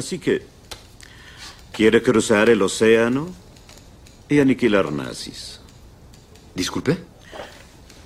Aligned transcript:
Así 0.00 0.18
que, 0.18 0.40
¿quiere 1.72 2.02
cruzar 2.02 2.48
el 2.48 2.62
océano 2.62 3.28
y 4.30 4.38
aniquilar 4.38 4.90
nazis? 4.90 5.60
Disculpe. 6.54 6.96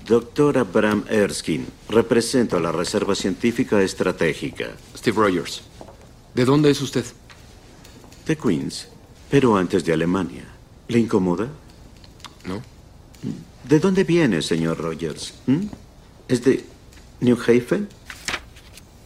Doctor 0.05 0.59
Abraham 0.59 1.05
Erskine, 1.09 1.67
represento 1.89 2.57
a 2.57 2.61
la 2.61 2.73
Reserva 2.73 3.15
Científica 3.15 3.81
Estratégica. 3.81 4.73
Steve 4.97 5.17
Rogers. 5.17 5.63
¿De 6.35 6.45
dónde 6.45 6.73
es 6.73 6.83
usted? 6.83 7.05
De 8.27 8.37
Queens, 8.37 8.89
pero 9.31 9.57
antes 9.57 9.85
de 9.85 9.93
Alemania. 9.93 10.49
¿Le 10.89 10.99
incomoda? 10.99 11.47
No. 12.45 12.61
¿De 13.69 13.79
dónde 13.79 14.03
viene, 14.03 14.43
señor 14.43 14.79
Rogers? 14.79 15.33
¿Mm? 15.47 15.67
¿Es 16.27 16.43
de 16.43 16.65
New 17.21 17.39
Haven? 17.47 17.89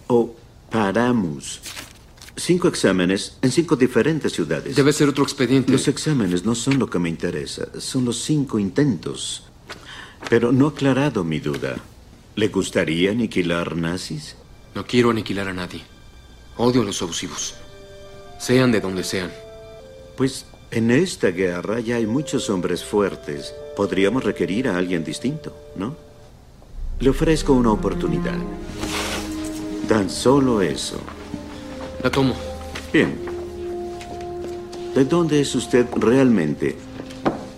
¿O 0.06 0.34
Paramus? 0.70 1.60
Cinco 2.38 2.68
exámenes 2.68 3.36
en 3.42 3.50
cinco 3.50 3.74
diferentes 3.74 4.32
ciudades. 4.32 4.76
Debe 4.76 4.92
ser 4.92 5.08
otro 5.08 5.24
expediente. 5.24 5.72
Los 5.72 5.88
exámenes 5.88 6.44
no 6.44 6.54
son 6.54 6.78
lo 6.78 6.88
que 6.88 7.00
me 7.00 7.08
interesa, 7.08 7.66
son 7.80 8.04
los 8.04 8.22
cinco 8.22 8.60
intentos. 8.60 9.42
Pero 10.30 10.52
no 10.52 10.66
ha 10.66 10.70
aclarado 10.70 11.24
mi 11.24 11.40
duda. 11.40 11.76
¿Le 12.36 12.48
gustaría 12.48 13.10
aniquilar 13.10 13.74
nazis? 13.74 14.36
No 14.76 14.86
quiero 14.86 15.10
aniquilar 15.10 15.48
a 15.48 15.52
nadie. 15.52 15.82
Odio 16.56 16.82
a 16.82 16.84
los 16.84 17.02
abusivos. 17.02 17.56
Sean 18.38 18.70
de 18.70 18.80
donde 18.80 19.02
sean. 19.02 19.32
Pues 20.16 20.46
en 20.70 20.92
esta 20.92 21.28
guerra 21.28 21.80
ya 21.80 21.96
hay 21.96 22.06
muchos 22.06 22.50
hombres 22.50 22.84
fuertes. 22.84 23.52
Podríamos 23.76 24.22
requerir 24.22 24.68
a 24.68 24.76
alguien 24.76 25.02
distinto, 25.02 25.56
¿no? 25.74 25.96
Le 27.00 27.10
ofrezco 27.10 27.52
una 27.52 27.72
oportunidad. 27.72 28.38
Tan 29.88 30.08
solo 30.08 30.62
eso. 30.62 31.00
La 32.02 32.10
tomo. 32.10 32.34
Bien. 32.92 33.18
¿De 34.94 35.04
dónde 35.04 35.40
es 35.40 35.54
usted 35.54 35.86
realmente? 35.96 36.76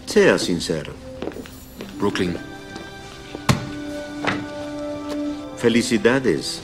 Sea 0.06 0.38
sincero. 0.38 0.92
Brooklyn. 1.98 2.36
Felicidades, 5.58 6.60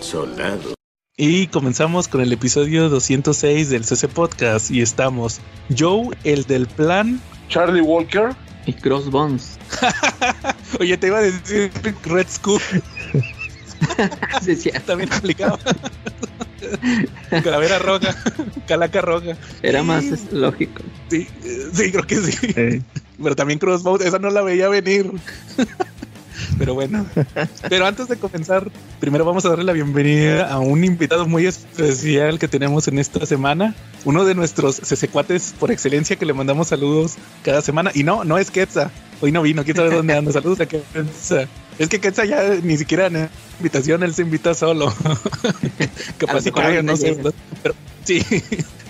soldado. 0.00 0.74
Y 1.16 1.46
comenzamos 1.46 2.08
con 2.08 2.20
el 2.20 2.32
episodio 2.32 2.90
206 2.90 3.70
del 3.70 3.84
CC 3.84 4.08
Podcast 4.08 4.70
y 4.70 4.82
estamos 4.82 5.40
Joe, 5.76 6.10
el 6.24 6.44
del 6.44 6.66
plan. 6.66 7.20
Charlie 7.48 7.80
Walker. 7.80 8.34
Y 8.66 8.74
Crossbones. 8.74 9.58
Oye, 10.80 10.96
te 10.96 11.06
iba 11.06 11.18
a 11.18 11.22
decir 11.22 11.70
Red 12.04 12.26
sí. 14.42 14.70
También 14.86 15.12
aplicaba. 15.12 15.58
Calavera 17.42 17.78
roja, 17.78 18.14
calaca 18.68 19.00
roja. 19.00 19.36
Era 19.62 19.82
más 19.82 20.04
es- 20.04 20.32
lógico. 20.32 20.82
Sí, 21.10 21.26
sí, 21.72 21.90
creo 21.92 22.06
que 22.06 22.16
sí. 22.16 22.82
Pero 23.22 23.36
también 23.36 23.58
Crossbow, 23.58 23.96
esa 23.96 24.18
no 24.18 24.30
la 24.30 24.42
veía 24.42 24.68
venir. 24.68 25.10
Pero 26.58 26.74
bueno, 26.74 27.06
pero 27.68 27.86
antes 27.86 28.06
de 28.08 28.16
comenzar, 28.16 28.70
primero 29.00 29.24
vamos 29.24 29.44
a 29.44 29.48
darle 29.50 29.64
la 29.64 29.72
bienvenida 29.72 30.48
a 30.52 30.58
un 30.58 30.84
invitado 30.84 31.26
muy 31.26 31.46
especial 31.46 32.38
que 32.38 32.48
tenemos 32.48 32.86
en 32.88 32.98
esta 32.98 33.24
semana. 33.26 33.74
Uno 34.04 34.24
de 34.24 34.34
nuestros 34.34 34.76
cesecuates 34.76 35.54
por 35.58 35.70
excelencia 35.70 36.16
que 36.16 36.26
le 36.26 36.32
mandamos 36.32 36.68
saludos 36.68 37.14
cada 37.44 37.60
semana. 37.62 37.90
Y 37.94 38.02
no, 38.04 38.24
no 38.24 38.38
es 38.38 38.50
Quetza. 38.50 38.90
Hoy 39.24 39.32
no 39.32 39.40
vino, 39.40 39.64
quién 39.64 39.74
sabe 39.74 39.88
dónde 39.88 40.12
anda. 40.12 40.32
Saludos 40.32 40.60
a. 40.60 41.48
Es 41.78 41.88
que 41.88 41.98
Quetza 41.98 42.26
ya 42.26 42.56
ni 42.62 42.76
siquiera 42.76 43.06
en 43.06 43.30
invitación, 43.58 44.02
él 44.02 44.12
se 44.14 44.20
invita 44.20 44.52
solo. 44.52 44.92
Capaz 46.18 46.44
ahorita 46.46 46.82
no 46.82 46.94
sé. 46.94 47.16
Pero 47.62 47.74
sí, 48.04 48.22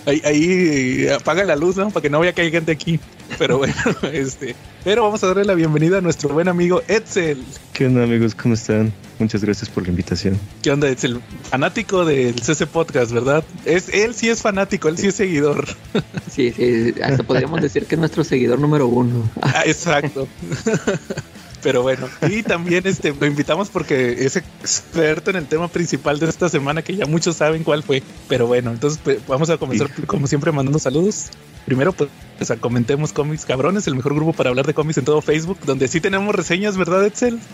ahí, 0.07 0.23
ahí 0.25 1.05
eh, 1.07 1.15
apaga 1.15 1.45
la 1.45 1.57
luz, 1.57 1.77
¿no? 1.77 1.91
Para 1.91 2.03
que 2.03 2.11
no 2.11 2.21
vea 2.21 2.33
que 2.33 2.43
hay 2.43 2.51
gente 2.51 2.73
aquí. 2.73 3.01
Pero 3.39 3.59
bueno, 3.59 3.75
este. 4.13 4.55
Pero 4.85 5.03
vamos 5.03 5.23
a 5.25 5.29
darle 5.29 5.45
la 5.45 5.55
bienvenida 5.55 5.99
a 5.99 6.01
nuestro 6.01 6.29
buen 6.29 6.49
amigo 6.49 6.83
Edsel. 6.89 7.43
¿Qué 7.73 7.87
onda 7.87 8.05
amigos? 8.05 8.35
¿Cómo 8.35 8.55
están? 8.55 8.93
Muchas 9.19 9.43
gracias 9.43 9.71
por 9.71 9.85
la 9.85 9.91
invitación. 9.91 10.39
¿Qué 10.63 10.71
onda, 10.71 10.89
Edsel? 10.89 11.21
Fanático 11.51 12.05
del 12.05 12.41
CC 12.41 12.67
Podcast, 12.67 13.13
¿verdad? 13.13 13.45
Es, 13.65 13.89
él 13.89 14.15
sí 14.15 14.29
es 14.29 14.43
fanático, 14.43 14.89
él 14.89 14.99
sí 14.99 15.09
es 15.09 15.15
seguidor. 15.15 15.67
Sí, 16.31 16.51
sí, 16.51 16.93
hasta 17.01 17.23
podríamos 17.23 17.61
decir 17.61 17.87
que 17.87 17.95
es 17.95 17.99
nuestro 17.99 18.25
seguidor 18.25 18.59
número 18.59 18.89
uno. 18.89 19.31
Ah, 19.41 19.63
exacto. 19.65 20.27
Pero 21.65 21.83
bueno, 21.83 22.09
y 22.31 22.43
también 22.43 22.87
este 22.87 23.13
lo 23.19 23.27
invitamos 23.27 23.71
porque 23.71 24.25
es 24.27 24.37
experto 24.37 25.31
en 25.31 25.37
el 25.37 25.47
tema 25.47 25.67
principal 25.69 26.21
de 26.21 26.29
esta 26.29 26.49
semana 26.49 26.83
que 26.83 26.95
ya 26.95 27.07
muchos 27.07 27.37
saben 27.37 27.65
cuál 27.65 27.83
fue. 27.83 28.03
Pero 28.29 28.47
bueno, 28.47 28.71
entonces 28.71 29.01
pues, 29.03 29.19
vamos 29.27 29.51
a 29.51 29.57
comenzar 29.57 29.91
como 30.07 30.27
siempre 30.27 30.53
mandando 30.53 30.79
saludos. 30.79 31.31
Primero 31.65 31.93
pues, 31.95 32.11
a 32.51 32.57
comentemos 32.57 33.15
cómics 33.15 33.47
cabrones, 33.47 33.87
el 33.87 33.95
mejor 33.97 34.15
grupo 34.15 34.35
para 34.35 34.51
hablar 34.51 34.67
de 34.67 34.75
cómics 34.75 34.99
en 34.99 35.07
todo 35.07 35.23
Facebook, 35.23 35.59
donde 35.65 35.89
sí 35.89 36.01
tenemos 36.01 36.35
reseñas, 36.35 36.77
¿verdad, 36.77 37.05
Edsel? 37.05 37.41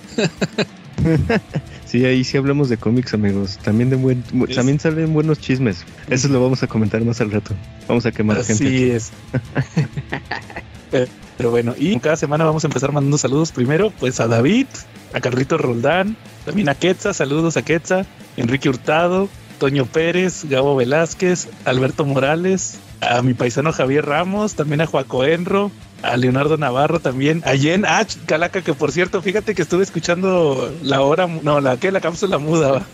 Sí, 1.87 2.05
ahí 2.05 2.23
sí 2.23 2.37
hablamos 2.37 2.69
de 2.69 2.77
cómics, 2.77 3.15
amigos. 3.15 3.59
También 3.65 3.91
de 3.91 3.97
buen, 3.97 4.23
Es- 4.49 4.55
también 4.55 4.79
salen 4.79 5.13
buenos 5.13 5.41
chismes. 5.41 5.85
Eso 6.09 6.29
lo 6.29 6.41
vamos 6.41 6.63
a 6.63 6.69
comentar 6.69 7.03
más 7.05 7.21
al 7.21 7.33
rato. 7.33 7.53
Vamos 7.89 8.07
a 8.07 8.13
quemar 8.13 8.45
gente. 8.45 8.65
Así 8.65 8.91
es. 8.91 9.11
Pero- 10.91 11.51
bueno, 11.51 11.75
y 11.79 11.99
cada 12.01 12.17
semana 12.17 12.45
vamos 12.45 12.65
a 12.65 12.67
empezar 12.67 12.93
mandando 12.93 13.17
saludos 13.17 13.51
primero, 13.51 13.91
pues 13.99 14.21
a 14.21 14.27
David, 14.29 14.67
a 15.15 15.21
Carlito 15.21 15.57
Roldán, 15.57 16.17
también 16.45 16.69
a 16.69 16.75
Quetza, 16.75 17.15
saludos 17.15 17.57
a 17.57 17.63
Quetza, 17.63 18.05
Enrique 18.37 18.69
Hurtado, 18.69 19.29
Toño 19.59 19.87
Pérez, 19.87 20.45
Gabo 20.51 20.77
Velázquez, 20.77 21.49
Alberto 21.65 22.05
Morales, 22.05 22.79
a 23.01 23.23
mi 23.23 23.33
paisano 23.33 23.73
Javier 23.73 24.05
Ramos, 24.05 24.55
también 24.55 24.83
a 24.83 24.87
Joaco 24.87 25.25
Enro, 25.25 25.71
a 26.03 26.17
Leonardo 26.19 26.59
Navarro 26.59 27.01
también, 27.01 27.43
a 27.47 27.57
Jen 27.57 27.87
H. 27.87 28.19
Calaca, 28.27 28.61
que 28.61 28.75
por 28.75 28.93
cierto, 28.93 29.23
fíjate 29.23 29.55
que 29.55 29.63
estuve 29.63 29.83
escuchando 29.83 30.71
la 30.83 31.01
hora, 31.01 31.27
no, 31.27 31.61
la 31.63 31.79
que 31.79 31.91
la 31.91 32.01
cápsula 32.03 32.37
muda 32.39 32.85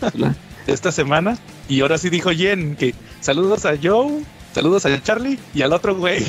esta 0.67 0.93
semana, 0.93 1.37
y 1.67 1.81
ahora 1.81 1.97
sí 1.97 2.09
dijo 2.09 2.29
Jen 2.31 2.77
que 2.77 2.95
saludos 3.19 3.65
a 3.65 3.75
Joe, 3.81 4.23
saludos 4.57 4.87
a 4.87 5.03
Charlie 5.03 5.37
y 5.53 5.61
al 5.61 5.71
otro 5.71 5.95
güey. 5.95 6.25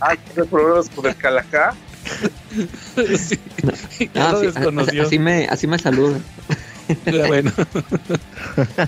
Ah, 0.00 0.14
tiene 0.32 0.48
problemas 0.48 0.88
con 0.88 1.06
el 1.06 1.16
Calacá. 1.16 1.74
sí. 3.18 3.40
Ah, 4.14 4.30
lo 4.32 4.40
sí, 4.40 4.46
desconoció. 4.46 5.02
así 5.02 5.18
me, 5.18 5.46
así 5.46 5.66
me 5.66 5.80
saluda. 5.80 6.20
Bueno. 7.26 7.50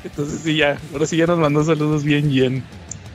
Entonces 0.05 0.41
sí, 0.45 0.57
ya. 0.57 0.79
Ahora 0.93 1.07
sí 1.07 1.17
ya 1.17 1.27
nos 1.27 1.41
mandó 1.41 1.65
saludos 1.65 2.05
bien, 2.05 2.29
bien. 2.29 2.63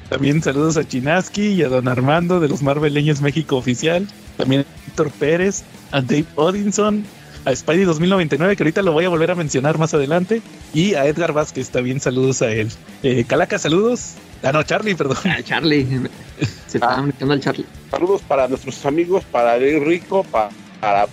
También 0.09 0.43
saludos 0.43 0.75
a 0.75 0.85
Chinaski 0.85 1.53
y 1.53 1.63
a 1.63 1.69
Don 1.69 1.87
Armando 1.87 2.41
de 2.41 2.49
los 2.49 2.61
Marveleños 2.61 3.21
México 3.21 3.55
Oficial. 3.55 4.05
También 4.35 4.61
a 4.61 4.85
Víctor 4.85 5.11
Pérez, 5.11 5.63
a 5.91 6.01
Dave 6.01 6.25
Odinson, 6.35 7.05
a 7.45 7.55
Spidey 7.55 7.85
2099, 7.85 8.55
que 8.55 8.63
ahorita 8.63 8.81
lo 8.81 8.91
voy 8.91 9.05
a 9.05 9.09
volver 9.09 9.31
a 9.31 9.35
mencionar 9.35 9.77
más 9.77 9.93
adelante. 9.93 10.41
Y 10.73 10.95
a 10.95 11.05
Edgar 11.05 11.33
Vázquez, 11.33 11.69
también 11.69 11.99
saludos 11.99 12.41
a 12.41 12.51
él. 12.51 12.69
Eh, 13.03 13.25
Calaca, 13.25 13.59
saludos. 13.59 14.13
Ah, 14.43 14.51
no, 14.51 14.63
Charlie, 14.63 14.95
perdón. 14.95 15.17
Ah, 15.25 15.41
Charlie. 15.43 15.85
Se 16.67 16.77
estaba 16.77 17.01
metiendo 17.01 17.33
al 17.33 17.39
Charlie. 17.39 17.65
Saludos 17.91 18.21
para 18.21 18.47
nuestros 18.47 18.85
amigos, 18.85 19.23
para 19.31 19.57
Ley 19.57 19.79
Rico, 19.79 20.23
para, 20.23 20.49
para 20.79 21.07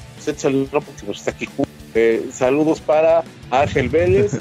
porque 0.71 1.07
nos 1.07 1.19
está 1.19 1.31
aquí. 1.31 1.49
Eh, 1.95 2.29
saludos 2.33 2.81
para 2.81 3.25
Ángel 3.51 3.89
Vélez, 3.89 4.39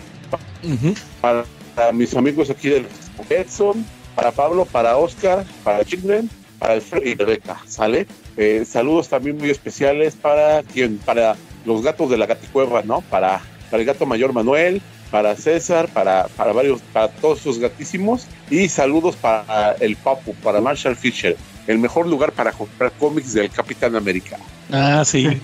para, 1.22 1.46
para 1.76 1.92
mis 1.92 2.16
amigos 2.16 2.50
aquí 2.50 2.70
del 2.70 2.86
Edson, 3.30 3.86
para 4.16 4.32
Pablo, 4.32 4.66
para 4.66 4.98
Oscar, 4.98 5.46
para 5.64 5.84
Chinglen, 5.84 6.30
para 6.60 6.74
Alfredo 6.74 7.08
y 7.08 7.16
Rebeca, 7.16 7.58
¿sale? 7.66 8.06
Eh, 8.38 8.66
saludos 8.68 9.10
también 9.10 9.38
muy 9.38 9.50
especiales 9.50 10.16
para 10.16 10.64
quien, 10.64 10.98
para 10.98 11.36
los 11.66 11.82
gatos 11.82 12.10
de 12.10 12.18
la 12.18 12.26
gaticueva, 12.26 12.82
¿no? 12.84 13.02
Para, 13.02 13.42
para 13.70 13.82
el 13.82 13.86
gato 13.86 14.06
mayor 14.06 14.34
Manuel, 14.34 14.82
para 15.12 15.36
César, 15.36 15.88
para, 15.90 16.28
para 16.28 16.54
varios, 16.54 16.82
para 16.94 17.08
todos 17.10 17.40
sus 17.40 17.60
gatísimos, 17.60 18.28
y 18.50 18.70
saludos 18.70 19.16
para 19.16 19.74
el 19.80 19.96
Papu, 19.96 20.34
para 20.36 20.62
Marshall 20.62 20.96
Fisher, 20.96 21.36
el 21.68 21.80
mejor 21.80 22.08
lugar 22.08 22.32
para 22.32 22.52
comprar 22.52 22.92
cómics 23.00 23.34
del 23.34 23.50
Capitán 23.50 23.96
América. 23.96 24.38
Ah, 24.72 25.04
sí. 25.06 25.28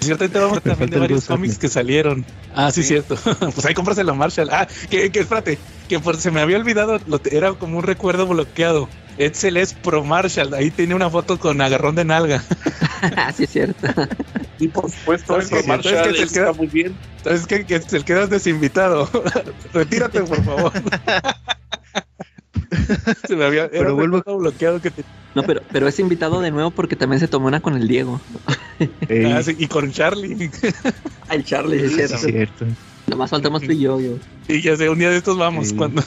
Ciertamente 0.00 0.38
vamos 0.38 0.62
también 0.62 0.90
de 0.90 0.98
varios 0.98 1.24
cómics 1.24 1.58
que 1.58 1.68
salieron. 1.68 2.26
Ah, 2.54 2.70
sí, 2.70 2.82
Sí. 2.82 2.88
cierto. 2.88 3.16
pues 3.40 3.64
ahí 3.64 3.72
cómpraselo 3.72 4.14
Marshall. 4.14 4.50
Ah, 4.52 4.68
que, 4.90 5.10
que 5.10 5.20
espérate, 5.20 5.58
que 5.88 5.98
por, 5.98 6.18
se 6.18 6.30
me 6.30 6.42
había 6.42 6.58
olvidado, 6.58 7.00
lo, 7.06 7.20
era 7.30 7.54
como 7.54 7.78
un 7.78 7.84
recuerdo 7.84 8.26
bloqueado. 8.26 8.88
Edsel 9.18 9.56
es 9.56 9.72
pro 9.74 10.02
Marshall, 10.04 10.52
ahí 10.54 10.70
tiene 10.70 10.94
una 10.94 11.08
foto 11.10 11.38
con 11.38 11.60
agarrón 11.60 11.94
de 11.94 12.04
nalga. 12.04 12.42
Sí, 13.36 13.44
es 13.44 13.50
cierto. 13.50 13.86
Y 14.58 14.68
por 14.68 14.90
supuesto, 14.90 15.34
¿Sabes 15.34 15.46
eso, 15.46 15.56
qué? 15.56 15.62
¿Sabes 15.62 15.68
Marshall 15.84 16.08
qué? 16.12 16.16
Se 16.16 16.22
está 16.24 16.40
queda- 16.40 16.52
muy 16.54 16.66
bien. 16.68 16.96
Que 17.48 17.74
Edsel 17.76 18.04
quedas 18.04 18.30
desinvitado. 18.30 19.10
Retírate, 19.74 20.22
por 20.22 20.42
favor. 20.42 20.72
se 23.26 23.36
me 23.36 23.44
había 23.44 23.70
Pero 23.70 23.94
vuelvo- 23.94 24.22
bloqueado 24.38 24.80
que 24.80 24.90
te- 24.90 25.04
No, 25.34 25.42
pero, 25.42 25.60
pero 25.70 25.86
es 25.88 25.98
invitado 25.98 26.40
de 26.40 26.50
nuevo 26.50 26.70
porque 26.70 26.96
también 26.96 27.20
se 27.20 27.28
tomó 27.28 27.46
una 27.48 27.60
con 27.60 27.76
el 27.76 27.86
Diego. 27.88 28.20
Ey, 29.08 29.32
Ah, 29.32 29.42
sí, 29.42 29.54
y 29.58 29.66
con 29.66 29.92
Charlie. 29.92 30.50
Ah, 31.28 31.34
el 31.34 31.44
Charlie, 31.44 31.84
es 31.84 31.94
cierto. 31.94 32.14
es 32.14 32.20
cierto. 32.22 32.64
Nomás 33.06 33.28
faltamos 33.30 33.60
tú 33.62 33.70
y 33.72 33.80
yo, 33.80 34.00
yo. 34.00 34.12
Y 34.48 34.62
ya 34.62 34.76
sé, 34.76 34.88
un 34.88 34.98
día 34.98 35.10
de 35.10 35.18
estos 35.18 35.36
vamos. 35.36 35.68
Sí. 35.68 35.76
Cuando... 35.76 36.02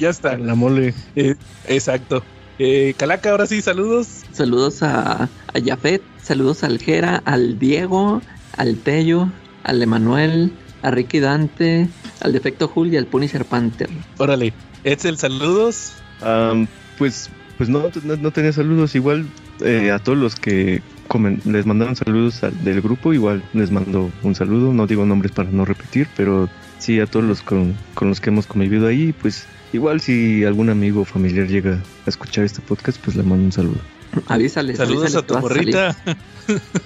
ya 0.00 0.08
está. 0.10 0.36
La 0.36 0.54
mole. 0.56 0.94
Eh, 1.14 1.36
exacto. 1.68 2.24
Eh, 2.58 2.94
Calaca, 2.96 3.30
ahora 3.30 3.46
sí, 3.46 3.62
saludos. 3.62 4.08
Saludos 4.32 4.82
a, 4.82 5.24
a 5.24 5.28
Jafet, 5.64 6.02
saludos 6.22 6.64
al 6.64 6.78
Jera, 6.78 7.22
al 7.24 7.58
Diego, 7.58 8.20
al 8.56 8.76
Tello, 8.76 9.28
al 9.62 9.80
Emanuel, 9.82 10.52
a 10.82 10.90
Ricky 10.90 11.20
Dante, 11.20 11.88
al 12.20 12.32
Defecto 12.32 12.68
Jul 12.68 12.92
y 12.92 12.96
al 12.96 13.06
Punisher 13.06 13.44
Panther. 13.44 13.88
Órale. 14.18 14.52
Edsel, 14.84 15.16
saludos. 15.18 15.92
Am, 16.22 16.66
pues 16.98 17.30
pues 17.56 17.68
no, 17.68 17.90
no, 18.04 18.16
no 18.16 18.30
tenía 18.30 18.52
saludos. 18.52 18.94
Igual 18.94 19.26
eh, 19.60 19.90
a 19.90 19.98
todos 19.98 20.16
los 20.18 20.36
que 20.36 20.82
comen- 21.08 21.42
les 21.44 21.66
mandaron 21.66 21.94
saludos 21.96 22.42
al- 22.42 22.62
del 22.64 22.80
grupo, 22.80 23.12
igual 23.12 23.42
les 23.52 23.70
mando 23.70 24.10
un 24.22 24.34
saludo. 24.34 24.72
No 24.72 24.86
digo 24.86 25.04
nombres 25.06 25.32
para 25.32 25.50
no 25.50 25.64
repetir, 25.66 26.08
pero 26.16 26.48
sí 26.80 26.98
a 27.00 27.06
todos 27.06 27.24
los 27.24 27.42
con, 27.42 27.76
con 27.94 28.08
los 28.08 28.20
que 28.20 28.30
hemos 28.30 28.46
convivido 28.46 28.86
ahí. 28.88 29.12
Pues 29.12 29.46
igual 29.72 30.00
si 30.00 30.44
algún 30.44 30.68
amigo 30.70 31.02
o 31.02 31.04
familiar 31.04 31.46
llega 31.46 31.74
a 32.06 32.10
escuchar 32.10 32.44
este 32.44 32.60
podcast, 32.60 32.98
pues 33.04 33.16
le 33.16 33.22
mando 33.22 33.44
un 33.44 33.52
saludo. 33.52 33.78
Avísale. 34.26 34.74
Saludos 34.74 35.04
avísale 35.14 35.22
a 35.24 35.26
tu 35.26 35.38
morrita. 35.38 35.96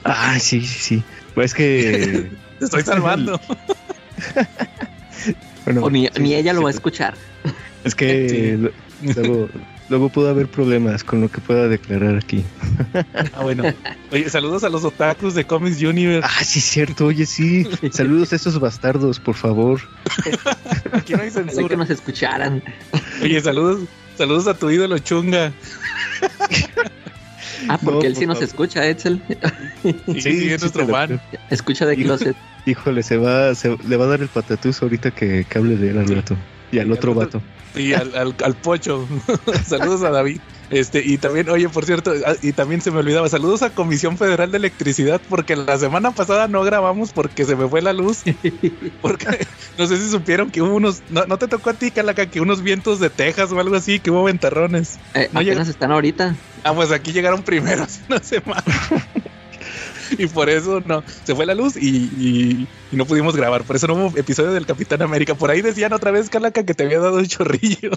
Ah, 0.04 0.38
sí, 0.38 0.60
sí, 0.60 0.78
sí. 0.78 1.02
Pues 1.34 1.52
es 1.52 1.54
que. 1.54 2.30
Te 2.58 2.64
estoy 2.66 2.82
salvando. 2.82 3.40
bueno, 5.64 5.84
O 5.84 5.90
ni, 5.90 6.06
sí, 6.08 6.12
ni 6.22 6.34
ella 6.34 6.52
lo 6.52 6.58
sí, 6.60 6.64
va 6.64 6.70
a 6.70 6.72
escuchar. 6.72 7.14
Es 7.84 7.94
que 7.94 8.28
Sí. 8.28 8.56
lo- 9.12 9.22
luego, 9.22 9.48
luego 9.88 10.08
pudo 10.08 10.28
haber 10.30 10.48
problemas 10.48 11.04
con 11.04 11.20
lo 11.20 11.28
que 11.30 11.40
pueda 11.40 11.68
declarar 11.68 12.16
aquí. 12.16 12.44
Ah, 13.34 13.42
bueno. 13.42 13.64
Oye, 14.12 14.28
saludos 14.30 14.64
a 14.64 14.68
los 14.68 14.84
otakus 14.84 15.34
de 15.34 15.44
Comics 15.44 15.80
Universe. 15.82 16.26
Ah, 16.30 16.44
sí, 16.44 16.60
cierto. 16.60 17.06
Oye, 17.06 17.26
sí. 17.26 17.66
Saludos 17.92 18.32
a 18.32 18.36
esos 18.36 18.58
bastardos, 18.58 19.20
por 19.20 19.34
favor. 19.34 19.80
Aquí 20.92 21.12
no 21.14 21.22
hay 21.22 21.28
Ojalá 21.28 21.68
que 21.68 21.76
nos 21.76 21.90
escucharan. 21.90 22.62
Oye, 23.22 23.40
saludos, 23.40 23.80
saludos 24.16 24.46
a 24.46 24.54
tu 24.54 24.70
ídolo 24.70 24.98
Chunga. 24.98 25.52
Ah, 27.68 27.78
porque 27.82 28.00
No, 28.00 28.04
él 28.08 28.14
sí 28.16 28.20
por 28.26 28.28
nos 28.28 28.36
favor. 28.38 28.48
escucha, 28.48 28.86
Edsel. 28.86 29.22
Sí, 29.82 30.20
sí, 30.20 30.50
es 30.52 30.60
nuestro 30.60 30.86
fan. 30.86 31.20
Escucha 31.50 31.86
de 31.86 31.96
Closet. 31.96 32.36
Híjole, 32.66 33.02
se 33.02 33.16
va, 33.16 33.54
se, 33.54 33.76
le 33.86 33.96
va 33.96 34.04
a 34.04 34.08
dar 34.08 34.20
el 34.22 34.28
patatús 34.28 34.82
ahorita 34.82 35.10
que, 35.12 35.44
que 35.48 35.58
hable 35.58 35.76
de 35.76 35.90
él 35.90 35.98
al 35.98 36.08
rato. 36.08 36.36
Y 36.72 36.78
al 36.78 36.88
Y 36.88 36.92
otro 36.92 37.12
al 37.12 37.18
otro- 37.18 37.40
vato. 37.40 37.42
Y 37.74 37.92
al, 37.92 38.14
al, 38.16 38.34
al 38.44 38.54
pocho. 38.54 39.06
saludos 39.66 40.02
a 40.02 40.10
David. 40.10 40.40
Este, 40.70 41.02
y 41.04 41.18
también, 41.18 41.48
oye, 41.50 41.68
por 41.68 41.84
cierto, 41.84 42.12
ah, 42.26 42.34
y 42.42 42.52
también 42.52 42.80
se 42.80 42.90
me 42.90 42.98
olvidaba, 42.98 43.28
saludos 43.28 43.62
a 43.62 43.70
Comisión 43.70 44.16
Federal 44.16 44.50
de 44.50 44.56
Electricidad, 44.56 45.20
porque 45.28 45.56
la 45.56 45.78
semana 45.78 46.12
pasada 46.12 46.48
no 46.48 46.62
grabamos 46.64 47.12
porque 47.12 47.44
se 47.44 47.54
me 47.54 47.68
fue 47.68 47.82
la 47.82 47.92
luz. 47.92 48.22
Porque 49.02 49.46
no 49.78 49.86
sé 49.86 49.98
si 49.98 50.08
supieron 50.10 50.50
que 50.50 50.62
hubo 50.62 50.74
unos, 50.74 51.02
no, 51.10 51.26
no 51.26 51.36
te 51.38 51.48
tocó 51.48 51.70
a 51.70 51.74
ti, 51.74 51.90
Calaca, 51.90 52.26
que 52.26 52.40
unos 52.40 52.62
vientos 52.62 52.98
de 52.98 53.10
Texas 53.10 53.52
o 53.52 53.60
algo 53.60 53.76
así, 53.76 54.00
que 54.00 54.10
hubo 54.10 54.24
ventarrones. 54.24 54.98
Eh, 55.14 55.28
No 55.32 55.40
apenas 55.40 55.68
están 55.68 55.92
ahorita. 55.92 56.34
Ah, 56.64 56.72
pues 56.72 56.90
aquí 56.92 57.12
llegaron 57.12 57.42
primero 57.42 57.82
hace 57.82 58.00
una 58.08 58.20
semana. 58.20 58.64
y 60.18 60.26
por 60.26 60.48
eso 60.50 60.80
no, 60.84 61.02
se 61.24 61.34
fue 61.34 61.46
la 61.46 61.54
luz 61.54 61.76
y, 61.76 61.88
y- 61.88 62.68
y 62.92 62.96
no 62.96 63.06
pudimos 63.06 63.34
grabar. 63.36 63.64
Por 63.64 63.76
eso 63.76 63.86
no 63.86 63.94
hubo 63.94 64.16
episodio 64.18 64.52
del 64.52 64.66
Capitán 64.66 65.02
América. 65.02 65.34
Por 65.34 65.50
ahí 65.50 65.62
decían 65.62 65.92
otra 65.92 66.10
vez, 66.10 66.28
Calaca, 66.30 66.64
que 66.64 66.74
te 66.74 66.84
había 66.84 66.98
dado 67.00 67.16
un 67.18 67.26
chorrillo. 67.26 67.90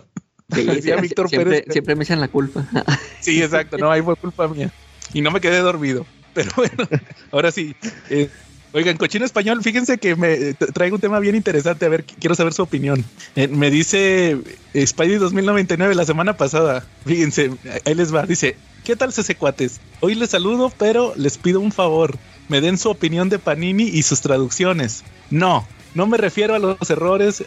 Sí, 0.54 0.64
Decía 0.64 0.96
Víctor 0.96 1.28
siempre, 1.30 1.60
Pérez. 1.60 1.74
siempre 1.74 1.96
me 1.96 2.04
echan 2.04 2.20
la 2.22 2.30
culpa. 2.30 2.66
Sí, 3.22 3.42
exacto. 3.44 3.78
No, 3.78 3.92
ahí 3.92 4.02
fue 4.02 4.16
culpa 4.16 4.48
mía. 4.48 4.72
Y 5.14 5.22
no 5.22 5.32
me 5.32 5.42
quedé 5.42 5.60
dormido. 5.60 6.06
Pero 6.34 6.52
bueno, 6.56 6.88
ahora 7.32 7.52
sí. 7.52 7.76
eh, 8.10 8.30
oigan, 8.74 8.98
cochino 8.98 9.26
español, 9.26 9.62
fíjense 9.64 9.98
que 9.98 10.16
me 10.16 10.34
eh, 10.34 10.56
tra- 10.58 10.72
traigo 10.74 10.96
un 10.96 11.02
tema 11.02 11.20
bien 11.20 11.36
interesante. 11.36 11.86
A 11.86 11.90
ver, 11.90 12.06
qu- 12.06 12.16
quiero 12.20 12.36
saber 12.36 12.54
su 12.54 12.64
opinión. 12.64 13.04
Eh, 13.36 13.48
me 13.48 13.70
dice 13.72 14.38
eh, 14.74 14.88
Spidey 14.88 15.18
2099 15.18 15.96
la 15.96 16.06
semana 16.06 16.38
pasada. 16.38 16.86
Fíjense, 17.06 17.52
ahí 17.86 17.96
les 17.96 18.14
va. 18.14 18.24
Dice, 18.26 18.56
¿qué 18.84 18.96
tal 18.96 19.12
cuates? 19.36 19.80
Hoy 20.00 20.16
les 20.16 20.30
saludo, 20.30 20.72
pero 20.78 21.14
les 21.16 21.38
pido 21.38 21.60
un 21.60 21.72
favor. 21.72 22.18
Me 22.50 22.62
den 22.62 22.78
su 22.78 22.90
opinión 22.90 23.30
de 23.30 23.40
Panini 23.40 23.84
y 23.84 24.04
sus 24.04 24.22
traducciones. 24.22 25.04
No, 25.30 25.68
no 25.96 26.08
me 26.08 26.18
refiero 26.18 26.56
a 26.56 26.60
los 26.60 26.90
errores, 26.90 27.44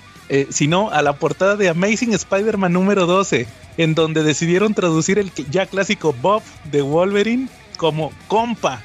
sino 0.50 0.90
a 0.90 1.00
la 1.02 1.14
portada 1.14 1.56
de 1.56 1.68
Amazing 1.70 2.12
Spider-Man 2.12 2.72
número 2.72 3.06
12, 3.06 3.46
en 3.78 3.94
donde 3.94 4.22
decidieron 4.22 4.74
traducir 4.74 5.18
el 5.18 5.32
ya 5.50 5.64
clásico 5.66 6.12
Bob 6.20 6.42
de 6.70 6.82
Wolverine 6.82 7.48
como 7.78 8.12
compa. 8.28 8.82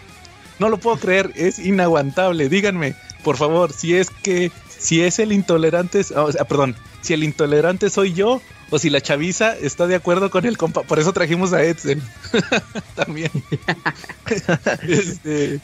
No 0.59 0.69
lo 0.69 0.77
puedo 0.77 0.97
creer, 0.97 1.31
es 1.35 1.59
inaguantable. 1.59 2.49
Díganme, 2.49 2.95
por 3.23 3.37
favor, 3.37 3.73
si 3.73 3.95
es 3.95 4.09
que, 4.09 4.51
si 4.77 5.01
es 5.01 5.19
el 5.19 5.31
intolerante, 5.31 6.01
o 6.15 6.31
sea, 6.31 6.45
perdón, 6.45 6.75
si 7.01 7.13
el 7.13 7.23
intolerante 7.23 7.89
soy 7.89 8.13
yo 8.13 8.41
o 8.71 8.79
si 8.79 8.89
la 8.89 9.01
chaviza 9.01 9.55
está 9.55 9.87
de 9.87 9.95
acuerdo 9.95 10.29
con 10.29 10.45
el 10.45 10.57
compa. 10.57 10.83
Por 10.83 10.99
eso 10.99 11.13
trajimos 11.13 11.53
a 11.53 11.63
Edsel. 11.63 12.01
También. 12.95 13.31
Este, 14.87 15.59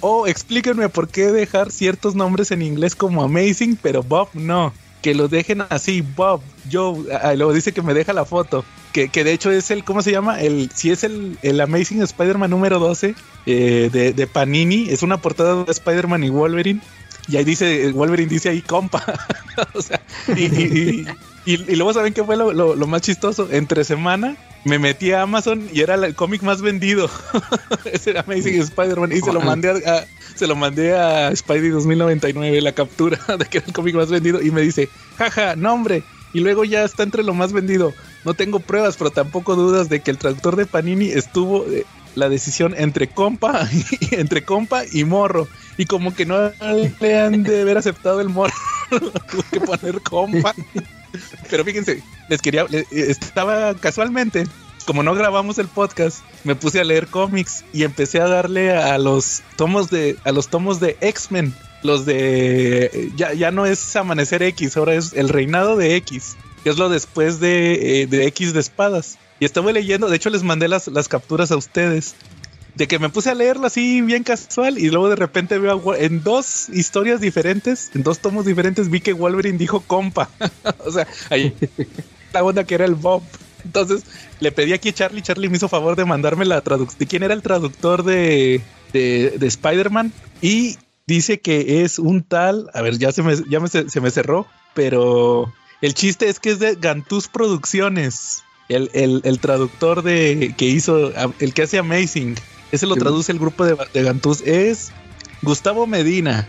o 0.00 0.26
explíquenme 0.26 0.88
por 0.88 1.08
qué 1.08 1.26
dejar 1.32 1.72
ciertos 1.72 2.14
nombres 2.14 2.50
en 2.50 2.62
inglés 2.62 2.94
como 2.94 3.22
Amazing, 3.22 3.76
pero 3.76 4.02
Bob 4.02 4.28
no. 4.34 4.72
Que 5.02 5.14
lo 5.14 5.28
dejen 5.28 5.62
así, 5.68 6.02
Bob, 6.02 6.40
Joe, 6.70 7.04
ah, 7.12 7.34
luego 7.34 7.52
dice 7.52 7.72
que 7.72 7.82
me 7.82 7.94
deja 7.94 8.12
la 8.12 8.24
foto. 8.24 8.64
Que, 8.96 9.10
que 9.10 9.24
de 9.24 9.32
hecho 9.34 9.50
es 9.50 9.70
el, 9.70 9.84
¿cómo 9.84 10.00
se 10.00 10.10
llama? 10.10 10.40
El, 10.40 10.70
si 10.74 10.90
es 10.90 11.04
el, 11.04 11.36
el 11.42 11.60
Amazing 11.60 12.00
Spider-Man 12.00 12.48
número 12.48 12.78
12 12.78 13.14
eh, 13.44 13.90
de, 13.92 14.14
de 14.14 14.26
Panini, 14.26 14.88
es 14.88 15.02
una 15.02 15.18
portada 15.20 15.64
de 15.64 15.70
Spider-Man 15.70 16.24
y 16.24 16.30
Wolverine. 16.30 16.80
Y 17.28 17.36
ahí 17.36 17.44
dice, 17.44 17.92
Wolverine 17.92 18.30
dice 18.30 18.48
ahí 18.48 18.62
compa. 18.62 19.04
o 19.74 19.82
sea, 19.82 20.00
y, 20.34 20.44
y- 20.44 21.06
y- 21.44 21.52
y- 21.52 21.72
y 21.72 21.76
luego 21.76 21.92
saben 21.92 22.14
qué 22.14 22.24
fue 22.24 22.38
lo, 22.38 22.54
lo- 22.54 22.74
lo 22.74 22.86
más 22.86 23.02
chistoso. 23.02 23.48
Entre 23.52 23.84
semana 23.84 24.34
me 24.64 24.78
metí 24.78 25.12
a 25.12 25.20
Amazon 25.20 25.68
y 25.70 25.82
era 25.82 25.96
el 25.96 26.14
cómic 26.14 26.40
más 26.42 26.62
vendido. 26.62 27.10
Ese 27.84 28.10
era 28.12 28.22
Amazing 28.22 28.62
Spider-Man. 28.62 29.12
Y 29.12 29.20
se 29.20 29.30
lo 29.34 29.40
mandé 29.42 29.68
a, 29.72 29.92
a- 29.98 30.04
se 30.34 30.46
lo 30.46 30.56
mandé 30.56 30.94
a 30.96 31.36
Spidey 31.36 31.68
2099, 31.68 32.62
la 32.62 32.72
captura 32.72 33.18
de 33.38 33.44
que 33.44 33.58
era 33.58 33.66
el 33.66 33.74
cómic 33.74 33.94
más 33.94 34.08
vendido. 34.08 34.40
Y 34.40 34.50
me 34.52 34.62
dice, 34.62 34.88
jaja, 35.18 35.54
no 35.54 35.74
hombre. 35.74 36.02
Y 36.36 36.40
luego 36.40 36.64
ya 36.66 36.84
está 36.84 37.02
entre 37.02 37.22
lo 37.22 37.32
más 37.32 37.54
vendido. 37.54 37.94
No 38.26 38.34
tengo 38.34 38.60
pruebas, 38.60 38.98
pero 38.98 39.10
tampoco 39.10 39.56
dudas 39.56 39.88
de 39.88 40.00
que 40.00 40.10
el 40.10 40.18
traductor 40.18 40.54
de 40.54 40.66
Panini 40.66 41.06
estuvo 41.08 41.64
eh, 41.64 41.86
la 42.14 42.28
decisión 42.28 42.74
entre 42.76 43.08
compa, 43.08 43.66
y, 44.00 44.14
entre 44.16 44.44
compa 44.44 44.82
y 44.92 45.04
morro. 45.04 45.48
Y 45.78 45.86
como 45.86 46.14
que 46.14 46.26
no 46.26 46.50
le 47.00 47.18
han 47.18 47.42
de 47.42 47.62
haber 47.62 47.78
aceptado 47.78 48.20
el 48.20 48.28
morro. 48.28 48.52
Que 49.50 49.60
poner 49.60 50.02
compa. 50.02 50.54
Pero 51.48 51.64
fíjense, 51.64 52.02
les 52.28 52.42
quería, 52.42 52.66
le- 52.68 52.84
estaba 52.92 53.72
casualmente, 53.74 54.44
como 54.84 55.02
no 55.02 55.14
grabamos 55.14 55.56
el 55.58 55.68
podcast, 55.68 56.18
me 56.44 56.54
puse 56.54 56.80
a 56.80 56.84
leer 56.84 57.06
cómics 57.06 57.64
y 57.72 57.84
empecé 57.84 58.20
a 58.20 58.28
darle 58.28 58.76
a 58.76 58.98
los 58.98 59.42
tomos 59.56 59.88
de, 59.88 60.16
a 60.24 60.32
los 60.32 60.48
tomos 60.48 60.80
de 60.80 60.98
X-Men, 61.00 61.54
los 61.82 62.06
de, 62.06 63.10
ya, 63.16 63.32
ya 63.32 63.50
no 63.50 63.66
es 63.66 63.96
Amanecer 63.96 64.42
X, 64.42 64.76
ahora 64.76 64.94
es 64.94 65.12
el 65.12 65.28
Reinado 65.28 65.76
de 65.76 65.96
X, 65.96 66.36
que 66.64 66.70
es 66.70 66.78
lo 66.78 66.88
después 66.88 67.40
de, 67.40 68.02
eh, 68.02 68.06
de 68.06 68.26
X 68.26 68.52
de 68.52 68.60
espadas. 68.60 69.18
Y 69.38 69.44
estaba 69.44 69.70
leyendo, 69.72 70.08
de 70.08 70.16
hecho 70.16 70.30
les 70.30 70.42
mandé 70.42 70.68
las, 70.68 70.88
las 70.88 71.08
capturas 71.08 71.50
a 71.50 71.56
ustedes. 71.56 72.14
De 72.74 72.86
que 72.86 72.98
me 72.98 73.08
puse 73.08 73.30
a 73.30 73.34
leerlo 73.34 73.66
así 73.66 74.02
bien 74.02 74.22
casual 74.22 74.78
y 74.78 74.90
luego 74.90 75.08
de 75.08 75.16
repente 75.16 75.58
veo 75.58 75.92
a 75.92 75.98
en 75.98 76.22
dos 76.22 76.68
historias 76.68 77.22
diferentes, 77.22 77.90
en 77.94 78.02
dos 78.02 78.18
tomos 78.18 78.44
diferentes, 78.44 78.90
vi 78.90 79.00
que 79.00 79.14
Wolverine 79.14 79.56
dijo 79.56 79.80
compa. 79.80 80.28
o 80.84 80.92
sea, 80.92 81.06
ahí 81.30 81.54
la 82.34 82.44
onda 82.44 82.64
que 82.64 82.74
era 82.74 82.84
el 82.84 82.94
Bob. 82.94 83.22
Entonces 83.64 84.04
le 84.40 84.52
pedí 84.52 84.74
aquí 84.74 84.90
a 84.90 84.92
Charlie, 84.92 85.22
Charlie 85.22 85.48
me 85.48 85.56
hizo 85.56 85.68
favor 85.68 85.96
de 85.96 86.04
mandarme 86.04 86.44
la 86.44 86.60
traducción 86.60 86.98
de 86.98 87.06
quién 87.06 87.22
era 87.22 87.32
el 87.32 87.42
traductor 87.42 88.02
de, 88.02 88.60
de, 88.92 89.36
de 89.38 89.46
Spider-Man 89.46 90.12
y 90.42 90.76
dice 91.06 91.40
que 91.40 91.84
es 91.84 91.98
un 91.98 92.22
tal, 92.22 92.68
a 92.74 92.82
ver, 92.82 92.98
ya 92.98 93.12
se 93.12 93.22
me, 93.22 93.34
ya 93.48 93.60
me 93.60 93.68
se, 93.68 94.00
me 94.00 94.10
cerró, 94.10 94.46
pero 94.74 95.52
el 95.80 95.94
chiste 95.94 96.28
es 96.28 96.40
que 96.40 96.50
es 96.50 96.58
de 96.58 96.74
Gantús 96.74 97.28
Producciones, 97.28 98.42
el, 98.68 98.90
el, 98.92 99.20
el 99.24 99.38
traductor 99.38 100.02
de 100.02 100.54
que 100.56 100.66
hizo, 100.66 101.12
el 101.38 101.54
que 101.54 101.62
hace 101.62 101.78
Amazing, 101.78 102.34
ese 102.72 102.86
lo 102.86 102.96
traduce 102.96 103.30
el 103.30 103.38
grupo 103.38 103.64
de, 103.64 103.76
de 103.94 104.02
Gantús, 104.02 104.42
es 104.42 104.90
Gustavo 105.42 105.86
Medina. 105.86 106.48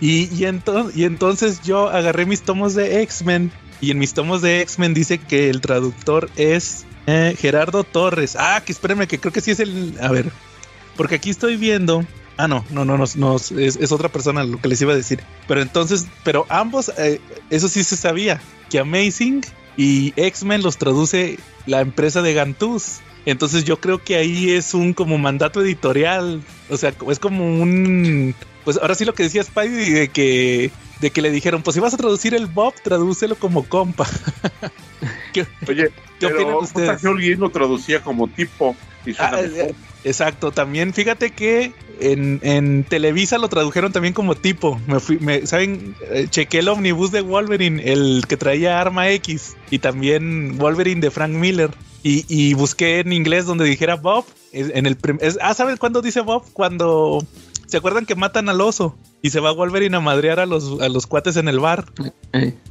Y, 0.00 0.22
y, 0.34 0.46
ento- 0.46 0.90
y 0.92 1.04
entonces 1.04 1.60
yo 1.62 1.88
agarré 1.88 2.26
mis 2.26 2.42
tomos 2.42 2.74
de 2.74 3.02
X-Men 3.02 3.52
y 3.80 3.92
en 3.92 3.98
mis 4.00 4.14
tomos 4.14 4.42
de 4.42 4.62
X-Men 4.62 4.94
dice 4.94 5.18
que 5.18 5.48
el 5.48 5.60
traductor 5.60 6.28
es 6.34 6.86
eh, 7.06 7.36
Gerardo 7.38 7.84
Torres. 7.84 8.34
Ah, 8.36 8.60
que 8.66 8.72
espérenme, 8.72 9.06
que 9.06 9.20
creo 9.20 9.32
que 9.32 9.40
sí 9.40 9.52
es 9.52 9.60
el... 9.60 9.94
A 10.00 10.10
ver, 10.10 10.32
porque 10.96 11.16
aquí 11.16 11.30
estoy 11.30 11.56
viendo... 11.56 12.04
Ah, 12.36 12.48
no, 12.48 12.64
no, 12.70 12.84
no, 12.84 12.96
no, 12.96 13.04
no, 13.16 13.36
es, 13.36 13.50
es 13.52 13.92
otra 13.92 14.08
persona 14.08 14.44
lo 14.44 14.60
que 14.60 14.68
les 14.68 14.80
iba 14.80 14.92
a 14.92 14.96
decir. 14.96 15.20
Pero 15.46 15.60
entonces, 15.60 16.06
pero 16.24 16.46
ambos, 16.48 16.90
eh, 16.98 17.20
eso 17.50 17.68
sí 17.68 17.84
se 17.84 17.96
sabía, 17.96 18.40
que 18.70 18.78
Amazing 18.78 19.42
y 19.76 20.12
X-Men 20.16 20.62
los 20.62 20.78
traduce 20.78 21.38
la 21.66 21.80
empresa 21.80 22.22
de 22.22 22.34
Gantús. 22.34 23.00
Entonces 23.24 23.64
yo 23.64 23.80
creo 23.80 24.02
que 24.02 24.16
ahí 24.16 24.50
es 24.50 24.74
un 24.74 24.94
como 24.94 25.16
mandato 25.18 25.62
editorial, 25.62 26.42
o 26.70 26.76
sea, 26.76 26.92
es 27.08 27.18
como 27.18 27.44
un 27.46 28.34
pues 28.64 28.78
ahora 28.78 28.94
sí 28.94 29.04
lo 29.04 29.14
que 29.14 29.24
decía 29.24 29.42
Spidey 29.42 29.90
de 29.90 30.08
que 30.08 30.70
de 31.00 31.10
que 31.10 31.20
le 31.22 31.30
dijeron, 31.30 31.62
pues 31.62 31.74
si 31.74 31.80
vas 31.80 31.94
a 31.94 31.96
traducir 31.96 32.34
el 32.34 32.46
Bob, 32.46 32.74
tradúcelo 32.82 33.34
como 33.36 33.64
compa. 33.68 34.08
¿Qué, 35.32 35.46
Oye, 35.68 35.90
¿qué 36.20 36.26
opinan 36.26 36.44
pero 36.46 36.60
ustedes? 36.60 36.88
J.K. 36.90 37.08
Rowling 37.08 37.36
lo 37.38 37.50
traducía 37.50 38.00
como 38.02 38.28
tipo 38.28 38.76
y 39.04 39.12
suena 39.14 39.38
Ah, 39.38 39.42
mejor. 39.42 39.74
exacto, 40.04 40.52
también 40.52 40.92
fíjate 40.94 41.30
que 41.30 41.72
en, 42.10 42.40
en 42.42 42.84
Televisa 42.84 43.38
lo 43.38 43.48
tradujeron 43.48 43.92
también 43.92 44.14
como 44.14 44.34
tipo. 44.34 44.80
Me 44.86 44.98
fui, 45.00 45.18
me, 45.18 45.46
¿saben? 45.46 45.94
Eh, 46.10 46.26
chequé 46.28 46.58
el 46.58 46.68
omnibus 46.68 47.12
de 47.12 47.20
Wolverine, 47.20 47.82
el 47.92 48.24
que 48.28 48.36
traía 48.36 48.80
Arma 48.80 49.08
X, 49.10 49.56
y 49.70 49.78
también 49.78 50.58
Wolverine 50.58 51.00
de 51.00 51.10
Frank 51.10 51.30
Miller. 51.32 51.70
Y, 52.04 52.24
y 52.28 52.54
busqué 52.54 52.98
en 52.98 53.12
inglés 53.12 53.46
donde 53.46 53.64
dijera 53.64 53.94
Bob. 53.96 54.24
En 54.52 54.86
el 54.86 54.96
es- 55.20 55.38
ah, 55.40 55.54
¿saben 55.54 55.76
cuándo 55.76 56.02
dice 56.02 56.20
Bob? 56.20 56.44
Cuando 56.52 57.24
se 57.66 57.76
acuerdan 57.78 58.04
que 58.06 58.16
matan 58.16 58.48
al 58.48 58.60
oso 58.60 58.96
y 59.22 59.30
se 59.30 59.40
va 59.40 59.52
Wolverine 59.52 59.96
a 59.96 60.00
madrear 60.00 60.40
a 60.40 60.46
los, 60.46 60.80
a 60.82 60.88
los 60.88 61.06
cuates 61.06 61.36
en 61.36 61.46
el 61.48 61.60
bar. 61.60 61.86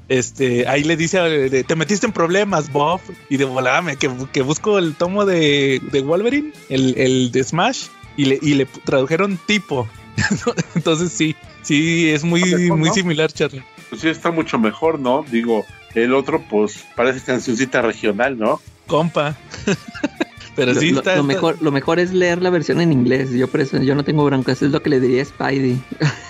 Este, 0.09 0.67
ahí 0.67 0.83
le 0.83 0.97
dice, 0.97 1.19
eh, 1.45 1.63
te 1.63 1.75
metiste 1.75 2.05
en 2.05 2.11
problemas, 2.11 2.71
Bob. 2.71 2.99
Y 3.29 3.37
de 3.37 3.45
volada 3.45 3.95
que, 3.95 4.09
que 4.33 4.41
busco 4.41 4.77
el 4.77 4.95
tomo 4.95 5.25
de, 5.25 5.81
de 5.91 6.01
Wolverine, 6.01 6.51
el, 6.69 6.95
el 6.97 7.31
de 7.31 7.43
Smash, 7.43 7.85
y 8.17 8.25
le, 8.25 8.39
y 8.41 8.53
le 8.55 8.65
tradujeron 8.65 9.39
tipo. 9.45 9.87
Entonces 10.75 11.11
sí, 11.11 11.35
sí, 11.61 12.09
es 12.09 12.23
muy, 12.23 12.41
Mejor, 12.41 12.77
muy 12.77 12.89
¿no? 12.89 12.93
similar, 12.93 13.31
Charlie. 13.31 13.63
Pues 13.89 14.01
sí, 14.01 14.09
está 14.09 14.31
mucho 14.31 14.59
mejor, 14.59 14.99
¿no? 14.99 15.25
Digo, 15.29 15.65
el 15.95 16.13
otro, 16.13 16.41
pues, 16.49 16.85
parece 16.95 17.23
cancioncita 17.25 17.81
regional, 17.81 18.37
¿no? 18.37 18.61
Compa. 18.87 19.37
Pero 20.55 20.75
sí, 20.75 20.91
lo, 20.91 20.99
está, 20.99 21.15
lo 21.15 21.23
mejor, 21.23 21.57
lo 21.61 21.71
mejor 21.71 21.99
es 21.99 22.11
leer 22.13 22.41
la 22.41 22.49
versión 22.49 22.81
en 22.81 22.91
inglés. 22.91 23.31
Yo 23.31 23.47
por 23.47 23.61
eso 23.61 23.81
yo 23.81 23.95
no 23.95 24.03
tengo 24.03 24.25
broncas. 24.25 24.61
Es 24.61 24.71
lo 24.71 24.81
que 24.83 24.89
le 24.89 24.99
diría 24.99 25.21
a 25.21 25.25
Spidey. 25.25 25.81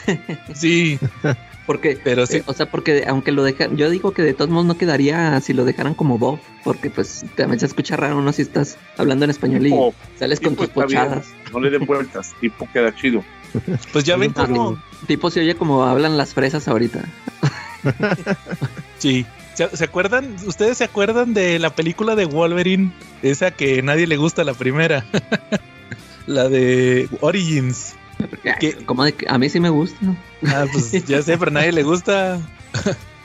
sí, 0.53 0.99
Porque, 1.65 1.99
pero 2.03 2.25
sí. 2.25 2.37
eh, 2.37 2.43
o 2.47 2.53
sea, 2.53 2.69
porque 2.69 3.05
aunque 3.07 3.31
lo 3.31 3.43
dejan, 3.43 3.77
yo 3.77 3.89
digo 3.89 4.11
que 4.11 4.23
de 4.23 4.33
todos 4.33 4.49
modos 4.49 4.65
no 4.65 4.77
quedaría 4.77 5.39
si 5.41 5.53
lo 5.53 5.63
dejaran 5.63 5.93
como 5.93 6.17
Bob, 6.17 6.39
porque 6.63 6.89
pues 6.89 7.23
también 7.35 7.59
se 7.59 7.67
escucha 7.67 7.95
raro, 7.95 8.21
¿no? 8.21 8.33
Si 8.33 8.41
estás 8.41 8.77
hablando 8.97 9.25
en 9.25 9.31
español 9.31 9.67
y 9.67 9.73
sales 10.17 10.39
con 10.39 10.55
tipo 10.55 10.67
tus 10.67 10.87
bien, 10.87 11.01
pochadas. 11.03 11.27
No 11.53 11.59
le 11.59 11.69
den 11.69 11.85
vueltas, 11.85 12.33
tipo 12.41 12.67
queda 12.73 12.95
chido. 12.95 13.23
Pues 13.93 14.05
ya 14.05 14.17
ven 14.17 14.33
cómo. 14.33 14.81
Tipo 15.07 15.29
se 15.29 15.41
oye 15.41 15.55
como 15.55 15.83
hablan 15.83 16.17
las 16.17 16.33
fresas 16.33 16.67
ahorita. 16.67 17.03
Sí. 18.97 19.25
¿Se, 19.53 19.75
se 19.75 19.83
acuerdan? 19.83 20.35
¿Ustedes 20.45 20.77
se 20.77 20.85
acuerdan 20.85 21.33
de 21.33 21.59
la 21.59 21.75
película 21.75 22.15
de 22.15 22.25
Wolverine? 22.25 22.93
Esa 23.21 23.51
que 23.51 23.81
nadie 23.81 24.07
le 24.07 24.15
gusta, 24.15 24.43
la 24.43 24.53
primera. 24.53 25.05
la 26.25 26.47
de 26.47 27.09
Origins. 27.19 27.95
¿Qué? 28.59 28.73
Como 28.85 29.03
de 29.03 29.13
que 29.13 29.27
a 29.27 29.37
mí 29.37 29.49
sí 29.49 29.59
me 29.59 29.69
gusta. 29.69 29.97
¿no? 30.01 30.15
Ah, 30.47 30.65
pues 30.71 30.91
ya 31.05 31.21
sé, 31.21 31.37
pero 31.37 31.49
a 31.51 31.53
nadie 31.53 31.71
le 31.71 31.83
gusta. 31.83 32.39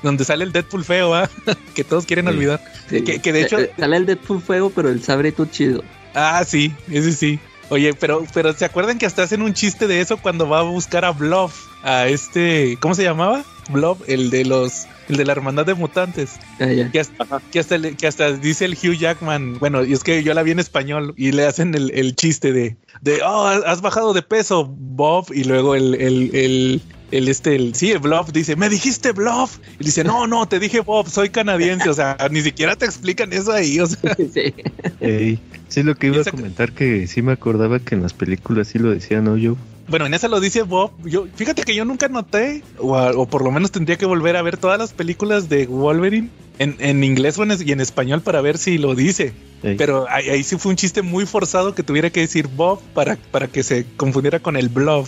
Donde 0.03 0.25
sale 0.25 0.45
el 0.45 0.53
Deadpool 0.53 0.85
feo, 0.85 1.15
¿ah? 1.15 1.29
que 1.75 1.83
todos 1.85 2.05
quieren 2.07 2.27
Sí. 2.27 2.31
olvidar. 2.33 2.61
Sí. 2.89 3.03
Que- 3.03 3.21
que 3.21 3.33
de 3.33 3.43
hecho- 3.43 3.59
Eh, 3.59 3.65
eh, 3.65 3.73
sale 3.79 3.97
el 3.97 4.07
Deadpool 4.07 4.43
fuego, 4.43 4.71
pero 4.71 4.89
el 4.91 5.03
sabre 5.03 5.33
tú 5.33 5.47
chido. 5.47 5.83
Ah, 6.15 6.45
sí, 6.47 6.73
ese 6.91 7.13
sí. 7.13 7.39
Oye, 7.69 7.95
pero, 7.95 8.25
pero 8.33 8.53
¿se 8.53 8.65
acuerdan 8.65 8.99
que 8.99 9.07
hasta 9.07 9.23
hacen 9.25 9.43
un 9.43 9.53
chiste 9.55 9.87
de 9.89 10.01
eso 10.01 10.19
cuando 10.19 10.49
va 10.49 10.61
a 10.61 10.63
buscar 10.63 11.05
a 11.05 11.11
Bluff? 11.11 11.67
A 11.83 12.07
este, 12.07 12.77
¿cómo 12.81 12.95
se 12.95 13.03
llamaba? 13.03 13.45
Bluff, 13.71 13.99
el 14.09 14.31
de 14.31 14.45
los, 14.45 14.87
el 15.09 15.17
de 15.17 15.25
la 15.25 15.33
hermandad 15.33 15.67
de 15.67 15.75
mutantes. 15.75 16.33
Ya. 16.59 16.91
Que 16.91 17.01
hasta, 17.01 17.27
que 17.53 17.59
hasta, 17.61 17.79
le- 17.79 17.95
que 17.97 18.07
hasta 18.07 18.33
dice 18.33 18.65
el 18.65 18.73
Hugh 18.75 18.97
Jackman, 18.97 19.59
bueno, 19.59 19.85
y 19.85 19.93
es 19.93 20.03
que 20.05 20.23
yo 20.23 20.35
la 20.35 20.43
vi 20.43 20.53
en 20.53 20.59
español 20.59 21.15
y 21.17 21.33
le 21.33 21.47
hacen 21.47 21.75
el, 21.75 21.91
el 21.95 22.15
chiste 22.17 22.53
de, 22.53 22.77
de, 23.01 23.21
oh, 23.25 23.47
has 23.47 23.81
bajado 23.83 24.13
de 24.13 24.23
peso, 24.23 24.67
Bob, 24.67 25.27
y 25.33 25.45
luego 25.45 25.75
el, 25.75 25.95
el, 25.95 26.31
el, 26.35 26.83
el 27.11 27.29
este, 27.29 27.55
el, 27.57 27.75
sí, 27.75 27.91
el 27.93 27.99
Bluff 27.99 28.33
dice, 28.33 28.57
me 28.57 28.69
dijiste 28.69 29.13
Bluff, 29.13 29.59
y 29.79 29.85
dice, 29.85 30.03
no, 30.05 30.27
no, 30.27 30.47
te 30.49 30.59
dije 30.59 30.81
Bob, 30.81 31.09
soy 31.09 31.29
canadiense, 31.31 31.89
o 31.89 31.95
sea, 31.95 32.17
ni 32.31 32.41
siquiera 32.43 32.77
te 32.77 32.85
explican 32.87 33.33
eso 33.33 33.53
ahí, 33.53 33.79
o 33.81 33.87
sea, 33.87 34.17
Sí. 34.35 34.55
Ey, 35.01 35.39
sí, 35.69 35.83
lo 35.83 35.95
que 35.95 36.09
iba 36.09 36.21
a 36.21 36.25
comentar 36.25 36.73
que 36.73 37.07
sí 37.07 37.23
me 37.23 37.33
acordaba 37.33 37.79
que 37.81 37.95
en 37.95 38.03
las 38.03 38.13
películas 38.13 38.69
sí 38.69 38.79
lo 38.79 38.91
decían, 38.91 39.25
¿no? 39.25 39.37
Yo. 39.37 39.57
Bueno, 39.89 40.07
en 40.07 40.15
esa 40.15 40.29
lo 40.29 40.41
dice 40.41 40.63
Bob. 40.63 40.91
Yo, 41.05 41.27
fíjate 41.35 41.63
que 41.63 41.75
yo 41.75 41.85
nunca 41.85 42.09
noté, 42.09 42.63
o, 42.79 42.97
a- 42.97 43.13
o 43.13 43.27
por 43.27 43.43
lo 43.45 43.51
menos 43.53 43.71
tendría 43.71 43.97
que 43.97 44.07
volver 44.07 44.37
a 44.37 44.43
ver 44.43 44.57
todas 44.57 44.79
las 44.79 44.93
películas 44.93 45.49
de 45.49 45.67
Wolverine 45.67 46.29
en, 46.59 46.77
en 46.81 47.05
inglés 47.05 47.39
o 47.39 47.45
en 47.45 47.53
es- 47.53 47.63
y 47.65 47.71
en 47.73 47.81
español 47.81 48.21
para 48.23 48.41
ver 48.41 48.59
si 48.59 48.79
lo 48.79 48.95
dice. 48.95 49.33
Ey, 49.63 49.77
Pero 49.77 50.07
ahí, 50.11 50.29
ahí 50.29 50.43
sí 50.43 50.57
fue 50.59 50.71
un 50.71 50.77
chiste 50.77 51.03
muy 51.03 51.25
forzado 51.27 51.75
que 51.75 51.83
tuviera 51.83 52.11
que 52.11 52.21
decir 52.21 52.49
Bob 52.49 52.81
para, 52.95 53.17
para 53.31 53.47
que 53.49 53.63
se 53.63 53.87
confundiera 53.97 54.41
con 54.41 54.57
el 54.57 54.69
Blob. 54.69 55.07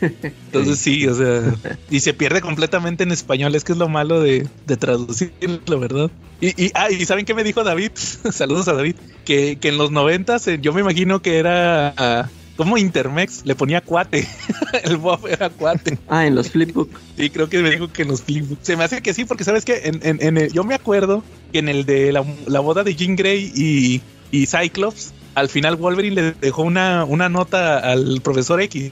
Entonces 0.00 0.78
sí, 0.78 1.06
o 1.06 1.14
sea, 1.14 1.54
y 1.90 2.00
se 2.00 2.14
pierde 2.14 2.40
completamente 2.40 3.02
en 3.04 3.12
español, 3.12 3.54
es 3.54 3.64
que 3.64 3.72
es 3.72 3.78
lo 3.78 3.88
malo 3.88 4.20
de, 4.20 4.46
de 4.66 4.76
traducirlo, 4.76 5.80
¿verdad? 5.80 6.10
Y, 6.40 6.64
y, 6.66 6.70
ah, 6.74 6.90
y 6.90 7.04
¿saben 7.06 7.24
qué 7.24 7.34
me 7.34 7.44
dijo 7.44 7.64
David? 7.64 7.90
Saludos 8.30 8.68
a 8.68 8.74
David, 8.74 8.96
que, 9.24 9.56
que 9.58 9.68
en 9.68 9.78
los 9.78 9.90
noventas 9.90 10.46
eh, 10.48 10.58
yo 10.60 10.72
me 10.72 10.80
imagino 10.82 11.20
que 11.22 11.38
era 11.38 11.94
ah, 11.96 12.28
como 12.56 12.78
Intermex, 12.78 13.44
le 13.44 13.54
ponía 13.54 13.80
cuate, 13.80 14.26
el 14.84 14.96
Bob 14.96 15.26
era 15.28 15.50
cuate. 15.50 15.98
Ah, 16.08 16.26
en 16.26 16.34
los 16.34 16.50
flipbook. 16.50 16.90
Sí, 17.16 17.30
creo 17.30 17.48
que 17.48 17.58
me 17.62 17.70
dijo 17.70 17.92
que 17.92 18.02
en 18.02 18.08
los 18.08 18.22
flipbooks. 18.22 18.66
Se 18.66 18.76
me 18.76 18.84
hace 18.84 19.02
que 19.02 19.12
sí, 19.14 19.24
porque 19.24 19.44
sabes 19.44 19.64
que 19.64 19.82
en, 19.84 20.00
en- 20.02 20.18
en 20.22 20.38
el- 20.38 20.52
yo 20.52 20.64
me 20.64 20.74
acuerdo 20.74 21.22
que 21.52 21.58
en 21.58 21.68
el 21.68 21.84
de 21.84 22.12
la, 22.12 22.24
la 22.46 22.60
boda 22.60 22.82
de 22.84 22.94
Jean 22.96 23.14
Grey 23.16 23.52
y, 23.54 24.00
y 24.30 24.46
Cyclops, 24.46 25.12
al 25.34 25.48
final 25.48 25.76
Wolverine 25.76 26.14
le 26.14 26.32
dejó 26.32 26.62
una, 26.62 27.04
una 27.04 27.28
nota 27.28 27.78
al 27.78 28.20
profesor 28.22 28.60
X. 28.62 28.90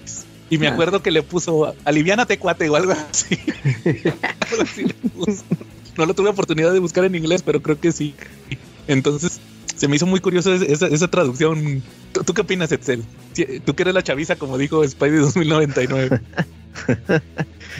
Y 0.50 0.59
me 0.59 0.68
Ah. 0.68 0.73
acuerdo 0.73 1.02
que 1.02 1.11
le 1.11 1.23
puso, 1.23 1.75
aliviánate 1.87 2.38
cuate 2.38 2.68
o 2.68 2.76
algo 2.76 2.92
así. 2.92 3.38
Algo 4.50 4.62
así 4.62 4.85
le 4.85 4.94
puso. 4.94 5.42
No 5.97 6.04
lo 6.06 6.14
tuve 6.14 6.28
oportunidad 6.28 6.73
de 6.73 6.80
buscar 6.80 7.04
en 7.04 7.14
inglés, 7.14 7.42
pero 7.42 7.62
creo 7.62 7.80
que 7.80 7.92
sí. 7.92 8.14
Entonces, 8.88 9.40
se 9.76 9.88
me 9.88 9.97
hizo 9.97 10.07
muy 10.07 10.21
curioso 10.21 10.52
esa, 10.54 10.87
esa- 10.87 11.09
traducción. 11.09 11.83
¿Tú, 12.12 12.23
tú 12.25 12.35
qué 12.35 12.43
opinas, 12.43 12.71
Etzel? 12.73 13.02
Tú 13.64 13.75
que 13.75 13.83
eres 13.83 13.95
la 13.95 14.02
chaviza, 14.02 14.37
como 14.37 14.57
dijo 14.59 14.87
Spidey 14.87 15.19
2099. 15.19 16.21
¿Te, 16.87 17.21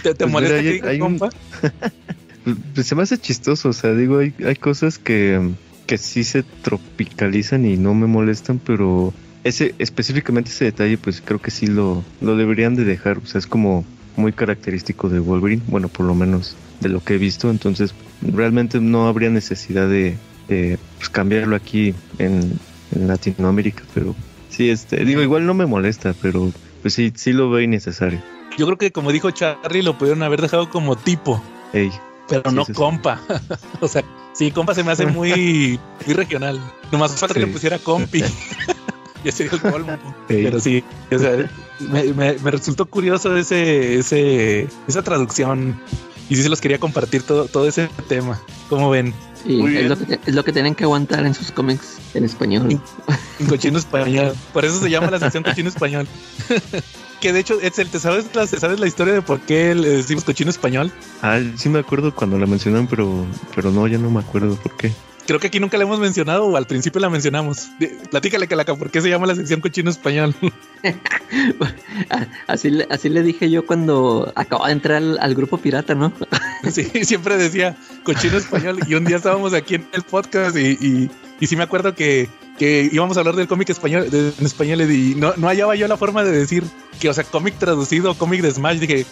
te 0.03 0.15
Pues 0.15 0.31
molesta 0.31 0.59
mira, 0.61 0.71
hay- 0.71 0.81
hay 0.91 0.99
compa? 0.99 1.29
Pues 2.75 2.87
se 2.87 2.95
me 2.95 3.03
hace 3.03 3.17
chistoso, 3.17 3.71
o 3.71 3.73
sea, 3.73 3.95
digo, 3.95 4.19
hay, 4.19 4.35
hay 4.45 4.57
cosas 4.57 4.99
que, 4.99 5.53
que 5.87 5.97
sí 5.97 6.25
se 6.25 6.43
tropicalizan 6.43 7.65
y 7.65 7.79
no 7.79 7.95
me 7.95 8.07
molestan, 8.07 8.59
pero 8.59 9.15
ese 9.45 9.75
específicamente 9.79 10.51
ese 10.51 10.67
detalle, 10.67 10.99
pues 10.99 11.23
creo 11.25 11.41
que 11.41 11.51
sí 11.51 11.67
lo, 11.69 12.05
lo 12.21 12.37
deberían 12.37 12.75
de 12.77 12.85
dejar, 12.85 13.17
o 13.17 13.25
sea, 13.27 13.39
es 13.39 13.47
como 13.47 13.87
muy 14.17 14.33
característico 14.33 15.09
de 15.09 15.21
Wolverine, 15.21 15.63
bueno, 15.69 15.89
por 15.89 16.05
lo 16.05 16.15
menos 16.15 16.55
de 16.81 16.91
lo 16.91 17.03
que 17.03 17.15
he 17.15 17.19
visto, 17.19 17.49
entonces 17.49 17.95
realmente 18.21 18.79
no 18.79 19.09
habría 19.09 19.31
necesidad 19.31 19.89
de, 19.89 20.19
de, 20.49 20.79
pues, 20.99 21.09
cambiarlo 21.09 21.57
aquí 21.57 21.95
en, 22.19 22.59
en 22.95 23.09
Latinoamérica, 23.09 23.83
pero 23.95 24.15
sí, 24.49 24.71
este, 24.71 25.05
digo, 25.05 25.23
igual 25.23 25.47
no 25.47 25.55
me 25.55 25.67
molesta, 25.67 26.15
pero 26.21 26.53
pues 26.83 26.95
sí, 26.95 27.13
sí 27.15 27.33
lo 27.33 27.51
veo 27.51 27.61
innecesario. 27.63 28.21
Yo 28.57 28.67
creo 28.67 28.79
que 28.79 28.93
como 28.93 29.11
dijo 29.11 29.31
Charlie, 29.31 29.83
lo 29.83 29.99
pudieron 29.99 30.23
haber 30.23 30.41
dejado 30.43 30.69
como 30.71 30.97
tipo, 30.97 31.43
Ey, 31.73 31.91
pero 32.29 32.51
Sí, 32.51 32.57
no 32.57 32.65
sí, 32.65 32.73
sí. 32.73 32.77
compa. 32.77 33.21
o 33.81 33.89
sea, 33.89 34.05
sí, 34.33 34.51
compa 34.51 34.75
se 34.75 34.85
me 34.85 34.93
hace 34.93 35.07
muy, 35.07 35.79
muy 36.07 36.15
regional. 36.15 36.61
Nomás 36.93 37.13
falta 37.19 37.35
que 37.35 37.47
pusiera 37.49 37.79
compi. 37.79 38.23
ya 39.25 39.33
sería 39.33 39.53
el 39.53 39.61
colmo. 39.61 39.99
Pero 40.29 40.61
sí, 40.61 40.85
o 41.11 41.19
sea, 41.19 41.51
me, 41.81 42.05
me- 42.13 42.39
me 42.39 42.51
resultó 42.51 42.87
curioso 42.87 43.37
ese, 43.37 43.99
ese, 43.99 44.69
esa 44.87 45.03
traducción. 45.03 45.81
Y 46.29 46.37
sí 46.37 46.43
se 46.43 46.49
los 46.49 46.61
quería 46.61 46.79
compartir 46.79 47.23
todo, 47.23 47.47
todo 47.49 47.67
ese 47.67 47.89
tema. 48.09 48.41
¿Cómo 48.71 48.89
ven? 48.91 49.13
Sí, 49.45 49.57
Muy 49.57 49.77
es 49.77 49.79
bien. 49.79 49.89
lo, 49.91 49.99
que, 49.99 50.21
es 50.27 50.35
lo 50.35 50.45
que 50.45 50.53
tienen 50.53 50.75
que 50.75 50.85
aguantar 50.85 51.25
en 51.27 51.35
sus 51.35 51.51
cómics 51.51 51.99
en 52.15 52.25
español. 52.25 52.81
En 53.39 53.47
cochino 53.47 53.79
español. 53.79 54.35
Por 54.53 54.65
eso 54.65 54.81
se 54.81 54.89
llama 54.89 55.11
la 55.11 55.19
sección 55.19 55.43
cochino 55.43 55.69
español. 55.69 56.07
que 57.21 57.33
de 57.33 57.41
hecho, 57.41 57.61
Edsel, 57.61 57.89
¿te 57.91 57.99
sabes 57.99 58.27
la, 58.35 58.47
sabes 58.47 58.81
la 58.81 58.87
historia 58.87 59.13
de 59.13 59.23
por 59.23 59.41
qué 59.41 59.75
le 59.75 59.89
decimos 59.89 60.25
cochino 60.25 60.51
español? 60.51 60.91
Ah, 61.21 61.41
sí 61.57 61.69
me 61.69 61.79
acuerdo 61.81 62.15
cuando 62.15 62.39
la 62.39 62.47
mencionaron, 62.47 62.87
pero, 62.87 63.27
pero 63.55 63.71
no, 63.71 63.87
ya 63.87 63.99
no 63.99 64.11
me 64.11 64.21
acuerdo 64.21 64.57
por 64.57 64.77
qué. 64.77 64.93
Creo 65.27 65.41
que 65.41 65.47
aquí 65.47 65.59
nunca 65.59 65.79
la 65.79 65.85
hemos 65.85 65.99
mencionado 66.01 66.45
o 66.45 66.57
al 66.57 66.67
principio 66.67 67.01
la 67.01 67.09
mencionamos. 67.09 67.69
Platícale, 68.11 68.47
Calaca, 68.47 68.75
¿por 68.75 68.91
qué 68.91 69.01
se 69.01 69.09
llama 69.09 69.27
la 69.27 69.35
sección 69.35 69.61
cochino 69.63 69.89
español? 69.91 70.35
Así, 72.47 72.71
le, 72.71 72.87
así 72.91 73.09
le 73.09 73.23
dije 73.23 73.51
yo 73.51 73.67
cuando 73.67 74.31
acababa 74.37 74.69
de 74.69 74.75
entrar 74.75 74.97
al, 74.99 75.19
al 75.19 75.35
grupo 75.35 75.57
pirata, 75.59 75.95
¿no? 75.95 76.13
sí, 76.71 76.85
siempre 77.05 77.37
decía 77.37 77.77
cochino 78.05 78.37
español. 78.37 78.79
Y 78.87 78.95
un 78.95 79.05
día 79.05 79.17
estábamos 79.17 79.55
aquí 79.55 79.77
en 79.77 79.87
el 79.93 80.03
podcast 80.03 80.57
y, 80.57 80.73
y, 80.81 81.11
y 81.41 81.47
sí 81.47 81.57
me 81.57 81.63
acuerdo 81.63 81.95
que, 81.95 82.29
que 82.59 82.89
íbamos 82.93 83.17
a 83.17 83.21
hablar 83.21 83.37
del 83.37 83.49
cómic 83.49 83.71
español 83.71 84.11
de- 84.11 84.33
en 84.39 84.47
español 84.47 84.83
y 84.91 85.15
no, 85.15 85.33
no 85.37 85.49
hallaba 85.49 85.75
yo 85.75 85.89
la 85.89 85.97
forma 85.97 86.23
de 86.23 86.33
decir 86.33 86.63
que, 87.01 87.09
o 87.09 87.15
sea, 87.15 87.25
cómic 87.25 87.59
traducido, 87.59 88.15
cómic 88.17 88.43
de 88.43 88.51
Smash. 88.53 88.79
Dije, 88.79 89.07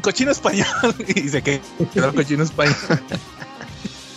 cochino 0.00 0.30
español. 0.30 0.66
y 1.14 1.28
se 1.28 1.42
quedó 1.42 1.60
quedó 1.92 2.14
cochino 2.14 2.44
español. 2.44 2.76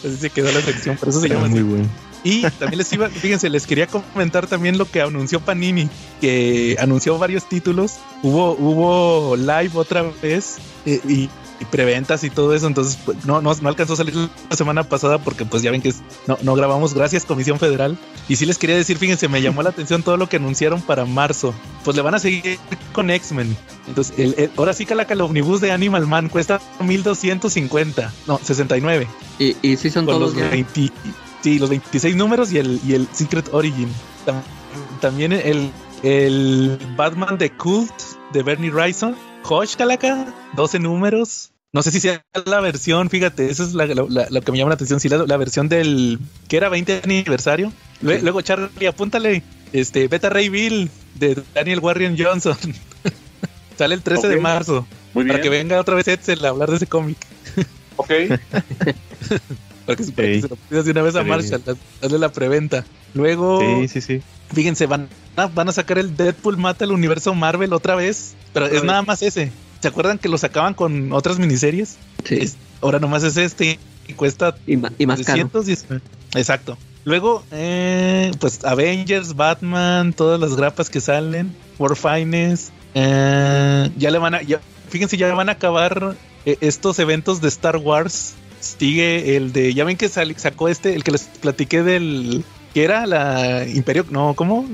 Así 0.04 0.18
se 0.18 0.30
quedó 0.30 0.52
la 0.52 0.62
sección, 0.62 0.98
por 0.98 1.10
eso 1.10 1.22
se 1.22 1.30
llama 1.30 1.48
muy 1.48 1.62
bueno. 1.62 1.88
Y 2.24 2.42
también 2.42 2.78
les 2.78 2.94
iba, 2.94 3.10
fíjense, 3.10 3.50
les 3.50 3.66
quería 3.66 3.88
comentar 3.88 4.46
también 4.46 4.78
lo 4.78 4.90
que 4.90 5.02
anunció 5.02 5.40
Panini, 5.40 5.90
que 6.20 6.76
anunció 6.80 7.18
varios 7.18 7.50
títulos. 7.50 7.98
Hubo, 8.22 8.52
hubo 8.54 9.36
live 9.36 9.72
otra 9.74 10.04
vez 10.22 10.58
eh, 10.86 11.02
y 11.08 11.30
preventas 11.66 12.24
y 12.24 12.30
todo 12.30 12.54
eso, 12.56 12.68
entonces 12.68 12.98
pues, 13.06 13.26
no, 13.26 13.42
no, 13.42 13.54
no 13.54 13.70
alcanzó 13.70 13.94
a 13.94 13.98
salir 13.98 14.16
la 14.16 14.56
semana 14.56 14.84
pasada 14.84 15.18
porque 15.20 15.46
pues 15.46 15.62
ya 15.64 15.72
ven 15.72 15.82
que 15.82 15.90
es- 15.90 16.02
no, 16.28 16.38
no 16.42 16.56
grabamos, 16.56 16.94
gracias 16.94 17.26
Comisión 17.26 17.60
Federal. 17.60 17.98
Y 18.28 18.36
sí 18.38 18.46
les 18.46 18.58
quería 18.58 18.76
decir, 18.76 18.98
fíjense, 18.98 19.28
me 19.28 19.42
llamó 19.42 19.62
la 19.64 19.70
atención 19.70 20.04
todo 20.04 20.18
lo 20.18 20.28
que 20.30 20.38
anunciaron 20.38 20.82
para 20.82 21.06
marzo. 21.06 21.54
Pues 21.84 21.96
le 21.96 22.02
van 22.02 22.16
a 22.16 22.20
seguir 22.20 22.58
con 22.94 23.10
X-Men. 23.10 23.56
Entonces, 23.88 24.18
el, 24.18 24.36
el- 24.38 24.52
ahora 24.58 24.74
sí 24.74 24.86
Calaca, 24.86 25.14
el 25.14 25.22
omnibus 25.22 25.60
de 25.62 25.72
Animal 25.72 26.08
Man 26.08 26.30
cuesta 26.30 26.62
1250, 26.80 28.14
no, 28.28 28.40
69. 28.42 29.08
Y, 29.40 29.56
y 29.62 29.78
sí 29.78 29.90
son 29.90 30.06
Con 30.06 30.16
todos 30.16 30.34
los 30.34 30.44
ya. 30.44 30.50
20, 30.50 30.92
sí, 31.42 31.60
los 31.60 31.70
26 31.70 32.16
números 32.16 32.52
y 32.52 32.58
el, 32.60 32.80
y 32.86 32.94
el 32.94 33.08
Secret 33.12 33.50
Origin. 33.54 33.90
Tam- 34.26 34.42
También 35.00 35.32
el, 35.34 35.72
el 36.04 36.78
Batman 36.96 37.38
de 37.38 37.50
Cult 37.52 37.94
de 38.34 38.44
Bernie 38.44 38.70
Wrightson. 38.72 39.16
Hush 39.50 39.76
Calaca, 39.76 40.28
12 40.56 40.80
números. 40.80 41.51
No 41.74 41.82
sé 41.84 41.92
si 41.92 42.02
sea 42.02 42.24
la 42.46 42.60
versión, 42.60 43.10
fíjate, 43.10 43.50
eso 43.50 43.64
es 43.64 43.74
la- 43.74 43.86
la- 43.86 44.06
la- 44.10 44.28
lo 44.30 44.42
que 44.42 44.52
me 44.52 44.58
llama 44.58 44.70
la 44.70 44.76
atención. 44.76 45.00
Sí, 45.00 45.08
la, 45.08 45.38
versión 45.38 45.70
del 45.70 46.20
que 46.50 46.58
era 46.58 46.68
20 46.68 47.02
aniversario. 47.04 47.72
Sí. 48.02 48.08
Luego, 48.22 48.42
Charlie, 48.42 48.88
apúntale. 48.88 49.44
Este 49.74 50.10
Beta 50.10 50.30
Ray 50.30 50.50
Bill 50.50 50.92
de 51.16 51.42
Daniel 51.56 51.80
Warren 51.80 52.18
Johnson. 52.20 52.58
Sale 53.78 53.96
el 53.96 54.02
13 54.02 54.28
de 54.28 54.38
marzo. 54.42 54.86
Muy 55.14 55.24
bien. 55.24 55.34
Para 55.36 55.42
que 55.44 55.50
venga 55.50 55.80
otra 55.80 55.96
vez 55.96 56.08
Edsel 56.10 56.44
a 56.46 56.50
hablar 56.50 56.70
de 56.70 56.76
ese 56.76 56.88
cómic. 56.88 57.18
Ok. 57.96 58.08
Para 58.10 58.36
que, 59.98 60.12
para 60.12 60.28
que 60.28 60.42
se 60.42 60.48
lo 60.50 60.56
pidas 60.58 60.84
de 60.86 60.92
una 60.92 61.02
vez 61.04 61.16
a 61.16 61.24
Marshall, 61.24 61.64
hazle 62.02 62.20
la 62.20 62.34
preventa. 62.34 62.84
Luego, 63.14 63.62
Sí, 63.62 63.88
sí, 63.88 64.02
sí. 64.02 64.22
fíjense, 64.54 64.88
van 64.88 65.08
a, 65.38 65.48
van 65.48 65.70
a 65.70 65.72
sacar 65.72 65.98
el 66.00 66.18
Deadpool 66.18 66.58
Mata 66.58 66.84
el 66.84 66.92
universo 66.92 67.34
Marvel 67.34 67.72
otra 67.72 67.96
vez, 67.96 68.34
pero 68.54 68.66
Otra 68.66 68.76
es 68.78 68.82
vez. 68.84 68.88
nada 68.90 69.02
más 69.04 69.22
ese. 69.22 69.52
¿Se 69.82 69.88
acuerdan 69.88 70.18
que 70.18 70.30
lo 70.30 70.38
sacaban 70.38 70.74
con 70.74 71.12
otras 71.14 71.40
miniseries? 71.40 71.98
Sí. 72.24 72.36
Es- 72.40 72.58
ahora 72.82 73.00
nomás 73.00 73.24
es 73.24 73.38
este 73.38 73.80
y 74.08 74.14
cuesta 74.14 74.56
Y, 74.68 74.74
y 74.98 75.06
más 75.06 75.22
caro. 75.24 75.48
319. 75.50 76.02
Exacto. 76.36 76.78
Luego, 77.04 77.44
eh, 77.52 78.32
pues 78.40 78.64
Avengers, 78.64 79.36
Batman, 79.36 80.14
todas 80.14 80.40
las 80.40 80.56
grapas 80.56 80.90
que 80.90 81.02
salen, 81.02 81.56
War 81.80 81.94
eh, 82.94 83.90
ya 83.98 84.12
le 84.12 84.18
van 84.20 84.36
a, 84.36 84.42
ya, 84.42 84.60
fíjense, 84.90 85.18
ya 85.18 85.34
van 85.34 85.50
a 85.50 85.54
acabar 85.54 86.16
eh, 86.46 86.58
estos 86.62 87.00
eventos 87.00 87.42
de 87.42 87.48
Star 87.48 87.78
Wars. 87.78 88.34
Sigue 88.60 89.36
el 89.38 89.52
de, 89.54 89.74
ya 89.74 89.84
ven 89.84 89.98
que 89.98 90.10
sal- 90.10 90.36
sacó 90.38 90.68
este, 90.70 90.94
el 90.94 91.04
que 91.04 91.12
les 91.12 91.24
platiqué 91.24 91.82
del, 91.82 92.44
que 92.76 92.84
era 92.84 93.08
la 93.08 93.66
Imperio, 93.68 94.06
no, 94.12 94.36
¿cómo? 94.36 94.70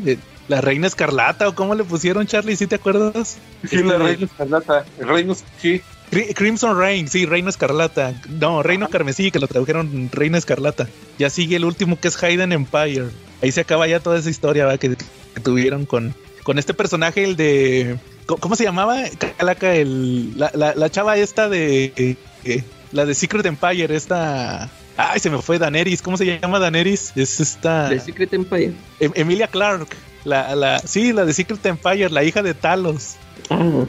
La 0.48 0.62
Reina 0.62 0.88
Escarlata 0.88 1.48
o 1.50 1.56
cómo 1.56 1.76
le 1.76 1.84
pusieron, 1.84 2.26
Charlie, 2.26 2.56
¿sí 2.56 2.68
te 2.68 2.76
acuerdas? 2.76 3.38
Sí, 3.64 3.76
Este 3.78 3.84
la 3.84 3.94
de- 3.94 3.98
Reina 4.00 4.26
Escarlata. 4.26 4.86
El 5.00 5.08
Reino, 5.08 5.36
sí. 5.62 5.82
Cri- 6.10 6.34
Crimson 6.34 6.78
Reign, 6.80 7.10
sí, 7.10 7.26
Reino 7.26 7.50
Escarlata. 7.50 8.14
No, 8.30 8.64
Reino 8.64 8.88
Carmesí, 8.90 9.30
que 9.30 9.40
lo 9.40 9.48
tradujeron 9.48 10.10
Reino 10.12 10.38
Escarlata. 10.38 10.88
Ya 11.20 11.30
sigue 11.30 11.58
el 11.58 11.66
último 11.66 12.00
que 12.00 12.08
es 12.08 12.24
Hayden 12.24 12.54
Empire. 12.54 13.08
Ahí 13.42 13.52
se 13.52 13.62
acaba 13.62 13.88
ya 13.88 14.00
toda 14.00 14.18
esa 14.18 14.30
historia 14.30 14.66
¿va? 14.66 14.78
que, 14.78 14.96
que 14.96 15.40
tuvieron 15.44 15.86
con, 15.86 16.16
con 16.44 16.58
este 16.60 16.74
personaje, 16.74 17.24
el 17.26 17.36
de. 17.36 17.98
¿Cómo, 18.26 18.56
se 18.56 18.64
llamaba? 18.64 19.04
Calaca, 19.38 19.74
el, 19.76 20.38
la, 20.40 20.52
la, 20.54 20.74
la 20.76 20.90
chava 20.90 21.18
esta 21.18 21.50
de. 21.50 21.94
eh, 21.96 22.16
eh, 22.46 22.64
la 22.94 23.06
de 23.06 23.14
Secret 23.14 23.46
Empire, 23.46 23.94
esta. 23.96 24.70
Ay, 24.96 25.20
se 25.20 25.30
me 25.30 25.42
fue 25.42 25.60
Daenerys. 25.60 26.02
¿Cómo 26.02 26.16
se 26.18 26.40
llama 26.40 26.58
Daenerys? 26.60 27.12
Es 27.16 27.40
esta. 27.42 27.90
De 27.90 28.00
Secret 28.00 28.34
Empire. 28.34 28.74
Em- 29.02 29.12
Emilia 29.16 29.48
Clark. 29.48 29.88
La, 30.28 30.56
la, 30.56 30.80
sí, 30.80 31.14
la 31.14 31.24
de 31.26 31.34
Secret 31.34 31.66
Empire, 31.66 32.10
la 32.10 32.24
hija 32.24 32.44
de 32.44 32.54
Talos. 32.54 33.16
Ah, 33.50 33.86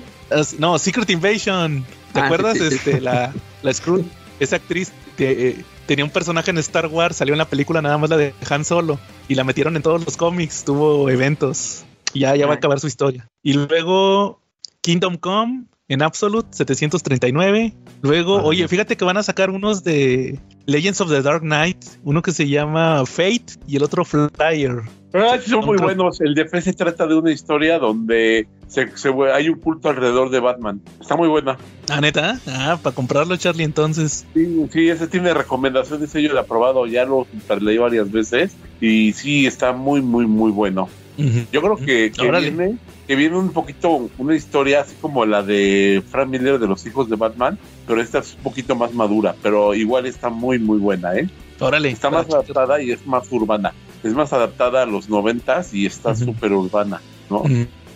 No, 0.58 0.78
Secret 0.78 1.08
Invasion. 1.10 1.84
¿Te 2.12 2.20
Ah, 2.20 2.26
acuerdas? 2.26 2.56
sí, 2.56 2.64
sí, 2.64 2.68
sí. 2.70 2.74
este, 2.76 3.00
la, 3.00 3.32
la 3.62 3.72
Screw, 3.74 4.04
esa 4.40 4.56
actriz 4.56 4.92
te- 5.16 5.48
eh, 5.48 5.64
tenía 5.86 6.04
un 6.04 6.10
personaje 6.10 6.50
en 6.50 6.58
Star 6.58 6.86
Wars, 6.86 7.16
salió 7.16 7.34
en 7.34 7.38
la 7.38 7.44
película 7.48 7.82
nada 7.82 7.98
más 7.98 8.08
la 8.10 8.16
de 8.16 8.34
Han 8.50 8.64
Solo 8.64 8.98
y 9.28 9.34
la 9.34 9.44
metieron 9.44 9.74
en 9.76 9.82
todos 9.82 10.04
los 10.04 10.16
cómics, 10.16 10.64
tuvo 10.64 11.10
eventos. 11.10 11.84
Y 12.14 12.20
ya, 12.20 12.36
ya 12.36 12.46
va 12.46 12.52
a 12.52 12.54
Ah. 12.54 12.58
acabar 12.58 12.78
su 12.80 12.86
historia. 12.86 13.28
Y 13.42 13.54
luego 13.54 14.40
Kingdom 14.80 15.16
Come 15.16 15.64
en 15.88 16.02
Absolute 16.02 16.48
739. 16.52 17.74
Luego, 18.02 18.38
Ah. 18.38 18.44
oye, 18.44 18.68
fíjate 18.68 18.96
que 18.96 19.04
van 19.04 19.16
a 19.16 19.22
sacar 19.22 19.50
unos 19.50 19.82
de 19.82 20.38
Legends 20.66 21.00
of 21.00 21.10
the 21.10 21.20
Dark 21.22 21.40
Knight, 21.42 21.84
uno 22.04 22.22
que 22.22 22.32
se 22.32 22.46
llama 22.48 23.04
Fate 23.06 23.54
y 23.66 23.76
el 23.76 23.82
otro 23.82 24.04
Flyer. 24.04 24.82
Ah, 25.14 25.38
son 25.44 25.64
muy 25.64 25.78
buenos. 25.78 26.20
El 26.20 26.34
de 26.34 26.46
Fe 26.46 26.60
se 26.60 26.72
trata 26.74 27.06
de 27.06 27.14
una 27.14 27.30
historia 27.32 27.78
donde 27.78 28.46
se, 28.66 28.94
se- 28.96 29.12
hay 29.32 29.48
un 29.48 29.58
culto 29.58 29.88
alrededor 29.88 30.30
de 30.30 30.40
Batman. 30.40 30.80
Está 31.00 31.16
muy 31.16 31.28
buena. 31.28 31.56
Ah, 31.90 32.00
neta, 32.00 32.38
ah, 32.46 32.78
para 32.82 32.94
comprarlo, 32.94 33.36
Charlie, 33.36 33.64
entonces. 33.64 34.26
Sí, 34.34 34.46
sí, 34.70 34.88
ese 34.90 35.06
tiene 35.06 35.32
recomendaciones, 35.32 36.12
yo 36.12 36.20
lo 36.32 36.36
he 36.36 36.40
aprobado, 36.40 36.86
ya 36.86 37.04
lo 37.06 37.26
leí 37.60 37.78
varias 37.78 38.10
veces 38.12 38.54
y 38.80 39.12
sí, 39.14 39.46
está 39.46 39.72
muy, 39.72 40.02
muy, 40.02 40.26
muy 40.26 40.50
bueno. 40.50 40.88
Ujú. 41.16 41.46
Yo 41.50 41.62
creo 41.62 41.76
que, 41.76 42.12
que 42.12 42.30
viene, 42.30 42.76
que 43.06 43.16
viene 43.16 43.36
un 43.36 43.50
poquito 43.52 44.10
una 44.18 44.36
historia 44.36 44.82
así 44.82 44.94
como 45.00 45.24
la 45.24 45.42
de 45.42 46.02
Frank 46.10 46.28
Miller 46.28 46.58
de 46.58 46.68
los 46.68 46.86
hijos 46.86 47.08
de 47.08 47.16
Batman, 47.16 47.58
pero 47.86 48.00
esta 48.02 48.18
es 48.18 48.34
un 48.34 48.42
poquito 48.42 48.76
más 48.76 48.92
madura, 48.92 49.34
pero 49.42 49.74
igual 49.74 50.06
está 50.06 50.28
muy, 50.28 50.58
muy 50.58 50.78
buena, 50.78 51.14
¿eh? 51.16 51.26
Órale. 51.60 51.88
Está 51.88 52.10
más 52.10 52.26
adaptada 52.28 52.80
y 52.80 52.92
es 52.92 53.04
más 53.06 53.26
urbana. 53.32 53.72
Es 54.02 54.14
más 54.14 54.32
adaptada 54.32 54.82
a 54.82 54.86
los 54.86 55.08
noventas 55.08 55.74
y 55.74 55.86
está 55.86 56.12
Ujú. 56.12 56.26
súper 56.26 56.52
urbana, 56.52 57.00
¿no? 57.30 57.42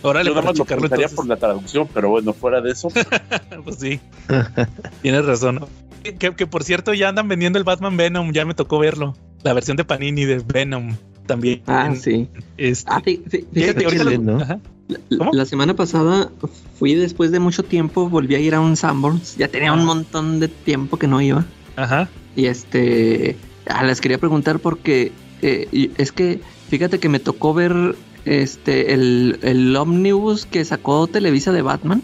Órale, 0.01 0.29
Yo 0.29 0.35
nada 0.35 0.47
lo 0.47 0.53
checarlo 0.53 0.81
comentaría 0.81 1.05
entonces. 1.05 1.15
por 1.15 1.27
la 1.27 1.37
traducción, 1.37 1.87
pero 1.93 2.09
bueno, 2.09 2.33
fuera 2.33 2.59
de 2.59 2.71
eso, 2.71 2.89
Pues 3.63 3.77
sí, 3.79 3.99
tienes 5.01 5.25
razón. 5.25 5.65
Que, 6.03 6.35
que 6.35 6.47
por 6.47 6.63
cierto 6.65 6.93
ya 6.93 7.07
andan 7.09 7.27
vendiendo 7.29 7.57
el 7.57 7.63
Batman 7.63 7.95
Venom, 7.95 8.33
ya 8.33 8.45
me 8.45 8.53
tocó 8.53 8.79
verlo. 8.79 9.15
La 9.43 9.53
versión 9.53 9.77
de 9.77 9.85
Panini 9.85 10.25
de 10.25 10.39
Venom 10.39 10.95
también. 11.25 11.61
ah, 11.67 11.93
sí. 11.97 12.27
Este, 12.57 12.91
Ah, 12.91 13.01
fíjate 13.01 13.85
ahorita 13.85 13.89
chile, 14.03 14.17
lo- 14.17 14.21
¿no? 14.23 14.41
Ajá. 14.41 14.59
La, 14.89 15.17
¿Cómo? 15.17 15.31
la 15.33 15.45
semana 15.45 15.73
pasada 15.75 16.29
fui 16.77 16.93
después 16.95 17.31
de 17.31 17.39
mucho 17.39 17.63
tiempo, 17.63 18.09
volví 18.09 18.35
a 18.35 18.39
ir 18.39 18.53
a 18.55 18.59
un 18.59 18.75
Sanborns. 18.75 19.37
Ya 19.37 19.47
tenía 19.47 19.69
Ah. 19.71 19.75
un 19.75 19.85
montón 19.85 20.41
de 20.41 20.49
tiempo 20.49 20.97
que 20.97 21.07
no 21.07 21.21
iba. 21.21 21.45
Ajá. 21.77 22.09
Y 22.35 22.47
este, 22.47 23.37
ah, 23.69 23.85
les 23.85 24.01
quería 24.01 24.17
preguntar 24.17 24.59
porque 24.59 25.13
eh, 25.43 25.67
y 25.71 25.91
es 25.97 26.11
que 26.11 26.39
fíjate 26.69 26.99
que 26.99 27.09
me 27.09 27.19
tocó 27.19 27.53
ver 27.53 27.95
este 28.25 28.93
el, 28.93 29.39
el 29.43 29.75
ómnibus 29.75 30.45
que 30.45 30.63
sacó 30.65 31.07
Televisa 31.07 31.51
de 31.51 31.61
Batman. 31.61 32.01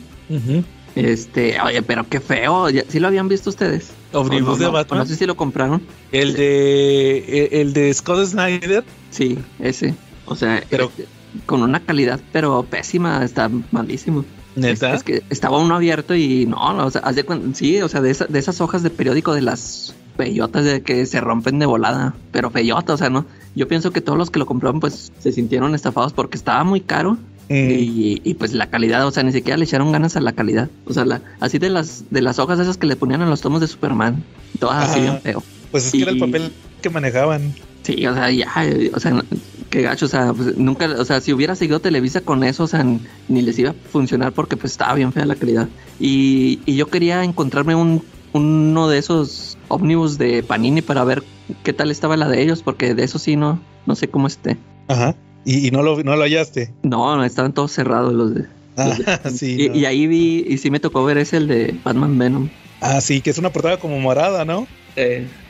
Este, 0.95 1.59
oye, 1.61 1.81
pero 1.81 2.05
qué 2.09 2.19
feo. 2.19 2.69
¿Ya- 2.69 2.83
¿Sí 2.87 2.99
lo 2.99 3.07
habían 3.07 3.27
visto 3.27 3.49
ustedes? 3.49 3.91
Omnibus 4.11 4.59
no, 4.59 4.65
de 4.65 4.71
Batman. 4.71 4.99
No 4.99 5.05
sé 5.05 5.15
si 5.15 5.25
lo 5.25 5.37
compraron. 5.37 5.81
El 6.11 6.33
de 6.33 7.49
el 7.61 7.73
de 7.73 7.93
Scott 7.93 8.25
Snyder. 8.25 8.83
Sí, 9.11 9.37
ese. 9.59 9.95
O 10.25 10.35
sea, 10.35 10.63
Pero- 10.69 10.85
este, 10.85 11.05
con 11.45 11.61
una 11.61 11.79
calidad 11.79 12.19
pero 12.31 12.63
pésima, 12.63 13.23
está 13.23 13.49
malísimo. 13.71 14.25
Neta. 14.55 14.89
Es, 14.89 14.97
es 14.97 15.03
que 15.03 15.23
estaba 15.29 15.59
uno 15.59 15.75
abierto 15.75 16.15
y 16.15 16.45
no, 16.47 16.73
no, 16.73 16.87
o 16.87 16.91
sea, 16.91 17.01
haz 17.01 17.15
de 17.15 17.23
sí, 17.53 17.81
o 17.81 17.87
sea, 17.87 18.01
de, 18.01 18.09
esa- 18.11 18.25
de 18.25 18.39
esas 18.39 18.59
hojas 18.61 18.81
de 18.83 18.89
periódico 18.89 19.33
de 19.33 19.41
las 19.41 19.93
bellotas 20.19 20.65
de 20.65 20.81
que 20.83 21.05
se 21.07 21.19
rompen 21.19 21.57
de 21.57 21.65
volada, 21.65 22.13
pero 22.31 22.51
bellota, 22.51 22.93
o 22.93 22.97
sea, 22.97 23.09
no. 23.09 23.25
Yo 23.55 23.67
pienso 23.67 23.91
que 23.91 24.01
todos 24.01 24.17
los 24.17 24.29
que 24.29 24.37
lo 24.37 24.45
compraron 24.45 24.79
pues 24.79 25.11
se 25.19 25.31
sintieron 25.31 25.73
estafados 25.73 26.13
porque 26.13 26.37
estaba 26.37 26.63
muy 26.63 26.81
caro 26.81 27.17
Mm, 27.49 27.71
y, 27.71 28.21
y, 28.23 28.33
pues 28.35 28.53
la 28.53 28.69
calidad, 28.69 29.07
o 29.07 29.11
sea, 29.11 29.23
ni 29.23 29.31
siquiera 29.31 29.57
le 29.57 29.65
echaron 29.65 29.91
ganas 29.91 30.15
a 30.15 30.21
la 30.21 30.33
calidad. 30.33 30.69
O 30.85 30.93
sea, 30.93 31.03
la, 31.03 31.21
así 31.39 31.57
de 31.57 31.69
las 31.69 32.03
de 32.11 32.21
las 32.21 32.37
hojas 32.37 32.59
esas 32.59 32.77
que 32.77 32.85
le 32.85 32.95
ponían 32.95 33.23
en 33.23 33.29
los 33.29 33.41
tomos 33.41 33.59
de 33.59 33.67
Superman, 33.67 34.23
todas 34.59 34.87
así 34.87 35.01
bien 35.01 35.19
feo. 35.19 35.43
pues 35.71 35.87
es 35.87 35.91
que 35.91 36.03
era 36.03 36.11
el 36.11 36.19
papel 36.19 36.51
que 36.81 36.91
manejaban. 36.91 37.55
Sí, 37.81 38.05
o 38.05 38.13
sea, 38.13 38.29
ya, 38.29 38.47
eh, 38.63 38.91
o 38.93 38.99
sea, 38.99 39.23
qué 39.71 39.81
gacho, 39.81 40.05
o 40.05 40.09
sea, 40.09 40.31
pues, 40.31 40.57
nunca, 40.57 40.85
o 40.85 41.05
sea, 41.05 41.21
si 41.21 41.33
hubiera 41.33 41.55
seguido 41.55 41.79
Televisa 41.79 42.21
con 42.21 42.43
eso, 42.43 42.65
o 42.65 42.67
sea, 42.67 42.85
ni 43.27 43.41
les 43.41 43.57
iba 43.57 43.71
a 43.71 43.75
funcionar 43.91 44.31
porque 44.31 44.55
pues 44.55 44.73
estaba 44.73 44.93
bien 44.93 45.11
fea 45.11 45.25
la 45.25 45.35
calidad. 45.35 45.67
Y, 45.99 46.59
y 46.67 46.75
yo 46.75 46.87
quería 46.87 47.23
encontrarme 47.23 47.73
un, 47.73 48.03
uno 48.31 48.89
de 48.89 48.99
esos 48.99 49.57
ómnibus 49.69 50.17
de 50.17 50.43
Panini 50.43 50.81
para 50.81 51.03
ver 51.03 51.23
qué 51.63 51.73
tal 51.73 51.89
estaba 51.91 52.17
la 52.17 52.27
de 52.27 52.41
ellos, 52.41 52.61
porque 52.61 52.93
de 52.93 53.03
eso 53.03 53.17
sí 53.19 53.35
no, 53.35 53.61
no 53.85 53.95
sé 53.95 54.09
cómo 54.09 54.27
esté. 54.27 54.57
Ajá. 54.87 55.15
Y, 55.45 55.67
y 55.67 55.71
no 55.71 55.81
lo 55.81 56.03
no 56.03 56.15
lo 56.15 56.23
hallaste. 56.23 56.73
No, 56.83 57.15
no, 57.15 57.23
estaban 57.23 57.53
todos 57.53 57.71
cerrados 57.71 58.13
los 58.13 58.35
de... 58.35 58.45
Ah, 58.75 58.97
sí. 59.33 59.55
y, 59.59 59.69
no. 59.69 59.75
y 59.75 59.85
ahí 59.85 60.07
vi, 60.07 60.45
y 60.47 60.57
sí 60.57 60.69
me 60.69 60.79
tocó 60.79 61.03
ver 61.05 61.17
ese, 61.17 61.37
el 61.37 61.47
de 61.47 61.79
Batman 61.83 62.17
Venom. 62.17 62.49
Ah, 62.81 63.01
sí, 63.01 63.21
que 63.21 63.29
es 63.29 63.37
una 63.37 63.51
portada 63.51 63.77
como 63.77 63.99
morada, 63.99 64.45
¿no? 64.45 64.67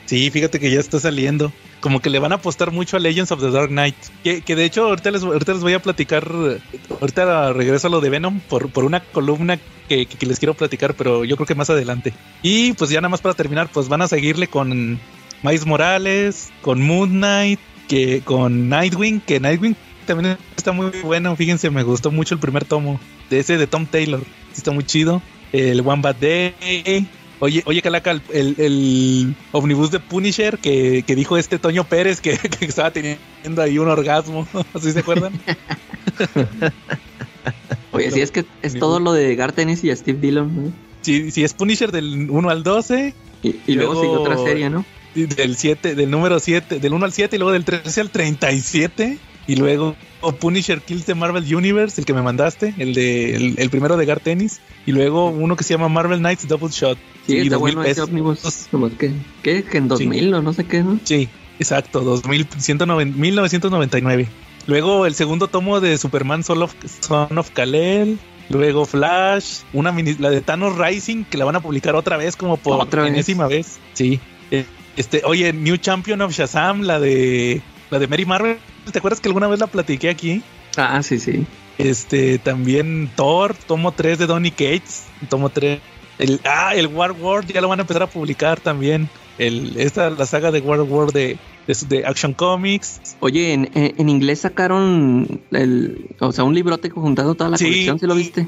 Sí, 0.06 0.30
fíjate 0.32 0.60
que 0.60 0.72
ya 0.72 0.80
está 0.80 1.00
saliendo. 1.00 1.52
Como 1.82 2.02
que 2.02 2.10
le 2.10 2.20
van 2.20 2.32
a 2.34 2.36
apostar 2.36 2.72
mucho 2.72 2.98
a 2.98 3.00
Legends 3.00 3.32
of 3.32 3.40
the 3.40 3.52
Dark 3.52 3.70
Knight. 3.70 3.96
Que, 4.24 4.42
que 4.42 4.56
de 4.56 4.66
hecho, 4.66 4.86
ahorita 4.88 5.12
les, 5.12 5.24
ahorita 5.24 5.54
les 5.54 5.62
voy 5.62 5.74
a 5.74 5.82
platicar. 5.82 6.30
Ahorita 7.00 7.54
regreso 7.54 7.88
a 7.88 7.90
lo 7.90 8.02
de 8.02 8.10
Venom 8.10 8.40
por, 8.42 8.70
por 8.70 8.84
una 8.84 9.00
columna 9.00 9.58
que, 9.88 10.06
que- 10.06 10.26
les 10.26 10.40
quiero 10.40 10.54
platicar, 10.54 10.94
pero 10.96 11.24
yo 11.24 11.36
creo 11.38 11.48
que 11.48 11.56
más 11.56 11.70
adelante. 11.70 12.14
Y 12.44 12.74
pues 12.74 12.90
ya 12.90 13.00
nada 13.00 13.10
más 13.10 13.22
para 13.22 13.34
terminar, 13.36 13.70
pues 13.72 13.88
van 13.88 14.02
a 14.02 14.08
seguirle 14.08 14.48
con 14.48 15.00
Miles 15.42 15.66
Morales, 15.66 16.50
con 16.62 16.82
Moon 16.82 17.10
Knight, 17.12 17.60
que 17.88 18.22
con 18.22 18.68
Nightwing, 18.70 19.22
que 19.22 19.40
Nightwing 19.40 19.76
también 20.06 20.38
está 20.58 20.74
muy 20.74 20.92
bueno. 21.04 21.36
Fíjense, 21.36 21.70
me 21.70 21.84
gustó 21.84 22.12
mucho 22.12 22.36
el 22.36 22.42
primer 22.42 22.66
tomo 22.66 23.00
de 23.30 23.40
ese 23.40 23.58
de 23.58 23.68
Tom 23.68 23.86
Taylor. 23.86 24.22
Está 24.56 24.72
muy 24.72 24.84
chido. 24.84 25.22
El 25.54 25.80
One 25.82 26.02
Bad 26.02 26.16
Day. 26.18 27.08
Oye, 27.42 27.64
oye, 27.66 27.82
Calaca, 27.82 28.12
el, 28.12 28.22
el, 28.34 28.56
el 28.58 29.36
omnibus 29.54 29.92
de 29.92 30.00
Punisher 30.00 30.58
que, 30.60 31.04
que 31.08 31.16
dijo 31.16 31.38
este 31.38 31.58
Toño 31.58 31.86
Pérez 31.86 32.20
que, 32.20 32.38
que 32.60 32.66
estaba 32.66 32.92
teniendo 32.92 33.62
ahí 33.62 33.78
un 33.78 33.88
orgasmo. 33.88 34.46
¿Sí 34.82 34.92
se 34.92 35.00
acuerdan? 35.00 35.34
Oye, 37.92 38.12
sí, 38.12 38.22
es 38.22 38.32
que 38.32 38.46
es 38.62 38.78
todo 38.78 39.00
lo 39.00 39.14
de 39.14 39.36
Gartenis 39.36 39.84
y 39.84 39.96
Steve 39.96 40.20
Dillon. 40.20 40.66
¿no? 40.66 40.72
Sí, 41.02 41.32
sí, 41.32 41.44
es 41.44 41.54
Punisher 41.54 41.92
del 41.92 42.30
1 42.30 42.50
al 42.50 42.64
12. 42.64 43.14
Y, 43.42 43.56
y 43.68 43.74
luego, 43.76 43.94
Luego- 43.94 44.02
sigue 44.02 44.16
otra 44.16 44.38
serie, 44.38 44.70
¿no? 44.70 44.86
Del 45.16 45.56
7, 45.58 45.96
del 45.96 46.12
número 46.12 46.40
7, 46.40 46.80
del 46.80 46.94
1 46.94 47.04
al 47.06 47.12
7 47.12 47.36
y 47.36 47.40
luego 47.40 47.52
del 47.52 47.66
13 47.66 48.02
al 48.02 48.10
37. 48.12 49.18
Y 49.50 49.56
luego 49.56 49.96
o 50.22 50.32
Punisher 50.32 50.80
Kills 50.80 51.06
the 51.06 51.16
Marvel 51.16 51.44
Universe, 51.56 52.00
el 52.00 52.06
que 52.06 52.14
me 52.14 52.22
mandaste, 52.22 52.76
el 52.78 52.94
de 52.94 53.36
el, 53.36 53.56
el 53.58 53.70
primero 53.72 53.98
de 53.98 54.06
Gar 54.06 54.20
Tennis. 54.20 54.62
Y 54.86 54.92
luego 54.92 55.30
uno 55.30 55.56
que 55.56 55.64
se 55.64 55.74
llama 55.74 55.90
Marvel 55.90 56.20
Knights 56.20 56.48
Double 56.48 56.70
Shot. 56.70 57.00
Sí, 57.26 57.38
está 57.38 57.56
2000 57.56 57.60
bueno 57.60 57.84
ese 57.84 58.02
ómnibus. 58.02 58.68
¿qué? 59.42 59.64
Que 59.64 59.78
en 59.80 59.88
2000 59.88 60.36
o 60.36 60.42
no 60.44 60.54
sé 60.54 60.66
qué, 60.66 60.84
¿no? 60.84 61.00
Sí, 61.04 61.30
exacto, 61.60 62.02
2000, 62.02 62.48
190 62.60 63.18
1999. 63.18 64.28
Luego 64.68 65.08
el 65.08 65.16
segundo 65.16 65.48
tomo 65.48 65.80
de 65.82 65.98
Superman 65.98 66.44
Son 66.44 66.62
of, 66.62 66.76
Son 67.00 67.36
of 67.36 67.50
Kal-El. 67.50 68.20
Luego 68.52 68.86
Flash, 68.86 69.62
una 69.74 69.92
mini, 69.92 70.14
la 70.20 70.30
de 70.30 70.42
Thanos 70.42 70.78
Rising 70.78 71.24
que 71.24 71.40
la 71.40 71.46
van 71.46 71.56
a 71.56 71.60
publicar 71.60 71.96
otra 71.96 72.18
vez 72.18 72.36
como 72.36 72.58
por 72.58 72.80
¿Otra 72.80 73.02
vez? 73.04 73.36
vez. 73.50 73.80
Sí. 73.94 74.20
Eh, 74.52 74.66
Este, 74.96 75.22
oye, 75.26 75.54
New 75.54 75.78
Champion 75.78 76.22
of 76.22 76.34
Shazam, 76.34 76.82
la 76.82 77.00
de 77.00 77.64
la 77.90 78.00
de 78.00 78.08
Mary 78.08 78.26
Marvel. 78.26 78.58
¿Te 78.92 79.00
acuerdas 79.00 79.20
que 79.20 79.30
alguna 79.30 79.48
vez 79.48 79.60
la 79.60 79.68
platiqué 79.68 80.10
aquí? 80.10 80.42
Ah, 80.78 81.02
sí, 81.04 81.20
sí. 81.20 81.46
Este, 81.78 82.40
también 82.40 83.10
Thor, 83.16 83.56
tomo 83.56 83.94
3 83.94 84.20
de 84.20 84.28
Donny 84.28 84.52
Cates, 84.52 85.06
tomo 85.30 85.50
3. 85.50 85.80
El, 86.18 86.42
ah, 86.44 86.74
el 86.76 86.88
War 86.88 87.14
World 87.14 87.52
ya 87.52 87.62
lo 87.62 87.70
van 87.70 87.80
a 87.80 87.84
empezar 87.84 88.04
a 88.04 88.08
publicar 88.08 88.60
también. 88.60 89.10
El, 89.40 89.78
esta, 89.78 90.10
la 90.12 90.26
saga 90.26 90.52
de 90.52 90.60
War 90.60 90.82
World 90.82 91.14
de, 91.14 91.38
de, 91.66 91.78
de 91.88 92.06
Action 92.06 92.34
Comics. 92.34 93.00
Oye, 93.22 93.54
en, 93.54 93.72
en, 93.74 93.96
en 93.98 94.10
inglés 94.10 94.42
sacaron 94.42 95.42
el, 95.52 96.06
o 96.20 96.32
sea, 96.32 96.44
un 96.44 96.54
librote 96.54 96.90
juntando 96.90 97.34
toda 97.36 97.50
la 97.50 97.58
Sí. 97.58 97.64
colección, 97.66 98.00
¿sí 98.00 98.06
lo 98.06 98.16
viste? 98.16 98.48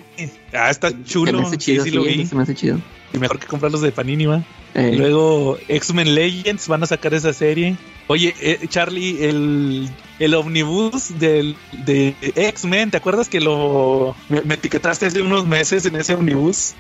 Ah, 0.54 0.70
está 0.70 0.90
Se 0.90 0.96
me 0.98 1.04
chulo. 1.06 1.40
hace 1.40 1.58
chido, 1.58 1.84
sí, 1.84 1.90
sí, 1.90 1.92
sí, 1.92 1.96
lo 1.96 2.04
vi. 2.04 2.26
se 2.26 2.36
me 2.36 2.44
hace 2.44 2.54
chido. 2.56 2.78
Y 3.14 3.18
mejor 3.18 3.40
que 3.40 3.48
comprarlos 3.48 3.82
de 3.82 3.92
Panini, 3.92 4.26
¿va? 4.26 4.44
Eh, 4.74 4.96
Luego 4.98 5.58
X-Men 5.68 6.14
Legends 6.16 6.68
van 6.68 6.84
a 6.84 6.86
sacar 6.86 7.14
esa 7.14 7.34
serie. 7.34 7.76
Oye, 8.08 8.34
eh, 8.42 8.60
Charlie, 8.70 9.24
el, 9.26 9.90
el 10.20 10.34
omnibus 10.36 11.18
del, 11.20 11.56
de 11.86 12.16
X-Men, 12.36 12.92
¿te 12.92 12.98
acuerdas 12.98 13.28
que 13.30 13.42
lo 13.42 14.16
me, 14.30 14.42
me 14.42 14.54
etiquetaste 14.56 15.06
hace 15.06 15.22
unos 15.22 15.46
meses 15.46 15.86
en 15.86 15.96
ese 15.96 16.14
omnibus? 16.16 16.74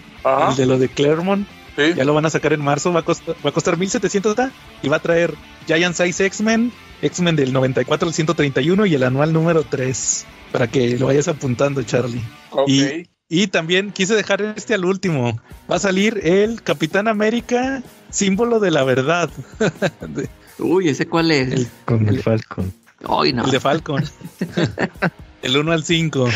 El 0.50 0.56
de 0.56 0.65
lo 0.65 0.78
de 0.78 0.88
Claremont. 0.89 1.47
Sí. 1.89 1.93
Ya 1.95 2.03
lo 2.03 2.13
van 2.13 2.25
a 2.25 2.29
sacar 2.29 2.53
en 2.53 2.61
marzo, 2.61 2.91
va 2.93 3.01
a 3.01 3.03
costar, 3.03 3.35
va 3.45 3.49
a 3.49 3.53
costar 3.53 3.77
1700 3.77 4.35
¿tá? 4.35 4.51
y 4.81 4.89
va 4.89 4.97
a 4.97 4.99
traer 5.01 5.33
Giant 5.67 5.95
Size 5.95 6.25
X-Men, 6.25 6.71
X-Men 7.01 7.35
del 7.35 7.53
94 7.53 8.07
al 8.07 8.13
131 8.13 8.85
y 8.85 8.95
el 8.95 9.03
anual 9.03 9.33
número 9.33 9.63
3. 9.63 10.25
Para 10.51 10.67
que 10.67 10.97
lo 10.97 11.05
vayas 11.07 11.27
apuntando, 11.27 11.81
Charlie. 11.83 12.21
Y- 12.67 13.07
Y 13.33 13.47
también 13.47 13.91
quise 13.93 14.13
dejar 14.13 14.41
este 14.57 14.73
al 14.73 14.83
último. 14.83 15.39
Va 15.71 15.77
a 15.77 15.79
salir 15.79 16.19
el 16.21 16.61
Capitán 16.63 17.07
América, 17.07 17.81
símbolo 18.09 18.59
de 18.59 18.71
la 18.71 18.83
verdad. 18.83 19.29
De- 20.05 20.27
Uy, 20.59 20.89
¿ese 20.89 21.07
cuál 21.07 21.31
es? 21.31 21.49
El- 21.53 21.67
Con 21.85 22.09
el 22.09 22.15
El- 22.15 22.21
Falcon. 22.23 22.73
Ay, 23.07 23.31
no. 23.31 23.45
El 23.45 23.51
de 23.51 23.59
Falcon. 23.61 24.03
el 25.41 25.57
1 25.57 25.71
al 25.71 25.83
5. 25.85 26.27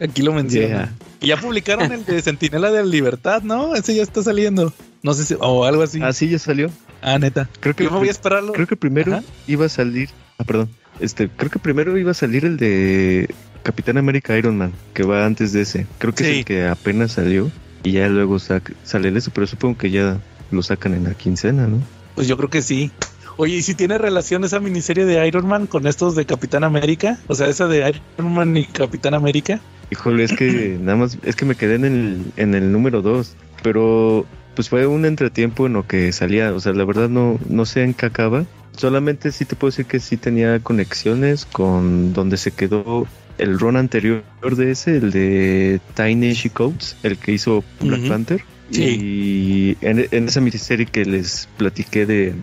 Aquí 0.00 0.22
lo 0.22 0.32
menciono. 0.32 0.68
Yeah. 0.68 0.92
Y 1.20 1.26
ya 1.28 1.36
publicaron 1.36 1.90
el 1.92 2.04
de 2.04 2.22
Centinela 2.22 2.70
de 2.70 2.80
la 2.80 2.86
Libertad, 2.88 3.42
¿no? 3.42 3.74
Ese 3.74 3.94
ya 3.94 4.02
está 4.02 4.22
saliendo. 4.22 4.72
No 5.02 5.14
sé 5.14 5.24
si, 5.24 5.34
o 5.38 5.64
algo 5.64 5.82
así. 5.82 6.00
Ah, 6.02 6.12
sí, 6.12 6.28
ya 6.28 6.38
salió. 6.38 6.70
Ah, 7.02 7.18
neta. 7.18 7.48
Creo 7.60 7.74
que, 7.74 7.84
Yo 7.84 7.90
me 7.90 7.98
voy 7.98 8.08
a 8.08 8.10
esperarlo. 8.12 8.52
creo 8.52 8.66
que 8.66 8.76
primero 8.76 9.12
Ajá. 9.14 9.24
iba 9.46 9.66
a 9.66 9.68
salir. 9.68 10.10
Ah, 10.38 10.44
perdón. 10.44 10.68
Este, 11.00 11.28
creo 11.28 11.50
que 11.50 11.58
primero 11.58 11.96
iba 11.98 12.10
a 12.10 12.14
salir 12.14 12.44
el 12.44 12.56
de 12.56 13.32
Capitán 13.62 13.98
América 13.98 14.36
Iron 14.36 14.56
Man, 14.58 14.72
que 14.94 15.02
va 15.04 15.24
antes 15.26 15.52
de 15.52 15.62
ese. 15.62 15.86
Creo 15.98 16.14
que 16.14 16.24
Sí. 16.24 16.30
es 16.30 16.36
el 16.38 16.44
que 16.44 16.66
apenas 16.66 17.12
salió. 17.12 17.50
Y 17.84 17.92
ya 17.92 18.08
luego 18.08 18.38
sale 18.40 19.08
el 19.08 19.16
eso, 19.16 19.30
pero 19.32 19.46
supongo 19.46 19.78
que 19.78 19.90
ya 19.90 20.18
lo 20.50 20.62
sacan 20.62 20.94
en 20.94 21.04
la 21.04 21.14
quincena, 21.14 21.66
¿no? 21.68 21.80
Pues 22.16 22.26
yo 22.26 22.36
creo 22.36 22.50
que 22.50 22.62
sí. 22.62 22.90
Oye, 23.36 23.54
¿y 23.54 23.62
si 23.62 23.74
tiene 23.76 23.98
relación 23.98 24.42
esa 24.42 24.58
miniserie 24.58 25.04
de 25.04 25.24
Iron 25.28 25.46
Man 25.46 25.68
con 25.68 25.86
estos 25.86 26.16
de 26.16 26.26
Capitán 26.26 26.64
América? 26.64 27.20
O 27.28 27.36
sea, 27.36 27.46
esa 27.46 27.68
de 27.68 27.88
Iron 28.18 28.32
Man 28.34 28.56
y 28.56 28.64
Capitán 28.64 29.14
América. 29.14 29.60
Híjole, 29.90 30.24
es 30.24 30.32
que 30.32 30.76
nada 30.82 30.96
más, 30.96 31.18
es 31.24 31.36
que 31.36 31.44
me 31.44 31.54
quedé 31.54 31.76
en 31.76 31.84
el, 31.84 32.22
en 32.36 32.54
el 32.54 32.72
número 32.72 33.02
2, 33.02 33.34
pero 33.62 34.26
pues 34.54 34.68
fue 34.68 34.86
un 34.86 35.04
entretiempo 35.04 35.66
en 35.66 35.74
lo 35.74 35.86
que 35.86 36.10
salía, 36.12 36.52
o 36.52 36.60
sea, 36.60 36.72
la 36.72 36.84
verdad 36.84 37.08
no, 37.08 37.38
no 37.48 37.64
sé 37.64 37.84
en 37.84 37.94
qué 37.94 38.06
acaba, 38.06 38.44
solamente 38.76 39.30
sí 39.32 39.44
te 39.44 39.54
puedo 39.56 39.70
decir 39.70 39.86
que 39.86 40.00
sí 40.00 40.16
tenía 40.16 40.58
conexiones 40.60 41.44
con 41.46 42.12
donde 42.12 42.36
se 42.36 42.50
quedó 42.50 43.06
el 43.38 43.58
run 43.58 43.76
anterior 43.76 44.22
de 44.56 44.72
ese, 44.72 44.96
el 44.96 45.12
de 45.12 45.80
Tiny 45.94 46.32
She 46.32 46.50
Coates, 46.50 46.96
el 47.04 47.16
que 47.18 47.32
hizo 47.32 47.62
Black. 47.80 48.08
Panther, 48.08 48.42
Sí. 48.70 48.82
y 49.80 49.86
en, 49.86 50.06
en 50.10 50.28
esa 50.28 50.42
miniserie 50.42 50.84
que 50.84 51.04
les 51.06 51.48
platiqué 51.56 52.04
de, 52.04 52.34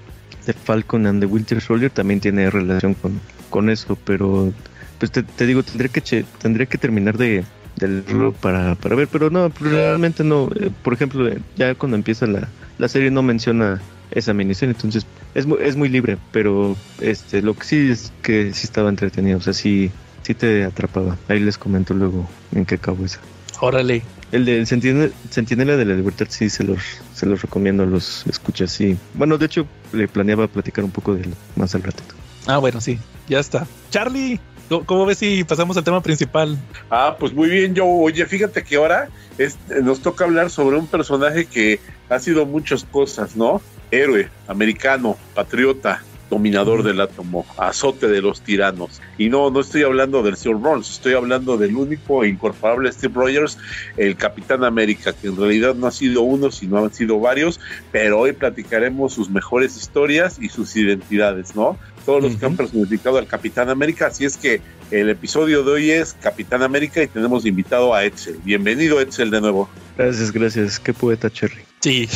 de 0.47 0.53
Falcon 0.53 1.05
and 1.05 1.19
the 1.19 1.27
Winter 1.27 1.61
Soldier 1.61 1.91
también 1.91 2.19
tiene 2.19 2.49
relación 2.49 2.95
con, 2.95 3.19
con 3.51 3.69
eso, 3.69 3.95
pero 4.05 4.51
pues 4.99 5.11
te, 5.11 5.23
te 5.23 5.45
digo, 5.45 5.63
tendría 5.63 5.89
que 5.89 6.01
che- 6.01 6.25
tendría 6.41 6.65
que 6.65 6.77
terminar 6.77 7.17
de 7.17 7.43
del 7.77 8.03
para, 8.39 8.75
para 8.75 8.95
ver, 8.95 9.07
pero 9.09 9.29
no, 9.29 9.51
realmente 9.59 10.23
no. 10.23 10.49
Eh, 10.59 10.69
Por 10.81 10.93
ejemplo, 10.93 11.27
eh, 11.27 11.39
ya 11.57 11.75
cuando 11.75 11.97
empieza 11.97 12.25
la, 12.25 12.47
la 12.77 12.87
serie 12.87 13.11
no 13.11 13.21
menciona 13.21 13.81
esa 14.11 14.33
miniserie, 14.33 14.73
entonces 14.75 15.05
es, 15.33 15.45
mu- 15.45 15.57
es 15.57 15.75
muy 15.75 15.89
libre, 15.89 16.17
pero 16.31 16.77
este 17.01 17.41
lo 17.41 17.53
que 17.53 17.63
sí 17.65 17.89
es 17.91 18.13
que 18.21 18.53
sí 18.53 18.65
estaba 18.65 18.87
entretenido, 18.89 19.39
o 19.39 19.41
sea, 19.41 19.51
sí, 19.53 19.91
sí 20.23 20.33
te 20.35 20.63
atrapaba. 20.63 21.17
Ahí 21.27 21.39
les 21.41 21.57
comento 21.57 21.93
luego 21.93 22.29
en 22.53 22.65
qué 22.65 22.75
acabó 22.75 23.03
esa. 23.05 23.19
Órale. 23.59 24.03
El 24.31 24.45
de 24.45 24.65
Sentinela, 24.65 25.09
Sentinela 25.29 25.75
de 25.77 25.85
la 25.85 25.95
Libertad 25.95 26.27
sí 26.29 26.49
se 26.49 26.63
los, 26.63 26.79
se 27.13 27.25
los 27.25 27.41
recomiendo, 27.41 27.85
los 27.85 28.25
escuchas, 28.27 28.71
sí. 28.71 28.97
Bueno, 29.13 29.37
de 29.37 29.45
hecho, 29.47 29.67
le 29.91 30.07
planeaba 30.07 30.47
platicar 30.47 30.83
un 30.85 30.91
poco 30.91 31.13
de 31.13 31.23
él 31.23 31.33
más 31.57 31.75
al 31.75 31.83
ratito. 31.83 32.15
Ah, 32.47 32.57
bueno, 32.57 32.79
sí. 32.79 32.97
Ya 33.27 33.39
está. 33.39 33.65
Charlie, 33.91 34.39
¿cómo, 34.85 35.05
ves 35.05 35.17
si 35.19 35.43
pasamos 35.43 35.77
al 35.77 35.83
tema 35.83 36.01
principal? 36.01 36.57
Ah, 36.89 37.15
pues 37.19 37.33
muy 37.33 37.49
bien, 37.49 37.73
yo. 37.75 37.85
Oye, 37.85 38.25
fíjate 38.25 38.63
que 38.63 38.75
ahora 38.75 39.09
es- 39.37 39.57
nos 39.83 40.01
toca 40.01 40.25
hablar 40.25 40.49
sobre 40.49 40.77
un 40.77 40.87
personaje 40.87 41.45
que 41.45 41.79
ha 42.09 42.19
sido 42.19 42.45
muchas 42.45 42.83
cosas, 42.83 43.35
¿no? 43.35 43.61
Héroe, 43.91 44.29
americano, 44.47 45.17
patriota, 45.33 46.03
dominador 46.29 46.81
del 46.83 46.99
átomo, 47.01 47.45
azote 47.57 48.07
de 48.07 48.21
los 48.21 48.41
tiranos. 48.41 48.99
Y 49.17 49.29
no, 49.29 49.51
no 49.51 49.59
estoy 49.59 49.83
hablando 49.83 50.23
del 50.23 50.35
Sir 50.35 50.53
Rolls, 50.59 50.89
estoy 50.89 51.13
hablando 51.13 51.55
del 51.55 51.75
único 51.75 52.23
e 52.23 52.29
incorporable 52.29 52.91
Steve 52.91 53.13
Rogers, 53.15 53.57
el 53.95 54.15
Capitán 54.17 54.63
América, 54.63 55.13
que 55.13 55.27
en 55.27 55.37
realidad 55.37 55.75
no 55.75 55.85
ha 55.87 55.91
sido 55.91 56.23
uno, 56.23 56.51
sino 56.51 56.79
han 56.83 56.91
sido 56.93 57.19
varios, 57.19 57.59
pero 57.91 58.19
hoy 58.19 58.33
platicaremos 58.33 59.13
sus 59.13 59.29
mejores 59.29 59.77
historias 59.77 60.37
y 60.41 60.49
sus 60.49 60.75
identidades, 60.75 61.55
¿no? 61.55 61.77
Todos 62.05 62.21
los 62.23 62.35
que 62.35 62.45
han 62.45 62.55
personificado 62.55 63.17
al 63.17 63.27
Capitán 63.27 63.69
América, 63.69 64.07
así 64.07 64.25
es 64.25 64.37
que 64.37 64.61
el 64.91 65.09
episodio 65.09 65.63
de 65.63 65.71
hoy 65.71 65.91
es 65.91 66.13
Capitán 66.13 66.61
América 66.61 67.01
y 67.01 67.07
tenemos 67.07 67.45
invitado 67.45 67.93
a 67.95 68.03
Edsel. 68.05 68.37
Bienvenido 68.43 69.01
Edsel 69.01 69.31
de 69.31 69.41
nuevo. 69.41 69.67
Gracias, 69.97 70.31
gracias. 70.31 70.79
Qué 70.79 70.93
poeta, 70.93 71.29
Cherry. 71.31 71.63
Sí. 71.81 72.07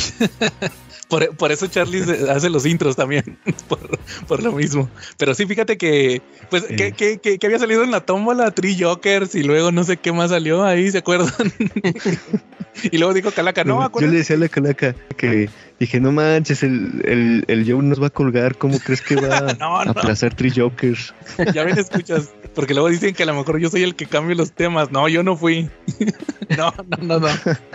por, 1.08 1.34
por 1.36 1.50
eso 1.50 1.66
Charlie 1.66 2.02
hace 2.30 2.50
los 2.50 2.66
intros 2.66 2.94
también. 2.94 3.36
Por, 3.68 3.80
por 4.28 4.42
lo 4.42 4.52
mismo. 4.52 4.88
Pero 5.16 5.34
sí, 5.34 5.44
fíjate 5.46 5.76
que. 5.76 6.22
Pues, 6.50 6.64
Sí. 6.68 6.76
que, 6.76 6.92
que, 6.92 7.18
que- 7.18 7.38
que 7.38 7.46
había 7.46 7.58
salido 7.58 7.82
en 7.82 7.90
la 7.90 8.00
tómbola 8.00 8.50
Tree 8.52 8.76
Jokers 8.80 9.34
y 9.34 9.42
luego 9.42 9.72
no 9.72 9.82
sé 9.84 9.96
qué 9.96 10.12
más 10.12 10.30
salió 10.30 10.64
ahí, 10.64 10.90
¿se 10.90 10.98
acuerdan? 10.98 11.32
y 12.90 12.98
luego 12.98 13.12
dijo 13.14 13.30
Calaca, 13.30 13.64
no, 13.64 13.78
yo 13.78 13.82
acuérdate. 13.82 14.12
le 14.12 14.18
decía 14.18 14.36
a 14.36 14.38
la 14.38 14.48
calaca 14.48 14.94
que 15.16 15.50
dije, 15.78 16.00
no 16.00 16.12
manches, 16.12 16.62
el, 16.62 17.02
el, 17.04 17.44
el 17.48 17.70
Joe 17.70 17.82
nos 17.82 18.00
va 18.02 18.06
a 18.08 18.10
colgar, 18.10 18.56
¿cómo 18.56 18.78
crees 18.78 19.00
que 19.02 19.16
va 19.16 19.36
a 19.50 19.54
No, 19.54 19.78
aplazar 19.80 20.34
Three 20.34 20.50
Jokers? 20.54 21.14
Ya 21.54 21.64
ven, 21.64 21.78
escuchas, 21.78 22.30
porque 22.54 22.74
luego 22.74 22.88
dicen 22.88 23.14
que 23.14 23.22
a 23.22 23.26
lo 23.26 23.34
mejor 23.34 23.58
yo 23.58 23.70
soy 23.70 23.82
el 23.82 23.94
que 23.94 24.06
cambio 24.06 24.34
los 24.36 24.52
temas. 24.52 24.90
No, 24.90 25.08
yo 25.08 25.22
no 25.22 25.36
fui. 25.36 25.70
no, 26.56 26.72
no, 26.88 26.96
no, 27.02 27.20
no. 27.20 27.28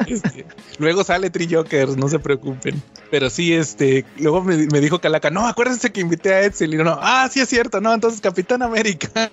Este, 0.07 0.45
luego 0.79 1.03
sale 1.03 1.29
Tree 1.29 1.47
Jokers, 1.49 1.97
no 1.97 2.07
se 2.09 2.19
preocupen. 2.19 2.81
Pero 3.11 3.29
sí, 3.29 3.53
este, 3.53 4.05
luego 4.19 4.43
me, 4.43 4.67
me 4.67 4.79
dijo 4.81 4.99
Calaca, 4.99 5.29
no, 5.29 5.47
acuérdense 5.47 5.91
que 5.91 6.01
invité 6.01 6.33
a 6.33 6.41
Edsel. 6.43 6.73
Y 6.73 6.77
yo, 6.77 6.83
no, 6.83 6.97
ah, 7.01 7.27
sí 7.31 7.39
es 7.39 7.49
cierto, 7.49 7.81
no, 7.81 7.93
entonces 7.93 8.21
Capitán 8.21 8.61
América. 8.61 9.31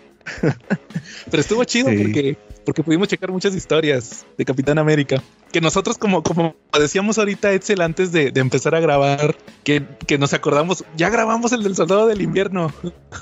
Pero 1.31 1.41
estuvo 1.41 1.65
chido 1.65 1.91
Sí. 1.91 1.97
porque, 1.99 2.37
porque 2.65 2.83
pudimos 2.85 3.09
checar 3.09 3.33
muchas 3.33 3.55
historias 3.57 4.25
de 4.39 4.45
Capitán 4.45 4.79
América. 4.79 5.21
Que 5.53 5.61
nosotros, 5.61 5.99
como, 5.99 6.23
como 6.23 6.57
decíamos 6.81 7.19
ahorita, 7.19 7.53
Edsel, 7.53 7.83
antes 7.83 8.11
de, 8.11 8.31
de 8.31 8.41
empezar 8.41 8.75
a 8.75 8.81
grabar, 8.81 9.37
que, 9.65 9.83
que 10.07 10.17
nos 10.19 10.33
acordamos, 10.33 10.83
ya 10.97 11.11
grabamos 11.11 11.53
el 11.53 11.63
del 11.63 11.77
Soldado 11.77 12.07
del 12.07 12.23
Invierno. 12.23 12.73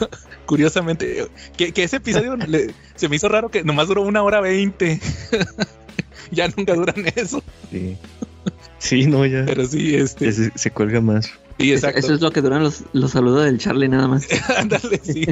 Curiosamente, 0.46 1.26
que, 1.56 1.72
que 1.72 1.82
ese 1.82 1.96
episodio 1.96 2.36
le- 2.36 2.72
se 2.94 3.08
me 3.08 3.16
hizo 3.16 3.28
raro 3.28 3.48
que 3.50 3.64
nomás 3.64 3.88
duró 3.88 4.02
una 4.02 4.22
hora 4.22 4.40
veinte. 4.40 5.00
ya 6.30 6.48
nunca 6.56 6.74
duran 6.74 7.04
eso. 7.16 7.42
Sí. 7.70 7.96
Sí, 8.78 9.06
no, 9.06 9.26
ya. 9.26 9.44
Pero 9.44 9.66
sí, 9.66 9.94
este. 9.96 10.32
Se, 10.32 10.50
se 10.56 10.70
cuelga 10.70 11.00
más. 11.00 11.26
Sí, 11.58 11.72
Eso, 11.72 11.88
exacto. 11.88 11.98
eso 11.98 12.14
es 12.14 12.20
lo 12.22 12.30
que 12.30 12.40
duran 12.40 12.62
los, 12.62 12.84
los 12.94 13.10
saludos 13.10 13.44
del 13.44 13.58
Charlie 13.58 13.88
nada 13.88 14.08
más. 14.08 14.26
Ándale, 14.56 14.98
sí. 15.02 15.26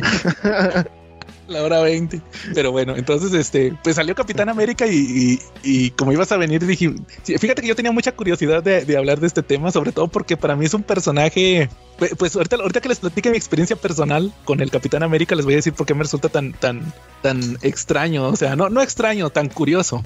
La 1.49 1.63
hora 1.63 1.81
20. 1.81 2.21
Pero 2.55 2.71
bueno, 2.73 2.95
entonces, 2.97 3.33
este, 3.33 3.75
pues 3.83 3.97
salió 3.97 4.15
Capitán 4.15 4.49
América 4.51 4.87
y, 4.87 5.41
y- 5.63 5.91
como 5.93 6.13
ibas 6.13 6.31
a 6.31 6.37
venir, 6.37 6.65
dije, 6.67 6.93
fíjate 7.25 7.63
que 7.63 7.69
yo 7.69 7.75
tenía 7.75 7.91
mucha 7.91 8.13
curiosidad 8.13 8.63
de, 8.63 8.85
de 8.85 8.97
hablar 8.99 9.19
de 9.19 9.27
este 9.27 9.43
tema, 9.43 9.71
sobre 9.73 9.91
todo 9.93 10.09
porque 10.09 10.37
para 10.37 10.55
mí 10.57 10.67
es 10.67 10.75
un 10.75 10.83
personaje, 10.83 11.71
pues, 12.19 12.37
ahorita, 12.37 12.57
ahorita 12.57 12.81
que 12.83 12.89
les 12.91 12.99
platique 13.01 13.31
mi 13.31 13.37
experiencia 13.39 13.77
personal 13.77 14.33
con 14.45 14.61
el 14.61 14.71
Capitán 14.71 15.03
América, 15.03 15.35
les 15.35 15.47
voy 15.47 15.55
a 15.55 15.57
decir 15.57 15.73
por 15.73 15.87
qué 15.87 15.95
me 15.95 16.03
resulta 16.03 16.29
tan, 16.29 16.53
tan, 16.53 16.93
tan 17.23 17.57
extraño, 17.63 18.29
o 18.29 18.37
sea, 18.37 18.55
no, 18.55 18.69
no 18.69 18.83
extraño, 18.83 19.31
tan 19.31 19.49
curioso. 19.49 20.05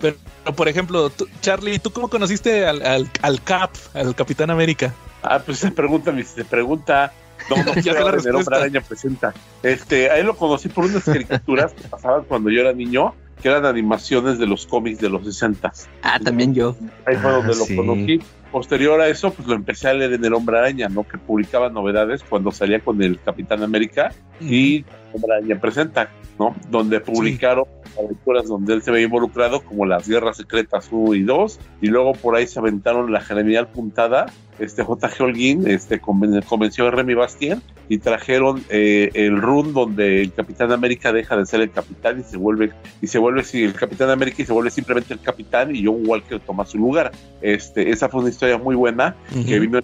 Pero, 0.00 0.16
por 0.56 0.66
ejemplo, 0.68 1.08
tú- 1.10 1.28
Charlie, 1.40 1.78
¿tú 1.78 1.92
cómo 1.92 2.08
conociste 2.08 2.66
al, 2.66 2.84
al, 2.84 3.08
al 3.22 3.42
Cap, 3.44 3.70
al 3.94 4.14
Capitán 4.16 4.50
América? 4.50 4.92
Ah, 5.22 5.38
pues 5.44 5.58
se 5.58 5.70
pregunta, 5.70 6.12
se 6.24 6.44
pregunta. 6.44 7.12
No, 7.50 7.56
no, 7.64 7.74
Ya 7.82 7.92
sé 7.92 8.00
la. 8.00 8.36
Hombre 8.38 8.56
Araña 8.56 8.80
presenta. 8.80 9.34
Este, 9.62 10.08
a 10.10 10.18
él 10.18 10.26
lo 10.26 10.36
conocí 10.36 10.68
por 10.68 10.84
unas 10.84 11.04
caricaturas 11.04 11.72
que 11.74 11.86
pasaban 11.88 12.24
cuando 12.24 12.50
yo 12.50 12.60
era 12.60 12.72
niño, 12.72 13.14
que 13.42 13.48
eran 13.48 13.66
animaciones 13.66 14.38
de 14.38 14.46
los 14.46 14.66
cómics 14.66 15.00
de 15.00 15.08
los 15.08 15.24
60 15.24 15.72
Ah, 16.02 16.18
también 16.22 16.54
yo. 16.54 16.76
Ahí 17.06 17.16
fue 17.16 17.30
Ah, 17.30 17.34
donde 17.34 17.48
lo 17.56 17.64
sí. 17.64 17.76
conocí. 17.76 18.20
Posterior 18.50 19.00
a 19.00 19.08
eso, 19.08 19.32
pues 19.32 19.46
lo 19.46 19.54
empecé 19.54 19.88
a 19.88 19.94
leer 19.94 20.14
en 20.14 20.24
El 20.24 20.34
Hombre 20.34 20.58
Araña, 20.58 20.88
¿no? 20.88 21.06
Que 21.06 21.18
publicaba 21.18 21.68
novedades 21.70 22.22
cuando 22.28 22.50
salía 22.50 22.80
con 22.80 23.00
el 23.02 23.20
Capitán 23.20 23.62
América 23.62 24.12
y 24.40 24.84
Hombre 25.12 25.34
Araña 25.36 25.60
presenta, 25.60 26.08
¿no? 26.38 26.56
Donde 26.70 26.98
publicaron 27.00 27.64
aventuras 27.98 28.46
donde 28.46 28.74
él 28.74 28.82
se 28.82 28.90
veía 28.90 29.04
involucrado, 29.04 29.62
como 29.62 29.86
las 29.86 30.08
Guerras 30.08 30.36
Secretas 30.38 30.88
1 30.90 31.14
y 31.14 31.22
2, 31.22 31.60
y 31.82 31.86
luego 31.88 32.12
por 32.12 32.36
ahí 32.36 32.46
se 32.46 32.58
aventaron 32.58 33.12
la 33.12 33.20
Genial 33.20 33.68
Puntada, 33.68 34.26
este 34.58 34.82
J.G. 34.82 35.20
Holguín 35.24 35.68
este, 35.68 36.00
conven- 36.00 36.44
convenció 36.44 36.86
a 36.88 36.90
Remy 36.90 37.14
Bastien 37.14 37.62
y 37.90 37.98
trajeron 37.98 38.64
eh, 38.70 39.10
el 39.14 39.42
run 39.42 39.74
donde 39.74 40.22
el 40.22 40.32
Capitán 40.32 40.70
América 40.72 41.12
deja 41.12 41.36
de 41.36 41.44
ser 41.44 41.60
el 41.60 41.70
capitán 41.72 42.20
y 42.20 42.22
se 42.22 42.36
vuelve 42.38 42.70
y 43.02 43.08
se 43.08 43.18
vuelve 43.18 43.42
sí, 43.42 43.64
el 43.64 43.74
Capitán 43.74 44.08
América 44.10 44.40
y 44.42 44.46
se 44.46 44.52
vuelve 44.52 44.70
simplemente 44.70 45.12
el 45.12 45.20
capitán 45.20 45.74
y 45.74 45.84
John 45.84 46.02
Walker 46.06 46.38
toma 46.40 46.64
su 46.64 46.78
lugar. 46.78 47.10
Este, 47.42 47.90
esa 47.90 48.08
fue 48.08 48.20
una 48.20 48.30
historia 48.30 48.56
muy 48.58 48.76
buena 48.76 49.16
que 49.44 49.58
vino 49.58 49.80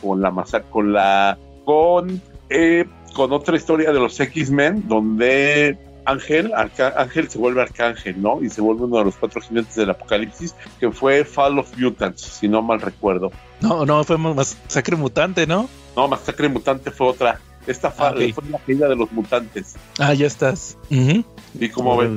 con 0.00 0.20
la 0.22 0.30
masa 0.30 0.62
con 0.62 0.92
la 0.92 1.36
con 1.64 2.22
eh, 2.48 2.84
con 3.14 3.32
otra 3.32 3.56
historia 3.56 3.92
de 3.92 3.98
los 3.98 4.18
X-Men 4.20 4.84
donde 4.86 5.76
Ángel, 6.04 6.52
Arca- 6.54 6.94
Ángel 6.96 7.28
se 7.28 7.38
vuelve 7.38 7.62
Arcángel, 7.62 8.20
¿no? 8.22 8.42
Y 8.42 8.48
se 8.48 8.60
vuelve 8.60 8.84
uno 8.84 8.98
de 8.98 9.04
los 9.04 9.16
cuatro 9.16 9.40
jinetes 9.40 9.74
del 9.74 9.90
apocalipsis, 9.90 10.54
que 10.80 10.90
fue 10.90 11.24
Fall 11.24 11.58
of 11.58 11.76
Mutants, 11.76 12.22
si 12.22 12.48
no 12.48 12.62
mal 12.62 12.80
recuerdo. 12.80 13.30
No, 13.60 13.84
no, 13.84 14.02
fue 14.04 14.16
masacre 14.18 14.96
mutante, 14.96 15.46
¿no? 15.46 15.68
No, 16.00 16.08
Masacre 16.08 16.48
Mutante 16.48 16.90
fue 16.90 17.08
otra. 17.08 17.38
Esta 17.66 17.90
fa- 17.90 18.08
Ah, 18.08 18.34
fue 18.34 18.44
la 18.50 18.58
caída 18.58 18.88
de 18.88 18.96
los 18.96 19.12
mutantes. 19.12 19.74
Ah, 19.98 20.14
ya 20.14 20.26
estás. 20.26 20.78
Y 21.58 21.68
como 21.68 21.94
ven, 21.98 22.16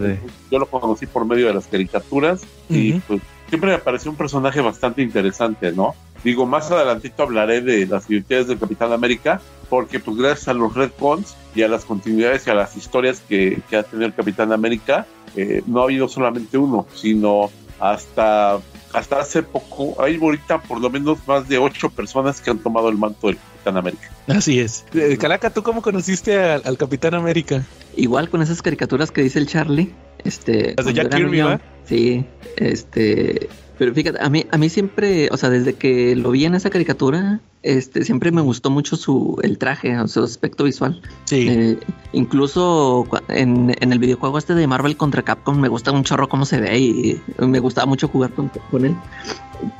yo 0.49 0.59
lo 0.59 0.65
conocí 0.67 1.05
por 1.05 1.25
medio 1.25 1.47
de 1.47 1.53
las 1.53 1.67
caricaturas 1.67 2.41
y 2.69 2.93
pues 3.01 3.21
siempre 3.49 3.71
me 3.71 3.77
pareció 3.79 4.09
un 4.09 4.15
personaje 4.15 4.61
bastante 4.61 5.01
interesante, 5.01 5.73
¿no? 5.73 5.95
Digo, 6.23 6.45
más 6.45 6.71
adelantito 6.71 7.23
hablaré 7.23 7.59
de 7.59 7.85
las 7.85 8.07
virtudes 8.07 8.47
del 8.47 8.57
Capitán 8.57 8.93
América, 8.93 9.41
porque 9.69 9.99
pues 9.99 10.15
gracias 10.15 10.47
a 10.47 10.53
los 10.53 10.73
Redcons 10.73 11.35
y 11.53 11.63
a 11.63 11.67
las 11.67 11.83
continuidades 11.83 12.47
y 12.47 12.49
a 12.49 12.53
las 12.53 12.77
historias 12.77 13.19
que, 13.27 13.61
que 13.69 13.75
ha 13.75 13.83
tenido 13.83 14.07
el 14.07 14.13
Capitán 14.13 14.53
América, 14.53 15.05
eh, 15.35 15.61
no 15.67 15.81
ha 15.81 15.83
habido 15.83 16.07
solamente 16.07 16.57
uno, 16.57 16.87
sino 16.95 17.49
hasta, 17.81 18.59
hasta 18.93 19.19
hace 19.19 19.43
poco, 19.43 20.01
hay 20.01 20.15
ahorita 20.21 20.61
por 20.61 20.79
lo 20.79 20.89
menos 20.89 21.17
más 21.27 21.49
de 21.49 21.57
ocho 21.57 21.89
personas 21.89 22.39
que 22.39 22.49
han 22.49 22.59
tomado 22.59 22.87
el 22.87 22.97
manto 22.97 23.27
del 23.27 23.37
Capitán 23.63 23.77
América. 23.77 24.09
Así 24.27 24.59
es. 24.59 24.85
Eh, 24.93 25.17
Calaca, 25.17 25.49
¿tú 25.49 25.63
cómo 25.63 25.81
conociste 25.81 26.37
al, 26.37 26.61
al 26.65 26.77
Capitán 26.77 27.13
América? 27.13 27.63
Igual 27.95 28.29
con 28.29 28.41
esas 28.41 28.61
caricaturas 28.61 29.11
que 29.11 29.23
dice 29.23 29.39
el 29.39 29.47
Charlie. 29.47 29.93
Este. 30.25 30.73
Las 30.75 30.85
de 30.85 30.93
Jack 30.93 31.15
Kirby. 31.15 31.41
Sí. 31.85 32.25
Este. 32.57 33.47
Pero 33.77 33.93
fíjate, 33.93 34.21
a 34.21 34.29
mí, 34.29 34.45
a 34.51 34.57
mí 34.57 34.69
siempre, 34.69 35.29
o 35.31 35.37
sea, 35.37 35.49
desde 35.49 35.73
que 35.73 36.15
lo 36.15 36.31
vi 36.31 36.45
en 36.45 36.55
esa 36.55 36.69
caricatura, 36.69 37.39
este, 37.63 38.03
siempre 38.03 38.31
me 38.31 38.41
gustó 38.41 38.69
mucho 38.69 38.95
su 38.97 39.39
el 39.41 39.57
traje, 39.57 39.97
o 39.97 40.07
su 40.07 40.23
aspecto 40.23 40.65
visual. 40.65 41.01
Sí. 41.23 41.47
Eh, 41.49 41.79
incluso 42.11 43.07
en, 43.29 43.75
en 43.79 43.91
el 43.93 43.99
videojuego 43.99 44.37
este 44.37 44.53
de 44.55 44.67
Marvel 44.67 44.95
contra 44.97 45.23
Capcom 45.23 45.59
me 45.59 45.69
gusta 45.69 45.91
un 45.91 46.03
chorro 46.03 46.29
cómo 46.29 46.45
se 46.45 46.59
ve 46.59 46.77
y 46.77 47.21
me 47.39 47.59
gustaba 47.59 47.85
mucho 47.85 48.07
jugar 48.09 48.31
con, 48.33 48.51
con 48.69 48.85
él. 48.85 48.95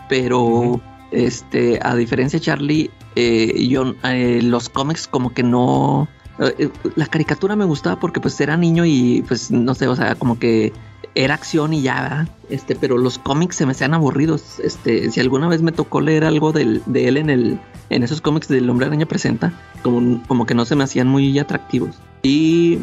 Pero. 0.08 0.82
Este, 1.14 1.80
a 1.82 1.96
diferencia 1.96 2.40
de 2.40 2.46
Charlie, 2.46 2.92
eh, 3.16 3.68
yo 3.68 3.96
eh, 4.04 4.42
los 4.42 4.70
cómics 4.70 5.08
como 5.08 5.34
que 5.34 5.44
no... 5.44 6.08
eh, 6.40 6.70
la 6.96 7.06
caricatura 7.08 7.56
me 7.56 7.66
gustaba 7.66 8.00
porque 8.00 8.20
pues 8.20 8.40
era 8.42 8.58
niño 8.58 8.86
y 8.86 9.24
pues 9.28 9.52
no 9.52 9.76
sé, 9.76 9.88
o 9.88 9.96
sea, 9.96 10.16
como 10.16 10.40
que 10.40 10.74
era 11.16 11.36
acción 11.36 11.74
y 11.74 11.84
ya, 11.84 12.02
¿verdad? 12.02 12.28
este, 12.54 12.76
pero 12.76 12.98
los 12.98 13.18
cómics 13.18 13.56
se 13.56 13.66
me 13.66 13.72
hacían 13.72 13.94
aburridos. 13.94 14.60
Este, 14.60 15.10
si 15.12 15.20
alguna 15.20 15.48
vez 15.48 15.62
me 15.62 15.72
tocó 15.72 16.02
leer 16.02 16.24
algo 16.24 16.52
de 16.52 16.82
él 16.94 17.18
en 17.18 17.30
el, 17.30 17.60
en 17.90 18.04
esos 18.04 18.22
cómics 18.22 18.48
del 18.48 18.70
Hombre 18.70 18.88
Araña 18.88 19.08
presenta, 19.08 19.54
como, 19.82 20.22
como 20.28 20.46
que 20.46 20.54
no 20.54 20.66
se 20.66 20.76
me 20.76 20.84
hacían 20.84 21.08
muy 21.08 21.38
atractivos. 21.40 22.00
Y, 22.22 22.80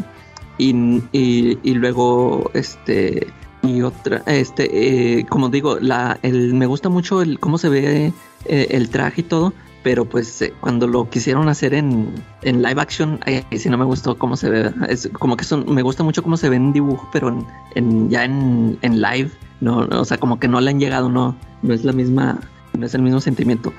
y, 0.59 1.03
y 1.13 1.75
luego, 1.75 2.51
este, 2.55 3.29
y 3.63 3.83
otra, 3.83 4.23
este, 4.27 5.19
eh, 5.21 5.27
como 5.29 5.49
digo, 5.49 5.79
la, 5.81 6.19
el, 6.23 6.55
me 6.55 6.67
gusta 6.67 6.89
mucho 6.89 7.21
el 7.23 7.39
cómo 7.39 7.59
se 7.59 7.69
ve 7.69 8.13
eh, 8.47 8.67
el 8.71 8.89
traje 8.89 9.21
y 9.21 9.25
todo, 9.25 9.53
pero 9.83 10.05
pues 10.05 10.41
eh, 10.43 10.53
cuando 10.61 10.87
lo 10.87 11.09
quisieron 11.11 11.49
hacer 11.49 11.75
en, 11.75 12.09
en 12.43 12.63
live 12.63 12.81
action, 12.81 13.19
ahí 13.25 13.45
sí 13.59 13.69
no 13.69 13.79
me 13.79 13.85
gustó 13.85 14.17
cómo 14.19 14.37
se 14.37 14.49
ve. 14.51 14.73
Es 14.89 15.09
como 15.19 15.37
que 15.37 15.45
son, 15.45 15.65
me 15.73 15.83
gusta 15.83 16.03
mucho 16.03 16.23
cómo 16.23 16.37
se 16.37 16.49
ve 16.49 16.57
en 16.57 16.73
dibujo, 16.73 17.09
pero 17.13 17.29
en, 17.29 17.47
en- 17.75 18.11
ya 18.11 18.25
en, 18.25 18.79
en 18.83 19.01
live, 19.01 19.31
no, 19.61 19.79
o 19.91 20.05
sea, 20.05 20.17
como 20.19 20.39
que 20.39 20.49
no 20.49 20.61
le 20.61 20.71
han 20.71 20.81
llegado, 20.81 21.09
no, 21.09 21.37
no 21.63 21.75
es 21.75 21.85
la 21.85 21.93
misma, 21.93 22.39
no 22.79 22.87
es 22.87 22.95
el 22.95 23.03
mismo 23.03 23.21
sentimiento. 23.21 23.73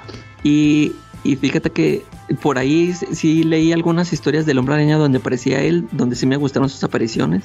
Y, 0.44 0.92
y 1.24 1.36
fíjate 1.36 1.70
que 1.70 2.04
por 2.42 2.58
ahí 2.58 2.94
sí- 2.94 3.44
leí 3.44 3.72
algunas 3.74 4.12
historias 4.14 4.46
del 4.46 4.58
hombre 4.58 4.76
araña 4.76 4.98
donde 4.98 5.20
aparecía 5.20 5.62
él, 5.62 5.88
donde 5.92 6.16
sí 6.16 6.26
me 6.26 6.38
gustaron 6.38 6.70
sus 6.70 6.84
apariciones, 6.84 7.44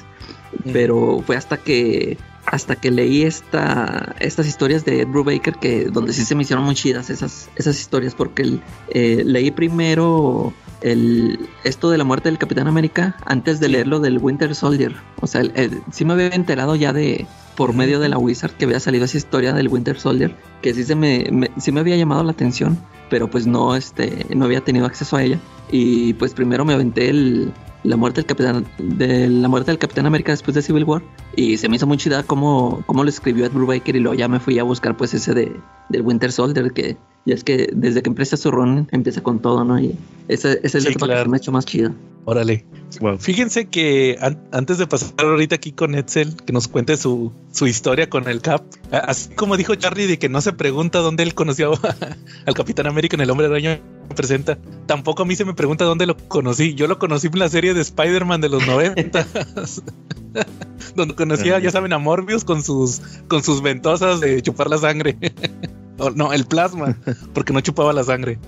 pero 0.73 1.21
fue 1.25 1.35
hasta 1.35 1.57
que 1.57 2.17
hasta 2.45 2.77
que 2.77 2.91
leí 2.91 3.23
esta, 3.23 4.15
estas 4.21 4.47
historias 4.47 4.85
de 4.85 5.01
Ed 5.01 5.07
Brubaker 5.09 5.55
que 5.55 5.85
donde 5.85 6.13
sí 6.13 6.23
se 6.23 6.33
me 6.33 6.43
hicieron 6.43 6.63
muy 6.63 6.75
chidas 6.75 7.09
esas, 7.09 7.49
esas 7.57 7.77
historias 7.77 8.15
porque 8.15 8.59
eh, 8.89 9.23
leí 9.25 9.51
primero 9.51 10.53
el, 10.81 11.39
esto 11.63 11.89
de 11.89 11.97
la 11.97 12.03
muerte 12.03 12.29
del 12.29 12.37
Capitán 12.37 12.67
América 12.67 13.15
antes 13.25 13.59
de 13.59 13.67
Sí. 13.67 13.71
leer 13.73 13.87
lo 13.87 13.99
del 13.99 14.17
Winter 14.19 14.53
Soldier. 14.55 14.95
O 15.21 15.27
sea, 15.27 15.41
el- 15.41 15.51
el- 15.55 15.81
sí 15.91 16.05
me 16.05 16.13
había 16.13 16.27
enterado 16.27 16.75
ya 16.75 16.93
de 16.93 17.25
por 17.55 17.73
medio 17.73 17.99
de 17.99 18.07
la 18.09 18.17
Wizard 18.19 18.51
que 18.51 18.65
había 18.65 18.79
salido 18.79 19.05
esa 19.05 19.17
historia 19.17 19.51
del 19.53 19.67
Winter 19.67 19.99
Soldier 19.99 20.35
que 20.61 20.73
sí 20.75 20.83
se 20.83 20.93
me, 20.95 21.27
me- 21.31 21.49
sí 21.57 21.71
me 21.71 21.79
había 21.79 21.95
llamado 21.97 22.23
la 22.23 22.31
atención, 22.31 22.77
pero 23.09 23.29
pues 23.29 23.47
no 23.47 23.75
este 23.75 24.27
no 24.35 24.45
había 24.45 24.61
tenido 24.61 24.85
acceso 24.85 25.17
a 25.17 25.23
ella 25.23 25.39
y 25.71 26.13
pues 26.13 26.33
primero 26.35 26.65
me 26.65 26.73
aventé 26.73 27.09
el 27.09 27.51
la 27.83 27.95
muerte 27.95 28.21
del 28.21 28.25
capitán 28.27 28.65
de 28.79 29.29
la 29.29 29.47
muerte 29.47 29.71
del 29.71 29.77
Capitán 29.79 30.05
América 30.07 30.31
después 30.33 30.53
de 30.55 30.61
Civil 30.61 30.83
War 30.83 31.01
y 31.35 31.57
se 31.57 31.69
me 31.69 31.77
hizo 31.77 31.87
muy 31.87 31.97
chida 31.97 32.23
cómo, 32.23 32.83
cómo 32.85 33.03
lo 33.03 33.09
escribió 33.09 33.45
Ed 33.45 33.51
Brubaker 33.53 33.95
y 33.95 33.99
luego 34.01 34.15
ya 34.17 34.27
me 34.27 34.39
fui 34.39 34.59
a 34.59 34.63
buscar 34.63 34.97
pues 34.97 35.13
ese 35.13 35.33
de 35.33 35.55
del 35.89 36.01
Winter 36.01 36.31
Soldier 36.31 36.73
que 36.73 36.97
ya 37.27 37.35
es 37.35 37.43
que 37.43 37.69
desde 37.73 38.01
que 38.01 38.09
empieza 38.09 38.37
su 38.37 38.49
run 38.49 38.87
empieza 38.91 39.21
con 39.21 39.39
todo, 39.39 39.63
¿no? 39.63 39.79
Y 39.79 39.95
ese, 40.27 40.53
ese 40.63 40.65
es 40.65 40.75
el 40.75 40.81
Sí, 40.81 40.87
etapa 40.89 41.07
que 41.13 41.21
se 41.21 41.29
me 41.29 41.35
ha 41.35 41.37
hecho 41.37 41.51
más 41.51 41.65
chido. 41.65 41.91
Órale. 42.25 42.65
Wow. 42.99 43.17
Fíjense 43.19 43.67
que 43.67 44.17
an- 44.19 44.39
antes 44.51 44.77
de 44.77 44.87
pasar 44.87 45.13
ahorita 45.19 45.55
aquí 45.55 45.71
con 45.71 45.93
Edsel, 45.95 46.35
que 46.45 46.51
nos 46.53 46.67
cuente 46.67 46.97
su, 46.97 47.31
su 47.51 47.67
historia 47.67 48.09
con 48.09 48.27
el 48.27 48.41
Cap, 48.41 48.63
así 48.91 49.29
como 49.35 49.55
dijo 49.57 49.75
Charlie 49.75 50.07
de 50.07 50.17
que 50.19 50.27
no 50.29 50.41
se 50.41 50.51
pregunta 50.53 50.99
dónde 50.99 51.23
él 51.23 51.33
conoció 51.35 51.73
al 52.45 52.53
Capitán 52.53 52.87
América 52.87 53.15
en 53.15 53.21
el 53.21 53.29
Hombre 53.29 53.47
Araña 53.47 53.79
que 54.09 54.15
presenta, 54.15 54.57
tampoco 54.87 55.23
a 55.23 55.25
mí 55.25 55.35
se 55.35 55.45
me 55.45 55.53
pregunta 55.53 55.85
dónde 55.85 56.05
lo 56.05 56.17
conocí. 56.17 56.73
Yo 56.75 56.87
lo 56.87 56.97
conocí 56.99 57.27
en 57.27 57.39
la 57.39 57.49
serie 57.49 57.73
de 57.73 57.81
Spider-Man 57.81 58.41
de 58.41 58.49
los 58.49 58.65
90. 58.65 59.25
donde 60.95 61.15
conocía, 61.15 61.59
ya 61.59 61.71
saben, 61.71 61.93
a 61.93 61.97
Morbius 61.97 62.43
con 62.43 62.61
sus 62.63 63.01
con 63.27 63.43
sus 63.43 63.61
ventosas 63.61 64.19
de 64.19 64.41
chupar 64.41 64.69
la 64.69 64.77
sangre. 64.77 65.17
No, 66.15 66.31
el 66.33 66.45
plasma, 66.45 66.97
porque 67.33 67.53
no 67.53 67.61
chupaba 67.61 67.91
la 67.93 68.03
sangre. 68.03 68.39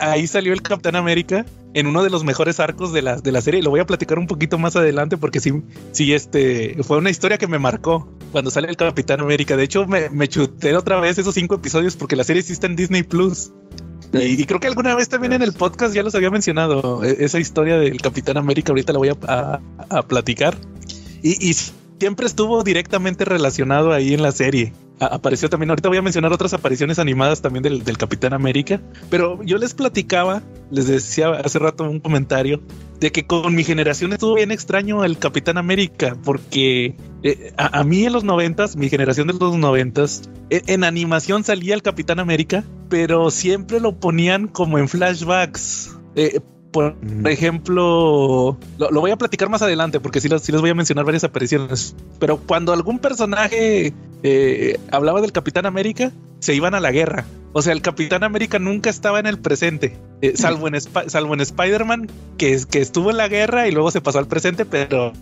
Ahí 0.00 0.26
salió 0.26 0.52
el 0.52 0.62
Capitán 0.62 0.96
América 0.96 1.44
en 1.74 1.86
uno 1.86 2.02
de 2.02 2.10
los 2.10 2.24
mejores 2.24 2.60
arcos 2.60 2.92
de 2.92 3.02
la, 3.02 3.16
de 3.20 3.32
la 3.32 3.40
serie. 3.42 3.62
Lo 3.62 3.70
voy 3.70 3.80
a 3.80 3.86
platicar 3.86 4.18
un 4.18 4.26
poquito 4.26 4.58
más 4.58 4.74
adelante 4.76 5.16
porque 5.18 5.40
sí, 5.40 5.52
sí, 5.92 6.12
este 6.14 6.82
fue 6.82 6.96
una 6.98 7.10
historia 7.10 7.36
que 7.38 7.46
me 7.46 7.58
marcó 7.58 8.10
cuando 8.32 8.50
sale 8.50 8.68
el 8.68 8.76
Capitán 8.76 9.20
América. 9.20 9.56
De 9.56 9.64
hecho, 9.64 9.86
me, 9.86 10.08
me 10.10 10.28
chuté 10.28 10.74
otra 10.74 10.98
vez 11.00 11.18
esos 11.18 11.34
cinco 11.34 11.56
episodios 11.56 11.96
porque 11.96 12.16
la 12.16 12.24
serie 12.24 12.40
está 12.40 12.66
en 12.66 12.76
Disney 12.76 13.02
Plus. 13.02 13.52
Y, 14.12 14.40
y 14.40 14.44
creo 14.46 14.60
que 14.60 14.68
alguna 14.68 14.94
vez 14.94 15.08
también 15.10 15.34
en 15.34 15.42
el 15.42 15.52
podcast 15.52 15.94
ya 15.94 16.02
los 16.02 16.14
había 16.14 16.30
mencionado. 16.30 17.04
e- 17.04 17.16
Esa 17.24 17.38
historia 17.38 17.76
del 17.76 18.00
Capitán 18.00 18.38
América, 18.38 18.72
ahorita 18.72 18.92
la 18.94 18.98
voy 18.98 19.08
a, 19.10 19.16
a- 19.26 19.60
a 19.90 20.02
platicar. 20.02 20.56
Y, 21.22 21.50
y 21.50 21.54
siempre 21.98 22.26
estuvo 22.26 22.62
directamente 22.62 23.24
relacionado 23.24 23.92
ahí 23.92 24.14
en 24.14 24.22
la 24.22 24.32
serie. 24.32 24.72
apareció 24.98 25.48
también. 25.48 25.70
Ahorita 25.70 25.88
voy 25.88 25.98
a 25.98 26.02
mencionar 26.02 26.32
otras 26.32 26.54
apariciones 26.54 26.98
animadas 26.98 27.42
también 27.42 27.62
del, 27.62 27.98
Capitán 27.98 28.32
América. 28.32 28.80
Pero 29.10 29.42
yo 29.42 29.58
les 29.58 29.74
platicaba, 29.74 30.42
les 30.70 30.86
decía 30.86 31.30
hace 31.30 31.58
rato 31.58 31.84
un 31.84 32.00
comentario 32.00 32.62
de 33.00 33.12
que 33.12 33.26
con 33.26 33.54
mi 33.54 33.62
generación 33.62 34.12
estuvo 34.12 34.34
bien 34.34 34.50
extraño 34.50 35.04
el 35.04 35.18
Capitán 35.18 35.58
América, 35.58 36.16
porque 36.24 36.96
eh, 37.22 37.52
a, 37.58 37.84
mí 37.84 38.04
en 38.04 38.12
los 38.12 38.24
noventas, 38.24 38.76
mi 38.76 38.88
generación 38.88 39.26
de 39.26 39.34
los 39.34 39.56
noventas, 39.56 40.22
en, 40.48 40.62
en 40.66 40.84
animación 40.84 41.44
salía 41.44 41.74
el 41.74 41.82
Capitán 41.82 42.20
América, 42.20 42.64
pero 42.88 43.30
siempre 43.30 43.80
lo 43.80 44.00
ponían 44.00 44.48
como 44.48 44.78
en 44.78 44.88
flashbacks. 44.88 45.94
Eh, 46.14 46.40
por 46.76 47.30
ejemplo, 47.30 48.56
lo, 48.78 49.00
voy 49.00 49.10
a 49.10 49.16
platicar 49.16 49.48
más 49.48 49.62
adelante 49.62 49.98
porque 49.98 50.20
sí, 50.20 50.28
les 50.28 50.60
voy 50.60 50.70
a 50.70 50.74
mencionar 50.74 51.04
varias 51.04 51.24
apariciones. 51.24 51.96
Pero 52.18 52.38
cuando 52.38 52.72
algún 52.72 52.98
personaje 52.98 53.92
eh, 54.22 54.78
hablaba 54.90 55.20
del 55.20 55.32
Capitán 55.32 55.66
América, 55.66 56.12
se 56.40 56.54
iban 56.54 56.74
a 56.74 56.80
la 56.80 56.92
guerra. 56.92 57.24
O 57.52 57.62
sea, 57.62 57.72
el 57.72 57.80
Capitán 57.80 58.22
América 58.22 58.58
nunca 58.58 58.90
estaba 58.90 59.18
en 59.18 59.24
el 59.24 59.38
presente, 59.38 59.96
eh, 60.20 60.36
salvo 60.36 60.68
en, 60.68 60.78
salvo 60.78 61.32
en 61.32 61.40
Spider-Man, 61.40 62.10
que, 62.36 62.60
que 62.70 62.82
estuvo 62.82 63.10
en 63.10 63.16
la 63.16 63.28
guerra 63.28 63.66
y 63.66 63.72
luego 63.72 63.90
se 63.90 64.02
pasó 64.02 64.18
al 64.18 64.26
presente, 64.26 64.66
pero, 64.66 65.14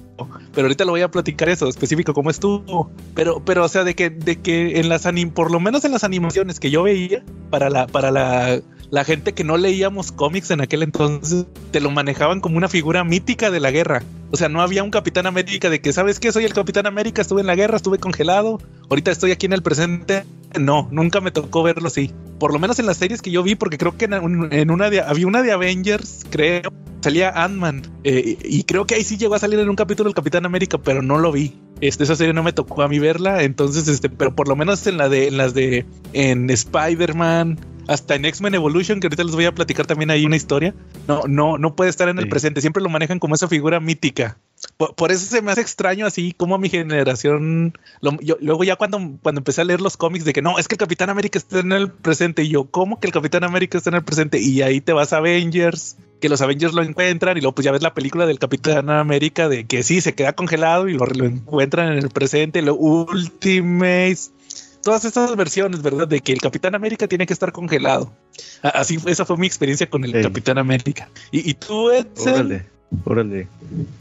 pero 0.52 0.66
ahorita 0.66 0.84
lo 0.84 0.90
voy 0.90 1.02
a 1.02 1.12
platicar 1.12 1.48
eso, 1.48 1.68
específico 1.68 2.12
cómo 2.12 2.30
estuvo. 2.30 2.90
Pero, 3.14 3.40
pero 3.44 3.64
o 3.64 3.68
sea, 3.68 3.84
de 3.84 3.94
que, 3.94 4.10
de 4.10 4.40
que 4.40 4.80
en 4.80 4.88
las 4.88 5.06
anim 5.06 5.30
por 5.30 5.52
lo 5.52 5.60
menos 5.60 5.84
en 5.84 5.92
las 5.92 6.02
animaciones 6.02 6.58
que 6.58 6.72
yo 6.72 6.82
veía 6.82 7.22
para 7.50 7.70
la, 7.70 7.86
para 7.86 8.10
la 8.10 8.60
la 8.90 9.04
gente 9.04 9.32
que 9.32 9.44
no 9.44 9.56
leíamos 9.56 10.12
cómics 10.12 10.50
en 10.50 10.60
aquel 10.60 10.82
entonces 10.82 11.46
te 11.70 11.80
lo 11.80 11.90
manejaban 11.90 12.40
como 12.40 12.56
una 12.56 12.68
figura 12.68 13.04
mítica 13.04 13.50
de 13.50 13.60
la 13.60 13.70
guerra. 13.70 14.02
O 14.30 14.36
sea, 14.36 14.48
no 14.48 14.62
había 14.62 14.82
un 14.82 14.90
Capitán 14.90 15.26
América 15.26 15.70
de 15.70 15.80
que, 15.80 15.92
¿sabes 15.92 16.18
qué? 16.18 16.32
Soy 16.32 16.44
el 16.44 16.52
Capitán 16.52 16.86
América, 16.86 17.22
estuve 17.22 17.40
en 17.40 17.46
la 17.46 17.54
guerra, 17.54 17.76
estuve 17.76 17.98
congelado, 17.98 18.60
ahorita 18.90 19.10
estoy 19.10 19.30
aquí 19.30 19.46
en 19.46 19.52
el 19.52 19.62
presente. 19.62 20.24
No, 20.58 20.88
nunca 20.90 21.20
me 21.20 21.30
tocó 21.30 21.62
verlo 21.62 21.86
así. 21.86 22.10
Por 22.38 22.52
lo 22.52 22.58
menos 22.58 22.78
en 22.78 22.86
las 22.86 22.96
series 22.96 23.22
que 23.22 23.30
yo 23.30 23.42
vi, 23.42 23.54
porque 23.54 23.78
creo 23.78 23.96
que 23.96 24.06
en, 24.06 24.70
una 24.70 24.90
de, 24.90 25.00
había 25.00 25.26
una 25.26 25.42
de 25.42 25.52
Avengers, 25.52 26.26
creo, 26.30 26.62
salía 27.00 27.30
Ant-Man. 27.30 27.82
Eh, 28.02 28.36
y 28.42 28.64
creo 28.64 28.86
que 28.86 28.96
ahí 28.96 29.04
sí 29.04 29.16
llegó 29.16 29.34
a 29.34 29.38
salir 29.38 29.58
en 29.60 29.68
un 29.68 29.76
capítulo 29.76 30.08
el 30.08 30.14
Capitán 30.14 30.46
América, 30.46 30.78
pero 30.78 31.00
no 31.00 31.18
lo 31.18 31.30
vi. 31.30 31.54
Este, 31.80 32.04
esa 32.04 32.16
serie 32.16 32.32
no 32.32 32.42
me 32.42 32.52
tocó 32.52 32.82
a 32.82 32.88
mí 32.88 32.98
verla, 32.98 33.42
entonces, 33.42 33.88
este, 33.88 34.08
pero 34.08 34.34
por 34.34 34.48
lo 34.48 34.56
menos 34.56 34.86
en 34.86 34.96
la 34.96 35.08
de, 35.08 35.28
en 35.28 35.36
las 35.36 35.54
de, 35.54 35.86
en 36.12 36.48
Spider-Man, 36.50 37.58
hasta 37.86 38.14
en 38.14 38.24
X-Men 38.24 38.54
Evolution, 38.54 39.00
que 39.00 39.06
ahorita 39.06 39.24
les 39.24 39.34
voy 39.34 39.44
a 39.44 39.54
platicar 39.54 39.86
también 39.86 40.10
ahí 40.10 40.24
una 40.24 40.36
historia. 40.36 40.74
No, 41.06 41.22
no, 41.26 41.58
no 41.58 41.76
puede 41.76 41.90
estar 41.90 42.08
en 42.08 42.18
el 42.18 42.28
presente. 42.28 42.60
Siempre 42.60 42.82
lo 42.82 42.88
manejan 42.88 43.18
como 43.18 43.34
esa 43.34 43.48
figura 43.48 43.80
mítica. 43.80 44.38
Por, 44.76 45.12
eso 45.12 45.26
se 45.26 45.42
me 45.42 45.52
hace 45.52 45.60
extraño 45.60 46.06
así 46.06 46.32
como 46.32 46.54
a 46.54 46.58
mi 46.58 46.68
generación. 46.68 47.76
luego 48.00 48.64
ya 48.64 48.76
cuando, 48.76 48.98
cuando 49.22 49.40
empecé 49.40 49.60
a 49.60 49.64
leer 49.64 49.80
los 49.80 49.96
cómics 49.96 50.24
de 50.24 50.32
que 50.32 50.42
no, 50.42 50.58
es 50.58 50.68
que 50.68 50.74
el 50.74 50.78
Capitán 50.78 51.10
América 51.10 51.38
está 51.38 51.60
en 51.60 51.72
el 51.72 51.90
presente. 51.90 52.42
Y 52.42 52.48
yo, 52.48 52.64
¿cómo 52.70 52.98
que 52.98 53.06
el 53.06 53.12
Capitán 53.12 53.44
América 53.44 53.78
está 53.78 53.90
en 53.90 53.96
el 53.96 54.04
presente? 54.04 54.40
Y 54.40 54.62
ahí 54.62 54.80
te 54.80 54.92
vas 54.92 55.12
a 55.12 55.18
Avengers, 55.18 55.96
que 56.20 56.28
los 56.28 56.40
Avengers 56.40 56.72
lo 56.72 56.82
encuentran 56.82 57.36
y 57.36 57.40
luego 57.40 57.54
pues 57.54 57.64
ya 57.64 57.72
ves 57.72 57.82
la 57.82 57.94
película 57.94 58.26
del 58.26 58.38
Capitán 58.38 58.88
América 58.90 59.48
de 59.48 59.66
que 59.66 59.82
sí, 59.82 60.00
se 60.00 60.14
queda 60.14 60.32
congelado 60.32 60.88
y 60.88 60.94
lo, 60.94 61.04
lo 61.06 61.24
encuentran 61.26 61.92
en 61.92 61.98
el 61.98 62.08
presente. 62.08 62.62
Lo 62.62 62.74
Ultimates 62.74 64.32
todas 64.84 65.04
estas 65.04 65.34
versiones, 65.34 65.82
¿verdad? 65.82 66.06
De 66.06 66.20
que 66.20 66.32
el 66.32 66.40
Capitán 66.40 66.74
América 66.74 67.08
tiene 67.08 67.26
que 67.26 67.32
estar 67.32 67.50
congelado. 67.50 68.12
Así, 68.62 68.98
esa 69.06 69.24
fue 69.24 69.36
mi 69.36 69.46
experiencia 69.46 69.88
con 69.88 70.04
el 70.04 70.12
Capitán 70.22 70.58
América. 70.58 71.08
¿Y, 71.32 71.54
tú, 71.54 71.90
Edsel? 71.90 72.34
Órale, 72.34 72.66
órale. 73.04 73.48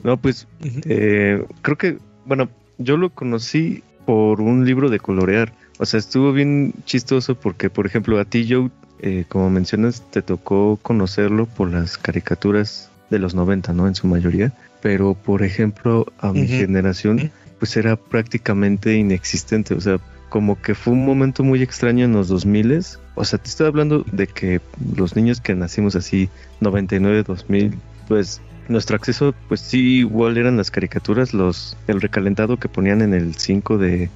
No, 0.03 0.17
pues 0.17 0.47
eh, 0.85 1.43
creo 1.61 1.77
que, 1.77 1.97
bueno, 2.25 2.49
yo 2.77 2.97
lo 2.97 3.09
conocí 3.09 3.81
por 4.05 4.41
un 4.41 4.65
libro 4.65 4.89
de 4.89 4.99
colorear. 4.99 5.53
O 5.79 5.85
sea, 5.85 5.99
estuvo 5.99 6.33
bien 6.33 6.73
chistoso 6.85 7.35
porque, 7.35 7.69
por 7.69 7.85
ejemplo, 7.85 8.19
a 8.19 8.25
ti, 8.25 8.47
Joe, 8.47 8.69
eh, 8.99 9.25
como 9.27 9.49
mencionas, 9.49 10.03
te 10.11 10.21
tocó 10.21 10.77
conocerlo 10.81 11.45
por 11.45 11.71
las 11.71 11.97
caricaturas 11.97 12.89
de 13.09 13.19
los 13.19 13.33
90, 13.33 13.73
¿no? 13.73 13.87
En 13.87 13.95
su 13.95 14.07
mayoría. 14.07 14.53
Pero, 14.81 15.13
por 15.13 15.43
ejemplo, 15.43 16.05
a 16.19 16.33
mi 16.33 16.45
generación, 16.45 17.31
pues 17.57 17.77
era 17.77 17.95
prácticamente 17.95 18.95
inexistente. 18.95 19.73
O 19.73 19.81
sea, 19.81 19.99
como 20.33 20.59
que 20.59 20.73
fue 20.73 20.93
un 20.93 21.05
momento 21.05 21.43
muy 21.43 21.61
extraño 21.61 22.05
en 22.05 22.13
los 22.13 22.27
2000 22.27 22.83
o 23.13 23.23
sea, 23.23 23.37
te 23.37 23.49
estoy 23.49 23.67
hablando 23.67 24.03
de 24.11 24.25
que 24.25 24.61
los 24.95 25.15
niños 25.15 25.39
que 25.39 25.53
nacimos 25.53 25.95
así 25.95 26.27
99, 26.59 27.21
2000, 27.21 27.75
pues 28.07 28.41
nuestro 28.67 28.95
acceso 28.95 29.35
pues 29.47 29.61
sí 29.61 29.99
igual 29.99 30.39
eran 30.39 30.57
las 30.57 30.71
caricaturas, 30.71 31.35
los 31.35 31.77
el 31.85 32.01
recalentado 32.01 32.57
que 32.57 32.67
ponían 32.67 33.03
en 33.03 33.13
el 33.13 33.35
5 33.35 33.77
de 33.77 34.09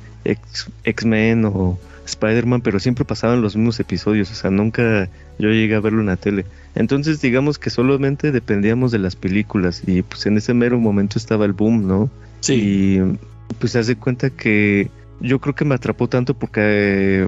X-Men 0.86 1.46
o 1.46 1.78
Spider-Man, 2.06 2.62
pero 2.62 2.80
siempre 2.80 3.06
pasaban 3.06 3.44
los 3.44 3.56
mismos 3.56 3.80
episodios, 3.80 4.32
o 4.32 4.34
sea, 4.34 4.50
nunca 4.50 5.10
yo 5.38 5.50
llegué 5.50 5.76
a 5.76 5.82
verlo 5.82 6.00
en 6.00 6.08
la 6.08 6.18
tele. 6.18 6.48
Entonces, 6.74 7.22
digamos 7.22 7.60
que 7.60 7.70
solamente 7.70 8.32
dependíamos 8.32 8.92
de 8.92 8.98
las 8.98 9.16
películas 9.16 9.84
y 9.86 10.02
pues 10.02 10.26
en 10.26 10.38
ese 10.38 10.56
mero 10.56 10.80
momento 10.80 11.20
estaba 11.20 11.46
el 11.46 11.54
boom, 11.54 11.88
¿no? 11.88 12.10
Sí. 12.40 12.54
Y 12.56 13.18
pues 13.60 13.74
se 13.74 13.80
hace 13.80 13.98
cuenta 13.98 14.32
que 14.32 14.90
yo 15.20 15.40
creo 15.40 15.56
que 15.56 15.66
me 15.66 15.76
atrapó 15.76 16.08
tanto 16.08 16.34
porque 16.34 16.62
eh, 16.64 17.28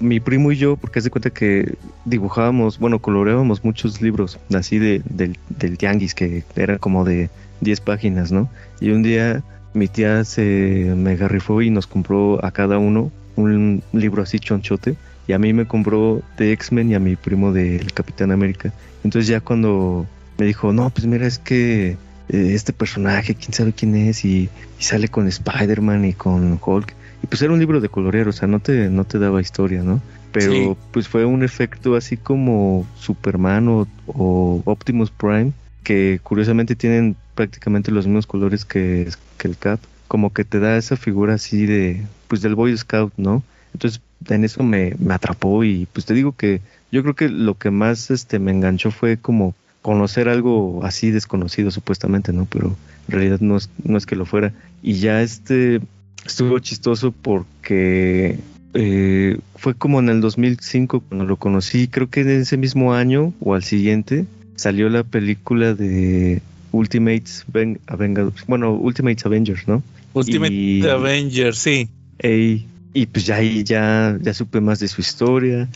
mi 0.00 0.20
primo 0.20 0.52
y 0.52 0.56
yo, 0.56 0.76
porque 0.76 0.98
hace 0.98 1.10
cuenta 1.10 1.30
que 1.30 1.74
dibujábamos, 2.04 2.78
bueno, 2.78 2.98
coloreábamos 3.00 3.64
muchos 3.64 4.00
libros 4.02 4.38
así 4.54 4.78
de, 4.78 5.02
del, 5.08 5.38
del 5.48 5.78
tianguis, 5.78 6.14
que 6.14 6.44
eran 6.56 6.78
como 6.78 7.04
de 7.04 7.30
10 7.60 7.80
páginas, 7.80 8.32
¿no? 8.32 8.50
Y 8.80 8.90
un 8.90 9.02
día 9.02 9.42
mi 9.74 9.88
tía 9.88 10.24
se 10.24 10.92
me 10.96 11.12
agarrifó 11.12 11.62
y 11.62 11.70
nos 11.70 11.86
compró 11.86 12.44
a 12.44 12.50
cada 12.50 12.78
uno 12.78 13.12
un 13.36 13.82
libro 13.92 14.22
así 14.22 14.38
chonchote. 14.38 14.96
Y 15.28 15.32
a 15.32 15.38
mí 15.38 15.52
me 15.52 15.66
compró 15.66 16.22
de 16.38 16.52
X-Men 16.52 16.90
y 16.90 16.94
a 16.94 17.00
mi 17.00 17.16
primo 17.16 17.52
del 17.52 17.92
Capitán 17.92 18.30
América. 18.30 18.72
Entonces 19.02 19.28
ya 19.28 19.40
cuando 19.40 20.06
me 20.38 20.46
dijo, 20.46 20.72
no, 20.72 20.88
pues 20.90 21.06
mira, 21.06 21.26
es 21.26 21.38
que 21.38 21.88
eh, 21.88 21.96
este 22.28 22.72
personaje, 22.72 23.34
quién 23.34 23.52
sabe 23.52 23.72
quién 23.72 23.96
es, 23.96 24.24
y, 24.24 24.48
y 24.78 24.82
sale 24.82 25.08
con 25.08 25.26
Spider-Man 25.26 26.04
y 26.04 26.12
con 26.12 26.60
Hulk 26.64 26.94
pues 27.26 27.42
era 27.42 27.52
un 27.52 27.58
libro 27.58 27.80
de 27.80 27.88
colorero, 27.88 28.30
o 28.30 28.32
sea, 28.32 28.48
no 28.48 28.60
te, 28.60 28.88
no 28.90 29.04
te 29.04 29.18
daba 29.18 29.40
historia, 29.40 29.82
¿no? 29.82 30.00
Pero 30.32 30.76
pues 30.92 31.08
fue 31.08 31.24
un 31.24 31.42
efecto 31.42 31.96
así 31.96 32.16
como 32.16 32.86
Superman 32.98 33.68
o, 33.68 34.62
Optimus 34.64 35.10
Prime, 35.10 35.52
que 35.82 36.20
curiosamente 36.22 36.76
tienen 36.76 37.16
prácticamente 37.34 37.90
los 37.90 38.06
mismos 38.06 38.26
colores 38.26 38.64
que, 38.64 39.08
el 39.42 39.56
Cap, 39.56 39.80
como 40.08 40.32
que 40.32 40.44
te 40.44 40.58
da 40.58 40.76
esa 40.76 40.96
figura 40.96 41.34
así 41.34 41.64
de, 41.66 42.04
pues 42.28 42.42
del 42.42 42.54
Boy 42.54 42.76
Scout, 42.76 43.12
¿no? 43.16 43.42
Entonces 43.72 44.00
en 44.28 44.44
eso 44.44 44.62
me, 44.62 44.94
me 44.98 45.14
atrapó 45.14 45.62
y 45.64 45.86
pues 45.92 46.04
te 46.04 46.14
digo 46.14 46.32
que 46.32 46.60
yo 46.90 47.02
creo 47.02 47.14
que 47.14 47.28
lo 47.28 47.56
que 47.56 47.70
más 47.70 48.10
este 48.10 48.38
me 48.38 48.50
enganchó 48.50 48.90
fue 48.90 49.16
como 49.16 49.54
conocer 49.82 50.28
algo 50.28 50.80
así 50.84 51.12
desconocido 51.12 51.70
supuestamente, 51.70 52.32
¿no? 52.32 52.44
Pero 52.46 52.74
en 53.06 53.12
realidad 53.12 53.38
no 53.40 53.56
es, 53.56 53.70
no 53.84 53.96
es 53.96 54.04
que 54.04 54.16
lo 54.16 54.26
fuera. 54.26 54.52
Y 54.82 54.94
ya 54.94 55.22
este, 55.22 55.80
estuvo 56.26 56.58
chistoso 56.58 57.12
porque 57.12 58.38
eh, 58.74 59.38
fue 59.54 59.74
como 59.74 60.00
en 60.00 60.08
el 60.08 60.20
2005 60.20 61.00
cuando 61.00 61.24
lo 61.24 61.36
conocí, 61.36 61.88
creo 61.88 62.10
que 62.10 62.20
en 62.20 62.30
ese 62.30 62.56
mismo 62.56 62.94
año 62.94 63.32
o 63.40 63.54
al 63.54 63.64
siguiente 63.64 64.26
salió 64.56 64.88
la 64.88 65.04
película 65.04 65.74
de 65.74 66.42
Ultimates 66.72 67.44
Avengers, 67.86 68.44
bueno, 68.46 68.72
Ultimates 68.74 69.24
Avengers, 69.24 69.66
¿no? 69.66 69.82
Ultimate 70.12 70.90
Avengers, 70.90 71.58
sí. 71.58 71.88
y 72.22 73.06
pues 73.06 73.26
ya 73.26 73.36
ahí 73.36 73.62
ya, 73.64 74.18
ya 74.20 74.34
supe 74.34 74.60
más 74.60 74.80
de 74.80 74.88
su 74.88 75.00
historia 75.00 75.68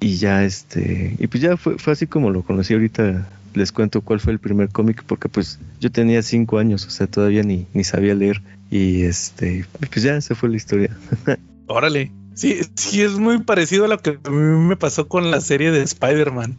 y 0.00 0.16
ya 0.16 0.44
este, 0.44 1.16
y 1.18 1.26
pues 1.28 1.42
ya 1.42 1.56
fue, 1.56 1.78
fue 1.78 1.92
así 1.92 2.06
como 2.06 2.30
lo 2.30 2.42
conocí 2.42 2.74
ahorita. 2.74 3.26
Les 3.54 3.70
cuento 3.70 4.00
cuál 4.00 4.18
fue 4.18 4.32
el 4.32 4.40
primer 4.40 4.68
cómic 4.68 5.04
porque 5.06 5.28
pues 5.28 5.60
yo 5.80 5.90
tenía 5.90 6.22
cinco 6.22 6.58
años, 6.58 6.84
o 6.86 6.90
sea, 6.90 7.06
todavía 7.06 7.44
ni, 7.44 7.66
ni 7.72 7.84
sabía 7.84 8.12
leer. 8.12 8.42
Y 8.74 9.04
este, 9.04 9.64
pues 9.78 10.02
ya 10.02 10.20
se 10.20 10.34
fue 10.34 10.48
la 10.48 10.56
historia. 10.56 10.98
Órale. 11.68 12.10
Sí, 12.34 12.58
sí, 12.74 13.02
es 13.02 13.12
muy 13.12 13.38
parecido 13.38 13.84
a 13.84 13.88
lo 13.88 13.98
que 13.98 14.18
a 14.20 14.30
mí 14.30 14.66
me 14.66 14.74
pasó 14.74 15.06
con 15.06 15.30
la 15.30 15.40
serie 15.40 15.70
de 15.70 15.80
Spider-Man. 15.84 16.56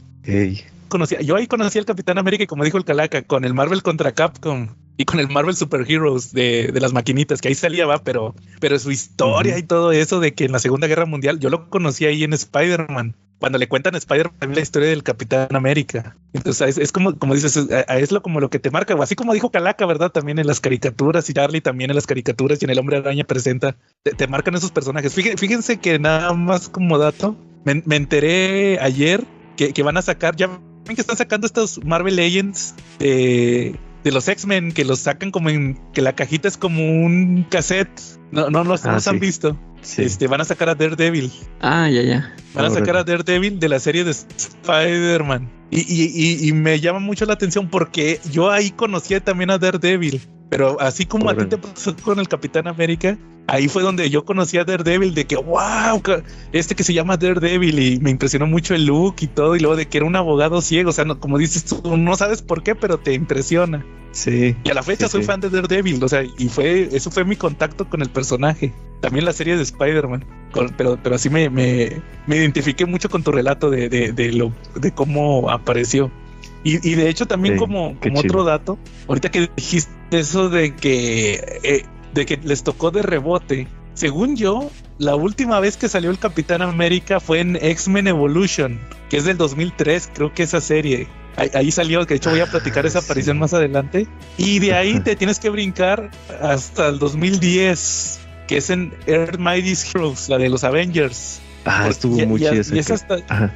Conocía, 0.88 1.20
yo 1.20 1.36
ahí 1.36 1.46
conocí 1.46 1.78
al 1.78 1.84
Capitán 1.84 2.18
América 2.18 2.46
y 2.46 2.48
como 2.48 2.64
dijo 2.64 2.78
el 2.78 2.86
Calaca, 2.86 3.24
con 3.24 3.44
el 3.44 3.54
Marvel 3.54 3.84
contra 3.84 4.14
Capcom 4.14 4.70
y 4.96 5.04
con 5.04 5.20
el 5.20 5.28
Marvel 5.28 5.58
Super 5.58 5.82
Heroes 5.86 6.32
de, 6.32 6.72
de 6.72 6.80
las 6.80 6.94
maquinitas, 6.94 7.42
que 7.42 7.50
ahí 7.50 7.56
salía, 7.56 7.86
va, 7.86 8.02
pero, 8.02 8.34
pero 8.62 8.80
su 8.80 8.92
historia 8.92 9.58
y 9.58 9.64
todo 9.64 9.92
eso 9.92 10.22
de 10.22 10.34
que 10.34 10.46
en 10.46 10.54
la 10.54 10.60
Segunda 10.60 10.88
Guerra 10.88 11.06
Mundial, 11.06 11.42
yo 11.42 11.50
lo 11.50 11.70
conocí 11.70 12.06
ahí 12.06 12.24
en 12.24 12.32
Spider-Man 12.32 13.14
cuando 13.40 13.58
le 13.58 13.68
cuentan 13.68 13.96
a 13.96 13.98
Spider-Man 13.98 14.56
la 14.56 14.62
historia 14.62 14.90
del 14.90 15.04
Capitán 15.04 15.56
América. 15.56 16.16
Entonces 16.34 16.78
es, 16.78 16.92
como, 16.92 17.18
como 17.18 17.34
dices, 17.36 17.58
es, 17.58 18.12
lo 18.12 18.22
como 18.22 18.40
lo 18.40 18.50
que 18.50 18.60
te 18.60 18.72
marca, 18.72 18.96
así 19.02 19.16
como 19.16 19.34
dijo 19.34 19.52
Calaca, 19.52 19.86
¿verdad? 19.86 20.12
También 20.12 20.40
en 20.40 20.48
las 20.48 20.60
caricaturas 20.60 21.30
y 21.30 21.34
Charlie 21.34 21.62
también 21.62 21.92
en 21.92 21.96
las 21.96 22.08
caricaturas 22.08 22.62
y 22.62 22.66
en 22.66 22.72
el 22.72 22.80
Hombre 22.80 22.98
Araña 22.98 23.24
presenta, 23.24 23.76
te, 24.04 24.28
marcan 24.28 24.56
esos 24.56 24.72
personajes. 24.72 25.14
Fíjense, 25.14 25.78
que 25.78 26.00
nada 26.00 26.34
más 26.34 26.70
como 26.70 26.98
dato, 26.98 27.36
me, 27.64 27.96
enteré 27.96 28.80
ayer 28.80 29.24
que, 29.58 29.84
van 29.84 29.98
a 29.98 30.02
sacar, 30.02 30.36
ya 30.36 30.48
ven 30.48 30.96
que 30.96 31.02
están 31.02 31.18
sacando 31.18 31.48
estos 31.48 31.84
Marvel 31.84 32.16
Legends 32.16 32.76
de, 33.00 33.78
los 34.04 34.28
X-Men, 34.28 34.72
que 34.72 34.86
los 34.86 35.00
sacan 35.00 35.32
como 35.32 35.50
en, 35.50 35.80
que 35.94 36.02
la 36.02 36.14
cajita 36.14 36.48
es 36.48 36.58
como 36.58 36.84
un 36.84 37.46
cassette. 37.50 37.90
No, 38.32 38.50
no, 38.50 38.64
los, 38.64 38.86
ah, 38.86 39.00
han 39.06 39.20
visto. 39.20 39.58
Sí. 39.86 40.02
este, 40.04 40.28
van 40.28 40.42
a 40.42 40.46
sacar 40.46 40.68
a 40.70 40.76
Daredevil. 40.76 41.32
Ah, 41.62 41.88
ya, 41.90 42.02
ya. 42.02 42.34
Van 42.54 42.66
a 42.66 42.70
sacar 42.72 42.98
a 42.98 43.04
Daredevil 43.04 43.60
de 43.60 43.70
la 43.70 43.80
serie 43.80 44.04
de 44.04 44.12
Spider-Man. 44.12 45.50
Y, 45.72 45.80
y- 45.82 46.12
y- 46.14 46.50
y 46.50 46.54
me 46.54 46.80
llama 46.80 47.00
mucho 47.00 47.26
la 47.26 47.34
atención 47.34 47.70
porque 47.70 48.20
yo 48.32 48.52
ahí 48.52 48.72
conocía 48.72 49.24
también 49.24 49.50
a 49.52 49.58
Daredevil. 49.58 50.22
Pero 50.50 50.80
así 50.80 51.06
como 51.06 51.30
a 51.30 51.34
ti 51.36 51.50
te 51.50 51.58
pasó 51.58 51.96
con 51.98 52.20
el 52.20 52.28
Capitán 52.28 52.68
América, 52.68 53.18
ahí 53.48 53.68
fue 53.68 53.82
donde 53.84 54.10
yo 54.10 54.26
conocí 54.26 54.58
a 54.58 54.64
Daredevil, 54.64 55.14
de 55.16 55.26
que, 55.26 55.36
wow, 55.36 56.02
este 56.52 56.76
que 56.76 56.84
se 56.84 56.94
llama 56.94 57.18
Daredevil 57.18 57.80
y 57.80 58.00
me 58.00 58.12
impresionó 58.12 58.46
mucho 58.46 58.76
el 58.76 58.86
look 58.86 59.16
y 59.22 59.28
todo, 59.28 59.56
y 59.56 59.60
luego 59.60 59.76
de 59.76 59.88
que 59.88 59.98
era 59.98 60.06
un 60.06 60.16
abogado 60.16 60.62
ciego, 60.62 60.92
o 60.92 60.94
sea, 60.94 61.04
no- 61.04 61.20
como 61.20 61.38
dices 61.40 61.66
tú, 61.66 61.98
no 61.98 62.16
sabes 62.16 62.42
por 62.44 62.62
qué, 62.64 62.76
pero 62.76 63.00
te 63.00 63.14
impresiona. 63.14 63.84
Sí. 64.16 64.56
Y 64.64 64.70
a 64.70 64.74
la 64.74 64.82
fecha 64.82 65.08
Sí, 65.08 65.12
soy 65.12 65.22
sí. 65.22 65.28
fan 65.28 65.42
de 65.42 65.50
Daredevil, 65.50 66.02
o 66.02 66.08
sea, 66.08 66.24
y 66.24 66.48
fue, 66.48 66.88
eso 66.94 67.12
fue 67.12 67.26
mi 67.26 67.36
contacto 67.36 67.90
con 67.90 68.02
el 68.02 68.10
personaje. 68.10 68.74
También 69.02 69.26
la 69.26 69.34
serie 69.34 69.58
de 69.58 69.64
Spider-Man. 69.64 70.24
Pero, 70.78 70.98
pero 71.04 71.16
así 71.16 71.30
me, 71.30 71.50
me, 71.50 72.02
me 72.26 72.38
identifiqué 72.38 72.86
mucho 72.86 73.10
con 73.10 73.24
tu 73.24 73.32
relato 73.34 73.70
de, 73.70 73.90
de, 73.90 74.14
de 74.14 74.32
lo, 74.32 74.54
de 74.76 74.92
cómo 74.94 75.50
apareció. 75.52 76.10
Y, 76.64 76.76
y 76.90 76.96
de 76.96 77.10
hecho 77.10 77.26
también 77.28 77.56
Sí, 77.56 77.60
como, 77.60 78.00
como 78.00 78.20
otro 78.22 78.46
dato, 78.46 78.80
ahorita 79.08 79.30
que 79.32 79.50
dijiste 79.56 79.92
eso 80.12 80.50
de 80.50 80.74
que, 80.76 81.60
eh, 81.64 81.84
de 82.14 82.26
que 82.26 82.38
les 82.38 82.64
tocó 82.64 82.92
de 82.92 83.02
rebote, 83.02 83.68
según 83.94 84.38
yo, 84.38 84.72
la 84.98 85.16
última 85.16 85.60
vez 85.60 85.76
que 85.76 85.90
salió 85.90 86.10
el 86.10 86.20
Capitán 86.20 86.62
América 86.62 87.20
fue 87.20 87.42
en 87.42 87.58
X-Men 87.58 88.08
Evolution, 88.08 88.80
que 89.10 89.18
es 89.18 89.26
del 89.26 89.38
2003, 89.38 90.10
creo 90.14 90.34
que 90.34 90.44
esa 90.44 90.62
serie. 90.62 91.08
Ahí, 91.38 91.50
ahí 91.54 91.72
salió, 91.72 92.06
que 92.06 92.14
de 92.14 92.18
hecho 92.18 92.30
voy 92.30 92.40
a 92.40 92.46
platicar 92.46 92.86
esa 92.86 93.00
aparición 93.00 93.36
sí. 93.38 93.40
más 93.42 93.54
adelante. 93.54 94.08
Y 94.38 94.60
de 94.60 94.74
ahí 94.74 95.00
te 95.02 95.16
tienes 95.16 95.40
que 95.40 95.50
brincar 95.50 96.10
hasta 96.42 96.88
el 96.88 97.00
2010, 97.00 98.20
que 98.48 98.58
es 98.58 98.70
en 98.70 98.94
Earth 99.08 99.38
Mighty's 99.38 99.94
Heroes, 99.94 100.30
la 100.30 100.38
de 100.38 100.50
los 100.50 100.64
Avengers. 100.64 101.40
Ah, 101.66 101.88
estuvo 101.90 102.18
ya- 102.18 102.26
muy 102.28 102.40
chido 102.40 102.54
y 102.56 102.60
ese 102.60 102.80
es 102.80 102.88
que- 102.88 102.94
hasta- 102.94 103.18
Ajá. 103.28 103.54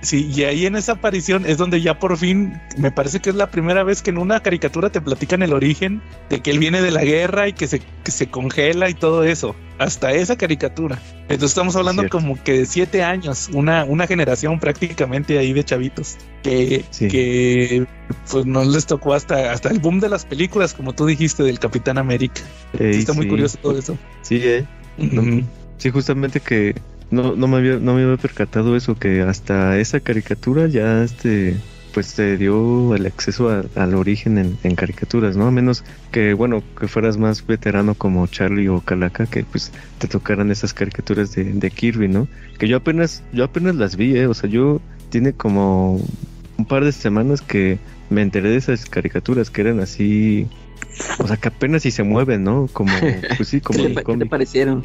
Sí, 0.00 0.30
y 0.34 0.44
ahí 0.44 0.66
en 0.66 0.76
esa 0.76 0.92
aparición 0.92 1.44
es 1.46 1.56
donde 1.56 1.80
ya 1.80 1.98
por 1.98 2.16
fin 2.16 2.60
me 2.76 2.90
parece 2.90 3.20
que 3.20 3.30
es 3.30 3.36
la 3.36 3.50
primera 3.50 3.82
vez 3.84 4.02
que 4.02 4.10
en 4.10 4.18
una 4.18 4.40
caricatura 4.40 4.90
te 4.90 5.00
platican 5.00 5.42
el 5.42 5.52
origen 5.52 6.02
de 6.30 6.40
que 6.40 6.50
él 6.50 6.58
viene 6.58 6.82
de 6.82 6.90
la 6.90 7.02
guerra 7.04 7.48
y 7.48 7.52
que 7.52 7.66
se, 7.66 7.80
que 8.02 8.10
se 8.10 8.28
congela 8.28 8.88
y 8.90 8.94
todo 8.94 9.24
eso. 9.24 9.54
Hasta 9.78 10.12
esa 10.12 10.36
caricatura. 10.36 11.00
Entonces 11.22 11.50
estamos 11.50 11.74
hablando 11.74 12.02
Cierto. 12.02 12.18
como 12.18 12.42
que 12.42 12.52
de 12.60 12.66
siete 12.66 13.02
años, 13.02 13.50
una, 13.52 13.84
una 13.84 14.06
generación 14.06 14.60
prácticamente 14.60 15.38
ahí 15.38 15.52
de 15.52 15.64
chavitos 15.64 16.16
que, 16.42 16.84
Sí. 16.90 17.08
que 17.08 17.86
pues 18.30 18.46
no 18.46 18.62
les 18.64 18.86
tocó 18.86 19.14
hasta, 19.14 19.50
hasta 19.52 19.70
el 19.70 19.80
boom 19.80 19.98
de 20.00 20.08
las 20.10 20.26
películas, 20.26 20.74
como 20.74 20.92
tú 20.92 21.06
dijiste, 21.06 21.42
del 21.42 21.58
Capitán 21.58 21.98
América. 21.98 22.42
Ey, 22.78 22.90
Está 22.98 23.14
muy 23.14 23.24
sí. 23.24 23.30
curioso 23.30 23.58
todo 23.62 23.78
eso. 23.78 23.98
Sí, 24.22 24.40
eh. 24.44 24.64
No. 24.98 25.22
Ujú. 25.22 25.42
Sí, 25.78 25.90
justamente 25.90 26.38
que 26.40 26.74
no, 27.10 27.36
no 27.36 27.46
me 27.48 27.58
había, 27.58 27.78
no 27.78 27.94
me 27.94 28.02
había 28.02 28.16
percatado 28.16 28.76
eso, 28.76 28.94
que 28.96 29.22
hasta 29.22 29.78
esa 29.78 30.00
caricatura 30.00 30.66
ya 30.66 31.02
este 31.02 31.56
pues 31.92 32.12
te 32.14 32.36
dio 32.36 32.92
el 32.96 33.06
acceso 33.06 33.50
a- 33.50 33.64
al 33.76 33.94
origen 33.94 34.36
en, 34.36 34.58
en 34.64 34.74
caricaturas, 34.74 35.36
¿no? 35.36 35.46
A 35.46 35.52
menos 35.52 35.84
que, 36.10 36.34
bueno, 36.34 36.60
que 36.80 36.88
fueras 36.88 37.18
más 37.18 37.46
veterano 37.46 37.94
como 37.94 38.26
Charlie 38.26 38.66
o 38.66 38.80
Calaca, 38.80 39.26
que 39.26 39.44
pues 39.44 39.70
te 39.98 40.08
tocaran 40.08 40.50
esas 40.50 40.74
caricaturas 40.74 41.36
de, 41.36 41.44
de 41.44 41.70
Kirby, 41.70 42.08
¿no? 42.08 42.26
Que 42.58 42.66
yo 42.66 42.78
apenas, 42.78 43.22
yo 43.32 43.44
apenas 43.44 43.76
las 43.76 43.94
vi, 43.94 44.16
¿eh? 44.16 44.26
O 44.26 44.34
sea, 44.34 44.50
yo 44.50 44.80
tiene 45.10 45.34
como 45.34 46.00
un 46.58 46.64
par 46.66 46.84
de 46.84 46.90
semanas 46.90 47.42
que 47.42 47.78
me 48.10 48.22
enteré 48.22 48.48
de 48.50 48.56
esas 48.56 48.86
caricaturas 48.86 49.50
que 49.50 49.60
eran 49.60 49.78
así, 49.78 50.48
o 51.20 51.28
sea, 51.28 51.36
que 51.36 51.46
apenas 51.46 51.82
si 51.82 51.92
se 51.92 52.02
mueven, 52.02 52.42
¿no? 52.42 52.68
Como, 52.72 52.90
pues 53.36 53.48
sí, 53.48 53.60
como 53.60 53.78
¿Qué, 53.84 53.90
te, 53.90 54.02
qué 54.04 54.16
te 54.16 54.26
parecieron? 54.26 54.84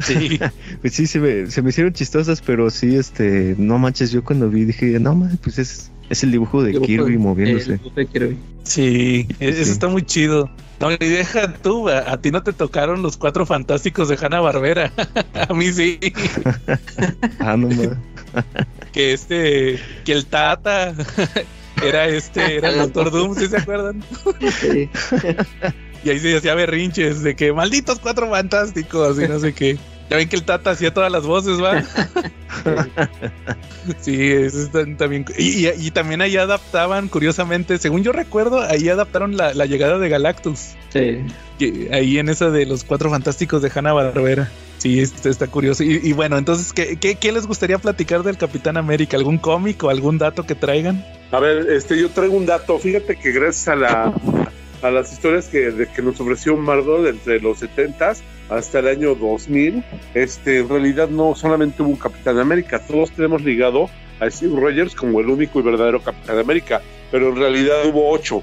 Sí. 0.00 0.38
Pues 0.80 0.94
sí, 0.94 1.06
se 1.06 1.18
me, 1.20 1.50
se 1.50 1.62
me 1.62 1.70
hicieron 1.70 1.92
chistosas, 1.92 2.40
pero 2.40 2.70
sí, 2.70 2.96
este, 2.96 3.54
no 3.58 3.78
manches, 3.78 4.10
yo 4.10 4.24
cuando 4.24 4.48
vi 4.50 4.64
dije, 4.64 4.98
no 4.98 5.14
manches, 5.14 5.38
pues 5.42 5.58
es, 5.58 5.90
es 6.10 6.22
el 6.24 6.32
dibujo 6.32 6.62
de 6.62 6.70
Dibujo 6.70 6.86
Kirby 6.86 7.12
de- 7.12 7.18
moviéndose. 7.18 7.72
el 7.72 7.78
dibujo 7.78 7.94
de 7.96 8.06
Kirby. 8.06 8.38
Sí, 8.64 9.28
e- 9.40 9.48
eso 9.50 9.64
Sí. 9.64 9.70
está 9.70 9.88
muy 9.88 10.02
chido. 10.02 10.50
No, 10.80 10.90
y 10.90 10.96
deja 10.96 11.52
tú, 11.54 11.88
a, 11.88 12.10
a 12.12 12.20
ti 12.20 12.32
no 12.32 12.42
te 12.42 12.52
tocaron 12.52 13.02
los 13.02 13.16
cuatro 13.16 13.46
fantásticos 13.46 14.08
de 14.08 14.18
Hanna 14.20 14.40
Barbera. 14.40 14.92
a 15.48 15.54
mí 15.54 15.72
sí. 15.72 16.00
Ah, 17.38 17.56
no 17.56 17.68
mames. 17.68 17.90
Que 18.92 19.12
este, 19.12 19.78
que 20.04 20.12
el 20.12 20.26
Tata 20.26 20.94
era 21.84 22.08
este, 22.08 22.56
era 22.56 22.70
el 22.70 22.78
Doctor 22.78 23.10
Doom, 23.12 23.36
¿sí 23.36 23.46
se 23.46 23.58
acuerdan? 23.58 24.02
Sí. 24.60 24.88
Y 26.04 26.10
ahí 26.10 26.18
se 26.18 26.36
hacía 26.36 26.54
berrinches 26.54 27.22
de 27.22 27.36
que 27.36 27.52
malditos 27.52 27.98
cuatro 28.00 28.28
fantásticos 28.30 29.18
y 29.20 29.28
no 29.28 29.38
sé 29.38 29.52
qué. 29.52 29.76
Ya 30.10 30.16
ven 30.16 30.28
que 30.28 30.36
el 30.36 30.42
Tata 30.42 30.70
hacía 30.72 30.92
todas 30.92 31.10
las 31.10 31.24
voces, 31.24 31.62
¿va? 31.62 31.82
Sí, 34.00 34.30
eso 34.32 34.62
está 34.62 34.84
también. 34.96 35.24
Y, 35.38 35.66
y- 35.66 35.72
y 35.86 35.90
también 35.90 36.20
ahí 36.22 36.36
adaptaban, 36.36 37.08
curiosamente, 37.08 37.78
según 37.78 38.02
yo 38.04 38.12
recuerdo, 38.12 38.60
ahí 38.62 38.88
adaptaron 38.88 39.36
la, 39.36 39.54
la 39.54 39.66
llegada 39.66 39.98
de 39.98 40.08
Galactus. 40.08 40.74
Sí. 40.92 41.18
que- 41.58 41.88
ahí 41.92 42.18
en 42.18 42.28
esa 42.28 42.50
de 42.50 42.66
los 42.66 42.84
cuatro 42.84 43.10
fantásticos 43.10 43.62
de 43.62 43.72
Hanna 43.74 43.92
Barbera. 43.92 44.50
Sí, 44.78 45.00
este 45.00 45.30
está 45.30 45.46
curioso. 45.46 45.82
Y, 45.84 46.00
y 46.02 46.12
bueno, 46.12 46.36
entonces, 46.38 46.72
¿qué, 46.72 46.96
qué, 46.96 47.14
qué 47.16 47.32
les 47.32 47.46
gustaría 47.46 47.78
platicar 47.78 48.22
del 48.22 48.36
Capitán 48.36 48.76
América? 48.76 49.16
¿Algún 49.16 49.38
cómic 49.38 49.82
o 49.84 49.90
algún 49.90 50.18
dato 50.18 50.44
que 50.44 50.54
traigan? 50.54 51.04
A 51.30 51.40
ver, 51.40 51.70
este, 51.70 51.98
yo 51.98 52.10
traigo 52.10 52.36
un 52.36 52.46
dato. 52.46 52.78
Fíjate 52.78 53.16
que 53.16 53.32
gracias 53.32 53.68
a 53.68 53.76
la 53.76 54.12
a 54.82 54.90
las 54.90 55.12
historias 55.12 55.46
que, 55.48 55.70
de, 55.70 55.86
que 55.86 56.02
nos 56.02 56.20
ofreció 56.20 56.56
Marvel 56.56 57.06
entre 57.06 57.40
los 57.40 57.62
70s 57.62 58.18
hasta 58.50 58.80
el 58.80 58.88
año 58.88 59.14
2000, 59.14 59.82
este, 60.14 60.58
en 60.58 60.68
realidad 60.68 61.08
no 61.08 61.34
solamente 61.34 61.82
hubo 61.82 61.90
un 61.90 61.96
Capitán 61.96 62.38
América, 62.38 62.80
todos 62.86 63.12
tenemos 63.12 63.42
ligado 63.42 63.88
a 64.20 64.30
Steve 64.30 64.58
Rogers 64.58 64.94
como 64.94 65.20
el 65.20 65.28
único 65.28 65.60
y 65.60 65.62
verdadero 65.62 66.02
Capitán 66.02 66.38
América, 66.38 66.82
pero 67.10 67.30
en 67.30 67.36
realidad 67.36 67.86
hubo 67.86 68.10
ocho, 68.10 68.42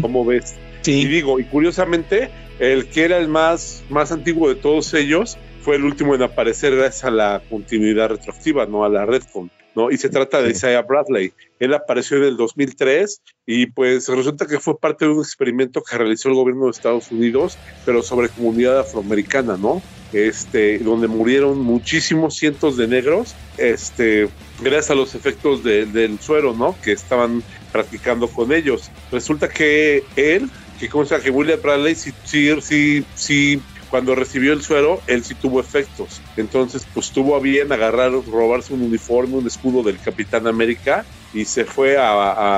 como 0.00 0.24
ves. 0.24 0.56
Y 0.82 0.84
Sí, 0.84 1.06
digo, 1.06 1.40
y 1.40 1.44
curiosamente, 1.44 2.30
el 2.58 2.86
que 2.88 3.04
era 3.04 3.18
el 3.18 3.28
más, 3.28 3.82
más 3.88 4.12
antiguo 4.12 4.48
de 4.48 4.54
todos 4.54 4.92
ellos 4.94 5.38
fue 5.64 5.76
el 5.76 5.84
último 5.84 6.14
en 6.14 6.22
aparecer 6.22 6.76
gracias 6.76 7.04
a 7.04 7.10
la 7.10 7.42
continuidad 7.48 8.10
retroactiva, 8.10 8.66
no 8.66 8.84
a 8.84 8.88
la 8.88 9.06
Redcon, 9.06 9.50
¿no? 9.74 9.90
Y 9.90 9.96
se 9.96 10.08
trata 10.10 10.42
de. 10.42 10.50
Isaiah 10.50 10.82
Bradley. 10.82 11.32
Él 11.58 11.72
apareció 11.72 12.18
en 12.18 12.24
el 12.24 12.36
2003 12.36 13.22
y 13.46 13.66
pues 13.66 14.08
resulta 14.08 14.46
que 14.46 14.60
fue 14.60 14.78
parte 14.78 15.06
de 15.06 15.12
un 15.12 15.20
experimento 15.20 15.82
que 15.82 15.96
realizó 15.96 16.28
el 16.28 16.34
gobierno 16.34 16.66
de 16.66 16.72
Estados 16.72 17.10
Unidos, 17.10 17.56
pero 17.84 18.02
sobre 18.02 18.28
comunidad 18.28 18.78
afroamericana, 18.80 19.56
¿no? 19.56 19.82
Este, 20.12 20.78
donde 20.78 21.08
murieron 21.08 21.58
muchísimos 21.60 22.36
cientos 22.36 22.76
de 22.76 22.86
negros, 22.86 23.34
este, 23.58 24.28
gracias 24.60 24.90
a 24.90 24.94
los 24.94 25.14
efectos 25.14 25.64
de- 25.64 25.86
del 25.86 26.20
suero, 26.20 26.54
¿no? 26.54 26.76
Que 26.84 26.92
estaban 26.92 27.42
practicando 27.72 28.28
con 28.28 28.52
ellos. 28.52 28.90
Resulta 29.10 29.48
que 29.48 30.04
él 30.16 30.48
que 30.78 30.88
consta 30.88 31.20
que 31.20 31.30
William 31.30 31.60
Bradley 31.62 31.94
sí, 31.94 32.12
sí, 32.24 32.50
sí, 32.60 33.04
sí, 33.14 33.60
cuando 33.94 34.16
recibió 34.16 34.52
el 34.52 34.60
suero, 34.60 35.00
él 35.06 35.22
sí 35.22 35.36
tuvo 35.36 35.60
efectos. 35.60 36.20
Entonces, 36.36 36.84
pues 36.92 37.12
tuvo 37.12 37.36
a 37.36 37.38
bien 37.38 37.70
agarrar, 37.70 38.10
robarse 38.10 38.74
un 38.74 38.82
uniforme, 38.82 39.36
un 39.36 39.46
escudo 39.46 39.84
del 39.84 40.00
Capitán 40.00 40.48
América 40.48 41.06
y 41.32 41.44
se 41.44 41.64
fue 41.64 41.96
a, 41.96 42.10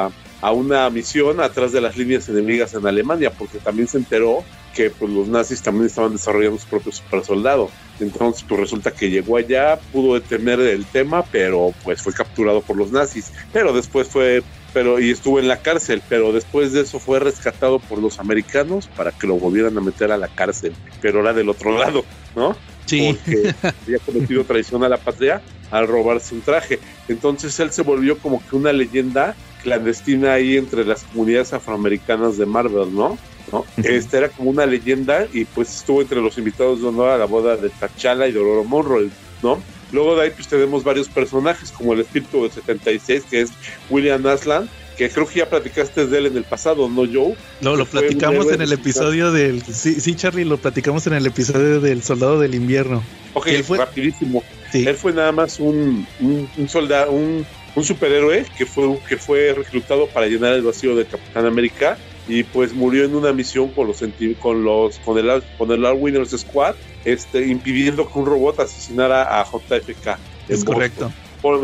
a- 0.07 0.11
a 0.41 0.53
una 0.53 0.89
misión 0.89 1.43
atrás 1.43 1.73
de 1.73 1.83
las 1.83 1.95
líneas 1.99 2.27
enemigas 2.31 2.73
en 2.73 2.87
Alemania, 2.87 3.31
porque 3.37 3.59
también 3.59 3.87
se 3.87 3.99
enteró 3.99 4.45
que 4.77 4.91
pues, 4.91 5.11
los 5.11 5.27
nazis 5.27 5.63
también 5.63 5.87
estaban 5.87 6.13
desarrollando 6.13 6.59
su 6.59 6.67
propio 6.67 6.93
super 6.93 7.25
soldado. 7.25 7.71
Entonces, 7.99 8.45
pues 8.47 8.61
resulta 8.61 8.91
que 8.91 9.09
llegó 9.09 9.39
allá, 9.39 9.81
pudo 9.91 10.15
detener 10.15 10.61
el 10.61 10.85
tema, 10.85 11.25
pero 11.25 11.73
pues 11.83 12.03
fue 12.03 12.13
capturado 12.13 12.61
por 12.61 12.77
los 12.77 12.93
nazis. 12.93 13.33
Pero 13.53 13.73
después 13.73 14.07
fue 14.09 14.43
pero 14.75 15.01
y 15.01 15.11
estuvo 15.11 15.39
en 15.39 15.49
la 15.49 15.63
cárcel, 15.63 16.03
pero 16.07 16.35
después 16.35 16.75
de 16.75 16.83
eso 16.83 16.99
fue 16.99 17.19
rescatado 17.19 17.79
por 17.79 17.99
los 17.99 18.19
americanos 18.19 18.91
para 18.95 19.11
que 19.11 19.27
lo 19.27 19.37
volvieran 19.37 19.79
a 19.79 19.81
meter 19.81 20.13
a 20.13 20.19
la 20.19 20.29
cárcel, 20.29 20.75
pero 21.01 21.21
era 21.21 21.33
del 21.33 21.49
otro 21.49 21.79
lado, 21.79 22.05
¿no? 22.35 22.55
sí. 22.85 23.19
Porque 23.25 23.55
había 23.63 23.99
cometido 24.01 24.45
traición 24.45 24.85
a 24.85 24.91
la 24.91 24.99
patria 24.99 25.41
al 25.71 25.89
robarse 25.89 26.35
un 26.35 26.43
traje. 26.43 26.79
Entonces 27.09 27.59
él 27.59 27.73
se 27.73 27.81
volvió 27.81 28.19
como 28.19 28.47
que 28.47 28.55
una 28.55 28.71
leyenda 28.75 29.35
clandestina 29.63 30.35
ahí 30.35 30.59
entre 30.59 30.85
las 30.85 31.05
comunidades 31.05 31.55
afroamericanas 31.55 32.37
de 32.37 32.45
Marvel, 32.45 32.95
¿no? 32.95 33.17
¿No? 33.53 33.65
Este 33.77 34.19
era 34.19 34.29
como 34.29 34.51
una 34.51 34.67
leyenda 34.67 35.27
y 35.33 35.45
pues 35.45 35.77
estuvo 35.77 36.03
entre 36.03 36.21
los 36.21 36.37
invitados 36.39 36.81
de 36.81 36.89
honor 36.89 37.11
a 37.11 37.19
la 37.19 37.27
boda 37.27 37.57
de 37.57 37.69
T'Challa 37.71 38.27
y 38.27 38.33
de 38.33 38.41
Ororo 38.41 38.65
Monroe, 38.65 39.09
¿no? 39.43 39.63
Luego 39.93 40.17
de 40.17 40.23
ahí 40.25 40.31
pues 40.31 40.49
tenemos 40.49 40.83
varios 40.83 41.09
personajes 41.09 41.71
como 41.71 41.93
el 41.93 42.01
espíritu 42.01 42.43
del 42.43 42.51
76 42.51 43.23
que 43.31 43.43
es 43.43 43.51
William 43.89 44.27
Aslan, 44.27 44.69
que 44.99 45.09
creo 45.11 45.29
que 45.29 45.39
ya 45.41 45.49
platicaste 45.49 46.07
de 46.07 46.19
él 46.19 46.27
en 46.27 46.37
el 46.39 46.43
pasado, 46.45 46.89
¿no, 46.89 47.03
Joe? 47.07 47.37
Lo, 47.61 47.77
lo 47.77 47.87
platicamos 47.87 48.51
en 48.51 48.63
el 48.63 48.71
de- 48.71 48.75
episodio 48.75 49.31
del. 49.31 49.63
Sí, 49.63 50.01
sí, 50.01 50.17
Charlie, 50.17 50.45
lo 50.45 50.57
platicamos 50.57 51.07
en 51.07 51.13
el 51.13 51.27
episodio 51.27 51.81
del 51.81 52.03
Soldado 52.03 52.41
del 52.41 52.55
Invierno. 52.55 53.03
Ok, 53.35 53.47
¿Él 53.49 53.63
fue? 53.63 53.79
rapidísimo. 53.79 54.43
Sí. 54.73 54.85
Él 54.89 54.97
fue 54.97 55.13
nada 55.13 55.31
más 55.33 55.61
un, 55.61 56.05
un, 56.19 56.49
un 56.57 56.69
soldado, 56.69 57.13
un, 57.13 57.47
un 57.77 57.85
superhéroe 57.85 58.45
que 58.59 58.67
fue, 58.67 58.99
que 59.09 59.17
fue 59.19 59.53
reclutado 59.53 60.09
para 60.09 60.27
llenar 60.27 60.55
el 60.55 60.63
vacío 60.63 60.97
del 60.97 61.07
Capitán 61.07 61.45
América 61.47 61.97
y 62.29 62.43
pues 62.43 62.73
murió 62.73 63.05
en 63.05 63.15
una 63.15 63.33
misión 63.33 63.69
con 63.69 63.87
los 63.87 64.03
con 64.41 64.65
los 64.65 64.99
con 64.99 65.19
el 65.19 65.43
con 65.59 65.71
el 65.71 65.85
All 65.85 65.99
Winners 65.99 66.31
Squad, 66.31 66.75
este 67.05 67.47
impidiendo 67.47 68.11
que 68.11 68.19
un 68.19 68.27
robot 68.27 68.61
asesinara 68.61 69.41
a 69.41 69.45
JFK. 69.45 70.19
Es 70.49 70.65
correcto. 70.65 71.13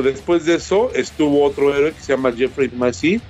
después 0.02 0.44
de 0.44 0.54
eso 0.56 0.92
estuvo 0.94 1.44
otro 1.44 1.74
héroe 1.74 1.92
que 1.92 2.00
se 2.00 2.12
llama 2.12 2.32
Jeffrey 2.32 2.70
Massey, 2.74 3.20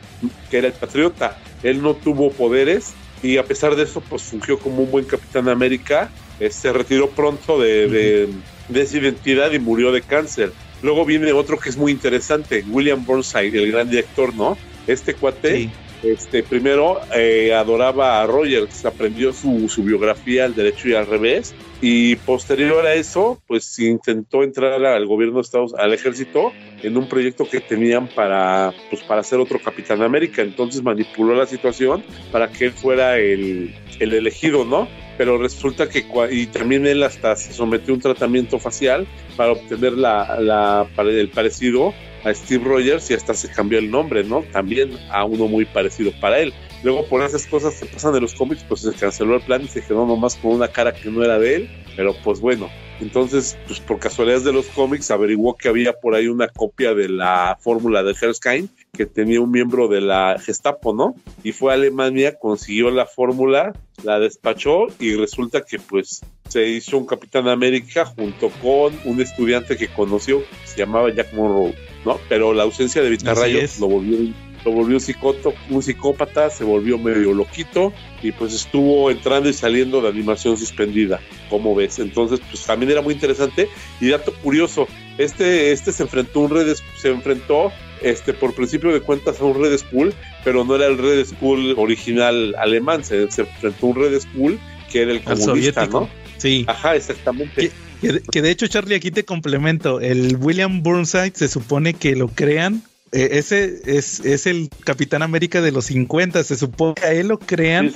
que 0.51 0.59
era 0.59 0.69
el 0.69 0.75
patriota. 0.75 1.39
Él 1.63 1.83
no 1.83 1.95
tuvo 1.95 2.31
poderes 2.31 2.93
y 3.23 3.39
a 3.39 3.45
pesar 3.45 3.77
de 3.77 3.85
eso 3.85 4.01
pues 4.01 4.23
fungió 4.23 4.59
como 4.59 4.83
un 4.83 4.91
buen 4.91 5.05
Capitán 5.05 5.49
América. 5.49 6.11
Eh, 6.41 6.51
se 6.51 6.73
retiró 6.73 7.11
pronto 7.11 7.61
de, 7.61 7.87
de, 7.89 8.29
de 8.69 8.83
esa 8.83 8.99
identidad 8.99 9.53
y 9.53 9.59
murió 9.59 9.93
de 9.93 10.03
cáncer. 10.03 10.53
Luego 10.83 11.05
viene 11.05 11.33
otro 11.33 11.59
que 11.59 11.69
es 11.69 11.77
muy 11.77 11.93
interesante, 11.93 12.65
William 12.69 13.05
Burnside, 13.05 13.57
el 13.57 13.71
gran 13.71 13.89
director, 13.89 14.35
¿no? 14.35 14.59
Este 14.89 15.15
cuate, 15.15 15.71
este, 16.03 16.43
primero 16.43 17.01
eh, 17.15 17.55
adoraba 17.55 18.21
a 18.21 18.27
Rogers, 18.27 18.85
aprendió 18.85 19.33
su, 19.33 19.69
su, 19.69 19.83
biografía 19.83 20.45
al 20.45 20.55
derecho 20.55 20.89
y 20.89 20.95
al 20.95 21.07
revés, 21.07 21.55
y 21.81 22.17
posterior 22.17 22.87
a 22.87 22.95
eso, 22.95 23.41
pues 23.47 23.79
intentó 23.79 24.43
entrar 24.43 24.85
al 24.85 25.07
gobierno 25.07 25.37
de 25.37 25.43
Estados 25.43 25.75
al 25.75 25.93
ejército 25.93 26.53
en 26.83 26.97
un 26.97 27.09
proyecto 27.09 27.49
que 27.49 27.61
tenían 27.61 28.09
para, 28.09 28.73
pues, 28.91 29.03
para 29.03 29.23
ser 29.23 29.41
otro 29.41 29.61
Capitán 29.61 30.03
América. 30.03 30.43
Entonces 30.43 30.83
manipuló 30.83 31.35
la 31.35 31.47
situación 31.47 32.05
para 32.31 32.49
que 32.49 32.67
él 32.67 32.73
fuera 32.73 33.19
el, 33.19 33.75
el 34.01 34.13
elegido, 34.13 34.65
¿no? 34.65 34.89
pero 35.19 35.39
resulta 35.39 35.89
que 35.89 36.05
y 36.31 36.47
también 36.47 36.87
él 36.87 37.03
hasta 37.03 37.37
se 37.37 37.53
sometió 37.53 37.93
a 37.93 37.97
un 37.97 38.03
tratamiento 38.03 38.59
facial 38.59 39.07
para 39.37 39.53
obtener 39.53 39.93
la, 39.93 40.41
la, 40.41 40.87
el 40.99 41.29
parecido 41.29 41.95
a 42.25 42.35
Steve 42.35 42.65
Rogers 42.65 43.11
y 43.11 43.15
hasta 43.15 43.35
se 43.35 43.51
cambió 43.51 43.79
el 43.79 43.91
nombre, 43.91 44.25
¿no? 44.25 44.43
También 44.53 44.93
a 45.11 45.25
uno 45.25 45.47
muy 45.49 45.65
parecido 45.65 46.13
para 46.21 46.39
él. 46.39 46.53
Luego 46.83 47.07
por 47.07 47.23
esas 47.23 47.47
cosas 47.47 47.79
que 47.79 47.87
pasan 47.87 48.13
de 48.13 48.21
los 48.21 48.35
cómics, 48.35 48.65
pues 48.69 48.81
se 48.81 48.93
canceló 48.93 49.37
el 49.37 49.43
plan 49.43 49.63
y 49.63 49.69
se 49.69 49.83
quedó 49.83 50.07
nomás 50.07 50.37
con 50.37 50.53
una 50.53 50.69
cara 50.69 50.93
que 50.93 51.11
no 51.11 51.23
era 51.23 51.39
de 51.39 51.57
él, 51.57 51.71
pero 51.97 52.15
pues 52.25 52.41
bueno, 52.41 52.69
entonces, 53.03 53.59
pues 53.67 53.81
por 53.81 53.99
casualidades 53.99 54.45
de 54.45 54.53
los 54.53 54.67
cómics, 54.67 55.11
averiguó 55.11 55.57
que 55.57 55.69
había 55.69 55.93
por 55.93 56.15
ahí 56.15 56.29
una 56.29 56.47
copia 56.47 56.95
de 56.95 57.09
la 57.09 57.59
fórmula 57.61 58.05
de 58.05 58.15
Herskine 58.21 58.69
que 58.93 59.07
tenía 59.07 59.41
un 59.41 59.51
miembro 59.51 59.89
de 59.89 60.01
la 60.01 60.39
Gestapo, 60.39 60.95
¿no? 60.95 61.17
Y 61.43 61.51
fue 61.51 61.73
a 61.73 61.75
Alemania, 61.75 62.39
consiguió 62.39 62.91
la 62.91 63.07
fórmula, 63.07 63.73
la 64.05 64.21
despachó 64.21 64.87
y 65.01 65.15
resulta 65.17 65.63
que 65.63 65.81
pues 65.81 66.21
se 66.49 66.69
hizo 66.69 66.97
un 66.97 67.07
Capitán 67.07 67.49
América 67.49 68.05
junto 68.05 68.51
con 68.63 68.97
un 69.05 69.21
estudiante 69.21 69.77
que 69.77 69.89
conoció, 69.89 70.43
se 70.65 70.79
llamaba 70.79 71.13
Jack 71.13 71.33
Monroe, 71.33 71.75
¿no? 72.05 72.19
Pero 72.29 72.53
la 72.53 72.65
ausencia 72.65 73.03
de 73.03 73.11
Vitarrayos 73.11 73.79
lo 73.79 73.89
volvió 73.89 74.19
lo 74.65 74.73
volvió 74.73 75.01
psicoto, 75.01 75.55
un 75.71 75.83
psicópata, 75.83 76.51
se 76.51 76.65
volvió 76.65 76.99
medio 76.99 77.33
loquito 77.35 77.93
y 78.23 78.33
pues 78.33 78.55
estuvo 78.55 79.11
entrando 79.11 79.49
y 79.49 79.53
saliendo 79.53 80.01
de 80.01 80.09
animación 80.09 80.57
suspendida, 80.57 81.21
como 81.51 81.75
ves. 81.75 81.99
Entonces, 81.99 82.41
pues 82.49 82.65
también 82.65 82.93
era 82.93 83.03
muy 83.03 83.15
interesante. 83.15 83.69
Y 84.01 84.09
dato 84.09 84.33
curioso, 84.35 84.87
este, 85.19 85.73
este 85.73 85.93
se 85.93 86.05
enfrentó 86.05 86.41
un 86.41 86.51
Red 86.51 86.77
se 87.01 87.09
enfrentó 87.09 87.73
este 88.03 88.33
por 88.33 88.55
principio 88.55 88.93
de 88.93 89.01
cuentas 89.01 89.41
a 89.41 89.45
un 89.45 89.61
Red 89.61 89.77
Skull, 89.79 90.15
pero 90.45 90.65
no 90.65 90.77
era 90.77 90.87
el 90.87 90.99
Red 90.99 91.27
Skull 91.27 91.75
original 91.77 92.55
alemán, 92.59 93.05
se, 93.05 93.23
enfrentó 93.23 93.87
a 93.87 93.91
un 93.91 93.97
Red 93.97 94.21
Skull 94.21 94.61
que 94.91 95.03
era 95.03 95.13
el 95.13 95.23
comunista, 95.23 95.87
¿no? 95.87 96.09
Sí. 96.37 96.65
Ajá, 96.69 96.97
exactamente. 96.97 97.71
Que, 98.03 98.21
que, 98.21 98.43
de 98.43 98.51
hecho, 98.51 98.67
Charlie, 98.67 98.97
aquí 98.97 99.11
te 99.11 99.25
complemento. 99.25 100.01
El 100.01 100.37
William 100.37 100.83
Burnside 100.83 101.33
se 101.35 101.49
supone 101.49 101.95
que 101.95 102.15
lo 102.15 102.29
crean 102.29 102.83
eh, 103.15 103.29
ese 103.33 103.83
es, 103.85 104.21
es, 104.21 104.47
el 104.47 104.71
Capitán 104.85 105.23
América 105.23 105.61
de 105.61 105.71
los 105.71 105.85
50. 105.87 106.43
Se 106.45 106.57
supone 106.57 106.95
que 106.95 107.05
a 107.05 107.13
él 107.13 107.29
lo 107.29 107.39
crean 107.39 107.93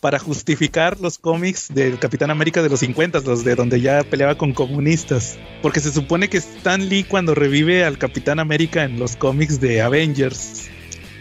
para 0.00 0.18
justificar 0.18 1.00
los 1.00 1.18
cómics 1.18 1.68
del 1.72 1.98
Capitán 1.98 2.30
América 2.30 2.62
de 2.62 2.68
los 2.68 2.80
50, 2.80 3.20
los 3.20 3.42
de 3.42 3.54
donde 3.54 3.80
ya 3.80 4.04
peleaba 4.04 4.36
con 4.36 4.52
comunistas. 4.52 5.38
Porque 5.62 5.80
se 5.80 5.90
supone 5.90 6.28
que 6.28 6.36
Stan 6.36 6.90
Lee 6.90 7.04
cuando 7.04 7.34
revive 7.34 7.84
al 7.84 7.96
Capitán 7.96 8.38
América 8.38 8.84
en 8.84 8.98
los 8.98 9.16
cómics 9.16 9.62
de 9.62 9.80
Avengers, 9.80 10.68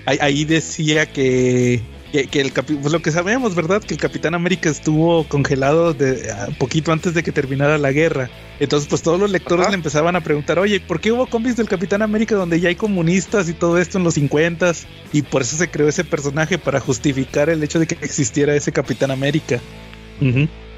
ahí 0.05 0.43
decía 0.43 1.05
que 1.05 1.81
que, 2.11 2.41
el 2.41 2.51
pues 2.51 2.91
lo 2.91 3.01
que 3.01 3.11
sabemos, 3.11 3.55
¿verdad? 3.55 3.83
Que 3.83 3.93
el 3.93 3.99
Capitán 3.99 4.33
América 4.33 4.69
estuvo 4.69 5.23
congelado 5.25 5.93
de 5.93 6.33
poquito 6.57 6.91
antes 6.91 7.13
de 7.13 7.23
que 7.23 7.31
terminara 7.31 7.77
la 7.77 7.91
guerra. 7.91 8.29
Entonces, 8.59 8.89
pues 8.89 9.01
todos 9.01 9.19
los 9.19 9.31
lectores 9.31 9.69
le 9.69 9.75
empezaban 9.75 10.15
a 10.15 10.21
preguntar, 10.21 10.59
oye, 10.59 10.79
¿por 10.79 10.99
qué 10.99 11.11
hubo 11.11 11.27
cómics 11.27 11.55
del 11.55 11.69
Capitán 11.69 12.01
América 12.01 12.35
donde 12.35 12.59
ya 12.59 12.69
hay 12.69 12.75
comunistas 12.75 13.47
y 13.47 13.53
todo 13.53 13.77
esto 13.77 13.97
en 13.97 14.03
los 14.03 14.15
50 14.15 14.73
Y 15.13 15.21
por 15.21 15.43
eso 15.43 15.55
se 15.55 15.69
creó 15.69 15.87
ese 15.87 16.03
personaje 16.03 16.57
para 16.57 16.79
justificar 16.79 17.49
el 17.49 17.63
hecho 17.63 17.79
de 17.79 17.87
que 17.87 17.97
existiera 18.01 18.55
ese 18.55 18.71
Capitán 18.71 19.11
América. 19.11 19.61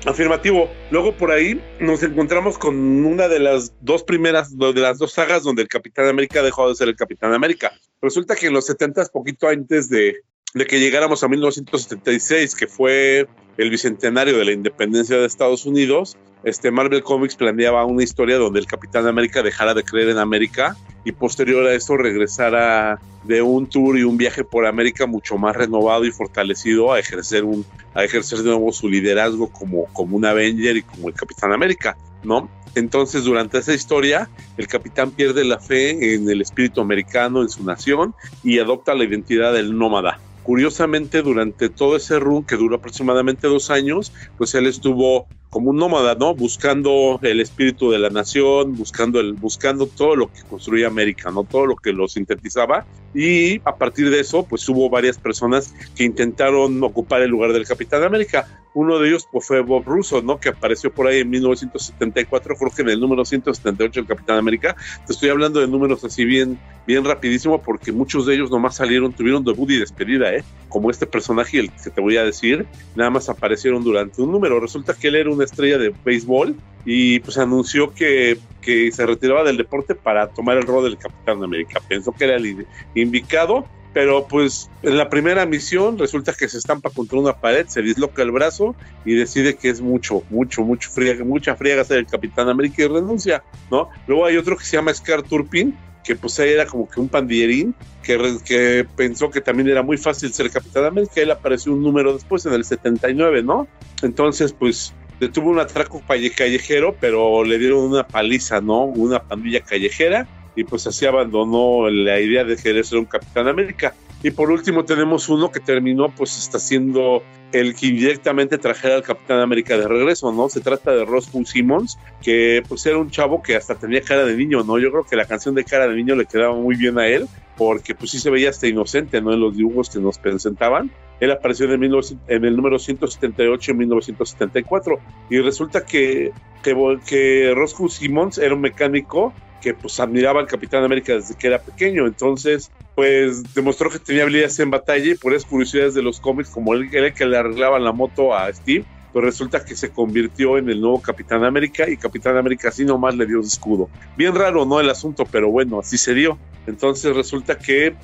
Afirmativo. 0.06 0.70
Luego 0.90 1.16
por 1.16 1.32
ahí 1.32 1.62
nos 1.80 2.04
encontramos 2.04 2.58
con 2.58 2.76
una 3.06 3.28
de 3.28 3.40
las 3.40 3.74
dos 3.82 4.04
primeras, 4.04 4.58
de 4.58 4.74
las 4.74 4.98
dos 4.98 5.14
sagas 5.14 5.44
donde 5.44 5.62
el 5.62 5.68
Capitán 5.68 6.08
América 6.08 6.42
dejó 6.42 6.68
de 6.68 6.76
ser 6.76 6.90
el 6.90 6.96
Capitán 6.96 7.34
América. 7.34 7.72
Resulta 8.02 8.36
que 8.36 8.48
en 8.48 8.54
los 8.54 8.66
70 8.66 9.06
poquito 9.14 9.48
antes 9.48 9.90
de, 9.90 10.22
de 10.54 10.66
que 10.66 10.80
llegáramos 10.80 11.24
a 11.24 11.28
1976, 11.28 12.56
que 12.56 12.68
fue 12.68 13.28
el 13.58 13.70
bicentenario 13.70 14.38
de 14.38 14.46
la 14.46 14.52
independencia 14.52 15.18
de 15.18 15.26
Estados 15.26 15.66
Unidos, 15.66 16.18
este 16.44 16.72
Marvel 16.72 17.04
Comics 17.04 17.36
planeaba 17.36 17.86
una 17.86 18.04
historia 18.04 18.38
donde 18.38 18.60
el 18.60 18.66
Capitán 18.66 19.06
América 19.06 19.44
dejara 19.44 19.74
de 19.74 19.84
creer 19.84 20.10
en 20.10 20.18
América 20.18 20.76
y 21.06 21.12
posterior 21.12 21.68
a 21.68 21.74
eso 21.74 21.98
regresara 21.98 23.00
de 23.24 23.44
un 23.44 23.68
tour 23.68 23.98
y 23.98 24.04
un 24.04 24.18
viaje 24.18 24.44
por 24.44 24.66
América 24.66 25.06
mucho 25.06 25.38
más 25.38 25.56
renovado 25.56 26.06
y 26.06 26.12
fortalecido 26.12 26.94
a 26.94 27.00
ejercer 27.00 27.44
un 27.44 27.64
a 27.94 28.04
ejercer 28.04 28.40
de 28.40 28.46
nuevo 28.46 28.72
su 28.72 28.90
liderazgo 28.90 29.52
como 29.52 29.86
como 29.94 30.18
un 30.18 30.26
Avenger 30.26 30.78
y 30.78 30.82
como 30.82 31.10
el 31.10 31.14
Capitán 31.14 31.54
América, 31.54 31.96
¿no? 32.24 32.50
Entonces, 32.74 33.24
durante 33.24 33.58
esa 33.58 33.74
historia, 33.74 34.30
el 34.58 34.68
capitán 34.68 35.12
pierde 35.12 35.44
la 35.44 35.60
fe 35.60 36.14
en 36.14 36.30
el 36.30 36.42
espíritu 36.42 36.80
americano, 36.80 37.42
en 37.42 37.50
su 37.50 37.66
nación, 37.66 38.16
y 38.44 38.60
adopta 38.60 38.96
la 38.96 39.04
identidad 39.04 39.52
del 39.52 39.78
nómada. 39.78 40.20
Curiosamente, 40.42 41.22
durante 41.22 41.70
todo 41.70 41.96
ese 41.96 42.20
run 42.20 42.46
que 42.46 42.58
duró 42.58 42.78
aproximadamente 42.78 43.48
dos 43.48 43.70
años, 43.70 44.12
pues 44.38 44.56
él 44.56 44.68
estuvo 44.68 45.30
como 45.52 45.70
un 45.72 45.76
nómada, 45.76 46.16
¿no? 46.16 46.34
Buscando 46.34 47.20
el 47.22 47.42
espíritu 47.42 47.92
de 47.92 48.00
la 48.00 48.10
nación, 48.10 48.78
buscando 48.78 49.20
el, 49.20 49.34
buscando 49.34 49.86
todo 49.86 50.16
lo 50.16 50.32
que 50.32 50.42
construía 50.50 50.88
América, 50.88 51.30
¿no? 51.30 51.44
Todo 51.44 51.66
lo 51.66 51.76
que 51.76 51.92
lo 51.92 52.08
sintetizaba. 52.08 52.86
Y 53.14 53.60
a 53.66 53.76
partir 53.76 54.10
de 54.10 54.22
eso, 54.22 54.46
pues 54.46 54.68
hubo 54.70 54.90
varias 54.90 55.18
personas 55.18 55.76
que 55.96 56.06
intentaron 56.06 56.82
ocupar 56.82 57.22
el 57.22 57.30
lugar 57.30 57.52
del 57.52 57.68
Capitán 57.68 58.04
América. 58.04 58.48
Uno 58.74 59.00
de 59.00 59.10
ellos 59.10 59.28
pues, 59.30 59.46
fue 59.46 59.60
Bob 59.60 59.84
Russo, 59.86 60.22
¿no? 60.22 60.40
Que 60.40 60.48
apareció 60.48 60.94
por 60.94 61.08
ahí 61.08 61.20
en 61.20 61.30
1974, 61.30 62.56
creo 62.56 62.72
que 62.72 62.82
en 62.84 62.90
el 62.90 63.02
número 63.02 63.26
178 63.26 64.00
del 64.00 64.08
Capitán 64.08 64.38
América. 64.38 64.78
Te 65.06 65.12
estoy 65.12 65.28
hablando 65.28 65.60
de 65.60 65.68
números 65.68 66.06
así 66.06 66.24
bien, 66.24 66.58
bien 66.88 67.04
rapidísimo, 67.04 67.62
porque 67.62 67.92
muchos 67.92 68.26
de 68.26 68.36
ellos 68.36 68.50
nomás 68.50 68.78
salieron, 68.78 69.12
tuvieron 69.12 69.44
debut 69.44 69.70
y 69.72 69.80
despedida, 69.80 70.34
¿eh? 70.34 70.46
Como 70.70 70.90
este 70.90 71.06
personaje, 71.06 71.60
el 71.60 71.72
que 71.72 71.90
te 71.90 72.00
voy 72.00 72.16
a 72.16 72.24
decir, 72.24 72.66
nada 72.96 73.10
más 73.10 73.28
aparecieron 73.28 73.84
durante 73.84 74.22
un 74.22 74.32
número. 74.32 74.62
Resulta 74.62 74.94
que 74.94 75.10
él 75.10 75.16
era 75.16 75.30
un 75.30 75.41
estrella 75.46 75.78
de 75.78 75.94
béisbol 76.04 76.56
y 76.86 77.20
pues 77.20 77.38
anunció 77.38 77.94
que, 77.94 78.38
que 78.62 78.92
se 78.92 79.06
retiraba 79.06 79.44
del 79.44 79.58
deporte 79.58 79.96
para 79.96 80.28
tomar 80.28 80.58
el 80.58 80.64
rol 80.64 80.84
del 80.84 80.98
Capitán 80.98 81.44
América. 81.44 81.80
Pensó 81.88 82.12
que 82.12 82.26
era 82.26 82.36
el 82.36 82.66
indicado, 82.96 83.66
pero 83.94 84.28
pues 84.28 84.70
en 84.84 84.98
la 84.98 85.10
primera 85.10 85.46
misión 85.46 85.98
resulta 85.98 86.34
que 86.34 86.48
se 86.48 86.58
estampa 86.58 86.90
contra 86.90 87.20
una 87.20 87.34
pared, 87.34 87.68
se 87.68 87.82
disloca 87.82 88.22
el 88.22 88.32
brazo 88.32 88.76
y 89.06 89.16
decide 89.16 89.56
que 89.56 89.70
es 89.70 89.82
mucho, 89.82 90.24
mucho, 90.30 90.64
mucho 90.64 90.90
friega, 90.90 91.24
mucha 91.24 91.56
friega 91.56 91.84
ser 91.84 91.98
el 91.98 92.08
Capitán 92.08 92.50
América 92.50 92.84
y 92.84 92.88
renuncia, 92.88 93.44
¿no? 93.70 93.90
Luego 94.08 94.26
hay 94.26 94.38
otro 94.38 94.58
que 94.58 94.64
se 94.64 94.78
llama 94.78 94.94
Scar 94.94 95.24
Turpin, 95.24 95.78
que 96.04 96.16
pues 96.16 96.40
era 96.40 96.66
como 96.66 96.90
que 96.90 97.00
un 97.00 97.10
pandillerín 97.10 97.76
que, 98.02 98.38
que 98.44 98.88
pensó 98.96 99.30
que 99.30 99.42
también 99.42 99.70
era 99.70 99.84
muy 99.84 99.98
fácil 99.98 100.34
ser 100.34 100.50
Capitán 100.50 100.86
América, 100.86 101.22
él 101.22 101.30
apareció 101.30 101.74
un 101.74 101.84
número 101.84 102.14
después 102.14 102.46
en 102.46 102.54
el 102.54 102.64
79, 102.64 103.44
¿no? 103.44 103.68
Entonces 104.02 104.54
pues 104.54 104.94
detuvo 105.22 105.52
un 105.52 105.60
atraco 105.60 106.02
callejero, 106.08 106.96
pero 107.00 107.44
le 107.44 107.60
dieron 107.60 107.84
una 107.84 108.08
paliza, 108.08 108.60
¿no? 108.60 108.86
Una 108.86 109.22
pandilla 109.22 109.62
callejera 109.62 110.28
y 110.56 110.64
pues 110.64 110.88
así 110.88 111.06
abandonó 111.06 111.90
la 111.90 112.20
idea 112.20 112.44
de 112.44 112.58
querer 112.58 112.84
ser 112.84 112.98
un 112.98 113.06
Capitán 113.06 113.48
América. 113.48 113.94
Y 114.24 114.32
por 114.32 114.50
último 114.50 114.84
tenemos 114.84 115.30
uno 115.30 115.52
que 115.52 115.60
terminó 115.60 116.10
pues 116.10 116.38
está 116.40 116.58
siendo 116.58 117.22
el 117.52 117.76
que 117.76 117.88
indirectamente 117.88 118.58
trajera 118.58 118.96
al 118.96 119.04
Capitán 119.04 119.42
América 119.42 119.78
de 119.78 119.88
regreso, 119.88 120.32
¿no? 120.32 120.50
Se 120.50 120.60
trata 120.60 120.92
de 120.92 121.06
Ross 121.06 121.30
Simmons, 121.46 122.00
que 122.24 122.64
pues 122.68 122.84
era 122.88 122.98
un 122.98 123.12
chavo 123.12 123.44
que 123.44 123.56
hasta 123.56 123.76
tenía 123.76 124.02
cara 124.02 124.26
de 124.26 124.36
niño, 124.36 124.64
¿no? 124.64 124.80
Yo 124.80 124.90
creo 124.92 125.04
que 125.04 125.16
la 125.16 125.26
canción 125.26 125.54
de 125.54 125.64
cara 125.64 125.88
de 125.88 125.96
niño 125.96 126.16
le 126.16 126.26
quedaba 126.26 126.56
muy 126.56 126.76
bien 126.76 126.98
a 126.98 127.08
él, 127.08 127.28
porque 127.58 127.94
pues 127.94 128.10
sí 128.10 128.20
se 128.20 128.32
veía 128.32 128.50
hasta 128.50 128.68
inocente, 128.68 129.22
¿no? 129.22 129.34
En 129.34 129.40
los 129.40 129.56
dibujos 129.56 129.92
que 129.92 130.00
nos 130.00 130.18
presentaban 130.18 130.92
Él 131.22 131.32
apareció 131.32 131.66
en 131.68 131.72
el, 131.72 131.80
1900 131.80 132.28
en 132.28 132.46
el 132.46 132.56
número 132.56 132.80
178 132.80 133.72
en 133.72 133.78
1974 133.78 135.00
y 135.30 135.40
resulta 135.40 135.86
que, 135.86 136.32
que, 136.64 137.54
Roscoe 137.56 137.90
Simmons 137.90 138.40
era 138.40 138.56
un 138.56 138.62
mecánico 138.62 139.34
que 139.62 139.76
pues 139.76 140.00
admiraba 140.00 140.42
al 140.42 140.48
Capitán 140.48 140.84
América 140.84 141.14
desde 141.14 141.36
que 141.36 141.46
era 141.46 141.60
pequeño, 141.60 142.08
entonces 142.08 142.72
pues 142.96 143.54
demostró 143.54 143.92
que 143.92 144.00
tenía 144.00 144.24
habilidades 144.24 144.60
en 144.60 144.72
batalla 144.72 145.12
y 145.12 145.16
por 145.16 145.34
esas 145.34 145.48
curiosidades 145.48 145.94
de 145.94 146.02
los 146.02 146.20
cómics, 146.20 146.50
como 146.50 146.74
él 146.74 146.90
el 146.92 147.14
que 147.14 147.26
le 147.28 147.38
arreglaba 147.38 147.80
la 147.80 147.92
moto 147.92 148.34
a 148.36 148.52
Steve, 148.52 148.84
pues 149.14 149.24
resulta 149.24 149.64
que 149.64 149.76
se 149.76 149.92
convirtió 149.92 150.58
en 150.58 150.70
el 150.70 150.82
nuevo 150.82 151.02
Capitán 151.02 151.44
América 151.44 151.88
y 151.88 151.98
Capitán 151.98 152.38
América 152.38 152.70
así 152.70 152.84
nomás 152.84 153.16
le 153.16 153.28
dio 153.28 153.40
un 153.40 153.46
escudo. 153.46 153.90
Bien 154.18 154.34
raro, 154.34 154.66
¿no? 154.66 154.80
El 154.80 154.90
asunto, 154.90 155.26
pero 155.32 155.52
bueno, 155.52 155.80
así 155.80 155.98
se 155.98 156.16
dio. 156.16 156.40
Entonces 156.66 157.16
resulta 157.16 157.58
que 157.58 157.96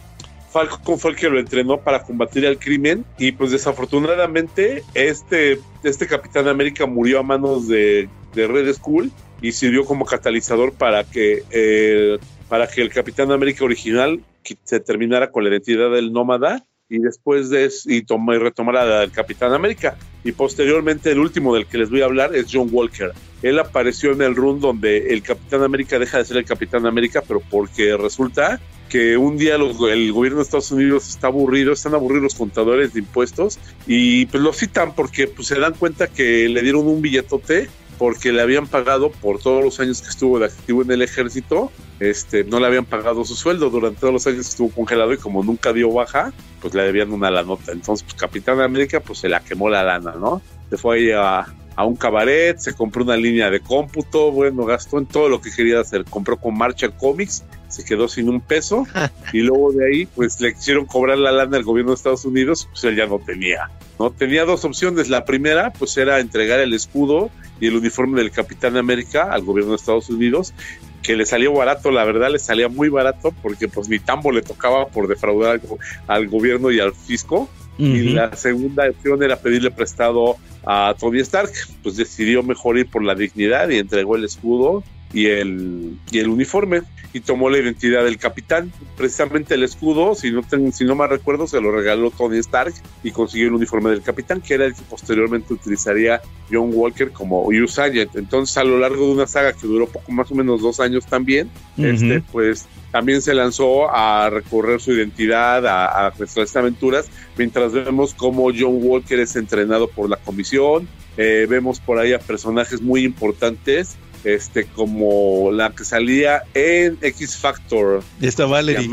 Falcon 0.49 0.97
fue 0.97 1.11
el 1.11 1.17
que 1.17 1.29
lo 1.29 1.39
entrenó 1.39 1.79
para 1.79 2.03
combatir 2.03 2.45
el 2.45 2.57
crimen 2.57 3.05
y 3.17 3.31
pues 3.33 3.51
desafortunadamente 3.51 4.83
este, 4.93 5.59
este 5.83 6.07
Capitán 6.07 6.47
América 6.47 6.85
murió 6.85 7.19
a 7.19 7.23
manos 7.23 7.67
de, 7.67 8.09
Red 8.33 8.71
Skull 8.73 9.11
y 9.41 9.51
sirvió 9.51 9.83
como 9.83 10.05
catalizador 10.05 10.73
para 10.73 11.03
que, 11.03 11.43
eh, 11.49 12.19
para 12.47 12.67
que 12.67 12.81
el 12.81 12.91
Capitán 12.91 13.31
América 13.31 13.65
original 13.65 14.21
se 14.63 14.79
terminara 14.79 15.31
con 15.31 15.43
la 15.43 15.49
identidad 15.49 15.91
del 15.91 16.13
nómada 16.13 16.65
y 16.89 16.99
después 16.99 17.49
de 17.49 17.65
eso, 17.65 17.89
y, 17.89 18.05
y 18.05 18.37
retomara 18.37 18.99
del 18.99 19.11
Capitán 19.11 19.53
América. 19.53 19.97
Y 20.23 20.31
posteriormente 20.31 21.11
el 21.11 21.19
último 21.19 21.55
del 21.55 21.65
que 21.65 21.77
les 21.77 21.89
voy 21.89 22.01
a 22.01 22.05
hablar 22.05 22.35
es 22.35 22.47
John 22.51 22.69
Walker. 22.71 23.11
Él 23.41 23.59
apareció 23.59 24.11
en 24.11 24.21
el 24.21 24.35
run 24.35 24.59
donde 24.59 25.13
el 25.13 25.21
Capitán 25.21 25.63
América 25.63 25.99
deja 25.99 26.17
de 26.17 26.25
ser 26.25 26.37
el 26.37 26.45
Capitán 26.45 26.85
América, 26.85 27.21
pero 27.25 27.41
porque 27.49 27.95
resulta 27.95 28.59
que 28.89 29.17
un 29.17 29.37
día 29.37 29.55
el 29.55 29.73
gobierno 30.13 30.37
de 30.37 30.43
Estados 30.43 30.71
Unidos 30.71 31.09
está 31.09 31.27
aburrido, 31.27 31.73
están 31.73 31.93
aburridos 31.93 32.23
los 32.23 32.35
contadores 32.35 32.93
de 32.93 32.99
impuestos 32.99 33.59
y 33.85 34.25
pues 34.27 34.41
lo 34.41 34.53
citan 34.53 34.95
porque 34.95 35.27
pues, 35.27 35.47
se 35.47 35.59
dan 35.59 35.73
cuenta 35.73 36.07
que 36.07 36.47
le 36.47 36.61
dieron 36.61 36.87
un 36.87 37.01
billetote 37.01 37.69
porque 37.97 38.31
le 38.31 38.41
habían 38.41 38.67
pagado 38.67 39.11
por 39.11 39.39
todos 39.39 39.63
los 39.63 39.79
años 39.79 40.01
que 40.01 40.09
estuvo 40.09 40.39
de 40.39 40.45
activo 40.45 40.81
en 40.81 40.91
el 40.91 41.01
ejército, 41.01 41.71
este, 41.99 42.43
no 42.43 42.59
le 42.59 42.67
habían 42.67 42.85
pagado 42.85 43.25
su 43.25 43.35
sueldo 43.35 43.69
durante 43.69 43.99
todos 43.99 44.13
los 44.13 44.27
años 44.27 44.45
que 44.45 44.51
estuvo 44.51 44.69
congelado 44.69 45.13
y 45.13 45.17
como 45.17 45.43
nunca 45.43 45.73
dio 45.73 45.91
baja, 45.91 46.31
pues 46.61 46.73
le 46.73 46.83
debían 46.83 47.11
una 47.11 47.31
la 47.31 47.43
nota. 47.43 47.71
Entonces, 47.71 48.03
pues 48.03 48.19
Capitán 48.19 48.61
América, 48.61 48.99
pues 48.99 49.19
se 49.19 49.29
la 49.29 49.39
quemó 49.39 49.69
la 49.69 49.83
lana, 49.83 50.13
¿no? 50.19 50.41
Se 50.69 50.77
fue 50.77 50.97
ahí 50.97 51.11
a, 51.11 51.47
a 51.77 51.85
un 51.85 51.95
cabaret, 51.95 52.57
se 52.57 52.73
compró 52.73 53.03
una 53.03 53.15
línea 53.15 53.51
de 53.51 53.59
cómputo, 53.59 54.31
bueno, 54.31 54.65
gastó 54.65 54.97
en 54.97 55.05
todo 55.05 55.29
lo 55.29 55.41
que 55.41 55.51
quería 55.51 55.79
hacer, 55.79 56.05
compró 56.05 56.37
con 56.37 56.57
Marcha 56.57 56.89
Comics, 56.89 57.43
se 57.67 57.85
quedó 57.85 58.07
sin 58.07 58.29
un 58.29 58.41
peso 58.41 58.87
y 59.31 59.41
luego 59.41 59.71
de 59.71 59.85
ahí 59.85 60.05
pues 60.07 60.41
le 60.41 60.55
quisieron 60.55 60.85
cobrar 60.85 61.19
la 61.19 61.31
lana 61.31 61.55
al 61.55 61.63
gobierno 61.63 61.91
de 61.91 61.95
Estados 61.95 62.25
Unidos, 62.25 62.67
pues 62.71 62.83
él 62.85 62.95
ya 62.95 63.05
no 63.05 63.19
tenía, 63.19 63.69
¿no? 63.99 64.09
Tenía 64.09 64.43
dos 64.45 64.65
opciones, 64.65 65.09
la 65.09 65.23
primera 65.23 65.71
pues 65.71 65.95
era 65.97 66.19
entregar 66.19 66.59
el 66.59 66.73
escudo 66.73 67.29
y 67.59 67.67
el 67.67 67.75
uniforme 67.75 68.19
del 68.21 68.31
Capitán 68.31 68.77
América 68.77 69.31
al 69.31 69.43
gobierno 69.43 69.71
de 69.71 69.77
Estados 69.77 70.09
Unidos, 70.09 70.53
que 71.01 71.15
le 71.15 71.25
salió 71.25 71.53
barato, 71.53 71.91
la 71.91 72.03
verdad 72.03 72.29
le 72.31 72.39
salía 72.39 72.69
muy 72.69 72.89
barato 72.89 73.33
porque 73.41 73.67
pues 73.67 73.87
ni 73.89 73.99
tambo 73.99 74.31
le 74.31 74.41
tocaba 74.41 74.87
por 74.87 75.07
defraudar 75.07 75.61
al, 75.61 75.61
al 76.07 76.27
gobierno 76.27 76.71
y 76.71 76.79
al 76.79 76.93
fisco. 76.93 77.49
Y 77.79 78.09
la 78.09 78.35
segunda 78.35 78.89
opción 78.89 79.21
era 79.21 79.39
pedirle 79.39 79.69
prestado 79.69 80.37
a 80.65 80.95
Tony 80.99 81.19
Stark, 81.19 81.51
pues 81.83 81.95
decidió 81.95 82.41
mejor 82.41 82.79
ir 82.79 82.89
por 82.89 83.03
la 83.03 83.13
dignidad 83.13 83.69
y 83.69 83.77
entregó 83.77 84.15
el 84.15 84.23
escudo 84.23 84.83
y 85.17 85.25
el, 85.25 85.97
y 86.11 86.19
el 86.19 86.29
uniforme 86.29 86.83
y 87.11 87.21
tomó 87.21 87.49
la 87.49 87.57
identidad 87.57 88.03
del 88.03 88.19
capitán. 88.19 88.71
Precisamente 88.95 89.55
el 89.55 89.63
escudo, 89.63 90.13
si 90.13 90.29
no, 90.31 90.43
tengo, 90.43 90.71
si 90.71 90.85
no 90.85 90.93
me 90.93 91.07
recuerdo, 91.07 91.47
se 91.47 91.59
lo 91.59 91.71
regaló 91.71 92.11
Tony 92.11 92.37
Stark 92.37 92.75
y 93.03 93.09
consiguió 93.09 93.47
el 93.47 93.55
uniforme 93.55 93.89
del 93.89 94.03
capitán, 94.03 94.41
que 94.41 94.53
era 94.53 94.65
el 94.65 94.75
que 94.75 94.83
posteriormente 94.83 95.55
utilizaría 95.55 96.21
John 96.51 96.69
Walker 96.71 97.09
como 97.11 97.47
Use 97.47 97.81
Agent. 97.81 98.15
Entonces, 98.15 98.55
a 98.57 98.63
lo 98.63 98.77
largo 98.77 99.07
de 99.07 99.13
una 99.13 99.25
saga 99.25 99.53
que 99.53 99.65
duró 99.65 99.87
poco 99.87 100.11
más 100.11 100.29
o 100.31 100.35
menos 100.35 100.61
dos 100.61 100.79
años 100.79 101.07
también, 101.07 101.49
uh 101.77 101.81
-huh. 101.81 101.93
este, 101.95 102.21
pues 102.31 102.67
también 102.91 103.23
se 103.23 103.33
lanzó 103.33 103.89
a 103.89 104.29
recorrer 104.29 104.79
su 104.79 104.91
identidad, 104.91 105.65
a, 105.65 106.07
a 106.07 106.13
nuestras 106.19 106.55
aventuras, 106.55 107.09
mientras 107.37 107.73
vemos 107.73 108.13
cómo 108.13 108.51
John 108.55 108.77
Walker 108.81 109.19
es 109.19 109.35
entrenado 109.35 109.87
por 109.87 110.11
la 110.11 110.17
comisión. 110.17 110.87
Eh, 111.17 111.47
vemos 111.49 111.79
por 111.79 111.97
ahí 111.97 112.13
a 112.13 112.19
personajes 112.19 112.79
muy 112.79 113.03
importantes 113.03 113.97
este 114.23 114.65
como 114.65 115.51
la 115.51 115.71
que 115.71 115.83
salía 115.85 116.43
en 116.53 116.97
X 117.01 117.37
Factor. 117.37 118.03
Y 118.19 118.27
está 118.27 118.45
Valerie. 118.45 118.89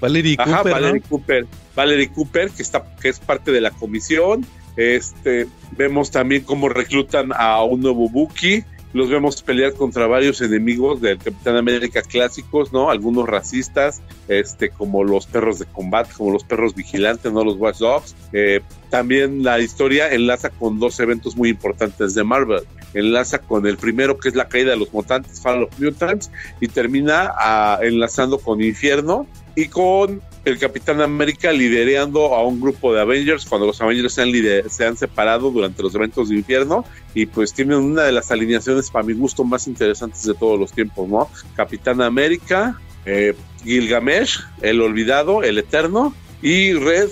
Valerie 0.00 0.36
Ajá, 0.38 0.58
Cooper. 0.58 0.72
Valerie 0.72 1.00
¿no? 1.00 1.08
Cooper. 1.08 1.46
Valerie 1.74 2.08
Cooper, 2.10 2.50
que 2.50 2.62
está, 2.62 2.84
que 3.00 3.08
es 3.08 3.20
parte 3.20 3.52
de 3.52 3.60
la 3.60 3.70
comisión. 3.70 4.46
Este, 4.76 5.48
vemos 5.76 6.10
también 6.10 6.42
cómo 6.42 6.68
reclutan 6.68 7.32
a 7.34 7.62
un 7.62 7.80
nuevo 7.80 8.08
Buki. 8.08 8.64
Los 8.94 9.10
vemos 9.10 9.42
pelear 9.42 9.74
contra 9.74 10.06
varios 10.06 10.40
enemigos 10.40 11.02
del 11.02 11.18
Capitán 11.18 11.56
América 11.56 12.00
clásicos, 12.00 12.72
¿no? 12.72 12.90
Algunos 12.90 13.28
racistas, 13.28 14.00
este, 14.28 14.70
como 14.70 15.04
los 15.04 15.26
perros 15.26 15.58
de 15.58 15.66
combate, 15.66 16.14
como 16.16 16.30
los 16.32 16.42
perros 16.42 16.74
vigilantes, 16.74 17.30
¿no? 17.30 17.44
Los 17.44 17.56
Watch 17.56 17.78
Dogs. 17.78 18.16
Eh, 18.32 18.60
también 18.88 19.42
la 19.42 19.58
historia 19.58 20.10
enlaza 20.10 20.48
con 20.48 20.78
dos 20.78 20.98
eventos 21.00 21.36
muy 21.36 21.50
importantes 21.50 22.14
de 22.14 22.24
Marvel 22.24 22.62
enlaza 22.94 23.38
con 23.38 23.66
el 23.66 23.76
primero 23.76 24.18
que 24.18 24.28
es 24.28 24.34
la 24.34 24.48
caída 24.48 24.70
de 24.70 24.76
los 24.76 24.92
mutantes, 24.92 25.40
Fall 25.40 25.64
of 25.64 25.78
Mutants, 25.78 26.30
y 26.60 26.68
termina 26.68 27.32
uh, 27.32 27.82
enlazando 27.82 28.38
con 28.38 28.62
Infierno 28.62 29.26
y 29.54 29.66
con 29.66 30.22
el 30.44 30.58
Capitán 30.58 31.00
América 31.00 31.52
liderando 31.52 32.34
a 32.34 32.46
un 32.46 32.60
grupo 32.60 32.94
de 32.94 33.00
Avengers 33.00 33.44
cuando 33.44 33.66
los 33.66 33.80
Avengers 33.80 34.14
se 34.14 34.22
han, 34.22 34.30
se 34.70 34.86
han 34.86 34.96
separado 34.96 35.50
durante 35.50 35.82
los 35.82 35.94
eventos 35.94 36.28
de 36.28 36.36
Infierno 36.36 36.84
y 37.14 37.26
pues 37.26 37.52
tienen 37.52 37.78
una 37.78 38.04
de 38.04 38.12
las 38.12 38.30
alineaciones 38.30 38.90
para 38.90 39.04
mi 39.04 39.14
gusto 39.14 39.44
más 39.44 39.66
interesantes 39.66 40.22
de 40.22 40.34
todos 40.34 40.58
los 40.58 40.72
tiempos, 40.72 41.08
¿no? 41.08 41.28
Capitán 41.54 42.00
América, 42.00 42.80
eh, 43.04 43.34
Gilgamesh, 43.64 44.40
el 44.62 44.80
olvidado, 44.80 45.42
el 45.42 45.58
eterno, 45.58 46.14
y 46.40 46.72
Red, 46.72 47.08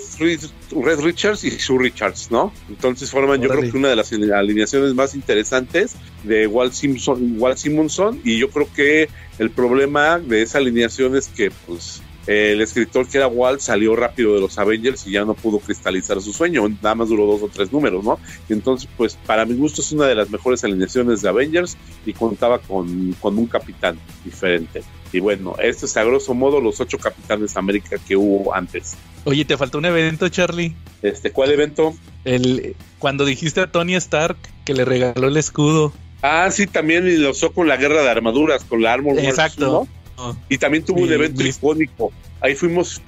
Red 0.70 1.00
Richards 1.00 1.44
y 1.44 1.50
Sue 1.50 1.78
Richards, 1.78 2.30
¿no? 2.30 2.52
Entonces 2.68 3.10
forman, 3.10 3.40
yo 3.40 3.48
creo 3.48 3.70
que 3.70 3.76
una 3.76 3.88
de 3.88 3.96
las 3.96 4.12
alineaciones 4.12 4.94
más 4.94 5.14
interesantes 5.14 5.96
de 6.22 6.46
Walt 6.46 6.72
Simpson, 6.72 7.34
Walt 7.38 7.58
Simonson, 7.58 8.20
y 8.24 8.38
yo 8.38 8.50
creo 8.50 8.68
que 8.72 9.08
el 9.38 9.50
problema 9.50 10.18
de 10.18 10.42
esa 10.42 10.58
alineación 10.58 11.16
es 11.16 11.28
que, 11.28 11.50
pues, 11.66 12.02
el 12.26 12.60
escritor 12.60 13.06
que 13.08 13.18
era 13.18 13.28
Walt 13.28 13.60
salió 13.60 13.94
rápido 13.94 14.34
de 14.34 14.40
los 14.40 14.58
Avengers 14.58 15.06
y 15.06 15.12
ya 15.12 15.24
no 15.24 15.34
pudo 15.34 15.60
cristalizar 15.60 16.20
su 16.20 16.32
sueño, 16.32 16.68
nada 16.68 16.96
más 16.96 17.08
duró 17.08 17.26
dos 17.26 17.42
o 17.42 17.48
tres 17.48 17.72
números, 17.72 18.04
¿no? 18.04 18.18
Y 18.48 18.52
entonces, 18.52 18.88
pues, 18.96 19.16
para 19.26 19.44
mi 19.44 19.54
gusto 19.54 19.80
es 19.80 19.92
una 19.92 20.06
de 20.06 20.14
las 20.14 20.30
mejores 20.30 20.62
alineaciones 20.64 21.22
de 21.22 21.28
Avengers 21.28 21.76
y 22.04 22.12
contaba 22.12 22.58
con, 22.58 23.12
con 23.20 23.38
un 23.38 23.46
capitán 23.46 23.98
diferente. 24.24 24.82
Y 25.12 25.20
bueno, 25.20 25.56
esto 25.62 25.86
es 25.86 25.96
a 25.96 26.04
grosso 26.04 26.34
modo 26.34 26.60
los 26.60 26.80
ocho 26.80 26.98
capitanes 26.98 27.56
América 27.56 27.96
que 28.06 28.16
hubo 28.16 28.54
antes. 28.54 28.96
Oye, 29.24 29.44
te 29.44 29.56
faltó 29.56 29.78
un 29.78 29.86
evento, 29.86 30.28
Charlie. 30.28 30.74
Este, 31.02 31.30
¿cuál 31.30 31.50
evento? 31.50 31.94
El 32.24 32.76
cuando 32.98 33.24
dijiste 33.24 33.60
a 33.60 33.70
Tony 33.70 33.94
Stark 33.96 34.36
que 34.64 34.74
le 34.74 34.84
regaló 34.84 35.28
el 35.28 35.36
escudo. 35.36 35.92
Ah, 36.22 36.50
sí, 36.50 36.66
también 36.66 37.22
lo 37.22 37.30
usó 37.30 37.52
con 37.52 37.68
la 37.68 37.76
guerra 37.76 38.02
de 38.02 38.10
armaduras, 38.10 38.64
con 38.64 38.82
la 38.82 38.92
Armor 38.92 39.18
Exacto. 39.18 39.88
¿no? 40.16 40.36
Y 40.48 40.58
también 40.58 40.84
tuvo 40.84 41.02
un 41.02 41.12
evento 41.12 41.46
icónico. 41.46 42.12
Ahí 42.40 42.54
fuimos, 42.54 43.00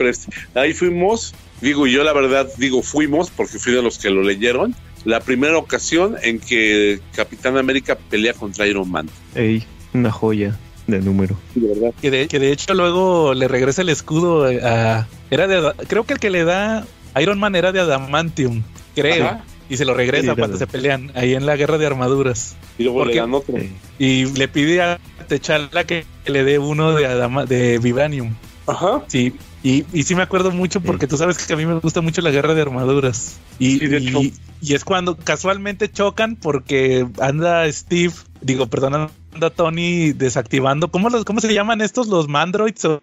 ahí 0.55 0.73
fuimos, 0.73 1.35
digo 1.61 1.87
yo 1.87 2.05
la 2.05 2.13
verdad, 2.13 2.49
digo 2.59 2.83
fuimos, 2.83 3.31
porque 3.31 3.59
fui 3.59 3.73
de 3.73 3.83
los 3.83 3.99
que 3.99 4.11
lo 4.11 4.23
leyeron, 4.23 4.75
la 5.05 5.21
primera 5.21 5.57
ocasión 5.57 6.17
en 6.23 6.39
que 6.39 7.01
Capitán 7.15 7.57
América 7.57 7.97
pelea 7.97 8.35
contra 8.35 8.67
Iron 8.67 8.91
Man. 8.91 9.09
Ey, 9.35 9.65
una 9.95 10.11
joya 10.11 10.59
de 10.89 11.01
número. 11.01 11.37
Sí, 11.55 11.61
de 11.61 11.69
verdad. 11.69 11.95
Que 12.01 12.11
de, 12.11 12.29
que 12.29 12.39
de 12.41 12.51
hecho 12.51 12.75
luego 12.75 13.35
le 13.35 13.47
regresa 13.47 13.83
el 13.83 13.91
escudo 13.91 14.47
a... 14.47 15.07
Era 15.31 15.47
de... 15.47 15.73
Creo 15.87 16.05
que 16.05 16.15
el 16.15 16.19
que 16.19 16.31
le 16.31 16.45
da... 16.45 16.85
Iron 17.21 17.39
Man 17.39 17.55
era 17.55 17.73
de 17.73 17.81
Adamantium, 17.81 18.63
creo. 18.95 19.25
Ajá. 19.25 19.45
Y 19.71 19.77
se 19.77 19.85
lo 19.85 19.93
regresa 19.93 20.33
sí, 20.33 20.39
cuando 20.39 20.57
se 20.57 20.67
pelean 20.67 21.13
ahí 21.15 21.35
en 21.35 21.45
la 21.45 21.57
guerra 21.57 21.77
de 21.79 21.87
armaduras. 21.87 22.57
Y 22.79 22.85
luego 22.85 23.01
Porque, 23.01 23.15
le 23.15 23.21
dan 23.21 23.35
otro. 23.35 23.55
Y 23.99 24.25
le 24.25 24.49
pide 24.49 24.81
a 24.81 24.99
Techala 25.29 25.85
que 25.85 26.07
le 26.27 26.45
dé 26.45 26.59
uno 26.59 26.95
de, 26.95 27.07
Adama, 27.07 27.45
de 27.45 27.79
Vibranium. 27.79 28.35
Ajá. 28.67 29.03
Sí, 29.09 29.35
y, 29.63 29.85
y, 29.93 30.03
sí 30.05 30.15
me 30.15 30.23
acuerdo 30.23 30.53
mucho 30.53 30.81
porque 30.81 31.07
sí. 31.07 31.11
tú 31.11 31.17
sabes 31.17 31.39
que 31.39 31.53
a 31.53 31.57
mí 31.57 31.67
me 31.67 31.75
gusta 31.81 32.01
mucho 32.01 32.23
la 32.23 32.31
guerra 32.31 32.55
de 32.55 32.63
armaduras. 32.63 33.39
Y, 33.59 33.79
sí, 33.79 33.87
de 33.87 33.97
hecho. 33.99 34.23
y, 34.23 34.35
y, 34.63 34.75
es 34.75 34.85
cuando 34.85 35.17
casualmente 35.17 35.91
chocan 35.91 36.37
porque 36.37 37.07
anda 37.21 37.71
Steve, 37.71 38.13
digo, 38.41 38.67
perdón, 38.67 39.11
anda 39.39 39.51
Tony 39.51 40.13
desactivando. 40.13 40.89
¿Cómo, 40.89 41.09
los, 41.11 41.25
cómo 41.25 41.41
se 41.41 41.55
llaman 41.55 41.81
estos? 41.81 42.09
¿Los 42.09 42.29
mandroids? 42.29 42.85
O, 42.85 43.01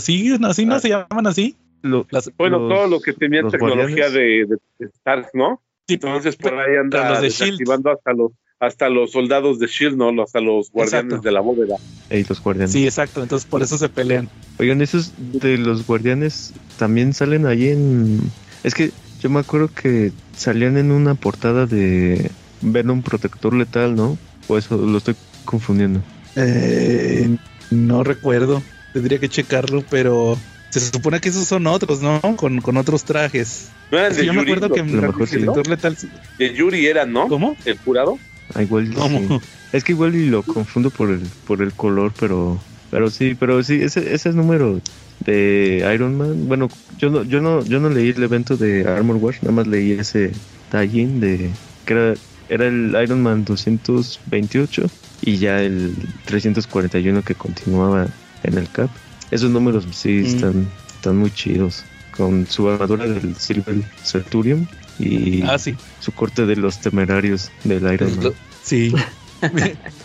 ¿Sí? 0.00 0.36
¿Así 0.44 0.66
no 0.66 0.74
ah. 0.74 0.80
se 0.80 0.90
llaman 0.90 1.26
así? 1.26 1.56
Lo, 1.80 2.06
Las, 2.10 2.30
bueno, 2.36 2.58
los, 2.58 2.76
todo 2.76 2.88
lo 2.88 3.00
que 3.00 3.14
tenía 3.14 3.46
tecnología 3.46 4.10
de, 4.10 4.46
de, 4.46 4.56
de, 4.78 4.86
Stark, 4.86 5.30
¿no? 5.32 5.62
Sí, 5.86 5.94
Entonces 5.94 6.36
por 6.36 6.54
ahí 6.58 6.76
anda 6.76 7.08
los 7.08 7.20
de 7.20 7.28
desactivando 7.28 7.90
hasta 7.90 8.12
los 8.12 8.32
hasta 8.60 8.88
los 8.88 9.12
soldados 9.12 9.60
de 9.60 9.68
Shield, 9.68 9.96
¿no? 9.96 10.20
Hasta 10.20 10.40
los 10.40 10.72
guardianes 10.72 11.04
exacto. 11.04 11.24
de 11.24 11.32
la 11.32 11.40
bóveda. 11.40 11.76
Ey, 12.10 12.26
los 12.28 12.42
guardianes. 12.42 12.72
Sí, 12.72 12.84
exacto. 12.84 13.22
Entonces 13.22 13.48
por 13.48 13.62
eso 13.62 13.78
se 13.78 13.88
pelean. 13.88 14.28
Oigan, 14.58 14.82
esos 14.82 15.14
de 15.16 15.56
los 15.56 15.86
guardianes 15.86 16.52
también 16.76 17.14
salen 17.14 17.46
ahí 17.46 17.68
en. 17.68 18.20
Es 18.64 18.74
que 18.74 18.90
yo 19.20 19.30
me 19.30 19.38
acuerdo 19.38 19.70
que 19.72 20.10
salían 20.36 20.76
en 20.76 20.90
una 20.90 21.14
portada 21.14 21.66
de 21.66 22.32
Venom 22.60 23.02
Protector 23.02 23.54
Letal, 23.54 23.94
¿no? 23.94 24.18
O 24.48 24.58
eso 24.58 24.76
lo 24.76 24.98
estoy 24.98 25.14
confundiendo. 25.48 26.00
Eh, 26.36 27.36
no 27.70 28.04
recuerdo. 28.04 28.62
Tendría 28.92 29.18
que 29.18 29.28
checarlo, 29.28 29.82
pero 29.90 30.38
se 30.70 30.80
supone 30.80 31.20
que 31.20 31.30
esos 31.30 31.46
son 31.46 31.66
otros, 31.66 32.02
¿no? 32.02 32.20
Con, 32.36 32.60
con 32.60 32.76
otros 32.76 33.04
trajes. 33.04 33.68
No 33.90 33.98
eran 33.98 34.12
Es 34.12 34.18
de 34.18 34.26
yo 34.26 34.32
me 34.34 34.40
Yuri, 34.40 34.52
acuerdo 34.52 34.74
que 34.74 34.80
en 34.80 35.00
mejor 35.00 35.26
sí, 35.28 35.38
Letal. 35.68 35.96
de 36.38 36.54
Yuri 36.54 36.86
eran, 36.86 37.12
¿no? 37.12 37.28
¿Cómo? 37.28 37.56
El 37.64 37.78
jurado. 37.78 38.18
Ah, 38.54 38.62
igual 38.62 38.92
¿Cómo? 38.94 39.40
sí. 39.40 39.46
Es 39.72 39.84
que 39.84 39.92
igual 39.92 40.14
y 40.14 40.26
lo 40.26 40.42
confundo 40.42 40.90
por 40.90 41.10
el 41.10 41.20
por 41.46 41.60
el 41.62 41.72
color, 41.72 42.12
pero 42.18 42.58
pero 42.90 43.10
sí, 43.10 43.36
pero 43.38 43.62
sí 43.62 43.80
ese 43.82 44.14
ese 44.14 44.30
número 44.32 44.80
de 45.24 45.86
Iron 45.94 46.16
Man, 46.16 46.48
bueno, 46.48 46.68
yo 46.98 47.10
no 47.10 47.22
yo 47.24 47.40
no 47.40 47.62
yo 47.64 47.78
no 47.80 47.90
leí 47.90 48.08
el 48.10 48.22
evento 48.22 48.56
de 48.56 48.86
Armor 48.88 49.16
Wars, 49.16 49.42
nada 49.42 49.52
más 49.54 49.66
leí 49.66 49.92
ese 49.92 50.32
tie-in 50.70 51.20
de 51.20 51.50
que 51.84 51.92
era 51.92 52.14
era 52.48 52.66
el 52.66 52.96
Iron 53.02 53.22
Man 53.22 53.44
228 53.44 54.90
y 55.22 55.36
ya 55.38 55.60
el 55.62 55.94
341 56.26 57.22
que 57.22 57.34
continuaba 57.34 58.08
en 58.42 58.58
el 58.58 58.68
cap. 58.70 58.90
Esos 59.30 59.50
números 59.50 59.86
sí 59.92 60.08
Mm. 60.22 60.26
están 60.26 60.68
están 60.94 61.16
muy 61.16 61.30
chidos 61.30 61.84
con 62.16 62.46
su 62.48 62.68
armadura 62.68 63.06
del 63.06 63.36
Silver 63.36 63.76
Centurion 64.02 64.68
y 64.98 65.42
Ah, 65.42 65.58
sí. 65.58 65.76
su 66.00 66.10
corte 66.12 66.44
de 66.46 66.56
los 66.56 66.80
temerarios 66.80 67.50
del 67.64 67.92
Iron 67.92 68.16
Man. 68.16 68.32
Sí. 68.64 68.92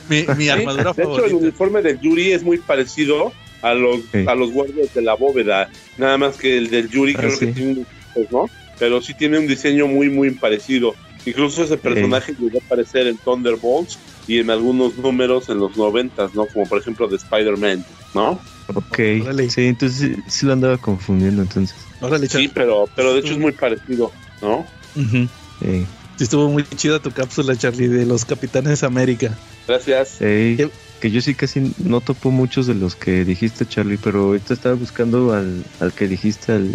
mi, 0.10 0.18
mi- 0.18 0.28
mi 0.36 0.44
Sí, 0.44 0.50
armadura 0.50 0.94
de 0.94 1.04
hecho, 1.04 1.26
el 1.26 1.34
uniforme 1.34 1.82
de 1.82 1.98
Yuri 2.00 2.32
es 2.34 2.44
muy 2.44 2.60
parecido 2.60 3.34
a 3.64 3.74
los, 3.74 4.02
Sí. 4.12 4.26
a 4.28 4.36
los 4.36 4.52
guardias 4.52 4.94
de 4.94 5.02
la 5.02 5.16
bóveda. 5.16 5.70
Nada 5.98 6.18
más 6.20 6.36
que 6.38 6.58
el 6.58 6.70
del 6.70 6.90
Yuri 6.90 7.14
Ah, 7.16 7.20
creo 7.22 7.32
sí. 7.32 7.46
que 7.48 7.52
tiene 7.54 7.72
un 7.72 7.88
pues, 8.14 8.32
¿no? 8.32 8.46
Pero 8.78 9.02
sí 9.02 9.16
tiene 9.16 9.40
un 9.40 9.48
diseño 9.48 9.88
muy, 9.88 10.10
muy 10.10 10.30
parecido. 10.32 10.94
Incluso 11.26 11.64
ese 11.64 11.78
personaje 11.78 12.34
llegó 12.38 12.58
a 12.58 12.66
aparecer 12.66 13.08
en 13.08 13.18
Thunderbolts 13.18 14.00
y 14.28 14.40
en 14.40 14.50
algunos 14.50 14.96
números 14.98 15.50
en 15.50 15.60
los 15.60 15.76
noventas, 15.76 16.34
¿no? 16.34 16.48
Como 16.48 16.68
por 16.68 16.80
ejemplo 16.80 17.08
de 17.08 17.18
Spider-Man, 17.18 17.86
¿no? 18.14 18.42
Ok, 18.76 19.00
Órale. 19.22 19.50
sí, 19.50 19.66
entonces 19.66 20.16
sí, 20.16 20.22
sí 20.28 20.46
lo 20.46 20.54
andaba 20.54 20.78
confundiendo 20.78 21.42
entonces. 21.42 21.76
Órale, 22.02 22.28
Sí, 22.28 22.50
pero, 22.54 22.90
pero 22.96 23.14
de 23.14 23.20
hecho 23.20 23.34
es 23.34 23.40
muy 23.40 23.52
parecido, 23.54 24.12
¿no? 24.42 24.60
Ujú. 24.96 25.28
Eh, 25.62 25.88
Sí, 26.16 26.26
estuvo 26.26 26.48
muy 26.48 26.64
chida 26.64 27.00
tu 27.00 27.12
cápsula, 27.12 27.56
Charlie, 27.56 27.88
de 27.88 28.06
los 28.06 28.24
Capitanes 28.24 28.84
América. 28.84 29.36
Gracias. 29.68 30.18
que 30.20 31.10
yo 31.10 31.22
sí 31.22 31.34
casi 31.34 31.74
no 31.78 32.02
topo 32.02 32.30
muchos 32.30 32.68
de 32.68 32.76
los 32.76 32.96
que 32.96 33.26
dijiste, 33.26 33.66
Charlie, 33.66 33.98
pero 33.98 34.26
ahorita 34.26 34.54
estaba 34.54 34.76
buscando 34.76 35.34
al, 35.34 35.64
al 35.80 35.94
que 35.94 36.08
dijiste, 36.08 36.52
al, 36.52 36.72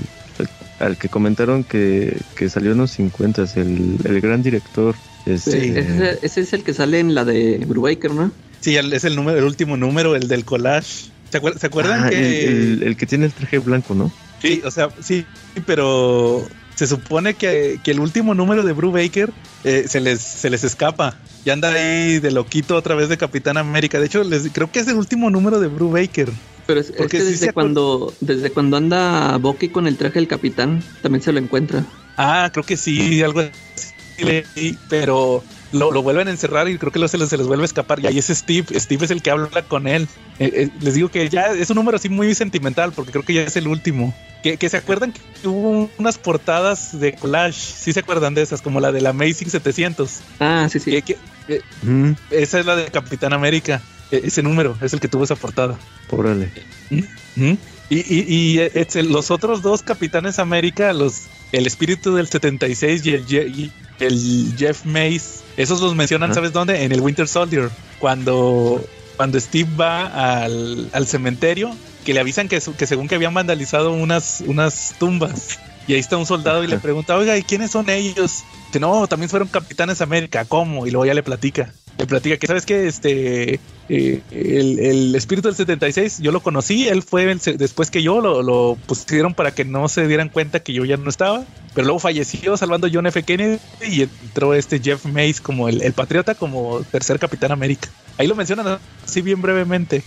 al, 0.79 0.97
que 0.97 1.09
comentaron 1.09 1.64
que, 1.64 2.20
que 2.37 2.49
salió 2.49 2.72
en 2.72 2.79
los 2.79 2.91
50, 2.93 3.45
el, 3.57 3.99
el 4.05 4.20
gran 4.20 4.43
director. 4.43 4.97
Este, 5.26 5.51
Sí. 5.51 5.72
Ese, 5.76 6.18
ese 6.22 6.41
es 6.41 6.53
el 6.53 6.62
que 6.64 6.72
sale 6.74 7.01
en 7.01 7.14
la 7.14 7.24
de 7.24 7.59
Brubaker, 7.66 8.12
¿no? 8.12 8.33
Sí, 8.61 8.76
el- 8.76 8.93
es 8.93 9.05
el 9.05 9.14
número, 9.16 9.39
el 9.39 9.45
último 9.45 9.76
número, 9.76 10.16
el 10.16 10.26
del 10.29 10.45
collage. 10.45 11.11
¿Se, 11.31 11.41
acuer- 11.41 11.59
¿se 11.59 11.66
acuerdan 11.66 12.05
ah, 12.05 12.11
que 12.11 12.45
el, 12.45 12.49
el- 12.49 12.83
el 12.85 12.97
que 12.97 13.07
tiene 13.07 13.26
el 13.26 13.33
traje 13.33 13.59
blanco, 13.59 13.95
¿no? 13.95 14.11
Sí, 14.41 14.62
o 14.64 14.70
sea, 14.70 14.89
sí, 15.01 15.26
pero 15.66 16.47
se 16.74 16.87
supone 16.87 17.35
que, 17.35 17.79
que 17.83 17.91
el 17.91 18.01
último 18.01 18.35
número 18.35 18.62
de 18.62 18.72
Brew 18.72 18.93
Baker 18.93 19.31
eh, 19.64 19.85
se, 19.89 20.01
les, 20.01 20.20
se 20.20 20.49
les 20.51 20.64
escapa. 20.64 21.16
Y 21.45 21.51
anda 21.51 21.72
ahí 21.72 22.18
de 22.20 22.31
loquito 22.31 22.76
otra 22.76 22.95
vez 22.95 23.09
de 23.09 23.16
Capitán 23.16 23.57
América. 23.59 23.99
De 24.01 24.07
hecho, 24.07 24.22
les, 24.24 24.49
creo 24.53 24.70
que 24.70 24.81
es 24.81 24.89
el 24.89 24.95
último 24.97 25.31
número 25.31 25.61
de 25.61 25.68
Brew 25.68 25.91
Baker. 25.91 26.29
Pero 26.69 26.81
es, 26.81 26.91
es 26.91 27.07
que 27.07 27.19
sí 27.21 27.25
desde 27.25 27.53
cuando 27.55 28.12
desde 28.21 28.51
cuando 28.51 28.77
anda 28.77 29.39
Bucky 29.39 29.71
con 29.71 29.87
el 29.87 29.97
traje 29.97 30.16
del 30.19 30.29
capitán, 30.29 30.83
también 31.01 31.23
se 31.23 31.33
lo 31.33 31.39
encuentra. 31.39 31.83
Ah, 32.19 32.51
creo 32.53 32.62
que 32.66 32.77
sí, 32.77 33.23
algo 33.23 33.41
así 33.41 34.23
leí, 34.23 34.77
pero 34.91 35.43
lo, 35.73 35.91
lo 35.93 36.03
vuelven 36.03 36.29
a 36.29 36.31
encerrar 36.31 36.69
y 36.69 36.77
creo 36.77 36.93
que 36.93 36.99
luego 36.99 37.09
se 37.09 37.16
les, 37.16 37.31
se 37.31 37.39
les 37.39 37.47
vuelve 37.47 37.62
a 37.62 37.64
escapar. 37.64 38.01
Y 38.01 38.07
ahí 38.07 38.19
es 38.19 38.27
Steve. 38.27 38.66
Steve 38.79 39.03
es 39.07 39.11
el 39.11 39.23
que 39.23 39.31
habla 39.31 39.62
con 39.62 39.89
él. 39.89 40.09
Eh, 40.39 40.51
eh, 40.55 40.69
les 40.83 40.93
digo 40.93 41.09
que 41.11 41.27
ya 41.31 41.47
es 41.55 41.71
un 41.71 41.77
número 41.77 41.97
así 41.97 42.11
muy 42.11 42.35
sentimental 42.35 42.93
porque 42.93 43.12
creo 43.12 43.25
que 43.25 43.33
ya 43.33 43.45
es 43.45 43.57
el 43.57 43.66
último. 43.66 44.14
Que, 44.43 44.59
que 44.59 44.69
se 44.69 44.77
acuerdan 44.77 45.12
que 45.12 45.49
hubo 45.49 45.91
unas 45.97 46.19
portadas 46.19 47.01
de 47.01 47.14
collage. 47.14 47.59
Sí 47.59 47.95
se 47.95 48.01
acuerdan 48.01 48.35
de 48.35 48.43
esas, 48.43 48.61
como 48.61 48.79
la 48.81 48.93
de 48.93 49.01
la 49.01 49.11
Amazing 49.11 49.49
700. 49.49 50.21
Ah, 50.39 50.69
sí, 50.71 50.81
sí. 50.81 50.91
Que- 50.91 51.03
que- 51.03 51.16
que- 51.47 51.62
Mm, 51.83 52.12
esa 52.31 52.61
es 52.61 52.66
la 52.66 52.77
de 52.77 52.85
Capitán 52.91 53.33
América. 53.33 53.81
E- 54.11 54.23
ese 54.25 54.43
número 54.43 54.77
es 54.83 54.93
el 54.93 55.01
que 55.01 55.09
tuvo 55.09 55.25
esa 55.25 55.37
portada. 55.37 55.79
órale. 56.11 56.51
Ujú. 56.91 57.57
Y, 57.91 57.97
y- 57.97 58.25
y, 58.29 58.59
eh, 58.59 58.87
los 59.05 59.31
otros 59.31 59.63
dos 59.63 59.83
Capitanes 59.83 60.39
América, 60.39 60.93
los 60.93 61.23
el 61.53 61.67
espíritu 61.67 62.15
del 62.15 62.29
76 62.29 63.07
y 63.07 63.15
el, 63.15 63.33
y 63.33 63.73
el 64.01 64.55
Jeff 64.59 64.85
Mace, 64.85 65.41
esos 65.57 65.81
los 65.81 65.95
mencionan. 65.95 66.35
¿sabes 66.35 66.53
dónde? 66.53 66.85
En 66.85 66.93
el 66.93 67.01
Winter 67.01 67.27
Soldier. 67.27 67.71
Cuando, 67.99 68.85
cuando 69.17 69.41
Steve 69.41 69.69
va 69.81 70.43
al, 70.45 70.91
al 70.93 71.07
cementerio, 71.07 71.75
que 72.05 72.13
le 72.15 72.21
avisan 72.21 72.49
que, 72.49 72.61
que 72.77 72.87
según 72.87 73.09
que 73.09 73.15
habían 73.15 73.35
vandalizado 73.35 73.93
unas, 73.93 74.43
unas 74.47 74.95
tumbas. 74.99 75.59
Y 75.87 75.95
ahí 75.95 76.01
está 76.01 76.19
un 76.19 76.27
soldado 76.27 76.63
y 76.63 76.67
le 76.67 76.79
pregunta, 76.79 77.17
oiga, 77.17 77.37
¿y 77.39 77.43
quiénes 77.43 77.71
son 77.71 77.89
ellos? 77.89 78.45
Dice, 78.67 78.79
no, 78.79 79.07
también 79.07 79.31
fueron 79.31 79.49
Capitanes 79.49 80.03
América, 80.03 80.45
¿cómo? 80.45 80.87
Y 80.87 80.91
luego 80.91 81.07
ya 81.07 81.15
le 81.15 81.23
platica. 81.23 81.73
Le 81.99 82.07
platica 82.07 82.37
que, 82.37 82.47
¿sabes 82.47 82.65
qué? 82.65 82.87
Este, 82.87 83.59
eh, 83.89 84.21
el, 84.31 84.79
el 84.79 85.15
espíritu 85.17 85.49
del 85.49 85.57
76, 85.57 86.21
yo 86.21 86.31
lo 86.31 86.41
conocí, 86.41 86.87
él 86.87 87.03
fue 87.03 87.25
el 87.31 87.41
después 87.59 87.91
que 87.91 88.03
yo, 88.03 88.21
lo, 88.21 88.43
lo 88.43 88.79
pusieron 88.87 89.35
para 89.35 89.51
que 89.53 89.65
no 89.65 89.89
se 89.89 90.07
dieran 90.07 90.29
cuenta 90.29 90.61
que 90.61 90.73
yo 90.73 90.85
ya 90.85 90.97
no 90.97 91.11
estaba, 91.11 91.45
pero 91.75 91.87
luego 91.87 91.99
falleció 91.99 92.57
salvando 92.57 92.87
a 92.87 92.91
John 92.93 93.07
F. 93.07 93.23
Kennedy 93.25 93.59
y 93.91 94.03
entró 94.03 94.55
este 94.55 94.79
Jeff 94.81 95.07
Mace 95.07 95.43
como 95.43 95.69
el, 95.69 95.83
el 95.83 95.93
patriota, 95.93 96.35
como 96.37 96.81
tercer 96.91 97.19
Capitán 97.19 97.51
América. 97.51 97.89
Ahí 98.17 98.29
lo 98.29 98.37
mencionan 98.37 98.79
así 99.05 99.21
bien 99.21 99.43
brevemente, 99.43 100.03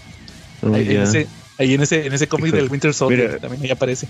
Oh, 0.63 0.73
ahí, 0.75 0.95
en 0.95 1.01
ese, 1.01 1.27
ahí 1.57 1.73
en 1.73 1.81
ese, 1.81 2.05
en 2.05 2.13
ese 2.13 2.27
cómic 2.27 2.53
del 2.53 2.69
Winter 2.69 2.93
Soldier, 2.93 3.27
Mira. 3.27 3.39
también 3.39 3.63
ahí 3.63 3.71
aparece. 3.71 4.07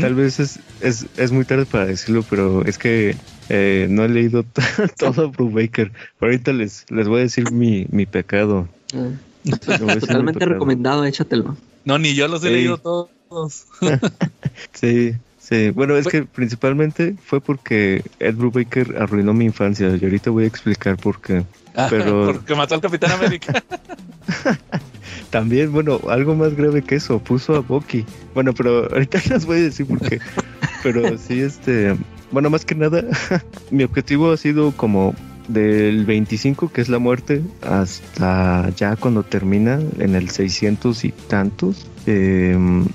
Tal 0.00 0.14
vez 0.16 0.40
es, 0.40 0.58
es, 0.80 1.06
es 1.16 1.30
muy 1.30 1.44
tarde 1.44 1.64
para 1.64 1.86
decirlo, 1.86 2.24
pero 2.28 2.64
es 2.66 2.76
que 2.76 3.14
eh, 3.52 3.86
no 3.90 4.04
he 4.04 4.08
leído 4.08 4.44
todo 4.98 5.30
Brubaker. 5.30 5.92
Ahorita 6.20 6.52
les, 6.52 6.86
les 6.90 7.06
voy 7.06 7.20
a 7.20 7.22
decir 7.24 7.52
mi, 7.52 7.86
mi 7.90 8.06
pecado. 8.06 8.66
Ah, 8.94 9.08
Les 9.44 9.58
voy 9.60 9.74
a 9.74 9.78
decir 9.78 9.94
mi 9.94 10.00
totalmente 10.00 10.38
pecado. 10.40 10.52
recomendado, 10.54 11.04
échatelo. 11.04 11.56
No, 11.84 11.98
ni 11.98 12.14
yo 12.14 12.28
los 12.28 12.42
he 12.44 12.50
leído 12.50 12.78
todos. 12.78 13.66
Sí, 14.72 15.14
sí. 15.40 15.70
Bueno, 15.70 15.96
es 15.96 16.06
que 16.06 16.22
principalmente 16.24 17.14
fue 17.24 17.40
porque 17.40 18.02
Ed 18.20 18.34
Brubaker 18.34 18.96
arruinó 19.00 19.32
mi 19.34 19.44
infancia 19.46 19.88
y 19.98 20.04
ahorita 20.04 20.30
voy 20.30 20.44
a 20.44 20.46
explicar 20.48 20.96
por 20.96 21.20
qué. 21.20 21.44
Pero- 21.90 22.26
Porque 22.32 22.54
mató 22.54 22.74
al 22.74 22.80
Capitán 22.82 23.12
América. 23.12 23.62
También, 25.30 25.72
bueno, 25.72 25.98
algo 26.08 26.34
más 26.34 26.54
grave 26.54 26.82
que 26.82 26.96
eso, 26.96 27.18
puso 27.18 27.54
a 27.56 27.60
Bucky. 27.60 28.04
Bueno, 28.34 28.52
pero 28.52 28.90
ahorita 28.92 29.20
les 29.30 29.46
voy 29.46 29.58
a 29.58 29.62
decir 29.62 29.86
por 29.86 30.00
qué. 30.00 30.18
Pero 30.82 31.16
sí, 31.16 31.40
este, 31.40 31.96
bueno, 32.32 32.50
más 32.50 32.64
que 32.64 32.74
nada, 32.74 33.04
mi 33.70 33.84
objetivo 33.84 34.32
ha 34.32 34.36
sido 34.36 34.72
como 34.72 35.14
del 35.48 36.04
25, 36.04 36.72
que 36.72 36.80
es 36.80 36.88
la 36.88 36.98
muerte, 36.98 37.42
hasta 37.62 38.70
ya 38.70 38.96
cuando 38.96 39.22
termina 39.22 39.80
en 39.98 40.14
el 40.14 40.30
600 40.30 41.04
y 41.04 41.12
tantos. 41.12 41.86
em, 42.06 42.86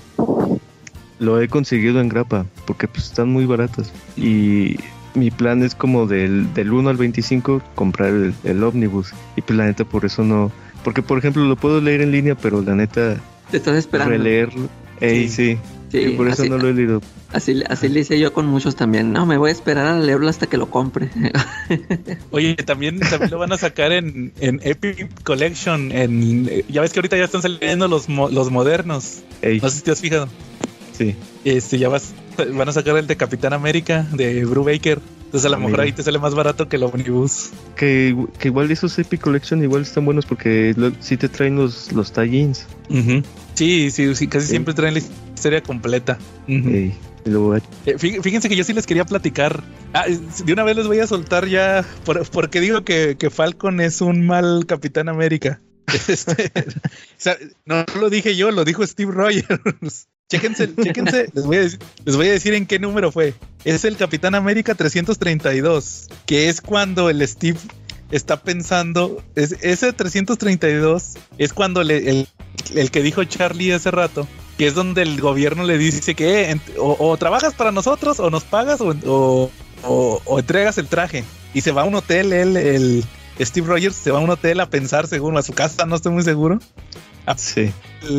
lo 1.19 1.41
he 1.41 1.47
conseguido 1.47 1.99
en 1.99 2.09
grapa, 2.09 2.45
porque 2.65 2.87
pues 2.87 3.05
están 3.05 3.29
muy 3.29 3.45
baratas. 3.45 3.91
Y 4.15 4.77
mi 5.15 5.31
plan 5.31 5.63
es 5.63 5.73
como 5.73 6.05
del, 6.05 6.53
del 6.53 6.71
1 6.71 6.89
al 6.89 6.97
25 6.97 7.61
comprar 7.75 8.09
el, 8.09 8.33
el 8.43 8.63
ómnibus. 8.63 9.13
Y 9.35 9.41
pues 9.41 9.57
la 9.57 9.65
neta 9.65 9.83
por 9.83 10.05
eso 10.05 10.23
no... 10.23 10.51
Porque 10.83 11.01
por 11.01 11.17
ejemplo 11.17 11.43
lo 11.43 11.55
puedo 11.55 11.81
leer 11.81 12.01
en 12.01 12.11
línea, 12.11 12.35
pero 12.35 12.61
la 12.61 12.75
neta 12.75 13.17
Te 13.49 13.57
estás 13.57 13.75
esperando. 13.75 14.13
Ey, 14.99 15.27
sí, 15.27 15.57
Sí, 15.57 15.59
y 15.93 16.09
por 16.11 16.27
eso 16.27 16.41
así, 16.43 16.49
no 16.49 16.57
lo 16.57 16.67
he 16.69 16.73
leído. 16.73 17.01
así, 17.31 17.63
así 17.69 17.87
le 17.89 18.01
hice 18.01 18.19
yo 18.19 18.33
con 18.33 18.45
muchos 18.47 18.75
también. 18.75 19.13
No, 19.13 19.25
me 19.25 19.37
voy 19.37 19.49
a 19.49 19.53
esperar 19.53 19.85
a 19.87 19.99
leerlo 19.99 20.27
hasta 20.29 20.47
que 20.47 20.57
lo 20.57 20.69
compre. 20.69 21.09
Oye, 22.31 22.55
también, 22.55 22.99
también 22.99 23.31
lo 23.31 23.37
van 23.39 23.51
a 23.53 23.57
sacar 23.57 23.91
en, 23.91 24.33
en 24.39 24.59
Epic 24.63 25.23
Collection. 25.23 25.91
En, 25.91 26.47
eh, 26.51 26.65
ya 26.69 26.81
ves 26.81 26.91
que 26.93 26.99
ahorita 26.99 27.17
ya 27.17 27.23
están 27.25 27.41
saliendo 27.41 27.87
los, 27.87 28.09
mo- 28.09 28.29
los 28.29 28.51
modernos. 28.51 29.19
Ey, 29.41 29.59
No 29.61 29.69
sé 29.69 29.77
si 29.77 29.83
te 29.83 29.91
has 29.91 30.01
fijado. 30.01 30.27
sí. 30.93 31.15
Este, 31.45 31.77
ya 31.77 31.87
vas, 31.89 32.13
van 32.53 32.67
a 32.67 32.71
sacar 32.73 32.97
el 32.97 33.07
de 33.07 33.15
Capitán 33.15 33.53
América, 33.53 34.05
de 34.13 34.43
Brew 34.45 34.63
Baker. 34.65 34.99
Entonces 35.25 35.45
a 35.45 35.49
lo 35.49 35.55
Ah, 35.57 35.59
mejor 35.59 35.81
ahí 35.81 35.91
te 35.91 36.03
sale 36.03 36.19
más 36.19 36.33
barato 36.35 36.69
que 36.69 36.77
el 36.77 36.83
Omnibus. 36.83 37.49
Que, 37.75 38.15
que 38.39 38.47
igual 38.47 38.71
esos 38.71 38.97
Epic 38.97 39.19
Collection 39.21 39.61
igual 39.61 39.81
están 39.81 40.05
buenos 40.05 40.25
porque 40.25 40.73
lo- 40.77 40.91
sí 41.01 41.17
te 41.17 41.27
traen 41.29 41.55
los, 41.57 41.91
los 41.91 42.13
tie-ins. 42.13 42.65
Sí, 43.55 43.91
sí, 43.91 44.15
sí, 44.15 44.27
casi 44.27 44.45
Sí. 44.45 44.51
siempre 44.51 44.73
traen 44.73 44.93
la 44.93 45.01
historia 45.37 45.61
completa. 45.61 46.17
Eh, 47.85 47.97
fí- 47.97 48.21
Fíjense 48.21 48.49
que 48.49 48.55
yo 48.55 48.63
sí 48.63 48.73
les 48.73 48.85
quería 48.85 49.05
platicar. 49.05 49.63
Ah, 49.93 50.05
de 50.07 50.53
una 50.53 50.63
vez 50.63 50.75
les 50.77 50.87
voy 50.87 50.99
a 50.99 51.07
soltar 51.07 51.47
ya, 51.47 51.85
por- 52.05 52.27
porque 52.29 52.59
digo 52.61 52.83
que, 52.83 53.15
que 53.19 53.29
Falcon 53.29 53.79
es 53.81 54.01
un 54.01 54.25
mal 54.25 54.65
Capitán 54.67 55.09
América. 55.09 55.61
Este, 56.09 56.51
o 56.55 56.71
sea, 57.17 57.37
no 57.65 57.85
lo 57.99 58.09
dije 58.09 58.35
yo, 58.35 58.51
lo 58.51 58.65
dijo 58.65 58.85
Steve 58.85 59.11
Rogers. 59.11 60.07
Chéquense, 60.29 60.69
chéquense, 60.75 61.29
les 61.33 61.45
voy, 61.45 61.55
a 61.55 61.61
decir, 61.61 61.79
les 62.03 62.15
voy 62.17 62.27
a 62.27 62.31
decir 62.33 62.53
en 62.53 62.65
qué 62.65 62.79
número 62.79 63.13
fue. 63.13 63.33
Es 63.63 63.85
el 63.85 63.95
Capitán 63.95 64.35
América 64.35 64.75
332, 64.75 66.09
que 66.25 66.49
es 66.49 66.59
cuando 66.59 67.09
el 67.09 67.25
Steve 67.25 67.57
está 68.11 68.41
pensando, 68.43 69.23
es, 69.35 69.53
ese 69.61 69.93
332 69.93 71.13
es 71.37 71.53
cuando 71.53 71.81
le- 71.83 72.09
el, 72.09 72.27
el 72.75 72.91
que 72.91 73.01
dijo 73.01 73.23
Charlie 73.23 73.71
hace 73.73 73.91
rato, 73.91 74.27
que 74.57 74.67
es 74.67 74.73
donde 74.75 75.01
el 75.03 75.19
gobierno 75.21 75.63
le 75.63 75.77
dice 75.77 76.15
que 76.15 76.51
eh, 76.51 76.59
o, 76.79 77.15
trabajas 77.17 77.53
para 77.53 77.71
nosotros 77.71 78.19
o 78.19 78.29
nos 78.29 78.43
pagas 78.43 78.81
o- 78.81 78.95
o- 79.85 80.21
o 80.25 80.39
entregas 80.39 80.77
el 80.77 80.87
traje. 80.87 81.23
Y 81.53 81.61
se 81.61 81.71
va 81.71 81.81
a 81.83 81.85
un 81.85 81.95
hotel, 81.95 82.33
él, 82.33 82.57
el 82.57 83.05
Steve 83.39 83.67
Rogers 83.67 83.95
se 83.95 84.11
va 84.11 84.19
a 84.19 84.21
un 84.21 84.29
hotel 84.29 84.59
a 84.59 84.69
pensar 84.69 85.07
según 85.07 85.37
a 85.37 85.41
su 85.43 85.53
casa, 85.53 85.85
no 85.85 85.95
estoy 85.95 86.11
muy 86.11 86.23
seguro. 86.23 86.59
Sí. 87.35 87.71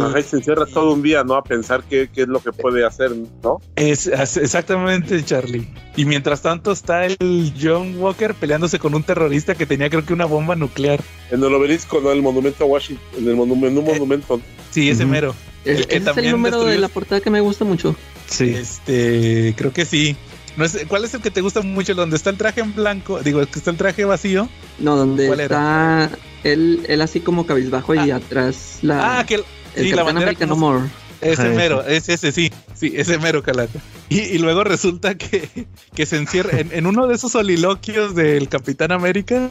Ajá, 0.03 0.21
y 0.21 0.23
se 0.23 0.37
encierra 0.37 0.67
todo 0.67 0.93
un 0.93 1.03
día, 1.03 1.25
¿no? 1.25 1.35
A 1.35 1.43
pensar 1.43 1.83
qué, 1.89 2.11
qué 2.13 2.23
es 2.23 2.29
lo 2.29 2.41
que 2.41 2.53
puede 2.53 2.85
hacer, 2.85 3.13
¿no? 3.43 3.61
Es, 3.77 4.07
es 4.07 4.37
exactamente, 4.37 5.25
Charlie. 5.25 5.67
Y 5.97 6.05
mientras 6.05 6.43
tanto 6.43 6.73
está 6.73 7.07
el 7.07 7.53
John 7.61 7.95
Walker 7.99 8.35
peleándose 8.35 8.79
con 8.79 8.95
un 8.95 9.03
terrorista 9.03 9.55
que 9.55 9.65
tenía 9.67 9.89
creo 9.89 10.05
que 10.05 10.13
una 10.13 10.27
bomba 10.27 10.57
nuclear. 10.57 11.01
En 11.31 11.43
el 11.43 11.55
obelisco, 11.55 12.01
¿no? 12.01 12.11
El 12.13 12.21
monumento 12.23 12.65
a 12.65 12.67
Washington, 12.67 13.07
en 13.19 13.29
el 13.29 13.37
monumento, 13.37 13.69
en 13.69 13.79
un 13.79 13.87
Eh, 13.89 13.93
monumento. 13.95 14.41
Sí, 14.71 14.91
ese 14.91 15.07
mero. 15.07 15.35
Es- 15.65 15.81
El 15.81 15.87
que 15.87 15.97
ese 15.97 16.11
es 16.11 16.17
el 16.19 16.31
número 16.31 16.65
de 16.65 16.79
la 16.79 16.89
portada 16.89 17.21
que 17.21 17.31
me 17.31 17.41
gusta 17.41 17.65
mucho. 17.65 17.97
Sí. 18.27 18.51
Este, 18.55 19.55
creo 19.57 19.73
que 19.73 19.85
sí. 19.87 20.17
No 20.57 20.65
es, 20.65 20.77
¿Cuál 20.89 21.05
es 21.05 21.15
el 21.15 21.21
que 21.23 21.31
te 21.31 21.41
gusta 21.41 21.61
mucho? 21.63 21.95
Donde 21.95 22.17
está 22.17 22.31
el 22.31 22.37
traje 22.37 22.61
en 22.61 22.75
blanco, 22.75 23.21
digo, 23.23 23.41
que 23.47 23.59
está 23.59 23.71
el 23.71 23.77
traje 23.77 24.05
vacío. 24.05 24.49
No, 24.81 24.97
donde 24.97 25.27
¿Cuál 25.29 25.41
está 25.41 26.11
él, 26.45 26.85
él 26.89 27.01
así 27.01 27.21
como 27.21 27.47
cabizbajo 27.47 27.95
y 27.95 28.11
Ah. 28.11 28.17
atrás 28.17 28.79
la, 28.83 29.19
ah, 29.21 29.27
que 29.27 29.37
el, 29.37 29.45
el 29.75 29.85
sí, 29.85 29.91
la 29.91 29.97
Capitán 29.97 30.05
bandera 30.07 30.31
América 30.31 30.47
No 30.47 30.57
More. 30.57 30.85
Ese 31.21 31.43
Ajá, 31.43 31.51
mero, 31.51 31.85
es 31.85 32.09
ese, 32.09 32.31
sí, 32.31 32.53
sí, 32.75 32.93
ese 32.95 33.19
mero 33.19 33.43
calaca. 33.43 33.81
Y, 34.09 34.21
y 34.21 34.39
luego 34.39 34.63
resulta 34.63 35.17
que, 35.17 35.67
que 35.95 36.07
se 36.07 36.17
encierra 36.17 36.61
en, 36.61 36.71
en 36.73 36.87
uno 36.87 37.09
de 37.09 37.17
esos 37.17 37.33
soliloquios 37.33 38.15
del 38.15 38.49
Capitán 38.49 38.93
América. 38.93 39.51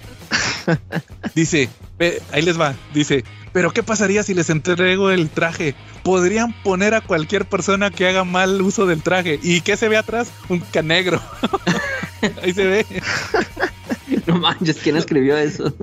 Dice, 1.36 1.70
ve, 2.00 2.22
ahí 2.32 2.42
les 2.42 2.60
va, 2.60 2.74
dice, 2.94 3.24
pero 3.54 3.72
¿qué 3.72 3.84
pasaría 3.84 4.24
si 4.24 4.34
les 4.34 4.50
entrego 4.50 5.12
el 5.12 5.30
traje? 5.30 5.76
Podrían 6.04 6.54
poner 6.64 6.94
a 6.94 7.02
cualquier 7.02 7.46
persona 7.46 7.90
que 7.90 8.08
haga 8.08 8.24
mal 8.24 8.62
uso 8.62 8.86
del 8.86 9.02
traje. 9.02 9.40
¿Y 9.44 9.62
qué 9.62 9.76
se 9.78 9.88
ve 9.90 9.98
atrás? 9.98 10.30
Un 10.50 10.60
canegro. 10.60 11.22
ahí 12.44 12.54
se 12.54 12.66
ve. 12.66 12.86
No 14.26 14.38
manches, 14.40 14.78
¿quién 14.78 14.96
escribió 14.98 15.38
eso? 15.38 15.74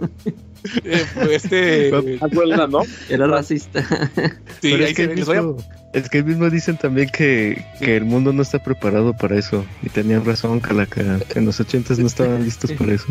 Eh, 0.84 1.04
este, 1.30 1.90
Acuerda, 2.20 2.66
¿no? 2.66 2.82
Era 3.08 3.26
racista. 3.26 3.82
sí, 4.62 4.70
Pero 4.72 4.84
ahí 4.84 4.90
es, 4.92 4.96
que 4.96 5.02
se 5.02 5.06
ve. 5.06 5.12
el 5.12 5.18
Les 5.18 5.26
voy 5.26 5.36
a- 5.36 5.42
mismo, 5.42 5.58
es 5.94 6.08
que 6.10 6.18
el 6.18 6.24
mismo 6.24 6.50
dicen 6.50 6.76
también 6.76 7.08
que, 7.08 7.64
que 7.78 7.96
el 7.96 8.04
mundo 8.04 8.32
no 8.32 8.42
está 8.42 8.58
preparado 8.58 9.14
para 9.14 9.38
eso. 9.38 9.64
Y 9.82 9.88
tenían 9.88 10.24
razón, 10.24 10.60
Calaca. 10.60 11.00
En 11.34 11.46
los 11.46 11.58
ochentas 11.60 11.98
no 11.98 12.06
estaban 12.06 12.44
listos 12.44 12.72
para 12.72 12.92
eso. 12.92 13.06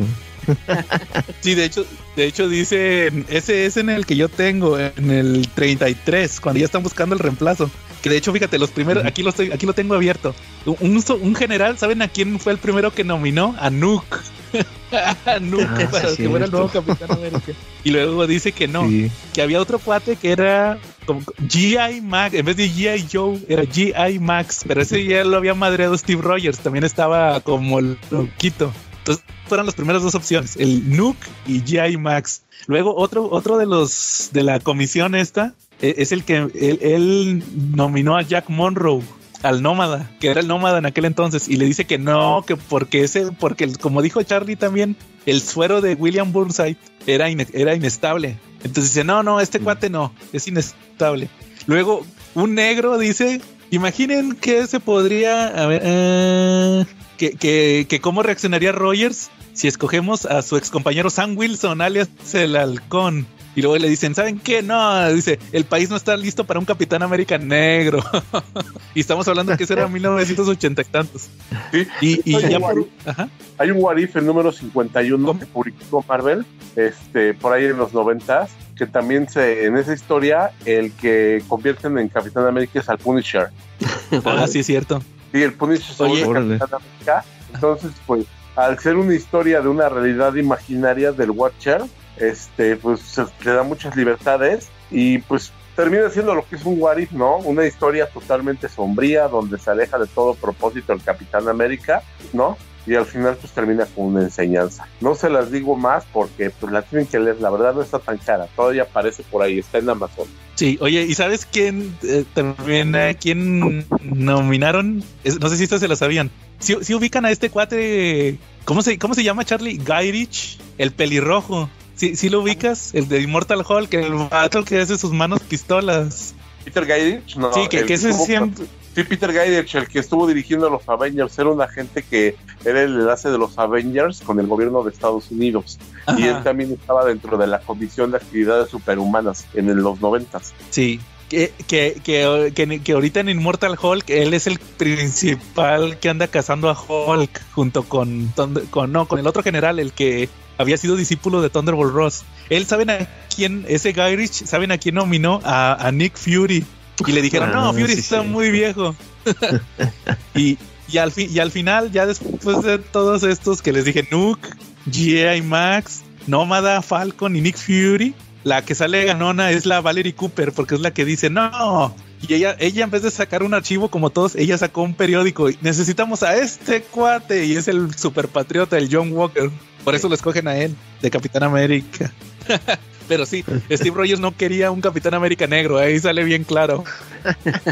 Sí, 1.41 1.55
de 1.55 1.65
hecho, 1.65 1.85
de 2.15 2.25
hecho 2.25 2.47
dice, 2.49 3.11
ese 3.29 3.65
es 3.65 3.77
en 3.77 3.89
el 3.89 4.05
que 4.05 4.15
yo 4.15 4.29
tengo, 4.29 4.77
en 4.79 5.11
el 5.11 5.47
33, 5.55 6.39
cuando 6.39 6.59
ya 6.59 6.65
están 6.65 6.83
buscando 6.83 7.15
el 7.15 7.19
reemplazo. 7.19 7.69
Que 8.01 8.09
de 8.09 8.17
hecho, 8.17 8.33
fíjate, 8.33 8.59
los 8.59 8.69
primeros, 8.71 9.05
aquí 9.05 9.23
lo 9.23 9.29
estoy, 9.29 9.51
aquí 9.51 9.65
lo 9.65 9.73
tengo 9.73 9.95
abierto. 9.95 10.35
Un, 10.65 11.01
un- 11.21 11.35
general, 11.35 11.77
¿saben 11.77 12.01
a 12.01 12.09
quién 12.09 12.37
fue 12.39 12.51
el 12.51 12.57
primero 12.57 12.91
que 12.93 13.05
nominó? 13.05 13.55
A 13.59 13.69
Nuke. 13.69 14.17
a 15.25 15.39
Nuke 15.39 15.65
Ah, 15.85 15.87
para 15.89 16.09
sí, 16.09 16.17
que 16.17 16.29
fuera 16.29 16.45
el 16.45 16.51
nuevo 16.51 16.67
Capitán 16.67 17.11
América. 17.11 17.53
Y 17.85 17.91
luego 17.91 18.27
dice 18.27 18.51
que 18.51 18.67
no, 18.67 18.87
Sí. 18.89 19.09
que 19.33 19.41
había 19.41 19.61
otro 19.61 19.79
cuate 19.79 20.17
que 20.17 20.31
era 20.33 20.77
como 21.05 21.21
GI 21.49 22.01
Max, 22.01 22.35
en 22.35 22.45
vez 22.45 22.57
de 22.57 22.69
GI 22.73 23.07
Joe, 23.11 23.39
era 23.47 23.63
GI 23.65 24.19
Max, 24.19 24.63
pero 24.67 24.81
ese 24.81 25.03
ya 25.05 25.23
lo 25.23 25.37
había 25.37 25.53
madreado 25.53 25.97
Steve 25.97 26.21
Rogers, 26.21 26.59
también 26.59 26.83
estaba 26.83 27.39
como 27.41 27.79
loquito. 27.81 28.71
Entonces 28.99 29.23
fueron 29.47 29.65
las 29.65 29.75
primeras 29.75 30.01
dos 30.01 30.15
opciones, 30.15 30.55
el 30.57 30.95
Nuke 30.95 31.27
y 31.45 31.61
GI 31.61 31.97
Max. 31.97 32.43
Luego 32.67 32.95
otro, 32.95 33.29
otro 33.29 33.57
de 33.57 33.65
los 33.65 34.29
de 34.31 34.43
la 34.43 34.59
comisión 34.59 35.15
esta 35.15 35.53
eh, 35.81 35.95
es 35.97 36.11
el 36.11 36.23
que 36.23 36.37
él, 36.37 36.79
él 36.81 37.43
nominó 37.75 38.15
a 38.15 38.21
Jack 38.21 38.49
Monroe 38.49 39.03
al 39.43 39.61
nómada, 39.61 40.09
que 40.19 40.29
era 40.29 40.39
el 40.39 40.47
nómada 40.47 40.77
en 40.77 40.85
aquel 40.85 41.05
entonces, 41.05 41.49
y 41.49 41.57
le 41.57 41.65
dice 41.65 41.85
que 41.85 41.97
no, 41.97 42.43
que 42.47 42.55
porque 42.55 43.03
ese, 43.03 43.31
porque 43.33 43.71
como 43.73 44.01
dijo 44.01 44.23
Charlie 44.23 44.55
también, 44.55 44.95
el 45.25 45.41
suero 45.41 45.81
de 45.81 45.95
William 45.95 46.31
Burnside 46.31 46.77
era, 47.05 47.27
era 47.27 47.75
inestable. 47.75 48.37
Entonces 48.63 48.93
dice, 48.93 49.03
no, 49.03 49.21
no, 49.21 49.41
este 49.41 49.59
cuate 49.59 49.89
no, 49.89 50.13
es 50.31 50.47
inestable. 50.47 51.29
Luego, 51.67 52.05
un 52.35 52.55
negro 52.55 52.97
dice, 52.97 53.41
imaginen 53.71 54.33
que 54.35 54.67
se 54.67 54.79
podría, 54.79 55.47
a 55.47 55.67
ver, 55.67 55.81
eh, 55.83 56.85
que, 57.17 57.31
que, 57.31 57.85
que 57.89 58.01
cómo 58.01 58.23
reaccionaría 58.23 58.71
Rogers 58.71 59.29
si 59.53 59.67
escogemos 59.67 60.25
a 60.25 60.41
su 60.41 60.57
ex 60.57 60.69
compañero 60.69 61.09
Sam 61.09 61.37
Wilson, 61.37 61.81
alias 61.81 62.09
el 62.33 62.55
halcón. 62.55 63.27
Y 63.55 63.61
luego 63.61 63.77
le 63.77 63.87
dicen, 63.87 64.15
¿saben 64.15 64.39
qué? 64.39 64.63
No, 64.63 65.13
dice, 65.13 65.37
el 65.51 65.65
país 65.65 65.87
no 65.89 65.95
está 65.95 66.17
listo 66.17 66.43
para 66.43 66.59
un 66.59 66.65
Capitán 66.65 67.03
América 67.03 67.37
negro. 67.37 68.03
y 68.95 68.99
estamos 68.99 69.27
hablando 69.27 69.55
que 69.55 69.63
eso 69.65 69.73
era 69.73 69.87
1980 69.87 70.81
y 70.81 70.85
tantos. 70.85 71.29
Sí. 71.71 71.87
Y, 72.25 72.31
ya. 72.31 72.59
Ajá. 73.05 73.29
Hay 73.59 73.69
un 73.69 73.77
What 73.79 73.97
If, 73.97 74.15
el 74.15 74.25
número 74.25 74.51
51 74.51 75.23
¿Cómo? 75.23 75.39
que 75.39 75.45
publicó 75.45 76.03
Marvel, 76.07 76.45
este, 76.75 77.35
por 77.35 77.53
ahí 77.53 77.65
en 77.65 77.77
los 77.77 77.93
90 77.93 78.47
que 78.75 78.87
también 78.87 79.29
se, 79.29 79.65
en 79.65 79.77
esa 79.77 79.93
historia, 79.93 80.51
el 80.65 80.91
que 80.93 81.43
convierten 81.47 81.97
en 81.97 82.09
Capitán 82.09 82.45
América 82.47 82.79
es 82.79 82.89
al 82.89 82.97
Punisher. 82.97 83.49
Ah, 84.25 84.45
sí, 84.47 84.59
es 84.59 84.67
cierto. 84.67 85.01
Sí, 85.31 85.41
el 85.41 85.53
Punisher 85.53 85.95
Oye. 85.99 86.23
vuelve 86.23 86.27
Órale. 86.29 86.59
Capitán 86.59 86.81
América. 86.81 87.25
Entonces, 87.53 87.91
pues, 88.05 88.25
al 88.55 88.77
ser 88.79 88.95
una 88.95 89.15
historia 89.15 89.61
de 89.61 89.67
una 89.67 89.89
realidad 89.89 90.35
imaginaria 90.35 91.11
del 91.11 91.31
Watcher, 91.31 91.81
este, 92.17 92.75
pues 92.75 92.99
se 93.01 93.25
le 93.43 93.51
da 93.51 93.63
muchas 93.63 93.95
libertades 93.95 94.69
y 94.91 95.17
pues 95.19 95.51
termina 95.75 96.09
siendo 96.09 96.35
lo 96.35 96.47
que 96.47 96.55
es 96.55 96.65
un 96.65 96.79
What 96.79 96.97
If, 96.97 97.11
¿no? 97.11 97.37
Una 97.37 97.65
historia 97.65 98.07
totalmente 98.07 98.69
sombría 98.69 99.27
donde 99.27 99.57
se 99.57 99.71
aleja 99.71 99.97
de 99.97 100.07
todo 100.07 100.35
propósito 100.35 100.93
el 100.93 101.01
Capitán 101.01 101.47
América, 101.49 102.03
¿no? 102.31 102.57
Y 102.85 102.95
al 102.95 103.05
final 103.05 103.37
pues 103.39 103.53
termina 103.53 103.85
con 103.85 104.05
una 104.07 104.21
enseñanza. 104.23 104.87
No 104.99 105.15
se 105.15 105.29
las 105.29 105.51
digo 105.51 105.75
más 105.77 106.03
porque 106.11 106.49
pues 106.49 106.71
la 106.71 106.81
tienen 106.81 107.07
que 107.07 107.17
leer, 107.19 107.39
la 107.39 107.49
verdad 107.49 107.73
no 107.73 107.81
está 107.81 107.99
tan 107.99 108.17
cara, 108.17 108.47
todavía 108.55 108.83
aparece 108.83 109.23
por 109.23 109.41
ahí, 109.41 109.59
está 109.59 109.77
en 109.77 109.89
Amazon. 109.89 110.27
Sí, 110.55 110.77
oye, 110.81 111.03
¿y 111.03 111.13
sabes 111.15 111.45
quién 111.45 111.95
eh, 112.03 112.25
también 112.33 112.93
a 112.95 113.13
quién 113.13 113.85
nominaron? 114.01 115.03
Es- 115.23 115.39
no 115.39 115.49
sé 115.49 115.57
si 115.57 115.63
esto 115.63 115.79
se 115.79 115.87
lo 115.87 115.95
sabían. 115.95 116.29
Si 116.59 116.93
ubican 116.93 117.25
a 117.25 117.31
este 117.31 117.49
cuate, 117.49 118.37
¿cómo 118.63 118.81
se, 118.81 118.97
cómo 118.97 119.13
se 119.15 119.23
llama 119.23 119.43
Charlie? 119.43 119.77
Guy 119.77 120.11
Ritchie, 120.11 120.59
el 120.77 120.91
pelirrojo. 120.91 121.69
Sí, 121.95 122.15
sí 122.15 122.29
lo 122.29 122.41
ubicas, 122.41 122.93
el 122.95 123.07
de 123.07 123.21
Immortal 123.21 123.63
Hulk, 123.67 123.93
el 123.95 124.13
vato 124.29 124.63
que 124.63 124.79
hace 124.79 124.97
sus 124.97 125.11
manos 125.11 125.41
pistolas. 125.41 126.33
Peter 126.63 126.85
Gaidich, 126.85 127.35
no. 127.35 127.53
sí, 127.53 127.67
que, 127.69 127.79
el 127.79 127.85
que 127.85 127.93
ese 127.95 128.13
siempre. 128.13 128.65
Sí, 128.95 129.03
Peter 129.03 129.33
Gaidich, 129.33 129.73
el 129.75 129.87
que 129.87 129.99
estuvo 129.99 130.27
dirigiendo 130.27 130.67
a 130.67 130.69
los 130.69 130.87
Avengers, 130.87 131.37
era 131.39 131.49
un 131.49 131.61
agente 131.61 132.03
que 132.03 132.35
era 132.63 132.81
el 132.83 132.93
enlace 132.93 133.29
de 133.29 133.37
los 133.37 133.57
Avengers 133.57 134.21
con 134.21 134.39
el 134.39 134.47
gobierno 134.47 134.83
de 134.83 134.91
Estados 134.91 135.31
Unidos. 135.31 135.79
Y 136.17 136.25
él 136.25 136.35
Ajá, 136.35 136.43
también 136.43 136.71
estaba 136.71 137.03
dentro 137.05 137.37
de 137.37 137.47
la 137.47 137.59
Comisión 137.59 138.11
de 138.11 138.17
Actividades 138.17 138.69
Superhumanas 138.69 139.45
en 139.53 139.75
los 139.81 139.99
noventas. 140.01 140.53
sí. 140.69 140.99
Que, 141.29 141.51
que, 141.65 141.99
que, 142.03 142.51
que, 142.53 142.79
que 142.81 142.91
ahorita 142.91 143.21
en 143.21 143.29
Immortal 143.29 143.75
Hulk, 143.81 144.07
él 144.11 144.35
es 144.35 144.45
el 144.45 144.59
principal 144.59 145.97
que 145.97 146.09
anda 146.09 146.27
cazando 146.27 146.69
a 146.69 146.77
Hulk 146.79 147.41
junto 147.53 147.83
con, 147.83 148.31
con 148.69 148.91
no, 148.91 149.07
con 149.07 149.17
el 149.17 149.25
otro 149.25 149.41
general, 149.41 149.79
el 149.79 149.93
que 149.93 150.29
había 150.59 150.77
sido 150.77 150.95
discípulo 150.95 151.41
de 151.41 151.49
Thunderbolt 151.49 151.91
Ross. 151.91 152.23
Él, 152.49 152.67
¿saben 152.67 152.91
a 152.91 153.07
quién, 153.35 153.65
ese 153.67 153.93
Guy 153.93 154.27
¿saben 154.27 154.71
a 154.71 154.77
quién 154.77 154.93
nominó? 154.95 155.39
A, 155.43 155.73
a 155.87 155.91
Nick 155.91 156.17
Fury. 156.17 156.65
Y 157.05 157.11
le 157.11 157.21
dijeron, 157.21 157.49
Ah, 157.53 157.55
no, 157.55 157.73
Fury 157.73 157.93
sí, 157.93 157.99
está 157.99 158.21
sí. 158.21 158.27
muy 158.27 158.51
viejo. 158.51 158.95
y, 160.35 160.57
y, 160.89 160.97
al 160.97 161.11
y 161.15 161.39
al 161.39 161.51
final, 161.51 161.91
ya 161.91 162.05
después 162.05 162.61
de 162.63 162.77
todos 162.77 163.23
estos 163.23 163.61
que 163.61 163.71
les 163.71 163.85
dije, 163.85 164.07
Nuke, 164.11 164.49
G.I. 164.89 165.41
Max, 165.41 166.03
Nómada, 166.27 166.81
Falcon 166.81 167.35
y 167.35 167.41
Nick 167.41 167.57
Fury, 167.57 168.13
la 168.43 168.63
que 168.63 168.75
sale 168.75 169.05
ganona 169.05 169.51
es 169.51 169.65
la 169.65 169.81
Valerie 169.81 170.13
Cooper, 170.13 170.51
porque 170.51 170.75
es 170.75 170.81
la 170.81 170.91
que 170.91 171.05
dice, 171.05 171.29
no. 171.29 171.95
Y 172.27 172.33
ella, 172.33 172.55
ella 172.59 172.85
en 172.85 172.89
vez 172.91 173.03
de 173.03 173.11
sacar 173.11 173.43
un 173.43 173.53
archivo 173.53 173.89
como 173.89 174.09
todos, 174.09 174.35
ella 174.35 174.57
sacó 174.57 174.83
un 174.83 174.93
periódico. 174.93 175.49
y 175.49 175.57
Necesitamos 175.61 176.23
a 176.23 176.37
este 176.37 176.81
cuate. 176.81 177.45
Y 177.45 177.55
es 177.57 177.67
el 177.67 177.93
superpatriota, 177.95 178.77
el 178.77 178.87
John 178.89 179.11
Walker. 179.11 179.49
Por 179.83 179.93
eso 179.93 180.07
lo 180.07 180.15
escogen 180.15 180.47
a 180.47 180.55
él, 180.57 180.73
de 181.01 181.11
Capitán 181.11 181.43
América. 181.43 182.11
Pero 183.07 183.25
sí, 183.25 183.43
Steve 183.71 183.95
Rogers 183.95 184.19
no 184.19 184.35
quería 184.35 184.71
un 184.71 184.81
Capitán 184.81 185.13
América 185.13 185.47
negro, 185.47 185.77
ahí 185.77 185.99
sale 185.99 186.23
bien 186.23 186.43
claro. 186.43 186.83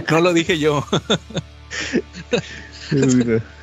No 0.10 0.20
lo 0.22 0.34
dije 0.34 0.58
yo. 0.60 0.86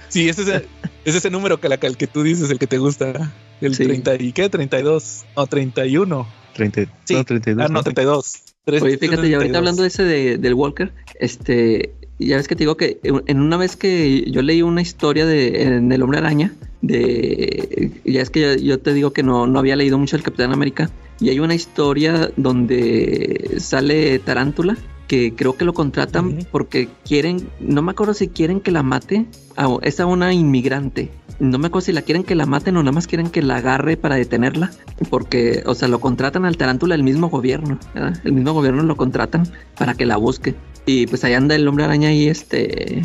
Sí, 0.08 0.26
ese 0.28 0.42
es 0.42 0.48
el, 0.48 0.64
es 1.04 1.14
ese 1.14 1.28
número 1.30 1.60
que, 1.60 1.68
la, 1.68 1.74
el 1.74 1.96
que 1.98 2.06
tú 2.06 2.22
dices, 2.22 2.50
el 2.50 2.58
que 2.58 2.66
te 2.66 2.78
gusta. 2.78 3.30
El 3.60 3.74
Sí. 3.74 3.84
30 3.84 4.14
y 4.22 4.32
qué, 4.32 4.48
32 4.48 5.26
o 5.34 5.46
31. 5.46 6.26
30, 6.54 6.86
Sí. 7.04 7.14
no, 7.14 7.24
32. 7.24 7.66
Ah, 7.66 7.68
no, 7.70 7.82
32. 7.82 8.42
Tres- 8.64 8.82
Oye, 8.82 8.96
fíjate, 8.96 9.28
y 9.28 9.34
ahorita 9.34 9.52
32. 9.52 9.56
hablando 9.58 9.82
de 9.82 9.88
ese 9.88 10.04
de, 10.04 10.38
del 10.38 10.54
Walker, 10.54 10.92
este, 11.20 11.92
ya 12.18 12.36
ves 12.36 12.48
que 12.48 12.54
te 12.56 12.60
digo 12.64 12.76
que 12.78 13.00
en 13.02 13.40
una 13.40 13.56
vez 13.58 13.76
que 13.76 14.24
yo 14.30 14.40
leí 14.42 14.62
una 14.62 14.80
historia 14.80 15.26
de 15.26 15.62
en 15.64 15.92
El 15.92 16.02
Hombre 16.02 16.18
Araña, 16.20 16.54
de 16.80 17.90
ya 18.06 18.22
es 18.22 18.30
que 18.30 18.58
yo, 18.62 18.78
te 18.78 18.94
digo 18.94 19.12
que 19.12 19.22
no, 19.22 19.46
no 19.46 19.58
había 19.58 19.76
leído 19.76 19.98
mucho 19.98 20.16
el 20.16 20.22
Capitán 20.22 20.52
América, 20.52 20.90
y 21.20 21.30
hay 21.30 21.40
una 21.40 21.54
historia 21.54 22.30
donde 22.36 23.56
sale 23.58 24.18
Tarántula, 24.18 24.76
que 25.08 25.34
creo 25.34 25.56
que 25.56 25.64
lo 25.64 25.72
contratan 25.72 26.46
porque 26.52 26.88
quieren, 27.04 27.48
no 27.60 27.82
me 27.82 27.92
acuerdo 27.92 28.14
si 28.14 28.28
quieren 28.28 28.60
que 28.60 28.70
la 28.70 28.82
mate, 28.82 29.26
es 29.82 30.00
a 30.00 30.06
una 30.06 30.32
inmigrante. 30.32 31.10
No 31.40 31.58
me 31.58 31.68
acuerdo 31.68 31.86
si 31.86 31.92
la 31.92 32.02
quieren 32.02 32.24
que 32.24 32.34
la 32.34 32.46
maten 32.46 32.76
o 32.76 32.82
nada 32.82 32.92
más 32.92 33.06
quieren 33.06 33.30
que 33.30 33.42
la 33.42 33.56
agarre 33.56 33.96
para 33.96 34.16
detenerla. 34.16 34.72
Porque, 35.08 35.62
o 35.66 35.74
sea, 35.74 35.88
lo 35.88 36.00
contratan 36.00 36.44
al 36.44 36.56
tarántula 36.56 36.96
el 36.96 37.04
mismo 37.04 37.28
gobierno. 37.28 37.78
El 38.24 38.32
mismo 38.32 38.52
gobierno 38.52 38.82
lo 38.82 38.96
contratan 38.96 39.48
para 39.78 39.94
que 39.94 40.04
la 40.04 40.16
busque. 40.16 40.56
Y 40.84 41.06
pues 41.06 41.24
ahí 41.24 41.34
anda 41.34 41.54
el 41.54 41.66
hombre 41.68 41.84
araña 41.84 42.08
ahí, 42.08 42.26
este, 42.28 43.02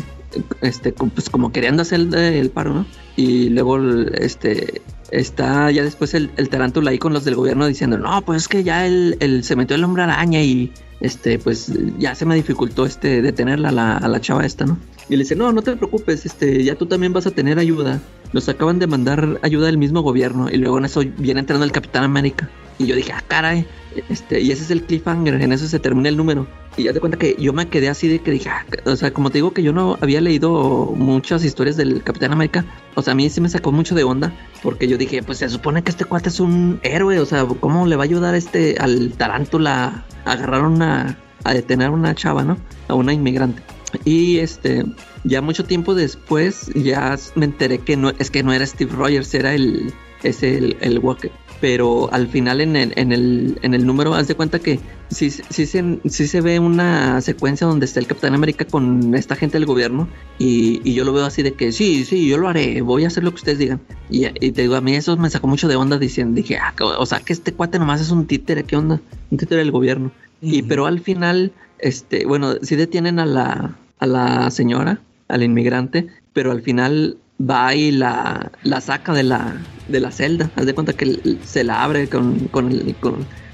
este, 0.60 0.92
pues 0.92 1.30
como 1.30 1.52
queriendo 1.52 1.82
hacer 1.82 2.00
el, 2.14 2.50
paro, 2.50 2.74
¿no? 2.74 2.86
Y 3.16 3.50
luego, 3.50 3.78
este, 4.14 4.82
está 5.10 5.70
ya 5.70 5.82
después 5.82 6.14
el, 6.14 6.30
el, 6.36 6.48
tarántula 6.48 6.90
ahí 6.90 6.98
con 6.98 7.12
los 7.12 7.24
del 7.24 7.34
gobierno 7.34 7.66
diciendo, 7.66 7.98
no, 7.98 8.22
pues 8.22 8.42
es 8.42 8.48
que 8.48 8.64
ya 8.64 8.86
el, 8.86 9.40
se 9.42 9.56
metió 9.56 9.76
el 9.76 9.84
hombre 9.84 10.02
araña 10.02 10.42
y, 10.42 10.72
este, 11.00 11.38
pues 11.38 11.72
ya 11.98 12.14
se 12.14 12.26
me 12.26 12.34
dificultó, 12.34 12.86
este, 12.86 13.22
detenerla 13.22 13.70
la, 13.70 13.96
a 13.96 14.08
la 14.08 14.20
chava 14.20 14.44
esta, 14.44 14.64
¿no? 14.66 14.78
Y 15.08 15.16
le 15.16 15.24
dice, 15.24 15.36
no, 15.36 15.52
no 15.52 15.62
te 15.62 15.76
preocupes, 15.76 16.24
este, 16.24 16.64
ya 16.64 16.76
tú 16.76 16.86
también 16.86 17.12
vas 17.12 17.26
a 17.26 17.30
tener 17.30 17.58
ayuda. 17.58 18.00
Nos 18.32 18.48
acaban 18.48 18.78
de 18.78 18.86
mandar 18.86 19.38
ayuda 19.42 19.66
del 19.66 19.78
mismo 19.78 20.00
gobierno. 20.00 20.48
Y 20.50 20.56
luego 20.56 20.78
en 20.78 20.86
eso 20.86 21.02
viene 21.18 21.40
entrando 21.40 21.64
el 21.64 21.72
Capitán 21.72 22.04
América. 22.04 22.48
Y 22.78 22.86
yo 22.86 22.96
dije, 22.96 23.12
ah, 23.12 23.22
caray, 23.28 23.66
este, 24.08 24.40
y 24.40 24.50
ese 24.50 24.64
es 24.64 24.70
el 24.70 24.82
cliffhanger, 24.82 25.40
en 25.40 25.52
eso 25.52 25.68
se 25.68 25.78
termina 25.78 26.08
el 26.08 26.16
número. 26.16 26.46
Y 26.76 26.84
ya 26.84 26.92
te 26.92 27.00
cuenta 27.00 27.18
que 27.18 27.36
yo 27.38 27.52
me 27.52 27.68
quedé 27.68 27.88
así 27.88 28.08
de 28.08 28.18
que 28.18 28.32
dije, 28.32 28.48
ah, 28.48 28.66
o 28.84 28.96
sea, 28.96 29.12
como 29.12 29.30
te 29.30 29.38
digo 29.38 29.52
que 29.52 29.62
yo 29.62 29.72
no 29.72 29.96
había 30.00 30.20
leído 30.20 30.92
muchas 30.96 31.44
historias 31.44 31.76
del 31.76 32.02
Capitán 32.02 32.32
América, 32.32 32.64
o 32.94 33.02
sea, 33.02 33.12
a 33.12 33.14
mí 33.14 33.30
sí 33.30 33.40
me 33.40 33.48
sacó 33.48 33.70
mucho 33.70 33.94
de 33.94 34.02
onda, 34.02 34.32
porque 34.62 34.88
yo 34.88 34.98
dije, 34.98 35.22
pues 35.22 35.38
se 35.38 35.48
supone 35.48 35.82
que 35.82 35.90
este 35.90 36.04
cuate 36.04 36.30
es 36.30 36.40
un 36.40 36.80
héroe, 36.82 37.20
o 37.20 37.26
sea, 37.26 37.46
¿cómo 37.60 37.86
le 37.86 37.96
va 37.96 38.02
a 38.02 38.06
ayudar 38.06 38.34
este 38.34 38.76
al 38.80 39.12
tarántula 39.12 40.04
a 40.24 40.32
agarrar 40.32 40.62
una, 40.62 41.18
a 41.44 41.54
detener 41.54 41.88
a 41.88 41.92
una 41.92 42.14
chava, 42.14 42.42
¿no? 42.42 42.56
A 42.88 42.94
una 42.94 43.12
inmigrante. 43.12 43.62
Y 44.04 44.38
este, 44.38 44.84
ya 45.22 45.40
mucho 45.40 45.64
tiempo 45.64 45.94
después, 45.94 46.72
ya 46.74 47.16
me 47.36 47.44
enteré 47.44 47.78
que 47.78 47.96
no, 47.96 48.10
es 48.18 48.30
que 48.30 48.42
no 48.42 48.52
era 48.52 48.66
Steve 48.66 48.92
Rogers, 48.92 49.32
era 49.34 49.54
el, 49.54 49.92
es 50.24 50.42
el, 50.42 50.76
el 50.80 50.98
Walker 50.98 51.30
pero 51.60 52.12
al 52.12 52.28
final 52.28 52.60
en 52.60 52.76
el, 52.76 52.92
en 52.96 53.12
el, 53.12 53.58
en 53.62 53.74
el 53.74 53.86
número 53.86 54.14
haz 54.14 54.28
de 54.28 54.34
cuenta 54.34 54.58
que 54.58 54.80
sí, 55.10 55.30
sí, 55.30 55.66
se, 55.66 55.98
sí 56.04 56.26
se 56.26 56.40
ve 56.40 56.58
una 56.58 57.20
secuencia 57.20 57.66
donde 57.66 57.86
está 57.86 58.00
el 58.00 58.06
Capitán 58.06 58.34
América 58.34 58.64
con 58.64 59.14
esta 59.14 59.36
gente 59.36 59.58
del 59.58 59.66
gobierno 59.66 60.08
y, 60.38 60.80
y, 60.84 60.94
yo 60.94 61.04
lo 61.04 61.12
veo 61.12 61.24
así 61.24 61.42
de 61.42 61.54
que 61.54 61.72
sí, 61.72 62.04
sí, 62.04 62.28
yo 62.28 62.38
lo 62.38 62.48
haré, 62.48 62.80
voy 62.82 63.04
a 63.04 63.06
hacer 63.06 63.24
lo 63.24 63.30
que 63.30 63.36
ustedes 63.36 63.58
digan. 63.58 63.80
Y, 64.10 64.26
y 64.26 64.52
te 64.52 64.62
digo, 64.62 64.74
a 64.74 64.80
mí 64.80 64.94
eso 64.94 65.16
me 65.16 65.30
sacó 65.30 65.46
mucho 65.46 65.68
de 65.68 65.76
onda 65.76 65.98
diciendo, 65.98 66.34
dije, 66.34 66.56
ah, 66.56 66.74
o 66.98 67.06
sea 67.06 67.20
que 67.20 67.32
este 67.32 67.52
cuate 67.52 67.78
nomás 67.78 68.00
es 68.00 68.10
un 68.10 68.26
títere, 68.26 68.64
¿qué 68.64 68.76
onda? 68.76 69.00
Un 69.30 69.38
títere 69.38 69.60
del 69.60 69.70
gobierno. 69.70 70.12
Y 70.40 70.62
pero 70.62 70.86
al 70.86 71.00
final, 71.00 71.52
este, 71.78 72.26
bueno, 72.26 72.54
sí 72.62 72.76
detienen 72.76 73.18
a 73.18 73.26
la, 73.26 73.78
a 73.98 74.06
la 74.06 74.50
señora, 74.50 75.00
al 75.28 75.42
inmigrante, 75.42 76.08
pero 76.32 76.50
al 76.50 76.62
final 76.62 77.16
va 77.40 77.74
y 77.74 77.90
la, 77.90 78.52
la 78.62 78.80
saca 78.80 79.12
de 79.12 79.22
la, 79.22 79.56
de 79.88 80.00
la 80.00 80.10
celda. 80.10 80.50
Haz 80.56 80.66
de 80.66 80.74
cuenta 80.74 80.92
que 80.92 81.38
se 81.44 81.64
la 81.64 81.82
abre 81.82 82.08
con, 82.08 82.48
con, 82.48 82.70
el, 82.70 82.94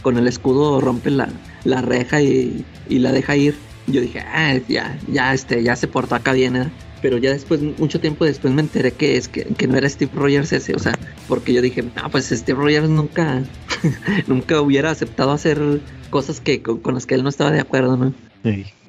con, 0.02 0.16
el 0.16 0.26
escudo, 0.26 0.80
rompe 0.80 1.10
la, 1.10 1.28
la 1.64 1.82
reja 1.82 2.20
y, 2.22 2.64
y, 2.88 2.98
la 2.98 3.12
deja 3.12 3.36
ir. 3.36 3.54
Yo 3.86 4.00
dije, 4.00 4.20
ah, 4.20 4.54
ya, 4.68 4.98
ya, 5.08 5.34
este, 5.34 5.62
ya 5.62 5.74
se 5.76 5.88
portó 5.88 6.14
acá 6.14 6.32
bien, 6.32 6.56
¿eh? 6.56 6.70
Pero 7.02 7.16
ya 7.16 7.30
después, 7.30 7.60
mucho 7.78 7.98
tiempo 7.98 8.26
después 8.26 8.52
me 8.52 8.60
enteré 8.60 8.92
que 8.92 9.16
es 9.16 9.28
que, 9.28 9.66
no 9.66 9.78
era 9.78 9.88
Steve 9.88 10.12
Rogers 10.14 10.52
ese, 10.52 10.74
o 10.74 10.78
sea, 10.78 10.98
porque 11.28 11.54
yo 11.54 11.62
dije, 11.62 11.82
ah, 11.96 12.10
pues 12.10 12.28
Steve 12.28 12.58
Rogers 12.58 12.90
nunca, 12.90 13.42
nunca 14.26 14.60
hubiera 14.60 14.90
aceptado 14.90 15.32
hacer 15.32 15.80
cosas 16.10 16.40
que 16.40 16.60
con, 16.60 16.94
las 16.94 17.06
que 17.06 17.14
él 17.14 17.22
no 17.22 17.30
estaba 17.30 17.50
de 17.50 17.60
acuerdo, 17.60 17.96
¿no? 17.96 18.14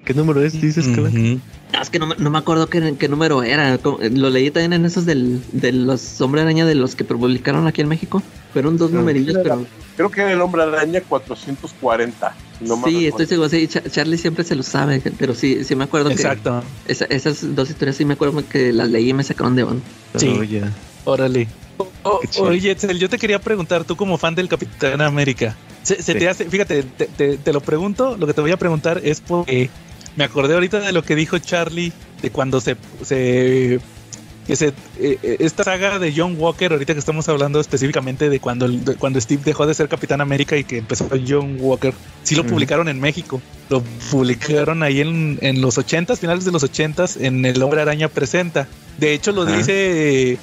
¿Qué 0.06 0.14
número 0.14 0.44
es? 0.44 0.60
Dices, 0.60 0.88
que 0.88 1.40
es 1.80 1.90
que 1.90 2.00
no, 2.00 2.08
me 2.08 2.38
acuerdo 2.38 2.68
qué, 2.68 2.96
qué, 2.98 3.08
número 3.08 3.44
era. 3.44 3.80
Lo 4.12 4.30
leí 4.30 4.52
también 4.52 4.74
en 4.74 4.86
esos 4.86 5.06
del, 5.06 5.42
de 5.52 5.72
los 5.72 6.20
Hombre 6.22 6.42
Araña 6.42 6.66
de 6.66 6.76
los 6.76 6.96
que 6.96 7.04
publicaron 7.04 7.68
aquí 7.68 7.82
en 7.82 7.88
México. 7.88 8.22
Fueron 8.54 8.78
dos 8.78 8.92
numerillos, 8.92 9.38
pero. 9.44 9.66
Creo 9.96 10.10
que 10.10 10.22
era 10.22 10.32
el 10.32 10.42
Hombre 10.42 10.64
Araña 10.64 11.02
440. 11.02 12.36
sí, 12.86 13.08
estoy 13.08 13.26
seguro. 13.26 13.50
Sí, 13.50 13.68
Charlie 13.68 14.18
siempre 14.18 14.44
se 14.44 14.56
lo 14.56 14.64
sabe, 14.64 15.02
pero 15.18 15.36
sí, 15.36 15.64
sí 15.64 15.76
me 15.76 15.84
acuerdo 15.84 16.10
Exacto. 16.10 16.64
que. 16.86 16.94
esas 17.10 17.56
dos 17.56 17.70
historias 17.70 17.96
sí 17.96 18.06
me 18.06 18.16
acuerdo 18.16 18.44
que 18.48 18.74
las 18.74 18.90
leí 18.90 19.10
y 19.10 19.14
me 19.14 19.24
sacaron 19.24 19.56
de 19.56 19.64
onda. 19.64 19.84
Sí. 20.18 20.62
Órale. 21.06 21.48
oye, 22.40 22.76
yo 22.98 23.10
te 23.10 23.18
quería 23.18 23.40
preguntar, 23.40 23.84
tú 23.84 23.96
como 23.96 24.18
fan 24.18 24.36
del 24.36 24.48
Capitán 24.48 25.02
América, 25.02 25.56
se, 25.84 25.96
te 25.96 26.30
hace, 26.30 26.46
fíjate, 26.46 26.84
te, 26.84 27.38
te, 27.38 27.54
lo 27.54 27.62
pregunto, 27.62 28.16
lo 28.18 28.28
que 28.28 28.34
te 28.34 28.42
voy 28.42 28.52
a 28.52 28.58
preguntar 28.58 29.02
es 29.04 29.20
porque 29.20 29.70
me 30.16 30.24
acordé 30.24 30.54
ahorita 30.54 30.80
de 30.80 30.92
lo 30.92 31.04
que 31.04 31.16
dijo 31.16 31.38
Charlie, 31.40 31.94
de 32.22 32.30
cuando 32.30 32.62
se, 32.62 32.76
se 33.04 33.80
eh, 34.48 34.74
eh, 35.00 35.38
esta 35.40 35.64
saga 35.64 36.00
de 36.00 36.14
John 36.16 36.36
Walker, 36.38 36.74
ahorita 36.74 36.94
que 36.94 37.00
estamos 37.00 37.30
hablando 37.30 37.60
específicamente 37.60 38.30
de 38.30 38.40
cuando, 38.40 38.68
cuando 38.98 39.22
Steve 39.22 39.42
dejó 39.46 39.66
de 39.66 39.74
ser 39.74 39.88
Capitán 39.88 40.20
América 40.20 40.58
y 40.58 40.64
que 40.64 40.80
empezó 40.80 41.08
John 41.26 41.58
Walker, 41.60 41.94
sí 42.24 42.36
lo 42.36 42.46
publicaron 42.46 42.90
en 42.90 43.00
México, 43.00 43.42
lo 43.70 43.82
publicaron 44.10 44.84
ahí 44.84 45.00
en, 45.00 45.38
en 45.42 45.62
los 45.62 45.78
ochentas, 45.78 46.20
finales 46.20 46.44
de 46.44 46.52
los 46.52 46.64
ochentas, 46.64 47.18
en 47.18 47.46
El 47.46 47.62
Hombre 47.62 47.82
Araña 47.82 48.10
Presenta. 48.10 48.68
De 48.98 49.14
hecho 49.14 49.32
lo 49.32 49.46
dice, 49.46 50.38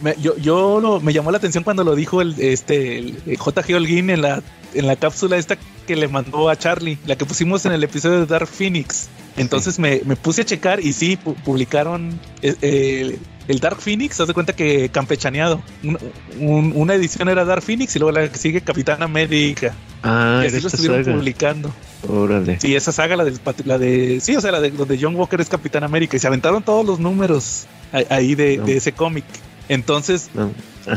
me, 0.00 0.16
yo, 0.20 0.36
yo 0.38 0.80
lo, 0.80 1.00
me 1.00 1.12
llamó 1.12 1.30
la 1.30 1.38
atención 1.38 1.62
cuando 1.62 1.84
lo 1.84 1.94
dijo 1.94 2.20
el, 2.20 2.34
este, 2.38 2.98
el, 2.98 3.36
J.G. 3.38 3.74
Holguín 3.74 4.10
en 4.10 4.22
la, 4.22 4.42
en 4.74 4.86
la 4.86 4.96
cápsula 4.96 5.36
esta 5.36 5.56
que 5.86 5.96
le 5.96 6.08
mandó 6.08 6.48
a 6.48 6.56
Charlie, 6.56 6.98
la 7.06 7.16
que 7.16 7.24
pusimos 7.24 7.66
en 7.66 7.72
el 7.72 7.82
episodio 7.84 8.20
de 8.20 8.26
Dark 8.26 8.46
Phoenix. 8.46 9.08
Entonces 9.36 9.78
me, 9.78 9.98
puse 10.16 10.42
a 10.42 10.44
checar 10.44 10.80
y 10.80 10.92
sí, 10.92 11.16
publicaron 11.16 12.18
eh, 12.42 12.54
eh, 12.60 13.18
el 13.48 13.60
Dark 13.60 13.80
Phoenix, 13.80 14.20
haz 14.20 14.28
de 14.28 14.34
cuenta 14.34 14.54
que 14.54 14.90
campechaneado. 14.90 15.62
una 16.38 16.94
edición 16.94 17.28
era 17.28 17.44
Dark 17.44 17.62
Phoenix 17.62 17.96
y 17.96 17.98
luego 17.98 18.12
la 18.12 18.28
que 18.30 18.38
sigue 18.38 18.60
Capitán 18.60 19.02
América. 19.02 19.74
Ah, 20.02 20.42
y 20.44 20.48
así 20.48 20.60
lo 20.60 20.68
estuvieron 20.68 21.04
publicando. 21.04 21.72
Órale. 22.08 22.60
Sí, 22.60 22.74
esa 22.74 22.92
saga, 22.92 23.16
la 23.16 23.24
de, 23.24 23.32
la 23.64 23.78
de. 23.78 24.20
Sí, 24.20 24.36
o 24.36 24.40
sea, 24.40 24.52
la 24.52 24.60
de 24.60 24.70
donde 24.70 24.98
John 25.00 25.14
Walker 25.14 25.40
es 25.40 25.48
Capitán 25.48 25.84
América. 25.84 26.16
Y 26.16 26.20
se 26.20 26.26
aventaron 26.26 26.62
todos 26.62 26.84
los 26.84 26.98
números 26.98 27.66
ahí 28.10 28.34
de, 28.34 28.58
de 28.58 28.76
ese 28.76 28.92
cómic. 28.92 29.24
Entonces, 29.68 30.28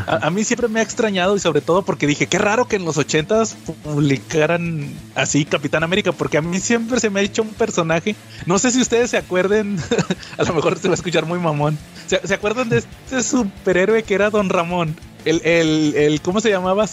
a, 0.06 0.30
mí 0.30 0.44
siempre 0.44 0.68
me 0.68 0.80
ha 0.80 0.82
extrañado 0.82 1.36
y 1.36 1.40
sobre 1.40 1.60
todo 1.60 1.82
porque 1.82 2.06
dije, 2.06 2.26
qué 2.26 2.38
raro 2.38 2.66
que 2.66 2.76
en 2.76 2.84
los 2.84 2.96
ochentas 2.98 3.56
publicaran 3.82 4.90
así 5.14 5.44
Capitán 5.44 5.82
América, 5.82 6.12
porque 6.12 6.38
a 6.38 6.42
mí 6.42 6.60
siempre 6.60 7.00
se 7.00 7.10
me 7.10 7.20
ha 7.20 7.22
hecho 7.22 7.42
un 7.42 7.50
personaje, 7.54 8.16
no 8.46 8.58
sé 8.58 8.70
si 8.70 8.80
ustedes 8.80 9.10
se 9.10 9.16
acuerden, 9.16 9.78
a 10.38 10.42
lo 10.44 10.54
mejor 10.54 10.78
se 10.78 10.88
va 10.88 10.94
a 10.94 10.96
escuchar 10.96 11.26
muy 11.26 11.38
mamón, 11.38 11.78
¿se, 12.06 12.34
acuerdan 12.34 12.68
de 12.68 12.78
este 12.78 13.22
superhéroe 13.22 14.02
que 14.02 14.14
era 14.14 14.30
Don 14.30 14.48
Ramón? 14.48 14.96
El, 15.24 15.40
el, 15.44 15.94
el 15.96 16.20
¿cómo 16.20 16.40
se 16.40 16.50
llamaba? 16.50 16.86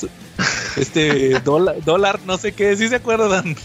Este, 0.76 1.40
dólar, 1.86 2.20
no 2.26 2.38
sé 2.38 2.54
qué, 2.54 2.76
¿sí 2.76 2.88
se 2.88 2.96
acuerdan? 2.96 3.56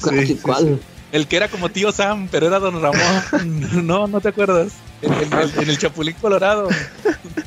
¿Cuál? 0.42 0.80
El 1.12 1.28
que 1.28 1.36
era 1.36 1.48
como 1.48 1.68
tío 1.68 1.92
Sam, 1.92 2.28
pero 2.30 2.46
era 2.46 2.58
Don 2.58 2.80
Ramón. 2.80 3.22
no, 3.86 4.06
no 4.06 4.20
te 4.20 4.30
acuerdas. 4.30 4.72
En, 5.02 5.68
el 5.68 5.78
Chapulín 5.78 6.16
Colorado. 6.20 6.68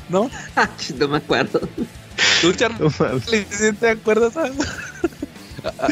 ¿No? 0.08 0.30
no 0.98 1.08
me 1.08 1.16
acuerdo. 1.16 1.60
¿Tú, 2.40 2.52
Charlie, 2.52 3.74
te 3.78 3.90
acuerdas? 3.90 4.34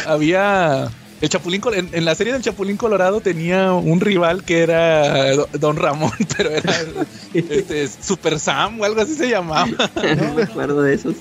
Había. 0.07 0.89
El 1.21 1.29
Chapulín 1.29 1.63
en, 1.93 2.05
la 2.05 2.15
serie 2.15 2.33
del 2.33 2.43
Chapulín 2.43 2.77
Colorado 2.77 3.21
tenía 3.21 3.73
un 3.73 4.01
rival 4.01 4.45
que 4.45 4.63
era 4.63 5.35
Don 5.53 5.77
Ramón, 5.77 6.13
pero 6.37 6.51
era 6.51 6.75
este, 7.33 7.89
Super 7.89 8.39
Sam 8.39 8.81
o 8.81 8.85
algo 8.85 9.01
así 9.01 9.15
se 9.15 9.31
llamaba. 9.31 9.67
No, 9.67 10.35
me 10.35 10.43
acuerdo 10.43 10.83
de 10.83 10.95
esos. 10.95 11.17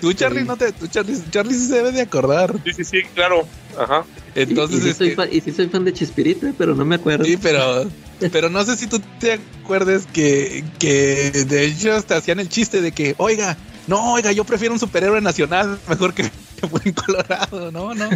Tú, 0.00 0.12
Charlie, 0.12 0.44
no 0.44 0.56
te. 0.56 0.72
Tú, 0.72 0.86
Charlie, 0.86 1.16
Charlie 1.30 1.54
sí 1.54 1.66
se 1.66 1.74
debe 1.74 1.92
de 1.92 2.02
acordar. 2.02 2.54
Sí, 2.64 2.72
sí, 2.72 2.84
sí, 2.84 3.02
claro. 3.14 3.46
Ajá. 3.78 4.04
Entonces. 4.34 4.84
Y, 4.84 4.88
sí, 4.88 4.94
soy, 4.94 5.10
fan, 5.12 5.28
y 5.30 5.40
sí 5.40 5.52
soy 5.52 5.68
fan 5.68 5.84
de 5.84 5.92
Chispirita, 5.92 6.52
pero 6.56 6.74
no 6.74 6.84
me 6.84 6.96
acuerdo. 6.96 7.24
Sí, 7.24 7.36
pero. 7.36 7.86
Pero 8.32 8.50
no 8.50 8.64
sé 8.64 8.76
si 8.76 8.88
tú 8.88 9.00
te 9.20 9.38
acuerdes 9.62 10.06
que, 10.06 10.64
que 10.80 11.30
de 11.30 11.66
hecho 11.66 12.02
te 12.02 12.14
hacían 12.14 12.40
el 12.40 12.48
chiste 12.48 12.80
de 12.80 12.90
que, 12.90 13.14
oiga, 13.18 13.56
no, 13.86 14.12
oiga, 14.12 14.32
yo 14.32 14.44
prefiero 14.44 14.74
un 14.74 14.80
superhéroe 14.80 15.20
nacional 15.20 15.78
mejor 15.88 16.14
que 16.14 16.22
en 16.84 16.92
Colorado, 16.92 17.70
no, 17.70 17.94
no. 17.94 18.08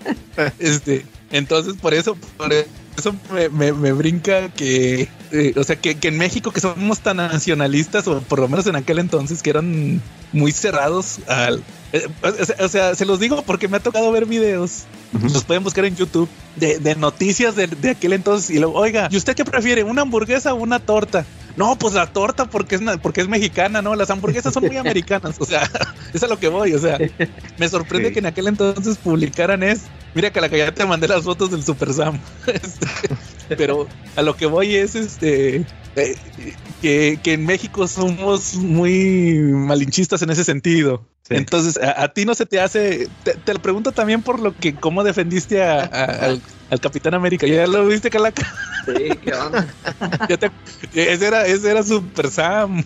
este, 0.58 1.04
entonces 1.30 1.74
por 1.74 1.92
eso, 1.92 2.16
por, 2.36 2.52
eso 2.98 3.14
me, 3.32 3.48
me, 3.48 3.72
me 3.72 3.92
brinca 3.92 4.48
que, 4.50 5.08
eh, 5.32 5.52
o 5.56 5.64
sea, 5.64 5.76
que, 5.76 5.96
que 5.96 6.08
en 6.08 6.18
México 6.18 6.50
que 6.50 6.60
somos 6.60 7.00
tan 7.00 7.18
nacionalistas, 7.18 8.06
o 8.08 8.20
por 8.20 8.40
lo 8.40 8.48
menos 8.48 8.66
en 8.66 8.76
aquel 8.76 8.98
entonces, 8.98 9.42
que 9.42 9.50
eran 9.50 10.00
muy 10.32 10.52
cerrados 10.52 11.20
al... 11.26 11.62
eh, 11.92 12.06
o 12.22 12.44
sea- 12.44 12.56
o 12.64 12.68
sea, 12.68 12.94
se 12.94 13.06
los 13.06 13.18
digo 13.20 13.42
porque 13.42 13.68
me 13.68 13.76
ha 13.78 13.80
tocado 13.80 14.10
ver 14.12 14.26
videos, 14.26 14.84
los 15.32 15.44
pueden 15.44 15.64
buscar 15.64 15.84
en 15.86 15.96
YouTube, 15.96 16.28
de, 16.56 16.78
de 16.78 16.94
noticias 16.96 17.54
de, 17.56 17.66
de 17.66 17.90
aquel 17.90 18.12
entonces 18.12 18.50
y 18.50 18.58
luego, 18.58 18.74
oiga, 18.78 19.08
¿y 19.10 19.16
usted 19.16 19.34
qué 19.34 19.44
prefiere, 19.44 19.84
una 19.84 20.02
hamburguesa 20.02 20.52
o 20.52 20.56
una 20.56 20.80
torta? 20.80 21.24
No, 21.56 21.76
pues 21.76 21.94
la 21.94 22.06
torta 22.06 22.44
porque 22.46 22.76
es, 22.76 22.80
porque 23.02 23.20
es 23.20 23.26
mexicana, 23.28 23.82
¿no? 23.82 23.96
Las 23.96 24.10
hamburguesas 24.10 24.52
son 24.54 24.64
muy 24.66 24.76
americanas, 24.84 25.36
o 25.38 25.44
sea, 25.46 25.68
es 26.12 26.22
a 26.22 26.26
lo 26.28 26.38
que 26.38 26.48
voy, 26.48 26.72
o 26.74 26.78
sea, 26.78 26.98
me 27.56 27.68
sorprende 27.68 28.08
Sí. 28.08 28.14
que 28.14 28.18
en 28.20 28.26
aquel 28.26 28.46
entonces 28.48 28.96
publicaran 28.98 29.62
es, 29.64 29.80
mira 30.18 30.32
que 30.32 30.40
la 30.40 30.48
que 30.48 30.58
ya 30.58 30.72
te 30.74 30.84
mandé 30.84 31.06
las 31.06 31.22
fotos 31.22 31.52
del 31.52 31.62
Super 31.62 31.92
Sam, 31.92 32.20
Este, 32.48 33.56
pero 33.56 33.88
a 34.16 34.22
lo 34.22 34.36
que 34.36 34.46
voy 34.46 34.74
es 34.74 34.96
este 34.96 35.64
eh, 35.94 36.16
que, 36.82 37.20
que 37.22 37.32
en 37.34 37.46
México 37.46 37.86
somos 37.86 38.54
muy 38.54 39.38
malinchistas 39.38 40.20
en 40.22 40.30
ese 40.30 40.42
sentido. 40.42 41.06
Sí. 41.22 41.34
Entonces, 41.36 41.76
a, 41.78 42.02
a 42.02 42.08
ti 42.12 42.24
no 42.24 42.34
se 42.34 42.46
te 42.46 42.58
hace, 42.60 43.08
te, 43.22 43.34
te 43.34 43.54
lo 43.54 43.60
pregunto 43.60 43.92
también 43.92 44.22
por 44.22 44.40
lo 44.40 44.54
que, 44.54 44.74
cómo 44.74 45.04
defendiste 45.04 45.62
a- 45.62 45.82
a- 45.82 46.04
al, 46.24 46.42
al 46.70 46.80
Capitán 46.80 47.14
América. 47.14 47.46
¿Ya 47.46 47.66
lo 47.68 47.86
viste, 47.86 48.10
Calaca? 48.10 48.52
Sí, 48.96 49.18
¿qué 49.20 49.32
onda? 49.34 49.66
Ya 50.28 50.38
te- 50.38 50.52
ese 50.92 51.26
era, 51.26 51.46
ese 51.46 51.70
era 51.70 51.82
Super 51.82 52.30
Sam. 52.30 52.82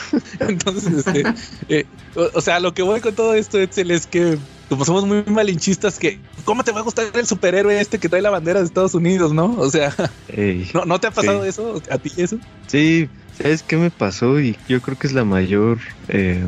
Entonces, 0.40 1.06
este, 1.06 1.30
eh, 1.68 1.90
o, 2.14 2.30
o 2.34 2.40
sea, 2.40 2.60
lo 2.60 2.74
que 2.74 2.82
voy 2.82 3.00
con 3.00 3.14
todo 3.14 3.34
esto, 3.34 3.58
Etzel, 3.60 3.90
es 3.90 4.06
que 4.06 4.40
como 4.68 4.84
somos 4.84 5.04
muy 5.06 5.24
malinchistas, 5.26 5.98
que 5.98 6.24
¿cómo 6.44 6.64
te 6.64 6.72
va 6.72 6.80
a 6.80 6.82
gustar 6.82 7.06
el 7.14 7.26
superhéroe 7.26 7.78
este 7.80 8.00
que 8.00 8.08
trae 8.08 8.22
la 8.22 8.30
bandera 8.30 8.60
de 8.60 8.66
Estados 8.66 8.94
Unidos, 8.94 9.32
no? 9.34 9.54
O 9.56 9.70
sea, 9.70 9.94
Ey. 10.28 10.70
¿no, 10.74 10.84
¿no 10.86 10.98
te 11.00 11.08
ha 11.08 11.10
pasado 11.10 11.42
Sí. 11.42 11.48
eso? 11.50 11.82
¿A 11.90 11.98
ti 11.98 12.10
eso? 12.16 12.38
Sí, 12.68 13.10
¿sabes 13.32 13.62
qué 13.62 13.76
me 13.76 13.90
pasó? 13.90 14.40
Y 14.40 14.56
yo 14.66 14.80
creo 14.80 14.96
que 14.96 15.06
es 15.06 15.12
la 15.12 15.24
mayor, 15.24 15.80
eh, 16.08 16.46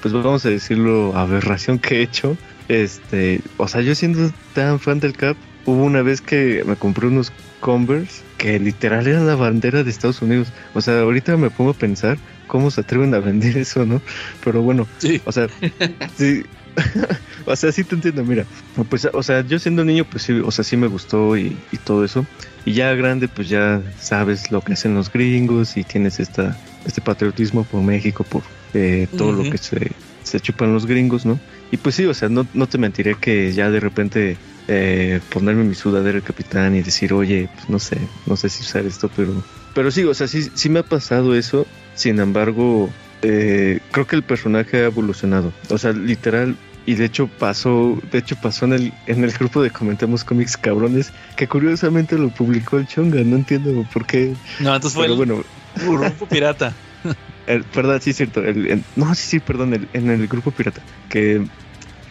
pues 0.00 0.14
vamos 0.14 0.44
a 0.46 0.50
decirlo, 0.50 1.14
aberración 1.16 1.78
que 1.78 1.96
he 1.96 2.02
hecho. 2.02 2.38
Este, 2.68 3.42
o 3.56 3.68
sea, 3.68 3.82
yo 3.82 3.94
siendo 3.94 4.30
tan 4.52 4.80
fan 4.80 5.00
del 5.00 5.16
Cap, 5.16 5.38
hubo 5.66 5.84
una 5.84 6.02
vez 6.02 6.20
que 6.20 6.62
me 6.66 6.76
compré 6.76 7.06
unos 7.08 7.32
Converse 7.60 8.22
que 8.38 8.58
literal 8.58 9.06
eran 9.06 9.24
la 9.26 9.36
bandera 9.36 9.84
de 9.84 9.90
Estados 9.90 10.20
Unidos. 10.20 10.48
O 10.74 10.80
sea, 10.80 11.00
ahorita 11.00 11.36
me 11.36 11.48
pongo 11.48 11.70
a 11.70 11.74
pensar 11.74 12.18
cómo 12.48 12.72
se 12.72 12.80
atreven 12.80 13.14
a 13.14 13.20
vender 13.20 13.56
eso, 13.56 13.86
¿no? 13.86 14.02
Pero 14.44 14.62
bueno, 14.62 14.88
Sí. 14.98 15.20
o 15.24 15.30
sea, 15.30 15.46
sí. 16.18 16.42
o 17.46 17.54
sea, 17.54 17.70
sí 17.70 17.84
te 17.84 17.94
entiendo, 17.94 18.24
mira. 18.24 18.44
Pues, 18.88 19.06
o 19.12 19.22
sea, 19.22 19.42
yo 19.46 19.58
siendo 19.60 19.84
niño, 19.84 20.04
pues 20.04 20.24
sí, 20.24 20.32
o 20.32 20.50
sea, 20.50 20.64
sí 20.64 20.76
me 20.76 20.88
gustó 20.88 21.36
y, 21.36 21.56
y 21.70 21.76
todo 21.76 22.04
eso. 22.04 22.26
Y 22.64 22.72
ya 22.72 22.92
grande, 22.94 23.28
pues 23.28 23.48
ya 23.48 23.80
sabes 24.00 24.50
lo 24.50 24.60
que 24.60 24.72
hacen 24.72 24.94
los 24.94 25.12
gringos 25.12 25.76
y 25.76 25.84
tienes 25.84 26.18
esta, 26.18 26.56
este 26.84 27.00
patriotismo 27.00 27.62
por 27.64 27.82
México, 27.82 28.24
por 28.24 28.42
eh, 28.74 29.06
todo 29.16 29.32
lo 29.32 29.48
que 29.48 29.58
se, 29.58 29.92
se 30.24 30.40
chupan 30.40 30.72
los 30.72 30.86
gringos, 30.86 31.26
¿no? 31.26 31.38
Y 31.70 31.76
pues 31.76 31.94
sí, 31.94 32.06
o 32.06 32.14
sea, 32.14 32.28
no, 32.28 32.46
no 32.54 32.66
te 32.66 32.78
mentiré 32.78 33.14
que 33.16 33.52
ya 33.52 33.70
de 33.70 33.80
repente 33.80 34.36
eh, 34.68 35.20
ponerme 35.30 35.64
mi 35.64 35.74
sudadera 35.74 36.12
del 36.14 36.22
capitán 36.22 36.74
y 36.76 36.82
decir, 36.82 37.12
oye, 37.12 37.48
pues 37.54 37.68
no 37.68 37.78
sé, 37.78 38.08
no 38.26 38.36
sé 38.36 38.48
si 38.48 38.62
usar 38.62 38.86
esto, 38.86 39.10
pero... 39.14 39.32
Pero 39.74 39.90
sí, 39.90 40.04
o 40.04 40.14
sea, 40.14 40.28
sí, 40.28 40.50
sí 40.54 40.68
me 40.68 40.80
ha 40.80 40.82
pasado 40.82 41.34
eso. 41.34 41.66
Sin 41.94 42.20
embargo, 42.20 42.92
eh, 43.22 43.80
creo 43.90 44.06
que 44.06 44.16
el 44.16 44.22
personaje 44.22 44.78
ha 44.78 44.84
evolucionado. 44.86 45.52
O 45.70 45.78
sea, 45.78 45.92
literal, 45.92 46.56
y 46.84 46.94
de 46.94 47.04
hecho 47.06 47.28
pasó, 47.38 47.98
de 48.10 48.18
hecho 48.18 48.36
pasó 48.36 48.64
en 48.66 48.72
el, 48.74 48.92
en 49.06 49.24
el 49.24 49.30
grupo 49.32 49.62
de 49.62 49.70
Comentamos 49.70 50.24
Cómics 50.24 50.56
Cabrones, 50.56 51.12
que 51.36 51.48
curiosamente 51.48 52.18
lo 52.18 52.28
publicó 52.30 52.76
el 52.78 52.86
Chonga, 52.86 53.22
no 53.24 53.36
entiendo 53.36 53.86
por 53.92 54.04
qué. 54.06 54.34
No, 54.60 54.74
entonces 54.74 54.94
fue 54.96 55.04
Pero 55.06 55.12
el 55.12 55.18
bueno, 55.18 55.44
grupo 55.86 56.26
pirata. 56.26 56.74
el, 57.46 57.64
perdón, 57.64 58.00
sí 58.00 58.10
es 58.10 58.16
cierto, 58.16 58.42
el- 58.44 58.66
el- 58.66 58.84
no, 58.96 59.14
sí, 59.14 59.22
sí, 59.26 59.40
perdón, 59.40 59.74
el- 59.74 59.88
en 59.94 60.10
el 60.10 60.26
grupo 60.28 60.50
pirata, 60.50 60.82
que, 61.08 61.46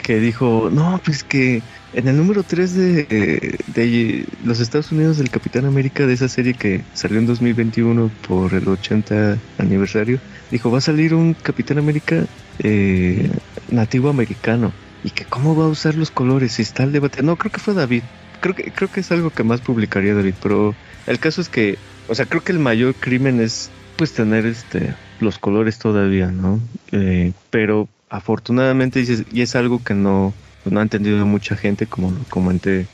que 0.02 0.20
dijo, 0.20 0.70
no, 0.72 0.99
pues 1.04 1.24
que 1.24 1.62
en 1.93 2.08
el 2.08 2.18
número 2.18 2.43
3 2.43 2.76
de, 2.76 4.26
los 4.43 4.60
Estados 4.60 4.91
Unidos 4.91 5.18
del 5.18 5.30
Capitán 5.30 5.66
América, 5.66 6.06
de 6.06 6.14
esa 6.14 6.28
serie 6.28 6.54
que 6.54 6.82
salió 6.93 7.20
en 7.20 7.28
2021 7.28 8.10
por 8.28 8.54
el 8.54 8.68
80 8.68 9.38
aniversario, 9.58 10.20
dijo, 10.49 10.72
va 10.72 10.80
a 10.80 10.82
salir 10.82 11.14
un 11.14 11.34
Capitán 11.34 11.78
América 11.78 12.26
eh, 12.60 13.30
nativo 13.70 14.10
americano, 14.10 14.72
y 15.04 15.10
que 15.10 15.26
cómo 15.26 15.56
va 15.56 15.66
a 15.66 15.70
usar 15.70 15.95
los 15.95 16.12
colores, 16.12 16.54
si 16.54 16.62
está 16.62 16.84
el 16.84 16.91
debate, 16.91 17.24
no, 17.24 17.36
creo 17.36 17.52
que 17.52 17.60
fue 17.60 17.74
David, 17.74 18.04
creo 18.39 18.56
que, 18.56 18.72
creo 18.72 18.91
que 18.91 18.99
es 18.99 19.12
algo 19.12 19.30
que 19.30 19.43
más 19.43 19.62
publicaría 19.62 20.14
David, 20.14 20.36
pero 20.41 20.76
el 21.08 21.20
caso 21.20 21.41
es 21.41 21.49
que, 21.49 21.78
o 22.08 22.16
sea, 22.16 22.26
creo 22.26 22.43
que 22.43 22.52
el 22.52 22.60
mayor 22.60 22.95
crimen 22.95 23.39
es 23.39 23.70
pues 23.95 24.14
tener 24.14 24.45
este 24.45 24.95
los 25.20 25.38
colores 25.38 25.78
todavía, 25.78 26.32
¿no? 26.32 26.60
Eh, 26.91 27.34
pero 27.52 27.88
afortunadamente 28.12 28.99
dices, 28.99 29.24
y 29.32 29.41
es 29.41 29.55
algo 29.55 29.84
que 29.84 29.95
no, 29.95 30.34
no 30.66 30.80
ha 30.80 30.84
entendido 30.84 31.26
mucha 31.26 31.55
gente, 31.55 31.88
como 31.88 32.12
lo 32.12 32.24
comenté 32.30 32.86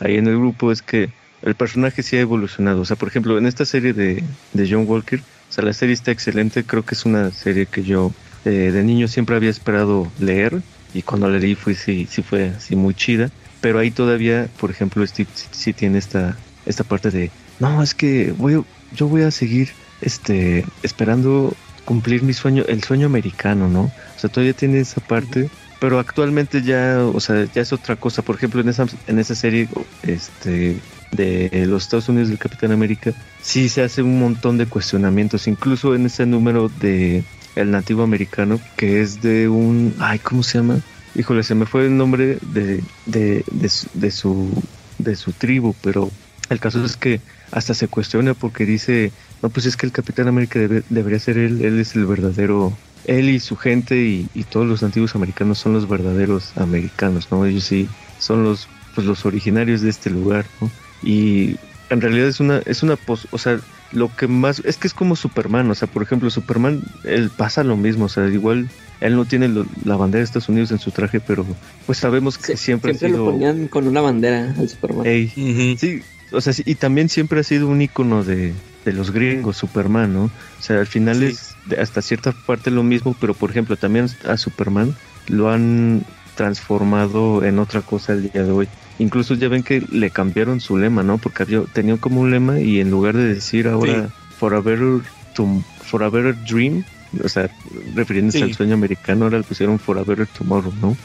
ahí 0.00 0.16
en 0.16 0.26
el 0.26 0.36
grupo, 0.36 0.72
es 0.72 0.82
que 0.82 1.10
el 1.42 1.54
personaje 1.54 2.02
sí 2.02 2.16
ha 2.16 2.20
evolucionado. 2.20 2.80
O 2.80 2.84
sea, 2.84 2.96
por 2.96 3.08
ejemplo, 3.08 3.38
en 3.38 3.46
esta 3.46 3.64
serie 3.64 3.92
de, 3.92 4.24
de 4.52 4.68
John 4.68 4.84
Walker, 4.86 5.20
o 5.20 5.52
sea, 5.52 5.64
la 5.64 5.72
serie 5.72 5.94
está 5.94 6.10
excelente, 6.10 6.64
creo 6.64 6.84
que 6.84 6.96
es 6.96 7.06
una 7.06 7.30
serie 7.30 7.66
que 7.66 7.84
yo 7.84 8.12
eh, 8.44 8.72
de 8.72 8.82
niño 8.82 9.06
siempre 9.06 9.36
había 9.36 9.50
esperado 9.50 10.10
leer, 10.18 10.60
y 10.92 11.02
cuando 11.02 11.28
la 11.28 11.38
leí 11.38 11.54
fue, 11.54 11.74
sí, 11.74 12.08
sí 12.10 12.22
fue 12.22 12.48
así 12.48 12.74
muy 12.74 12.94
chida, 12.94 13.30
pero 13.60 13.78
ahí 13.78 13.92
todavía, 13.92 14.48
por 14.58 14.72
ejemplo, 14.72 15.06
Steve 15.06 15.28
sí, 15.32 15.46
sí 15.52 15.72
tiene 15.72 15.98
esta, 15.98 16.36
esta 16.66 16.82
parte 16.82 17.12
de, 17.12 17.30
no, 17.60 17.82
es 17.84 17.94
que 17.94 18.32
voy, 18.36 18.64
yo 18.92 19.06
voy 19.06 19.22
a 19.22 19.30
seguir 19.30 19.70
este, 20.00 20.64
esperando 20.82 21.54
cumplir 21.84 22.24
mi 22.24 22.32
sueño, 22.32 22.64
el 22.66 22.82
sueño 22.82 23.06
americano, 23.06 23.68
¿no? 23.68 23.92
O 24.16 24.18
sea, 24.18 24.30
todavía 24.30 24.54
tiene 24.54 24.80
esa 24.80 25.00
parte, 25.00 25.52
pero 25.78 25.98
actualmente 25.98 26.62
ya, 26.62 27.04
o 27.06 27.20
sea, 27.20 27.44
ya 27.46 27.60
es 27.62 27.72
otra 27.72 27.96
cosa. 27.96 28.22
Por 28.22 28.36
ejemplo, 28.36 28.60
en 28.60 28.68
esa, 28.68 28.86
en 29.06 29.18
esa 29.18 29.34
serie, 29.34 29.68
este, 30.02 30.84
de 31.10 31.50
los 31.66 31.84
Estados 31.84 32.08
Unidos 32.08 32.28
del 32.28 32.38
Capitán 32.38 32.72
América, 32.72 33.14
sí 33.40 33.68
se 33.68 33.82
hace 33.82 34.02
un 34.02 34.18
montón 34.18 34.58
de 34.58 34.68
cuestionamientos, 34.68 35.46
incluso 35.46 35.94
en 35.94 36.06
ese 36.06 36.26
número 36.26 36.68
de 36.68 37.26
el 37.54 37.70
nativo 37.70 38.02
americano, 38.02 38.64
que 38.76 39.00
es 39.00 39.20
de 39.20 39.48
un, 39.48 39.94
ay, 39.98 40.18
¿cómo 40.20 40.42
se 40.42 40.58
llama? 40.58 40.84
Híjole, 41.14 41.42
se 41.42 41.54
me 41.54 41.66
fue 41.66 41.86
el 41.86 41.96
nombre 41.96 42.38
de, 42.42 42.84
de, 43.04 43.44
de, 43.50 43.68
su, 43.68 43.88
de 43.92 44.10
su, 44.10 44.68
de 44.98 45.16
su 45.16 45.32
tribu, 45.34 45.78
pero 45.80 46.18
el 46.48 46.60
caso 46.60 46.84
es 46.84 46.96
que 46.96 47.24
hasta 47.50 47.74
se 47.74 47.88
cuestiona 47.88 48.34
porque 48.34 48.66
dice, 48.66 49.14
no, 49.42 49.50
pues 49.50 49.66
es 49.66 49.76
que 49.76 49.86
el 49.86 49.92
Capitán 49.92 50.28
América 50.28 50.58
debe- 50.60 50.84
debería 50.88 51.18
ser 51.18 51.38
él, 51.38 51.62
él 51.64 51.78
es 51.80 51.94
el 51.96 52.06
verdadero, 52.06 52.82
él 53.06 53.28
y 53.30 53.40
su 53.40 53.56
gente 53.56 53.96
y, 54.04 54.26
y 54.34 54.44
todos 54.44 54.66
los 54.66 54.82
nativos 54.82 55.14
americanos 55.14 55.58
son 55.58 55.72
los 55.72 55.88
verdaderos 55.88 56.52
americanos, 56.56 57.28
¿no? 57.30 57.44
Ellos 57.44 57.64
sí 57.64 57.88
son 58.18 58.44
los, 58.44 58.68
pues 58.94 59.06
los 59.06 59.24
originarios 59.26 59.80
de 59.82 59.90
este 59.90 60.10
lugar, 60.10 60.46
¿no? 60.60 60.70
Y 61.02 61.56
en 61.90 62.00
realidad 62.00 62.26
es 62.28 62.40
una, 62.40 62.62
es 62.66 62.82
una 62.82 62.96
pos, 62.96 63.28
o 63.30 63.38
sea, 63.38 63.60
lo 63.92 64.14
que 64.16 64.26
más, 64.26 64.60
es 64.64 64.76
que 64.76 64.88
es 64.88 64.94
como 64.94 65.14
Superman, 65.14 65.70
o 65.70 65.74
sea, 65.74 65.86
por 65.86 66.02
ejemplo, 66.02 66.28
Superman, 66.30 66.80
él 67.04 67.30
pasa 67.36 67.62
lo 67.62 67.76
mismo, 67.76 68.06
o 68.06 68.08
sea, 68.08 68.26
igual 68.26 68.68
él 69.00 69.14
no 69.14 69.24
tiene 69.26 69.46
lo- 69.48 69.66
la 69.84 69.96
bandera 69.96 70.20
de 70.20 70.24
Estados 70.24 70.48
Unidos 70.48 70.72
en 70.72 70.78
su 70.78 70.90
traje, 70.90 71.20
pero 71.20 71.46
pues 71.86 71.98
sabemos 71.98 72.38
que 72.38 72.56
Sí, 72.56 72.64
siempre, 72.64 72.94
siempre 72.94 73.08
ha 73.08 73.10
sido... 73.12 73.24
lo 73.26 73.32
ponían 73.32 73.68
con 73.68 73.86
una 73.86 74.00
bandera 74.00 74.54
al 74.58 74.68
Superman. 74.68 75.06
Ey. 75.06 75.76
Sí, 75.78 76.02
o 76.32 76.40
sea, 76.40 76.52
sí, 76.52 76.62
y 76.66 76.74
también 76.74 77.08
siempre 77.08 77.38
ha 77.40 77.44
sido 77.44 77.68
un 77.68 77.80
icono 77.80 78.24
de, 78.24 78.54
de 78.84 78.92
los 78.92 79.12
gringos, 79.12 79.56
Superman, 79.56 80.12
¿no? 80.12 80.24
O 80.24 80.30
sea, 80.58 80.80
al 80.80 80.86
final 80.88 81.18
Sí. 81.20 81.26
es 81.26 81.55
hasta 81.78 82.02
cierta 82.02 82.32
parte 82.32 82.70
lo 82.70 82.82
mismo, 82.82 83.14
pero 83.20 83.34
por 83.34 83.50
ejemplo, 83.50 83.76
también 83.76 84.08
a 84.28 84.36
Superman 84.36 84.94
lo 85.28 85.50
han 85.50 86.04
transformado 86.36 87.44
en 87.44 87.58
otra 87.58 87.80
cosa 87.82 88.12
el 88.12 88.30
día 88.30 88.44
de 88.44 88.50
hoy. 88.50 88.68
Incluso 88.98 89.34
ya 89.34 89.48
ven 89.48 89.62
que 89.62 89.82
le 89.90 90.10
cambiaron 90.10 90.60
su 90.60 90.76
lema, 90.78 91.02
¿no? 91.02 91.18
Porque 91.18 91.42
había, 91.42 91.62
tenía 91.72 91.96
como 91.96 92.20
un 92.20 92.30
lema 92.30 92.60
y 92.60 92.80
en 92.80 92.90
lugar 92.90 93.16
de 93.16 93.34
decir 93.34 93.68
ahora 93.68 94.08
for 94.38 94.54
a 94.54 94.60
better, 94.60 95.00
tom- 95.34 95.62
for 95.84 96.02
a 96.02 96.08
better 96.08 96.34
dream, 96.44 96.84
o 97.22 97.28
sea, 97.28 97.50
refiriéndose 97.94 98.38
Sí. 98.38 98.44
al 98.44 98.54
sueño 98.54 98.74
americano, 98.74 99.24
ahora 99.24 99.38
le 99.38 99.44
pusieron 99.44 99.78
for 99.78 99.98
a 99.98 100.02
better 100.04 100.26
tomorrow, 100.26 100.72
¿no? 100.80 100.96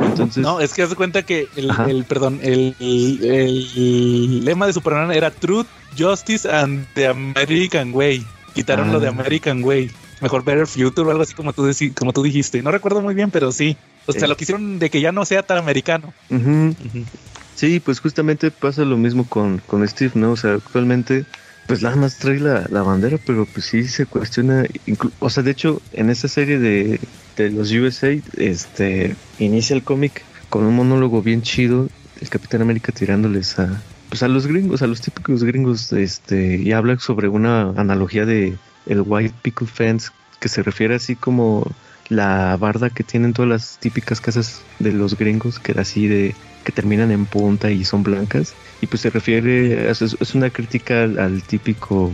Entonces, 0.00 0.42
No, 0.42 0.60
es 0.60 0.72
que 0.72 0.82
haz 0.82 0.90
de 0.90 0.96
cuenta 0.96 1.22
que 1.22 1.48
el, 1.56 2.04
perdón, 2.04 2.38
el, 2.42 2.74
el- 2.78 3.18
el 3.24 4.44
lema 4.44 4.66
de 4.66 4.72
Superman 4.72 5.10
era 5.12 5.30
Truth, 5.30 5.66
Justice 5.98 6.48
and 6.50 6.86
the 6.94 7.06
American 7.08 7.92
Way. 7.94 8.24
Quitaron 8.60 8.90
Ah. 8.90 8.92
lo 8.92 9.00
de 9.00 9.08
American 9.08 9.64
Way. 9.64 9.90
Mejor 10.20 10.44
Better 10.44 10.66
Future 10.66 11.08
o 11.08 11.10
algo 11.10 11.22
así 11.22 11.32
como 11.34 11.54
tú, 11.54 11.66
deci- 11.66 11.94
como 11.94 12.12
tú 12.12 12.22
dijiste. 12.22 12.62
No 12.62 12.70
recuerdo 12.70 13.00
muy 13.00 13.14
bien, 13.14 13.30
pero 13.30 13.52
sí. 13.52 13.76
O 14.06 14.12
sea, 14.12 14.22
Sí. 14.22 14.26
lo 14.28 14.36
quisieron 14.36 14.78
de 14.78 14.90
que 14.90 15.00
ya 15.00 15.12
no 15.12 15.24
sea 15.24 15.42
tan 15.42 15.56
americano. 15.56 16.12
ujú, 16.28 16.74
Ujú. 16.84 17.04
Sí, 17.54 17.80
pues 17.80 18.00
justamente 18.00 18.50
pasa 18.50 18.84
lo 18.84 18.96
mismo 18.96 19.26
con, 19.26 19.58
con 19.66 19.86
Steve, 19.88 20.12
¿no? 20.14 20.32
O 20.32 20.36
sea, 20.36 20.54
actualmente, 20.54 21.24
pues 21.66 21.82
nada 21.82 21.96
más 21.96 22.16
trae 22.18 22.38
la, 22.40 22.66
la 22.70 22.82
bandera, 22.82 23.18
pero 23.24 23.46
pues 23.46 23.66
sí 23.66 23.84
se 23.88 24.04
cuestiona. 24.06 24.64
o 25.20 25.30
sea, 25.30 25.42
de 25.42 25.50
hecho, 25.50 25.80
en 25.92 26.10
esta 26.10 26.28
serie 26.28 26.58
de, 26.58 27.00
de 27.36 27.50
los 27.50 27.70
USA, 27.72 28.18
este, 28.36 29.14
inicia 29.38 29.74
el 29.76 29.82
cómic 29.84 30.22
con 30.50 30.64
un 30.64 30.74
monólogo 30.74 31.22
bien 31.22 31.42
chido, 31.42 31.88
el 32.20 32.28
Capitán 32.28 32.60
América 32.62 32.92
tirándoles 32.92 33.58
a, 33.58 33.80
pues 34.10 34.22
a 34.22 34.28
los 34.28 34.46
gringos, 34.46 34.82
a 34.82 34.86
los 34.86 35.00
típicos 35.00 35.44
gringos, 35.44 35.92
este, 35.92 36.56
y 36.56 36.72
habla 36.72 36.98
sobre 36.98 37.28
una 37.28 37.70
analogía 37.70 38.26
de 38.26 38.56
el 38.86 39.02
white 39.06 39.34
picket 39.40 39.68
fence, 39.68 40.10
que 40.40 40.48
se 40.48 40.62
refiere 40.62 40.96
así 40.96 41.16
como 41.16 41.64
la 42.08 42.56
barda 42.56 42.90
que 42.90 43.04
tienen 43.04 43.32
todas 43.32 43.48
las 43.48 43.78
típicas 43.78 44.20
casas 44.20 44.62
de 44.80 44.92
los 44.92 45.16
gringos, 45.16 45.60
que 45.60 45.78
así 45.78 46.08
de 46.08 46.34
que 46.64 46.72
terminan 46.72 47.12
en 47.12 47.24
punta 47.24 47.70
y 47.70 47.84
son 47.84 48.02
blancas. 48.02 48.52
Y 48.80 48.88
pues 48.88 49.02
se 49.02 49.10
refiere, 49.10 49.88
es, 49.88 50.34
una 50.34 50.50
crítica 50.50 51.04
al, 51.04 51.18
al 51.18 51.42
típico 51.44 52.10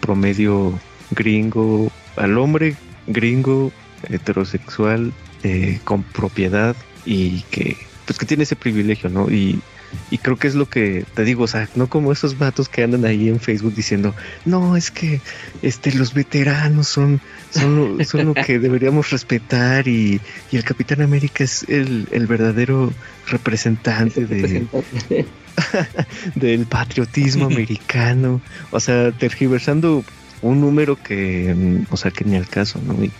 promedio 0.00 0.78
gringo, 1.12 1.90
al 2.16 2.36
hombre 2.36 2.76
gringo 3.06 3.72
heterosexual 4.08 5.12
eh, 5.42 5.80
con 5.84 6.02
propiedad 6.02 6.76
y 7.06 7.42
que 7.50 7.76
pues 8.04 8.18
que 8.18 8.26
tiene 8.26 8.44
ese 8.44 8.56
privilegio, 8.56 9.10
¿no? 9.10 9.30
Y, 9.30 9.60
y 10.10 10.18
creo 10.18 10.36
que 10.36 10.48
es 10.48 10.54
lo 10.54 10.66
que 10.66 11.04
te 11.14 11.24
digo, 11.24 11.44
o 11.44 11.46
sea, 11.46 11.68
no 11.74 11.88
como 11.88 12.12
esos 12.12 12.38
vatos 12.38 12.68
que 12.68 12.82
andan 12.82 13.04
ahí 13.04 13.28
en 13.28 13.40
Facebook 13.40 13.74
diciendo, 13.74 14.14
no, 14.44 14.76
es 14.76 14.90
que 14.90 15.20
este 15.62 15.92
los 15.92 16.14
veteranos 16.14 16.88
son, 16.88 17.20
son, 17.50 17.98
lo, 17.98 18.04
son 18.04 18.26
lo 18.26 18.34
que 18.34 18.58
deberíamos 18.58 19.10
respetar 19.10 19.86
y, 19.88 20.20
y 20.50 20.56
el 20.56 20.64
Capitán 20.64 21.02
América 21.02 21.44
es 21.44 21.64
el, 21.68 22.08
el 22.10 22.26
verdadero 22.26 22.92
representante 23.28 24.24
de, 24.24 24.66
del 26.34 26.66
patriotismo 26.66 27.46
americano. 27.46 28.40
O 28.70 28.80
sea, 28.80 29.12
tergiversando 29.12 30.04
un 30.40 30.60
número 30.60 30.96
que, 31.02 31.54
mm, 31.54 31.92
o 31.92 31.96
sea, 31.96 32.10
que 32.10 32.24
ni 32.24 32.36
al 32.36 32.48
caso, 32.48 32.80
¿no? 32.84 33.02
Y, 33.02 33.12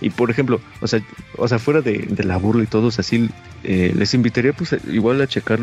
y 0.00 0.10
por 0.10 0.30
ejemplo, 0.30 0.60
o 0.80 0.88
sea, 0.88 1.00
o 1.36 1.46
sea 1.46 1.60
fuera 1.60 1.80
de, 1.80 1.98
de 1.98 2.24
la 2.24 2.36
burla 2.36 2.64
y 2.64 2.66
todo, 2.66 2.88
o 2.88 2.90
sea, 2.90 3.04
sí, 3.04 3.30
eh, 3.62 3.92
les 3.96 4.14
invitaría 4.14 4.52
pues 4.52 4.74
igual 4.90 5.20
a 5.20 5.28
checar 5.28 5.60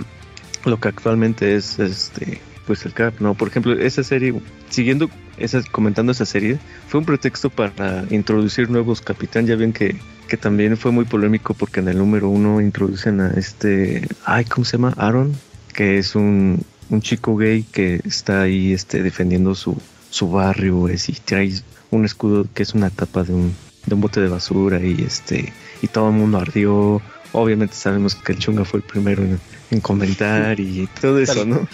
lo 0.70 0.80
que 0.80 0.88
actualmente 0.88 1.56
es 1.56 1.80
este 1.80 2.42
pues 2.70 2.86
el 2.86 2.94
CAP, 2.94 3.20
¿no? 3.20 3.34
Por 3.34 3.48
ejemplo, 3.48 3.74
esa 3.74 4.04
serie, 4.04 4.32
siguiendo, 4.70 5.10
esa, 5.40 5.60
comentando 5.72 6.12
esa 6.12 6.24
serie, 6.24 6.60
fue 6.88 7.00
un 7.00 7.06
pretexto 7.08 7.50
para 7.50 8.06
introducir 8.12 8.70
nuevos 8.70 9.02
capitán. 9.02 9.48
Ya 9.48 9.56
ven 9.56 9.74
que, 9.74 9.96
que 10.28 10.38
también 10.38 10.78
fue 10.78 10.92
muy 10.92 11.06
polémico 11.06 11.56
porque 11.56 11.80
en 11.80 11.88
el 11.88 11.98
número 11.98 12.30
uno 12.30 12.62
introducen 12.62 13.22
a 13.22 13.32
este, 13.32 14.08
ay, 14.24 14.46
¿cómo 14.46 14.66
se 14.66 14.78
llama? 14.78 14.94
Aaron, 14.98 15.36
que 15.74 15.98
es 15.98 16.14
un, 16.14 16.64
un 16.92 17.02
chico 17.02 17.36
gay 17.36 17.64
que 17.64 18.02
está 18.06 18.42
ahí 18.42 18.72
este, 18.72 19.02
defendiendo 19.02 19.56
su, 19.56 19.76
su 20.12 20.30
barrio, 20.30 20.90
es, 20.90 21.10
y 21.10 21.14
trae 21.14 21.52
un 21.90 22.06
escudo 22.06 22.46
que 22.54 22.62
es 22.62 22.76
una 22.76 22.92
tapa 22.92 23.24
de 23.24 23.34
un, 23.34 23.56
de 23.88 23.96
un 23.96 24.02
bote 24.02 24.22
de 24.22 24.28
basura 24.28 24.80
y 24.80 25.02
este 25.02 25.52
y 25.82 25.88
todo 25.88 26.10
el 26.10 26.16
mundo 26.16 26.38
ardió. 26.38 27.02
Obviamente 27.32 27.74
sabemos 27.74 28.14
que 28.14 28.34
el 28.34 28.38
Chunga 28.38 28.64
fue 28.64 28.82
el 28.82 28.86
primero 28.86 29.24
en, 29.24 29.40
en 29.72 29.80
comentar 29.82 30.60
y 30.60 30.88
todo 31.02 31.20
eso, 31.20 31.46
¿no? 31.46 31.68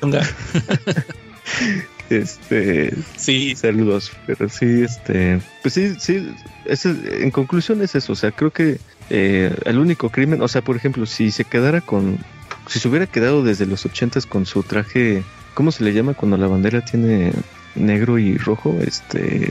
Este 2.10 2.92
Sí, 3.16 3.56
saludos, 3.56 4.12
pero 4.26 4.48
sí, 4.48 4.82
este, 4.82 5.40
pues 5.62 5.74
sí, 5.74 5.94
sí, 5.98 6.30
ese- 6.66 7.22
en 7.22 7.30
conclusión 7.30 7.80
es 7.82 7.94
eso, 7.94 8.12
o 8.12 8.16
sea, 8.16 8.32
creo 8.32 8.50
que 8.50 8.78
eh, 9.10 9.54
el 9.64 9.78
único 9.78 10.10
crimen, 10.10 10.42
o 10.42 10.48
sea, 10.48 10.60
por 10.62 10.76
ejemplo, 10.76 11.06
si 11.06 11.30
se 11.30 11.44
quedara 11.44 11.80
con, 11.80 12.18
si 12.68 12.78
se 12.80 12.88
hubiera 12.88 13.06
quedado 13.06 13.42
desde 13.42 13.64
los 13.66 13.86
ochentas 13.86 14.26
con 14.26 14.44
su 14.44 14.62
traje, 14.62 15.22
¿cómo 15.54 15.72
se 15.72 15.84
le 15.84 15.94
llama 15.94 16.12
cuando 16.14 16.36
la 16.36 16.48
bandera 16.48 16.82
tiene 16.84 17.32
negro 17.74 18.18
y 18.18 18.36
rojo? 18.36 18.78
Este, 18.86 19.50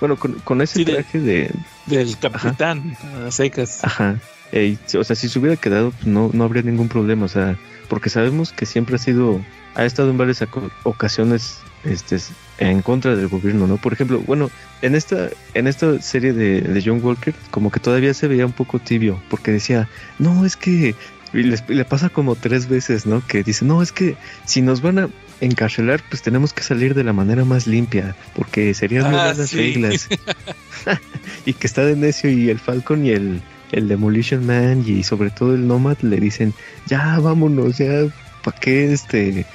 bueno, 0.00 0.16
con, 0.18 0.34
con 0.40 0.62
ese 0.62 0.78
Sí, 0.78 0.84
traje 0.86 1.20
de, 1.20 1.50
del 1.86 2.16
capitán, 2.18 2.96
a 3.26 3.30
secas. 3.30 3.84
Ajá. 3.84 4.16
Ey, 4.52 4.78
sí, 4.86 4.96
o 4.98 5.04
sea, 5.04 5.14
si 5.16 5.28
se 5.28 5.38
hubiera 5.38 5.56
quedado, 5.56 5.90
pues 5.92 6.06
no, 6.06 6.30
no 6.32 6.44
habría 6.44 6.62
ningún 6.62 6.88
problema. 6.88 7.24
O 7.26 7.28
sea, 7.28 7.56
porque 7.88 8.10
sabemos 8.10 8.52
que 8.52 8.66
siempre 8.66 8.96
ha 8.96 8.98
sido, 8.98 9.40
ha 9.74 9.84
estado 9.84 10.10
en 10.10 10.18
varias 10.18 10.42
ocasiones 10.84 11.58
este, 11.84 12.18
en 12.58 12.82
contra 12.82 13.14
del 13.16 13.28
gobierno, 13.28 13.66
¿no? 13.66 13.76
Por 13.76 13.92
ejemplo, 13.92 14.20
bueno, 14.26 14.50
en 14.82 14.94
esta, 14.94 15.28
en 15.54 15.66
esta 15.66 16.00
serie 16.02 16.32
de, 16.32 16.60
de 16.62 16.82
John 16.84 17.00
Walker, 17.02 17.34
como 17.50 17.70
que 17.70 17.80
todavía 17.80 18.12
se 18.14 18.28
veía 18.28 18.44
un 18.46 18.52
poco 18.52 18.78
tibio, 18.78 19.20
porque 19.30 19.52
decía, 19.52 19.88
no, 20.18 20.44
es 20.44 20.56
que. 20.56 20.94
Y 21.32 21.44
les- 21.44 21.68
le 21.68 21.84
pasa 21.84 22.08
como 22.08 22.34
tres 22.34 22.68
veces, 22.68 23.06
¿no? 23.06 23.22
Que 23.24 23.44
dice, 23.44 23.64
no, 23.64 23.82
es 23.82 23.92
que 23.92 24.16
si 24.46 24.62
nos 24.62 24.82
van 24.82 24.98
a 24.98 25.08
encarcelar, 25.40 26.02
pues 26.08 26.22
tenemos 26.22 26.52
que 26.52 26.64
salir 26.64 26.92
de 26.94 27.04
la 27.04 27.12
manera 27.12 27.44
más 27.44 27.68
limpia, 27.68 28.16
porque 28.34 28.74
serían 28.74 29.04
Ah, 29.06 29.10
nuevas 29.10 29.38
las 29.38 29.52
reglas. 29.52 30.08
y 31.46 31.52
que 31.52 31.66
está 31.68 31.84
de 31.84 31.94
necio 31.94 32.30
y 32.30 32.50
el 32.50 32.58
Falcon 32.58 33.06
y 33.06 33.10
el, 33.10 33.40
el 33.72 33.88
Demolition 33.88 34.46
Man 34.46 34.84
y 34.86 35.02
sobre 35.02 35.30
todo 35.30 35.54
el 35.54 35.66
Nomad 35.66 35.98
le 36.00 36.18
dicen, 36.18 36.54
ya 36.86 37.18
vámonos, 37.20 37.78
ya, 37.78 38.06
¿para 38.42 38.58
qué 38.58 38.92
este? 38.92 39.46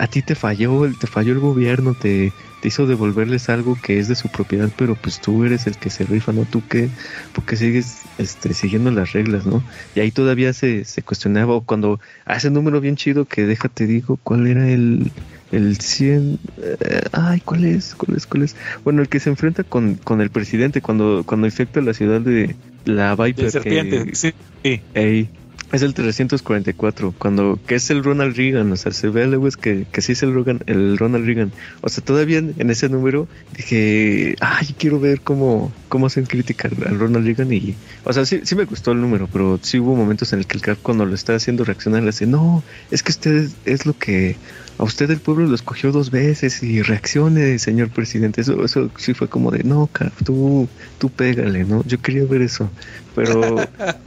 A, 0.00 0.06
ti 0.06 0.22
te 0.22 0.34
falló, 0.34 0.90
te 0.98 1.06
falló 1.06 1.32
el 1.32 1.40
gobierno, 1.40 1.94
te, 1.94 2.32
hizo 2.62 2.86
devolverles 2.86 3.48
algo 3.50 3.78
que 3.80 3.98
es 3.98 4.08
de 4.08 4.14
su 4.14 4.28
propiedad, 4.28 4.70
pero 4.76 4.94
pues 4.94 5.20
tú 5.20 5.44
eres 5.44 5.66
el 5.66 5.76
que 5.76 5.90
se 5.90 6.04
rifa, 6.04 6.32
¿no? 6.32 6.44
Tú 6.44 6.62
que, 6.66 6.88
porque 7.32 7.56
sigues 7.56 7.98
este, 8.18 8.52
siguiendo 8.54 8.90
las 8.90 9.12
reglas, 9.12 9.46
¿no? 9.46 9.62
Y 9.94 10.00
ahí 10.00 10.10
todavía 10.10 10.52
se, 10.52 10.84
se 10.84 11.02
cuestionaba 11.02 11.54
o 11.54 11.60
cuando 11.60 12.00
hace 12.24 12.48
un 12.48 12.54
número 12.54 12.80
bien 12.80 12.96
chido 12.96 13.26
que 13.26 13.46
déjate 13.46 13.86
digo, 13.86 14.18
¿cuál 14.22 14.46
era 14.46 14.68
el, 14.68 15.12
el 15.52 15.78
100? 15.78 16.38
eh, 16.58 17.00
ay, 17.12 17.40
¿cuál 17.40 17.64
es? 17.64 17.94
¿Cuál 17.94 18.16
es? 18.16 18.26
¿Cuál 18.26 18.42
es? 18.42 18.56
Bueno, 18.84 19.02
el 19.02 19.08
que 19.08 19.20
se 19.20 19.30
enfrenta 19.30 19.64
con, 19.64 19.94
con 19.96 20.20
el 20.20 20.30
presidente 20.30 20.80
cuando, 20.80 21.24
cuando 21.26 21.46
infecta 21.46 21.80
la 21.80 21.94
ciudad 21.94 22.20
de 22.20 22.56
la 22.84 23.14
Viper. 23.16 23.44
De 23.46 23.50
serpiente, 23.50 24.04
que- 24.04 24.14
sí. 24.14 24.32
sí. 24.62 24.80
Ey, 24.94 25.28
es 25.70 25.82
el 25.82 25.92
344, 25.92 27.14
cuando 27.18 27.58
que 27.66 27.74
es 27.74 27.90
el 27.90 28.02
Ronald 28.02 28.34
Reagan, 28.34 28.72
o 28.72 28.76
sea, 28.76 28.90
se 28.90 29.08
ve 29.10 29.26
leguas 29.26 29.58
que, 29.58 29.84
que 29.92 30.00
sí 30.00 30.12
es 30.12 30.22
el, 30.22 30.32
Rogan- 30.32 30.62
el 30.66 30.96
Ronald 30.96 31.26
Reagan. 31.26 31.52
O 31.82 31.90
sea, 31.90 32.02
todavía 32.02 32.38
en, 32.38 32.70
ese 32.70 32.88
número 32.88 33.28
dije, 33.54 34.34
ay, 34.40 34.68
quiero 34.78 34.98
ver 34.98 35.20
cómo, 35.20 35.70
cómo 35.90 36.06
hacen 36.06 36.24
crítica 36.24 36.68
al, 36.68 36.88
al 36.88 36.98
Ronald 36.98 37.26
Reagan 37.26 37.52
y, 37.52 37.74
o 38.04 38.12
sea, 38.14 38.24
sí, 38.24 38.40
sí 38.44 38.54
me 38.54 38.64
gustó 38.64 38.92
el 38.92 39.00
número, 39.02 39.28
pero 39.30 39.58
sí 39.62 39.78
hubo 39.78 39.94
momentos 39.94 40.32
en 40.32 40.38
el 40.38 40.46
que 40.46 40.56
el 40.56 40.62
Cap 40.62 40.78
cuando 40.80 41.04
lo 41.04 41.14
está 41.14 41.34
haciendo 41.34 41.64
reaccionar 41.64 42.00
le 42.00 42.06
dice, 42.12 42.26
no, 42.26 42.64
es 42.90 43.02
que 43.02 43.12
usted 43.12 43.50
es 43.66 43.84
lo 43.84 43.92
que 43.92 44.36
a 44.78 44.84
usted 44.84 45.10
el 45.10 45.20
pueblo 45.20 45.46
lo 45.46 45.54
escogió 45.54 45.92
dos 45.92 46.10
veces 46.10 46.62
y 46.62 46.82
reaccione, 46.82 47.58
señor 47.58 47.90
presidente. 47.90 48.40
Eso, 48.40 48.64
eso 48.64 48.90
sí 48.96 49.14
fue 49.14 49.28
como 49.28 49.50
de, 49.50 49.64
no, 49.64 49.88
Cap, 49.92 50.12
tú, 50.24 50.68
tú 50.98 51.10
pégale, 51.10 51.64
¿no? 51.64 51.82
Yo 51.84 51.98
quería 51.98 52.24
ver 52.24 52.42
eso, 52.42 52.70
pero 53.14 53.56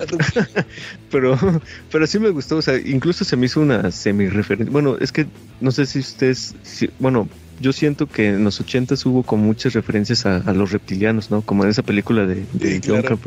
pero 1.09 1.37
pero 1.91 2.07
sí 2.07 2.19
me 2.19 2.29
gustó, 2.29 2.57
o 2.57 2.61
sea, 2.61 2.77
incluso 2.77 3.25
se 3.25 3.35
me 3.37 3.45
hizo 3.45 3.61
una 3.61 3.91
semi 3.91 4.27
referencia. 4.29 4.71
Bueno, 4.71 4.97
es 4.99 5.11
que 5.11 5.27
no 5.59 5.71
sé 5.71 5.85
si 5.85 5.99
ustedes, 5.99 6.55
si- 6.63 6.89
bueno, 6.99 7.29
yo 7.59 7.73
siento 7.73 8.07
que 8.07 8.29
en 8.29 8.43
los 8.43 8.59
ochentas 8.59 9.05
hubo 9.05 9.23
como 9.23 9.43
muchas 9.43 9.73
referencias 9.73 10.25
a, 10.25 10.37
a 10.37 10.53
los 10.53 10.71
reptilianos, 10.71 11.29
¿no? 11.29 11.41
Como 11.43 11.63
en 11.63 11.69
esa 11.69 11.83
película 11.83 12.25
de, 12.25 12.47
de 12.53 12.75
Sí, 12.75 12.81
John 12.83 13.01
claro. 13.01 13.19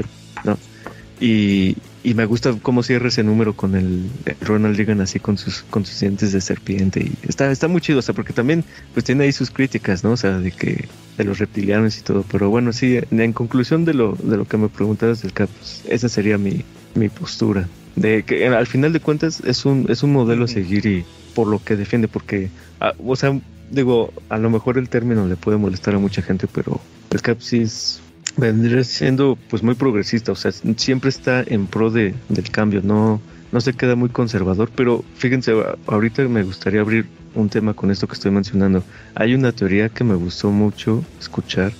Y, 1.20 1.76
y 2.02 2.14
me 2.14 2.26
gusta 2.26 2.54
cómo 2.60 2.82
cierra 2.82 3.08
ese 3.08 3.22
número 3.22 3.54
con 3.54 3.76
el 3.76 4.10
eh, 4.26 4.36
Ronald 4.40 4.76
Reagan 4.76 5.00
así 5.00 5.20
con 5.20 5.38
sus 5.38 5.62
con 5.70 5.86
sus 5.86 6.00
dientes 6.00 6.32
de 6.32 6.40
serpiente. 6.40 7.00
Y 7.00 7.16
está 7.28 7.50
está 7.50 7.68
muy 7.68 7.80
chido, 7.80 8.00
o 8.00 8.02
sea, 8.02 8.14
porque 8.14 8.32
también 8.32 8.64
pues 8.92 9.04
tiene 9.04 9.24
ahí 9.24 9.32
sus 9.32 9.50
críticas, 9.50 10.04
¿no? 10.04 10.12
O 10.12 10.16
sea, 10.16 10.38
de 10.38 10.50
que 10.50 10.88
de 11.16 11.24
los 11.24 11.38
reptilianos 11.38 11.98
y 11.98 12.02
todo, 12.02 12.24
pero 12.30 12.50
bueno, 12.50 12.72
sí, 12.72 12.98
en, 13.10 13.20
en 13.20 13.32
conclusión 13.32 13.84
de 13.84 13.94
lo 13.94 14.16
de 14.22 14.36
lo 14.36 14.44
que 14.44 14.56
me 14.56 14.68
preguntabas 14.68 15.22
del 15.22 15.32
cap, 15.32 15.48
pues, 15.58 15.82
esa 15.88 16.08
sería 16.08 16.36
mi 16.36 16.64
mi 16.94 17.08
postura. 17.08 17.68
De 17.96 18.24
que 18.24 18.44
eh, 18.44 18.48
al 18.48 18.66
final 18.66 18.92
de 18.92 19.00
cuentas 19.00 19.40
es 19.44 19.64
un 19.64 19.86
es 19.88 20.02
un 20.02 20.12
modelo 20.12 20.44
a 20.44 20.48
seguir 20.48 20.84
y 20.86 21.04
por 21.34 21.46
lo 21.46 21.62
que 21.62 21.76
defiende 21.76 22.08
porque 22.08 22.50
ah, 22.80 22.92
o 23.04 23.16
sea 23.16 23.38
digo 23.70 24.12
a 24.28 24.38
lo 24.38 24.50
mejor 24.50 24.78
el 24.78 24.88
término 24.88 25.26
le 25.26 25.36
puede 25.36 25.58
molestar 25.58 25.94
a 25.94 25.98
mucha 25.98 26.22
gente 26.22 26.46
pero 26.52 26.80
el 27.10 27.22
cap 27.22 27.38
sí 27.40 27.60
es 27.60 28.00
vendría 28.36 28.82
siendo 28.84 29.38
pues 29.48 29.62
muy 29.62 29.74
progresista 29.74 30.32
o 30.32 30.34
sea 30.34 30.52
siempre 30.76 31.10
está 31.10 31.42
en 31.46 31.66
pro 31.66 31.90
de, 31.90 32.14
del 32.28 32.50
cambio 32.50 32.80
no 32.82 33.20
no 33.52 33.60
se 33.60 33.72
queda 33.72 33.94
muy 33.94 34.08
conservador 34.08 34.70
pero 34.74 35.04
fíjense 35.16 35.52
ahorita 35.86 36.22
me 36.24 36.42
gustaría 36.42 36.80
abrir 36.80 37.06
un 37.34 37.48
tema 37.48 37.74
con 37.74 37.90
esto 37.90 38.06
que 38.06 38.14
estoy 38.14 38.30
mencionando 38.30 38.82
hay 39.14 39.34
una 39.34 39.52
teoría 39.52 39.88
que 39.88 40.04
me 40.04 40.14
gustó 40.14 40.50
mucho 40.50 41.04
escuchar 41.20 41.72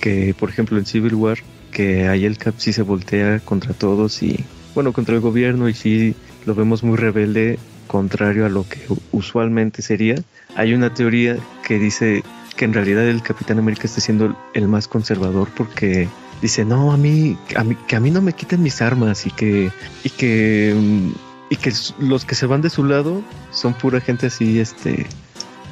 que 0.00 0.34
por 0.38 0.50
ejemplo 0.50 0.78
en 0.78 0.86
Civil 0.86 1.14
War 1.14 1.38
que 1.72 2.06
ahí 2.06 2.24
el 2.24 2.38
Cap 2.38 2.54
sí 2.58 2.72
se 2.72 2.82
voltea 2.82 3.40
contra 3.40 3.72
todos 3.72 4.22
y 4.22 4.44
bueno, 4.74 4.92
contra 4.92 5.14
el 5.14 5.20
gobierno 5.20 5.68
y 5.68 5.74
sí 5.74 6.14
lo 6.46 6.54
vemos 6.54 6.82
muy 6.82 6.96
rebelde, 6.96 7.58
contrario 7.86 8.46
a 8.46 8.48
lo 8.48 8.66
que 8.68 8.80
usualmente 9.10 9.82
sería. 9.82 10.16
Hay 10.54 10.74
una 10.74 10.94
teoría 10.94 11.36
que 11.66 11.78
dice 11.78 12.22
que 12.54 12.64
en 12.64 12.72
realidad 12.72 13.06
el 13.08 13.22
Capitán 13.22 13.58
América 13.58 13.84
está 13.84 14.00
siendo 14.00 14.36
el 14.54 14.68
más 14.68 14.88
conservador 14.88 15.48
porque 15.56 16.08
dice, 16.40 16.64
no, 16.64 16.92
a 16.92 16.96
mí, 16.96 17.38
a 17.56 17.64
mí, 17.64 17.76
que 17.86 17.96
a 17.96 18.00
mí 18.00 18.10
no 18.10 18.20
me 18.20 18.32
quiten 18.32 18.62
mis 18.62 18.82
armas 18.82 19.26
y 19.26 19.30
que, 19.30 19.70
y 20.04 20.10
que, 20.10 20.74
mm, 20.76 21.10
y 21.50 21.56
que 21.56 21.72
los 21.98 22.24
que 22.24 22.34
se 22.34 22.46
van 22.46 22.62
de 22.62 22.70
su 22.70 22.84
lado 22.84 23.22
son 23.50 23.74
pura 23.74 24.00
gente 24.00 24.26
así, 24.26 24.58
este, 24.58 25.06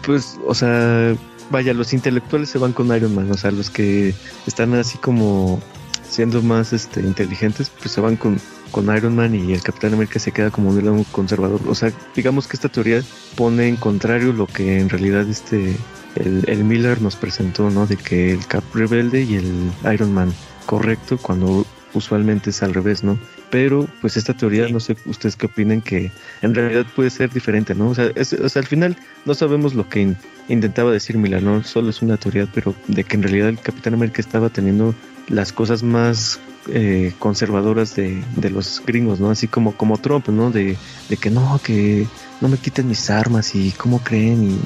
pues, 0.07 0.39
o 0.47 0.55
sea, 0.55 1.15
vaya, 1.51 1.74
los 1.74 1.93
intelectuales 1.93 2.48
se 2.48 2.59
van 2.59 2.73
con 2.73 2.94
Iron 2.94 3.15
Man, 3.15 3.31
o 3.31 3.36
sea, 3.36 3.51
los 3.51 3.70
que 3.70 4.15
están 4.47 4.74
así 4.74 4.98
como 4.98 5.61
siendo 6.09 6.43
más 6.43 6.73
este, 6.73 7.01
inteligentes, 7.01 7.70
pues 7.70 7.93
se 7.93 8.01
van 8.01 8.16
con, 8.16 8.40
con 8.70 8.94
Iron 8.97 9.15
Man 9.16 9.35
y 9.35 9.52
el 9.52 9.62
Capitán 9.62 9.94
América 9.94 10.19
se 10.19 10.32
queda 10.32 10.51
como 10.51 10.70
un 10.70 11.05
conservador. 11.05 11.61
O 11.69 11.74
sea, 11.74 11.93
digamos 12.15 12.47
que 12.47 12.57
esta 12.57 12.69
teoría 12.69 13.02
pone 13.36 13.69
en 13.69 13.77
contrario 13.77 14.32
lo 14.32 14.47
que 14.47 14.81
en 14.81 14.89
realidad 14.89 15.28
este 15.28 15.77
el, 16.16 16.45
el 16.49 16.65
Miller 16.65 17.01
nos 17.01 17.16
presentó, 17.16 17.70
¿no? 17.70 17.87
De 17.87 17.97
que 17.97 18.32
el 18.32 18.47
Cap 18.47 18.65
rebelde 18.74 19.23
y 19.23 19.35
el 19.37 19.70
Iron 19.93 20.12
Man 20.12 20.32
correcto 20.66 21.19
cuando 21.19 21.66
usualmente 21.93 22.51
es 22.51 22.62
al 22.62 22.73
revés, 22.74 23.03
¿no? 23.03 23.19
Pero 23.51 23.89
pues 24.01 24.16
esta 24.16 24.32
teoría, 24.35 24.69
no 24.69 24.78
sé 24.78 24.97
ustedes 25.07 25.35
qué 25.35 25.47
opinen, 25.47 25.81
que 25.81 26.12
en 26.41 26.55
realidad 26.55 26.87
puede 26.95 27.11
ser 27.11 27.31
diferente, 27.31 27.74
¿no? 27.74 27.89
O 27.91 27.95
sea, 27.95 28.11
es- 28.15 28.32
o 28.32 28.49
sea 28.49 28.61
al 28.61 28.69
final 28.69 28.97
no 29.24 29.35
sabemos 29.35 29.74
lo 29.74 29.89
que 29.89 30.01
in- 30.03 30.16
intentaba 30.49 30.93
decir 30.93 31.19
Miller, 31.19 31.43
¿no? 31.43 31.65
Solo 31.65 31.91
es 31.91 32.01
una 32.03 32.16
teoría, 32.16 32.47
pero 32.55 32.74
de 32.87 33.03
que 33.03 33.16
en 33.16 33.24
realidad 33.24 33.49
el 33.49 33.59
Capitán 33.59 33.95
América 33.95 34.20
estaba 34.20 34.51
teniendo 34.51 34.95
las 35.28 35.53
cosas 35.53 35.82
más 35.82 36.39
eh, 36.69 37.12
conservadoras 37.19 37.97
de, 37.97 38.23
de 38.37 38.51
los 38.51 38.82
gringos, 38.87 39.19
¿no? 39.19 39.31
Así 39.31 39.49
como, 39.49 39.73
como 39.77 39.97
Trump, 39.99 40.28
¿no? 40.28 40.51
De, 40.53 40.77
de 41.09 41.16
que 41.16 41.31
no, 41.31 41.59
que 41.65 42.07
no 42.41 42.49
me 42.49 42.59
quiten 42.59 42.87
mis 42.87 43.11
armas 43.11 43.55
y 43.57 43.73
cómo 43.73 43.99
creen 44.05 44.51
y 44.53 44.61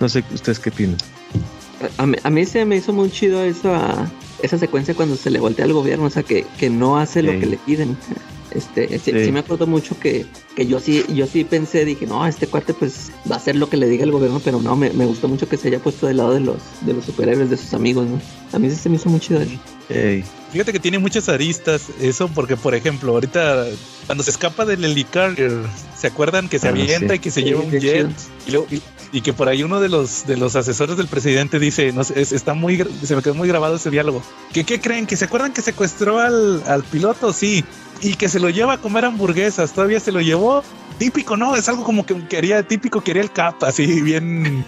no 0.00 0.08
sé 0.08 0.24
ustedes 0.32 0.58
qué 0.58 0.70
opinan. 0.70 0.96
A 1.96 2.06
mí, 2.06 2.16
a 2.22 2.30
mí 2.30 2.44
se 2.44 2.64
me 2.64 2.76
hizo 2.76 2.92
muy 2.92 3.10
chido 3.10 3.42
esa, 3.44 4.10
esa 4.42 4.58
secuencia 4.58 4.94
cuando 4.94 5.16
se 5.16 5.30
le 5.30 5.38
voltea 5.38 5.64
al 5.64 5.72
gobierno, 5.72 6.06
o 6.06 6.10
sea, 6.10 6.22
que, 6.24 6.44
que 6.58 6.70
no 6.70 6.98
hace 6.98 7.22
lo 7.22 7.32
Sí. 7.32 7.38
que 7.40 7.46
le 7.46 7.56
piden. 7.58 7.96
Este, 8.50 8.88
sí, 8.98 9.12
Sí. 9.12 9.24
sí 9.26 9.30
me 9.32 9.40
acuerdo 9.40 9.66
mucho 9.66 9.98
que, 10.00 10.24
que 10.56 10.66
yo 10.66 10.80
sí 10.80 11.04
yo 11.14 11.26
sí 11.26 11.44
pensé, 11.44 11.84
dije, 11.84 12.06
no, 12.06 12.26
este 12.26 12.46
cuate 12.46 12.72
pues 12.72 13.12
va 13.30 13.34
a 13.34 13.38
hacer 13.38 13.56
lo 13.56 13.68
que 13.68 13.76
le 13.76 13.86
diga 13.86 14.04
el 14.04 14.10
gobierno, 14.10 14.40
pero 14.42 14.60
no, 14.62 14.74
me, 14.74 14.88
me 14.90 15.04
gustó 15.04 15.28
mucho 15.28 15.46
que 15.48 15.58
se 15.58 15.68
haya 15.68 15.78
puesto 15.80 16.06
del 16.06 16.16
lado 16.16 16.32
de 16.32 16.40
los, 16.40 16.56
de 16.80 16.94
los 16.94 17.04
superhéroes, 17.04 17.50
de 17.50 17.58
sus 17.58 17.74
amigos, 17.74 18.06
¿no? 18.08 18.18
A 18.52 18.58
mí 18.58 18.70
sí 18.70 18.76
se 18.76 18.88
me 18.88 18.96
hizo 18.96 19.10
muy 19.10 19.20
chido 19.20 19.40
eso. 19.42 19.52
Ey, 19.90 20.24
Fíjate 20.50 20.72
que 20.72 20.80
tiene 20.80 20.98
muchas 20.98 21.28
aristas 21.28 21.88
eso, 22.00 22.28
porque 22.28 22.56
por 22.56 22.74
ejemplo, 22.74 23.12
ahorita 23.12 23.66
cuando 24.06 24.24
se 24.24 24.30
escapa 24.30 24.64
del 24.64 24.82
helicarrier, 24.82 25.52
¿se 25.94 26.06
acuerdan 26.06 26.48
que 26.48 26.58
se 26.58 26.68
Ah, 26.68 26.70
avienta 26.70 27.08
sí. 27.12 27.16
y 27.16 27.18
que 27.18 27.30
se 27.30 27.40
Sí, 27.42 27.46
lleva 27.46 27.60
un 27.60 27.70
jet? 27.70 27.82
chido. 27.82 28.08
Y, 28.46 28.50
luego- 28.52 28.66
y- 28.70 28.80
y 29.12 29.20
que 29.22 29.32
por 29.32 29.48
ahí 29.48 29.62
uno 29.62 29.80
de 29.80 29.88
los 29.88 30.26
de 30.26 30.36
los 30.36 30.54
asesores 30.56 30.96
del 30.96 31.06
presidente 31.08 31.58
dice, 31.58 31.92
no 31.92 32.04
sé, 32.04 32.20
es- 32.20 32.32
está 32.32 32.54
muy 32.54 32.84
se 33.04 33.16
me 33.16 33.22
quedó 33.22 33.34
muy 33.34 33.48
grabado 33.48 33.76
ese 33.76 33.90
diálogo. 33.90 34.22
¿Que 34.52 34.64
qué 34.64 34.80
creen? 34.80 35.06
¿Que 35.06 35.16
se 35.16 35.24
acuerdan 35.26 35.52
que 35.52 35.62
secuestró 35.62 36.18
al, 36.20 36.62
al 36.66 36.82
piloto? 36.84 37.32
Sí. 37.32 37.64
Y 38.00 38.14
que 38.14 38.28
se 38.28 38.38
lo 38.38 38.48
lleva 38.50 38.74
a 38.74 38.78
comer 38.78 39.04
hamburguesas, 39.04 39.72
todavía 39.72 39.98
se 40.00 40.12
lo 40.12 40.20
llevó. 40.20 40.62
Típico, 40.98 41.36
¿no? 41.36 41.54
Es 41.56 41.68
algo 41.68 41.84
como 41.84 42.04
que 42.06 42.26
quería, 42.26 42.62
típico, 42.64 43.00
quería 43.02 43.22
el 43.22 43.30
cap, 43.30 43.62
así 43.64 44.02
bien 44.02 44.64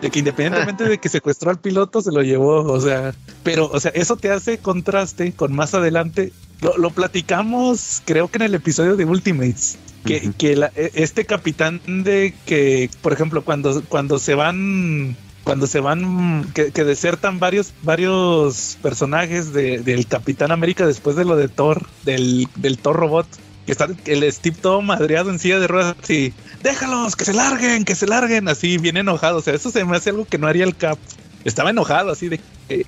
de 0.00 0.10
que 0.10 0.18
independientemente 0.20 0.84
de 0.84 0.98
que 0.98 1.08
secuestró 1.10 1.50
al 1.50 1.58
piloto, 1.58 2.00
se 2.00 2.12
lo 2.12 2.22
llevó, 2.22 2.62
o 2.62 2.80
sea, 2.80 3.14
pero, 3.42 3.66
o 3.70 3.78
sea, 3.80 3.90
eso 3.94 4.16
te 4.16 4.30
hace 4.30 4.56
contraste 4.58 5.32
con 5.32 5.54
más 5.54 5.74
adelante. 5.74 6.32
Lo, 6.62 6.76
lo 6.78 6.90
platicamos, 6.90 8.00
creo 8.06 8.28
que 8.28 8.38
en 8.38 8.42
el 8.42 8.54
episodio 8.54 8.96
de 8.96 9.04
Ultimates, 9.04 9.76
que, 10.06 10.56
la- 10.56 10.72
e- 10.74 10.90
este 10.94 11.24
capitán 11.26 11.80
de 11.86 12.34
que, 12.46 12.88
por 13.02 13.12
ejemplo, 13.12 13.42
cuando, 13.44 13.82
cuando 13.88 14.18
se 14.18 14.34
van, 14.34 15.16
cuando 15.44 15.66
se 15.66 15.80
van, 15.80 16.50
que, 16.54 16.70
que 16.72 16.84
desertan 16.84 17.38
varios, 17.38 17.72
varios 17.82 18.78
personajes 18.82 19.52
de- 19.52 19.78
del 19.80 20.06
Capitán 20.06 20.50
América 20.52 20.86
después 20.86 21.16
de 21.16 21.24
lo 21.24 21.36
de 21.36 21.48
Thor, 21.48 21.86
del, 22.04 22.48
del 22.56 22.78
Thor 22.78 22.96
robot, 22.96 23.26
que 23.66 23.72
está 23.72 23.88
el 24.06 24.32
Steve 24.32 24.56
todo 24.60 24.80
madreado 24.80 25.30
en 25.30 25.38
silla 25.40 25.58
de 25.58 25.66
ruedas 25.66 25.96
y 26.08 26.32
déjalos, 26.62 27.16
que 27.16 27.24
se 27.24 27.32
larguen, 27.32 27.84
que 27.84 27.94
se 27.96 28.06
larguen, 28.06 28.48
así 28.48 28.78
bien 28.78 28.96
enojado. 28.96 29.38
O 29.38 29.42
sea, 29.42 29.54
eso 29.54 29.70
se 29.70 29.84
me 29.84 29.96
hace 29.96 30.10
algo 30.10 30.24
que 30.24 30.38
no 30.38 30.46
haría 30.46 30.64
el 30.64 30.76
Cap. 30.76 30.98
Estaba 31.44 31.70
enojado, 31.70 32.12
así 32.12 32.28
de 32.28 32.40
que, 32.68 32.86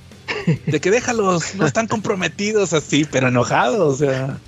de 0.66 0.80
que 0.80 0.90
déjalos, 0.90 1.54
no 1.56 1.66
están 1.66 1.86
comprometidos 1.88 2.72
así, 2.72 3.04
pero 3.10 3.28
enojado. 3.28 3.86
O 3.88 3.96
sea, 3.96 4.38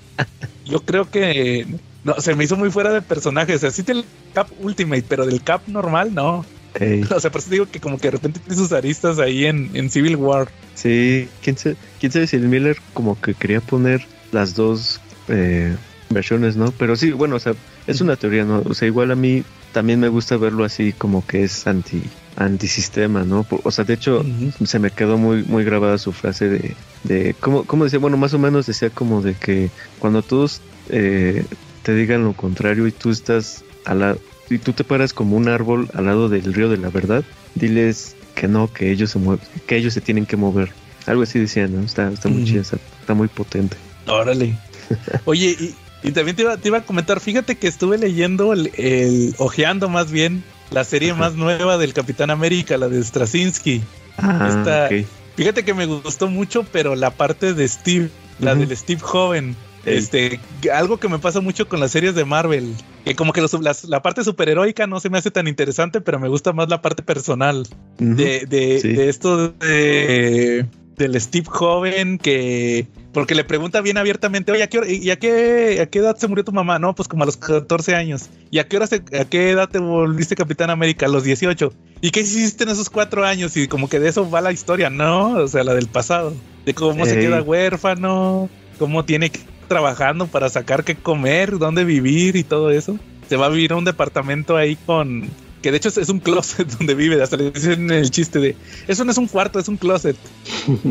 yo 0.67 0.81
creo 0.85 1.11
que 1.11 1.67
no, 2.05 2.15
se 2.21 2.35
me 2.35 2.45
hizo 2.45 2.57
muy 2.57 2.71
fuera 2.71 2.93
de 2.93 3.03
personaje. 3.03 3.55
O 3.55 3.59
sea, 3.59 3.71
sí 3.71 3.83
del 3.83 4.05
Cap 4.35 4.49
Ultimate, 4.61 5.05
pero 5.09 5.27
del 5.27 5.43
Cap 5.43 5.63
normal, 5.67 6.15
no. 6.15 6.45
ey. 6.75 7.03
O 7.15 7.21
sea, 7.21 7.31
por 7.31 7.41
eso 7.41 7.51
digo 7.51 7.67
que 7.67 7.81
como 7.81 7.99
que 7.99 8.09
de 8.09 8.13
repente 8.13 8.41
tiene 8.41 8.57
sus 8.57 8.73
aristas 8.73 9.19
ahí 9.19 9.47
en, 9.47 9.71
en 9.75 9.91
Civil 9.91 10.17
War. 10.17 10.49
Sí, 10.75 11.29
¿quién 11.43 11.57
sabe, 11.57 11.77
quién 11.99 12.13
sabe 12.13 12.27
si 12.27 12.37
el 12.37 12.49
Miller 12.49 12.79
como 12.95 13.21
que 13.21 13.35
quería 13.35 13.61
poner 13.61 14.07
las 14.33 14.55
dos 14.55 15.01
eh, 15.29 15.75
versiones, 16.09 16.57
¿no? 16.57 16.73
Pero 16.73 16.97
sí, 16.97 17.13
bueno, 17.13 17.37
o 17.37 17.41
sea, 17.41 17.55
es 17.87 18.01
una 18.01 18.17
teoría, 18.17 18.45
¿no? 18.45 18.63
O 18.65 18.75
sea, 18.75 18.87
igual 18.89 19.11
a 19.11 19.17
mí 19.17 19.45
también 19.73 20.01
me 20.01 20.09
gusta 20.09 20.37
verlo 20.37 20.65
así 20.65 20.93
como 20.93 21.27
que 21.27 21.45
es 21.45 21.67
anti 21.67 22.03
antisistema, 22.37 23.25
¿no? 23.25 23.47
O 23.65 23.71
sea, 23.71 23.85
de 23.85 23.95
hecho, 23.95 24.25
se 24.65 24.79
me 24.79 24.91
quedó 24.91 25.19
muy 25.19 25.43
muy 25.45 25.65
grabada 25.65 25.99
su 25.99 26.13
frase 26.13 26.49
de, 26.49 26.77
de 27.05 27.35
¿cómo, 27.39 27.65
cómo 27.65 27.85
decía? 27.85 27.99
Bueno, 27.99 28.17
más 28.17 28.33
o 28.35 28.39
menos 28.39 28.67
decía 28.67 28.89
como 28.91 29.21
de 29.21 29.35
que 29.35 29.71
cuando 29.99 30.23
todos 30.23 30.63
eh, 30.89 31.45
te 31.83 31.95
digan 31.95 32.25
lo 32.25 32.35
contrario 32.35 32.87
y 32.87 32.93
tú 32.93 33.11
estás 33.11 33.65
a 33.85 33.95
la, 33.95 34.17
y 34.49 34.59
tú 34.59 34.73
te 34.73 34.85
paras 34.85 35.13
como 35.13 35.37
un 35.37 35.49
árbol 35.49 35.89
al 35.95 36.07
lado 36.07 36.29
del 36.29 36.53
río 36.55 36.69
de 36.69 36.77
la 36.77 36.91
verdad, 36.91 37.25
diles 37.55 38.17
que 38.35 38.49
no, 38.49 38.73
que 38.73 38.91
ellos 38.91 39.11
se 39.11 39.19
mueven, 39.19 39.45
que 39.67 39.77
ellos 39.77 39.95
se 39.95 40.01
tienen 40.01 40.27
que 40.27 40.37
mover. 40.37 40.73
Algo 41.07 41.23
así 41.23 41.39
decía, 41.39 41.67
¿no? 41.67 41.83
Está, 41.85 42.11
está 42.13 42.29
muy 42.29 42.43
Ujú. 42.43 42.47
chido, 42.47 42.63
está, 42.63 42.77
está 43.01 43.15
muy 43.15 43.29
potente. 43.29 43.77
Órale. 44.07 44.55
Oye, 45.25 45.57
y, 45.59 45.75
y 46.03 46.13
también 46.13 46.37
te 46.37 46.43
iba, 46.43 46.57
te 46.57 46.69
iba 46.69 46.79
a 46.79 46.85
comentar, 46.85 47.21
fíjate 47.21 47.57
que 47.57 47.69
estuve 47.69 47.99
leyendo, 47.99 48.53
el, 48.53 48.71
el- 48.77 49.35
ojeando 49.39 49.89
más 49.89 50.11
bien, 50.11 50.45
la 50.71 50.85
serie 50.85 51.11
Ajá. 51.13 51.21
más 51.21 51.35
nueva 51.35 51.79
del 51.79 51.93
Capitán 51.95 52.31
América, 52.31 52.77
la 52.77 52.89
de 52.89 53.03
Straczynski. 53.03 53.83
Ah, 54.19 54.89
ok. 54.91 55.07
Fíjate 55.37 55.65
que 55.65 55.73
me 55.75 55.87
gustó 55.87 56.29
mucho, 56.29 56.65
pero 56.71 56.95
la 56.95 57.11
parte 57.13 57.55
de 57.55 57.67
Steve, 57.67 58.11
la 58.39 58.55
del 58.55 58.77
Steve 58.77 59.01
joven. 59.01 59.57
Este, 59.87 60.41
algo 60.73 60.99
que 60.99 61.09
me 61.09 61.19
pasa 61.19 61.41
mucho 61.41 61.69
con 61.69 61.81
las 61.81 61.91
series 61.93 62.15
de 62.15 62.25
Marvel, 62.25 62.75
que 63.05 63.15
como 63.15 63.33
que 63.33 63.41
los- 63.41 63.53
las- 63.61 63.85
la 63.85 64.03
parte 64.03 64.25
superheroica 64.25 64.87
no 64.87 65.01
se 65.01 65.11
me 65.11 65.19
hace 65.19 65.31
tan 65.31 65.49
interesante, 65.49 66.01
pero 66.01 66.19
me 66.19 66.29
gusta 66.29 66.53
más 66.53 66.69
la 66.69 66.83
parte 66.83 67.03
personal 67.03 67.67
de, 67.99 68.47
de, 68.47 68.81
Sí. 68.81 68.89
de 68.93 69.09
esto 69.09 69.49
de, 69.49 70.67
del 70.97 71.19
Steve 71.21 71.47
joven 71.49 72.19
que 72.19 72.87
porque 73.13 73.35
le 73.35 73.43
pregunta 73.43 73.81
bien 73.81 73.97
abiertamente, 73.97 74.53
oye, 74.53 74.63
¿a 74.63 74.69
qué, 74.69 74.79
hora- 74.79 74.89
y 74.89 75.11
a 75.11 75.19
qué, 75.19 75.81
a 75.83 75.87
qué 75.87 75.99
edad 75.99 76.17
se 76.17 76.29
murió 76.29 76.45
tu 76.45 76.53
mamá? 76.53 76.79
No, 76.79 76.95
pues 76.95 77.09
como 77.09 77.25
a 77.25 77.27
los 77.27 77.37
14 77.37 77.97
años. 77.97 78.29
¿Y 78.53 78.61
a 78.61 78.69
qué 78.69 78.77
hora 78.77 78.87
se- 78.87 79.03
a 79.19 79.25
qué 79.25 79.51
edad 79.51 79.69
te 79.69 79.81
volviste 79.81 80.37
Capitán 80.37 80.71
América? 80.71 81.07
A 81.07 81.09
los 81.09 81.25
18. 81.25 81.73
¿Y 82.03 82.11
qué 82.13 82.21
hiciste 82.21 82.63
en 82.65 82.71
esos 82.71 82.89
cuatro 82.89 83.25
años? 83.25 83.57
Y 83.57 83.67
como 83.67 83.89
que 83.89 83.99
de 83.99 84.09
eso 84.11 84.31
va 84.31 84.41
la 84.41 84.53
historia, 84.53 84.91
¿no? 84.91 85.31
O 85.33 85.49
sea, 85.49 85.65
la 85.65 85.75
del 85.75 85.89
pasado. 85.89 86.35
De 86.65 86.73
cómo 86.73 87.05
se 87.05 87.19
queda 87.19 87.43
huérfano, 87.43 88.49
cómo 88.79 89.05
tiene 89.05 89.31
que 89.31 89.41
trabajando 89.71 90.27
para 90.27 90.49
sacar 90.51 90.83
qué 90.83 90.97
comer, 90.97 91.59
dónde 91.59 91.85
vivir 91.85 92.35
y 92.35 92.43
todo 92.43 92.73
eso. 92.73 92.99
Se 93.29 93.37
va 93.37 93.47
a 93.47 93.51
vivir 93.51 93.71
a 93.73 93.77
un 93.77 93.85
departamento 93.85 94.57
ahí 94.57 94.77
con, 94.85 95.29
que 95.63 95.71
de 95.71 95.77
hecho 95.77 95.89
es, 95.89 96.09
un 96.09 96.19
closet 96.19 96.67
donde 96.79 96.97
vive, 96.97 97.23
hasta 97.23 97.37
le 97.37 97.53
dicen 97.53 97.89
el 97.93 98.11
chiste 98.11 98.41
de, 98.41 98.57
eso 98.89 99.05
no 99.05 99.13
es 99.13 99.17
un 99.19 99.29
cuarto, 99.29 99.61
es 99.61 99.69
un 99.69 99.77
closet. 99.77 100.17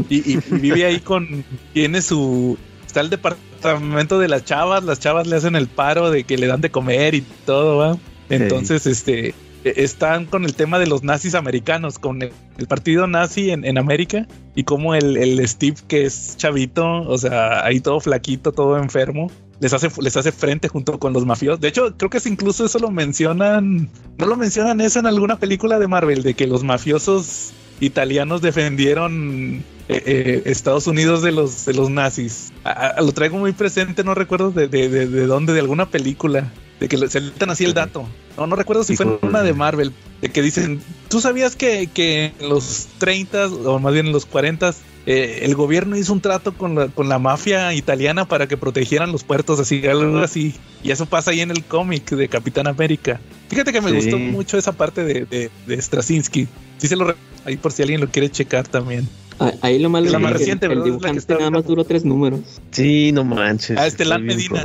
Y, 0.09 0.15
y- 0.33 0.39
y 0.49 0.55
vive 0.59 0.85
ahí 0.85 1.01
con, 1.01 1.43
tiene 1.73 2.01
su, 2.01 2.57
está 2.87 3.01
el 3.01 3.09
departamento 3.09 4.17
de 4.17 4.29
las 4.29 4.45
chavas, 4.45 4.85
las 4.85 5.01
chavas 5.01 5.27
le 5.27 5.35
hacen 5.35 5.57
el 5.57 5.67
paro 5.67 6.09
de 6.09 6.23
que 6.23 6.37
le 6.37 6.47
dan 6.47 6.61
de 6.61 6.69
comer 6.71 7.15
y 7.15 7.21
todo, 7.45 7.75
¿va? 7.75 7.97
Entonces, 8.29 8.85
este, 8.87 9.35
están 9.63 10.25
con 10.25 10.45
el 10.45 10.55
tema 10.55 10.79
de 10.79 10.87
los 10.87 11.03
nazis 11.03 11.35
americanos, 11.35 11.99
con 11.99 12.21
el, 12.21 12.31
partido 12.67 13.07
nazi 13.07 13.51
en, 13.51 13.65
en 13.65 13.77
América 13.77 14.27
y 14.55 14.63
como 14.63 14.95
el, 14.95 15.47
Steve 15.47 15.77
que 15.87 16.05
es 16.05 16.35
chavito, 16.37 17.01
o 17.01 17.17
sea, 17.17 17.65
ahí 17.65 17.79
todo 17.79 17.99
flaquito, 17.99 18.51
todo 18.51 18.77
enfermo, 18.77 19.31
les 19.59 19.73
hace, 19.73 19.89
les 20.01 20.15
hace 20.17 20.31
frente 20.31 20.67
junto 20.67 20.99
con 20.99 21.13
los 21.13 21.25
mafiosos. 21.25 21.59
De 21.59 21.67
hecho, 21.67 21.95
creo 21.97 22.09
que 22.09 22.19
incluso 22.25 22.65
eso 22.65 22.79
lo 22.79 22.91
mencionan, 22.91 23.89
no 24.17 24.25
lo 24.25 24.35
mencionan 24.35 24.81
eso 24.81 24.99
en 24.99 25.05
alguna 25.05 25.37
película 25.37 25.79
de 25.79 25.87
Marvel, 25.87 26.23
de 26.23 26.33
que 26.33 26.47
los 26.47 26.63
mafiosos 26.63 27.51
italianos 27.81 28.41
defendieron 28.41 29.63
eh, 29.87 30.03
eh, 30.05 30.41
Estados 30.45 30.87
Unidos 30.87 31.21
de 31.21 31.31
los, 31.31 31.65
de 31.65 31.73
los 31.73 31.89
nazis. 31.89 32.51
Lo 32.99 33.11
traigo 33.11 33.37
muy 33.37 33.53
presente, 33.53 34.03
no 34.03 34.13
recuerdo 34.13 34.51
de, 34.51 34.67
de, 34.67 34.89
de 34.89 35.25
dónde, 35.25 35.53
de 35.53 35.59
alguna 35.59 35.89
película. 35.89 36.51
De 36.79 36.87
que 36.87 36.97
le- 36.97 37.09
se 37.09 37.19
dan 37.37 37.49
así 37.49 37.65
el 37.65 37.73
dato. 37.73 38.07
No, 38.37 38.47
no 38.47 38.55
recuerdo 38.55 38.83
si 38.83 38.95
fue 38.95 39.19
una 39.21 39.43
de 39.43 39.53
Marvel. 39.53 39.91
De 40.21 40.29
que 40.29 40.41
dicen, 40.41 40.81
¿tú 41.09 41.19
sabías 41.19 41.55
que, 41.55 41.87
que 41.93 42.31
en 42.39 42.49
los 42.49 42.87
30 42.99 43.47
o 43.47 43.79
más 43.79 43.93
bien 43.93 44.07
en 44.07 44.13
los 44.13 44.25
40 44.25 44.73
eh, 45.05 45.39
el 45.43 45.55
gobierno 45.55 45.97
hizo 45.97 46.13
un 46.13 46.21
trato 46.21 46.53
con 46.53 46.75
la, 46.75 46.87
con 46.87 47.09
la 47.09 47.19
mafia 47.19 47.73
italiana 47.73 48.25
para 48.25 48.47
que 48.47 48.57
protegieran 48.57 49.11
los 49.11 49.23
puertos, 49.23 49.59
así, 49.59 49.85
algo 49.87 50.19
así. 50.19 50.53
Y 50.83 50.91
eso 50.91 51.05
pasa 51.05 51.31
ahí 51.31 51.41
en 51.41 51.51
el 51.51 51.63
cómic 51.63 52.09
de 52.11 52.29
Capitán 52.29 52.67
América. 52.67 53.19
Fíjate 53.49 53.73
que 53.73 53.81
me 53.81 53.89
Sí. 53.89 53.95
gustó 53.95 54.17
mucho 54.19 54.57
esa 54.57 54.71
parte 54.73 55.03
de, 55.03 55.25
de, 55.25 55.49
de 55.67 55.81
Straczynski. 55.81 56.47
Sí 56.77 56.87
se 56.87 56.95
lo 56.95 57.13
ahí 57.45 57.57
por 57.57 57.71
si 57.73 57.81
alguien 57.81 57.99
lo 58.01 58.07
quiere 58.09 58.29
checar 58.29 58.67
también. 58.67 59.07
Ah, 59.39 59.53
Ahí 59.61 59.79
lo 59.79 59.89
malo 59.89 60.05
Es 60.07 60.11
la 60.11 60.19
más 60.19 60.33
que 60.33 60.37
reciente, 60.39 60.65
el, 60.65 60.73
el 60.73 60.83
dibujante 60.83 61.19
está 61.19 61.35
nada 61.37 61.49
más 61.51 61.65
duró 61.65 61.83
tres 61.85 62.03
números. 62.05 62.41
Sí, 62.71 63.11
no 63.13 63.23
manches. 63.23 63.77
Ah, 63.77 63.87
este 63.87 64.03
bien 64.03 64.25
Medina. 64.25 64.63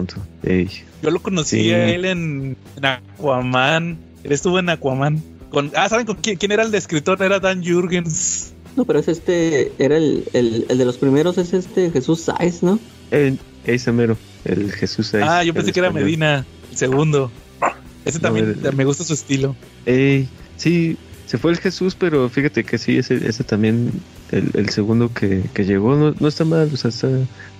Yo 1.02 1.10
lo 1.10 1.20
conocí 1.20 1.62
Sí. 1.62 1.70
a 1.72 1.88
él 1.88 2.04
en, 2.04 2.56
en 2.76 2.84
Aquaman. 2.84 3.98
Él 4.24 4.32
estuvo 4.32 4.58
en 4.58 4.68
Aquaman. 4.70 5.22
Con, 5.50 5.70
ah, 5.76 5.88
¿saben 5.88 6.06
con 6.06 6.16
quién, 6.16 6.36
quién 6.36 6.50
era 6.52 6.62
el 6.64 6.70
de 6.70 6.78
escritor? 6.78 7.22
Era 7.22 7.38
Dan 7.40 7.64
Jurgens. 7.64 8.52
No, 8.76 8.84
pero 8.84 8.98
es 8.98 9.06
este, 9.06 9.70
era 9.78 9.96
el, 9.96 10.24
el, 10.32 10.66
el 10.68 10.78
de 10.78 10.84
los 10.84 10.96
primeros, 10.96 11.38
es 11.38 11.52
este 11.52 11.90
Jesús 11.92 12.22
Sáez, 12.22 12.64
¿no? 12.64 12.80
El, 13.12 13.38
ese 13.64 13.92
mero, 13.92 14.16
el 14.44 14.72
Jesús 14.72 15.06
Sáez, 15.08 15.24
Ah, 15.28 15.44
yo 15.44 15.54
pensé 15.54 15.72
que 15.72 15.78
era 15.78 15.88
español. 15.88 16.06
Medina, 16.06 16.44
el 16.72 16.76
segundo. 16.76 17.30
Ese 18.04 18.18
No, 18.18 18.22
también 18.22 18.58
el- 18.64 18.74
me 18.74 18.84
gusta 18.84 19.04
su 19.04 19.14
estilo. 19.14 19.54
Ey, 19.86 20.28
sí, 20.56 20.96
se 21.26 21.38
fue 21.38 21.52
el 21.52 21.58
Jesús, 21.58 21.94
pero 21.94 22.28
fíjate 22.28 22.64
que 22.64 22.76
sí, 22.76 22.98
ese, 22.98 23.14
ese 23.28 23.44
también, 23.44 23.92
el, 24.34 24.50
el 24.54 24.68
segundo 24.70 25.12
que, 25.12 25.42
que 25.54 25.64
llegó, 25.64 25.96
no, 25.96 26.14
no 26.18 26.28
está 26.28 26.44
mal, 26.44 26.70
o 26.72 26.76
sea, 26.76 26.90
está, 26.90 27.08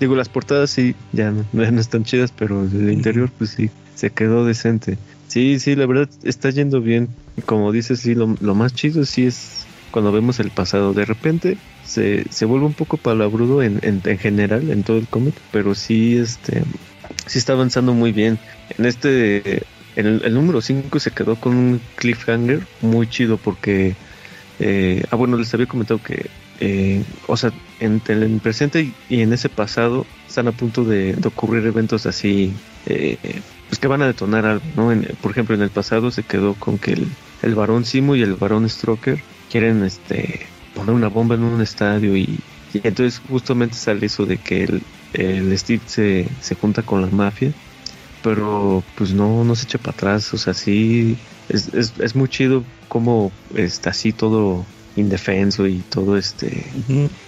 digo, 0.00 0.14
las 0.14 0.28
portadas 0.28 0.70
sí, 0.70 0.94
ya 1.12 1.30
no, 1.30 1.44
ya 1.52 1.70
no 1.72 1.80
están 1.80 2.04
chidas, 2.04 2.32
pero 2.36 2.62
el 2.62 2.92
interior, 2.92 3.30
pues 3.36 3.50
sí, 3.50 3.70
se 3.94 4.10
quedó 4.10 4.44
decente. 4.44 4.98
Sí, 5.28 5.58
sí, 5.58 5.74
la 5.74 5.86
verdad 5.86 6.08
está 6.22 6.50
yendo 6.50 6.80
bien. 6.80 7.08
Como 7.46 7.72
dices, 7.72 8.00
sí, 8.00 8.14
lo, 8.14 8.36
lo 8.40 8.54
más 8.54 8.74
chido 8.74 9.04
sí 9.04 9.26
es 9.26 9.66
cuando 9.90 10.12
vemos 10.12 10.38
el 10.38 10.50
pasado. 10.50 10.92
De 10.92 11.04
repente 11.04 11.56
se, 11.84 12.24
se 12.30 12.44
vuelve 12.44 12.66
un 12.66 12.74
poco 12.74 12.96
palabrudo 12.96 13.62
en, 13.62 13.78
en, 13.82 14.00
en 14.04 14.18
general, 14.18 14.70
en 14.70 14.82
todo 14.82 14.98
el 14.98 15.06
cómic, 15.08 15.34
pero 15.50 15.74
sí, 15.74 16.16
este, 16.16 16.62
sí 17.26 17.38
está 17.38 17.54
avanzando 17.54 17.94
muy 17.94 18.12
bien. 18.12 18.38
En 18.78 18.84
este, 18.84 19.62
en 19.96 20.06
el, 20.06 20.22
el 20.24 20.34
número 20.34 20.60
5 20.60 21.00
se 21.00 21.10
quedó 21.10 21.36
con 21.36 21.56
un 21.56 21.80
cliffhanger 21.96 22.66
muy 22.80 23.08
chido 23.08 23.36
porque, 23.36 23.94
eh, 24.60 25.04
ah, 25.10 25.16
bueno, 25.16 25.36
les 25.36 25.52
había 25.54 25.66
comentado 25.66 26.00
que, 26.02 26.30
eh, 26.60 27.02
o 27.26 27.36
sea, 27.36 27.52
en, 27.80 28.00
en 28.08 28.22
el 28.22 28.40
presente 28.40 28.94
y, 29.08 29.20
en 29.20 29.32
ese 29.32 29.48
pasado 29.48 30.06
están 30.28 30.48
a 30.48 30.52
punto 30.52 30.84
de, 30.84 31.16
ocurrir 31.24 31.66
eventos 31.66 32.06
así, 32.06 32.52
eh, 32.86 33.16
pues 33.68 33.78
que 33.78 33.88
van 33.88 34.02
a 34.02 34.06
detonar 34.06 34.46
algo, 34.46 34.64
¿no? 34.76 34.92
En- 34.92 35.08
por 35.20 35.32
ejemplo, 35.32 35.54
en 35.54 35.62
el 35.62 35.70
pasado 35.70 36.10
se 36.10 36.22
quedó 36.22 36.54
con 36.54 36.78
que 36.78 36.92
el, 36.92 37.08
el 37.42 37.54
varón 37.54 37.84
Simo 37.84 38.14
y 38.16 38.22
el 38.22 38.34
varón 38.34 38.68
Stroker 38.68 39.18
quieren, 39.50 39.82
este, 39.84 40.46
poner 40.74 40.94
una 40.94 41.08
bomba 41.08 41.34
en 41.34 41.44
un 41.44 41.60
estadio 41.60 42.16
y, 42.16 42.38
y 42.72 42.80
entonces 42.82 43.20
justamente 43.28 43.76
sale 43.76 44.06
eso 44.06 44.26
de 44.26 44.38
que 44.38 44.64
el, 44.64 44.82
el 45.12 45.56
Steve 45.58 45.82
se, 45.86 46.26
se 46.40 46.54
junta 46.54 46.82
con 46.82 47.00
la 47.00 47.08
mafia 47.08 47.52
pero 48.24 48.82
pues 48.96 49.12
no, 49.12 49.44
no 49.44 49.54
se 49.54 49.64
echa 49.64 49.78
para 49.78 49.92
atrás, 49.92 50.32
o 50.32 50.38
sea, 50.38 50.54
sí, 50.54 51.14
es, 51.50 51.68
es, 51.74 51.92
es 52.00 52.16
muy 52.16 52.28
chido 52.28 52.64
como 52.88 53.30
está 53.54 53.90
así 53.90 54.12
todo 54.12 54.64
indefenso 54.96 55.66
y 55.66 55.82
todo 55.82 56.16
este 56.16 56.72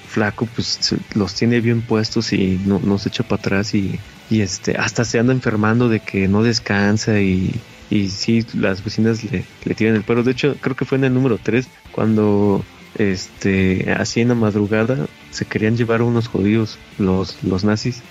flaco, 0.05 0.47
pues 0.47 0.78
se- 0.80 0.98
los 1.14 1.34
tiene 1.34 1.60
bien 1.60 1.82
puestos 1.82 2.32
y 2.32 2.59
no, 2.59 2.78
no 2.80 2.98
se 2.98 3.09
echa 3.09 3.24
para 3.24 3.38
atrás 3.38 3.74
y, 3.74 4.01
y 4.28 4.40
este, 4.40 4.76
hasta 4.76 5.05
se 5.05 5.18
anda 5.18 5.32
enfermando 5.32 5.88
de 5.88 6.01
que 6.01 6.28
no 6.28 6.43
descansa 6.43 7.20
y, 7.20 7.64
y 7.90 8.09
sí, 8.10 8.44
las 8.55 8.82
vecinas 8.84 9.24
le, 9.24 9.44
le 9.64 9.74
tiran 9.74 9.97
el 9.97 10.05
pelo, 10.05 10.22
de 10.22 10.32
hecho 10.32 10.59
creo 10.60 10.76
que 10.76 10.84
fue 10.84 10.98
en 10.98 11.05
el 11.05 11.14
número 11.14 11.38
3 11.38 11.70
cuando 11.90 12.64
este, 12.94 13.93
así 13.93 14.20
en 14.20 14.28
la 14.28 14.34
madrugada 14.34 15.06
se 15.30 15.44
querían 15.47 15.76
llevar 15.76 16.01
a 16.01 16.05
unos 16.05 16.28
judíos 16.28 16.78
los, 16.97 17.43
los 17.43 17.64
nazis. 17.64 18.05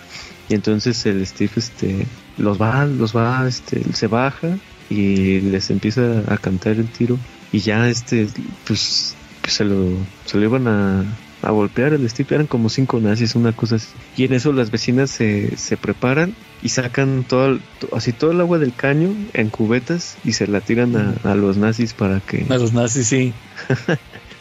Y 0.48 0.54
entonces 0.54 1.06
el 1.06 1.26
Steve 1.26 1.52
este 1.56 2.06
los 2.36 2.60
va, 2.62 2.86
los 2.86 3.16
va, 3.16 3.48
este, 3.48 3.82
se 3.94 4.08
baja 4.08 4.60
y 4.88 5.42
les 5.42 5.70
empieza 5.72 6.24
a 6.32 6.38
cantar 6.38 6.74
el 6.78 6.92
tiro. 6.92 7.20
Y 7.52 7.60
ya 7.60 7.88
este 7.90 8.28
pues, 8.64 9.18
pues 9.46 9.56
se 9.58 9.64
lo 9.66 10.08
se 10.26 10.38
lo 10.38 10.44
iban 10.46 10.68
a, 10.68 11.20
a 11.42 11.52
golpear 11.52 11.94
el 11.94 12.10
Steve 12.10 12.34
eran 12.36 12.48
como 12.48 12.70
cinco 12.70 13.00
nazis 13.00 13.36
una 13.36 13.54
cosa 13.54 13.76
así 13.76 13.98
y 14.16 14.24
en 14.26 14.34
eso 14.34 14.52
las 14.54 14.72
vecinas 14.72 15.12
se, 15.12 15.56
se 15.58 15.78
preparan 15.78 16.34
y 16.62 16.70
sacan 16.70 17.24
todo 17.26 17.46
el- 17.48 17.62
así 17.92 18.12
todo 18.14 18.32
el 18.32 18.42
agua 18.42 18.58
del 18.58 18.74
caño 18.74 19.16
en 19.34 19.50
cubetas 19.52 20.18
y 20.24 20.34
se 20.34 20.48
la 20.48 20.62
tiran 20.62 20.96
a, 20.96 21.12
a 21.24 21.36
los 21.36 21.58
nazis 21.58 21.94
para 21.94 22.22
que 22.22 22.46
A 22.50 22.58
los 22.58 22.74
nazis, 22.74 23.08
sí. 23.08 23.34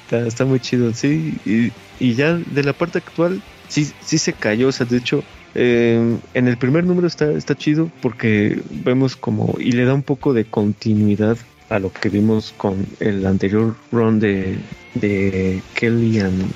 Está, 0.07 0.27
está 0.27 0.45
muy 0.45 0.61
chido, 0.61 0.93
sí. 0.93 1.41
Y, 1.45 1.73
y 1.99 2.15
ya 2.15 2.35
de 2.35 2.63
la 2.65 2.73
parte 2.73 2.99
actual, 2.99 3.43
sí, 3.69 3.85
sí 3.99 4.19
se 4.19 4.35
cayó. 4.35 4.69
O 4.69 4.73
sea, 4.73 4.87
de 4.87 4.99
hecho, 4.99 5.25
eh, 5.55 6.19
en 6.35 6.49
el 6.49 6.59
primer 6.59 6.85
número 6.85 7.07
está, 7.07 7.31
está 7.33 7.55
chido 7.55 7.91
porque 8.01 8.63
vemos 8.71 9.17
como. 9.17 9.55
Y 9.59 9.73
le 9.73 9.85
da 9.85 9.95
un 9.95 10.03
poco 10.03 10.35
de 10.35 10.45
continuidad 10.45 11.39
a 11.69 11.79
lo 11.79 11.93
que 11.93 12.09
vimos 12.09 12.55
con 12.57 12.87
el 13.01 13.27
anterior 13.27 13.77
run 13.91 14.21
de, 14.21 14.59
de 14.95 15.63
Kelly 15.75 16.21
and, 16.21 16.53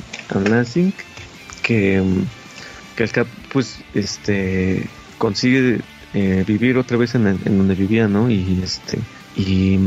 Lansing. 0.48 0.93
Que, 1.62 2.02
que 2.97 3.02
el 3.02 3.10
Cap, 3.10 3.26
pues, 3.52 3.78
este. 3.94 4.86
Consigue 5.18 5.80
eh, 6.14 6.44
vivir 6.47 6.78
otra 6.78 6.97
vez 6.97 7.14
en, 7.14 7.26
en 7.26 7.59
donde 7.59 7.74
vivía, 7.74 8.09
¿no? 8.09 8.30
Y 8.30 8.60
este. 8.62 8.98
Y, 9.36 9.78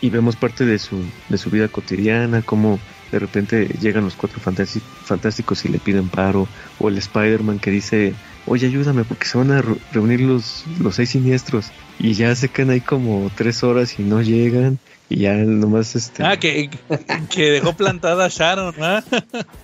y 0.00 0.10
vemos 0.10 0.36
parte 0.36 0.66
de 0.66 0.78
su, 0.78 1.02
de 1.28 1.38
su 1.38 1.50
vida 1.50 1.68
cotidiana, 1.68 2.42
como 2.42 2.78
de 3.10 3.18
repente 3.18 3.68
llegan 3.80 4.04
los 4.04 4.16
cuatro 4.16 4.40
fantásticos 4.40 5.64
y 5.64 5.68
le 5.68 5.78
piden 5.78 6.08
paro, 6.08 6.46
o 6.78 6.88
el 6.88 6.98
Spider-Man 6.98 7.58
que 7.58 7.70
dice, 7.70 8.14
oye, 8.46 8.66
ayúdame 8.66 9.04
porque 9.04 9.26
se 9.26 9.38
van 9.38 9.50
a 9.52 9.62
re- 9.62 9.76
reunir 9.92 10.20
los, 10.20 10.64
los 10.80 10.96
seis 10.96 11.10
siniestros, 11.10 11.66
y 11.98 12.14
ya 12.14 12.34
se 12.34 12.48
quedan 12.48 12.70
ahí 12.70 12.80
como 12.80 13.30
tres 13.34 13.62
horas 13.62 13.98
y 13.98 14.02
no 14.02 14.20
llegan, 14.22 14.78
y 15.08 15.18
ya 15.20 15.34
nomás 15.34 15.94
este... 15.96 16.24
Ah, 16.24 16.38
que, 16.38 16.70
que 17.30 17.50
dejó 17.50 17.74
plantada 17.74 18.24
a 18.24 18.28
Sharon, 18.28 18.74
¿ah? 18.80 19.04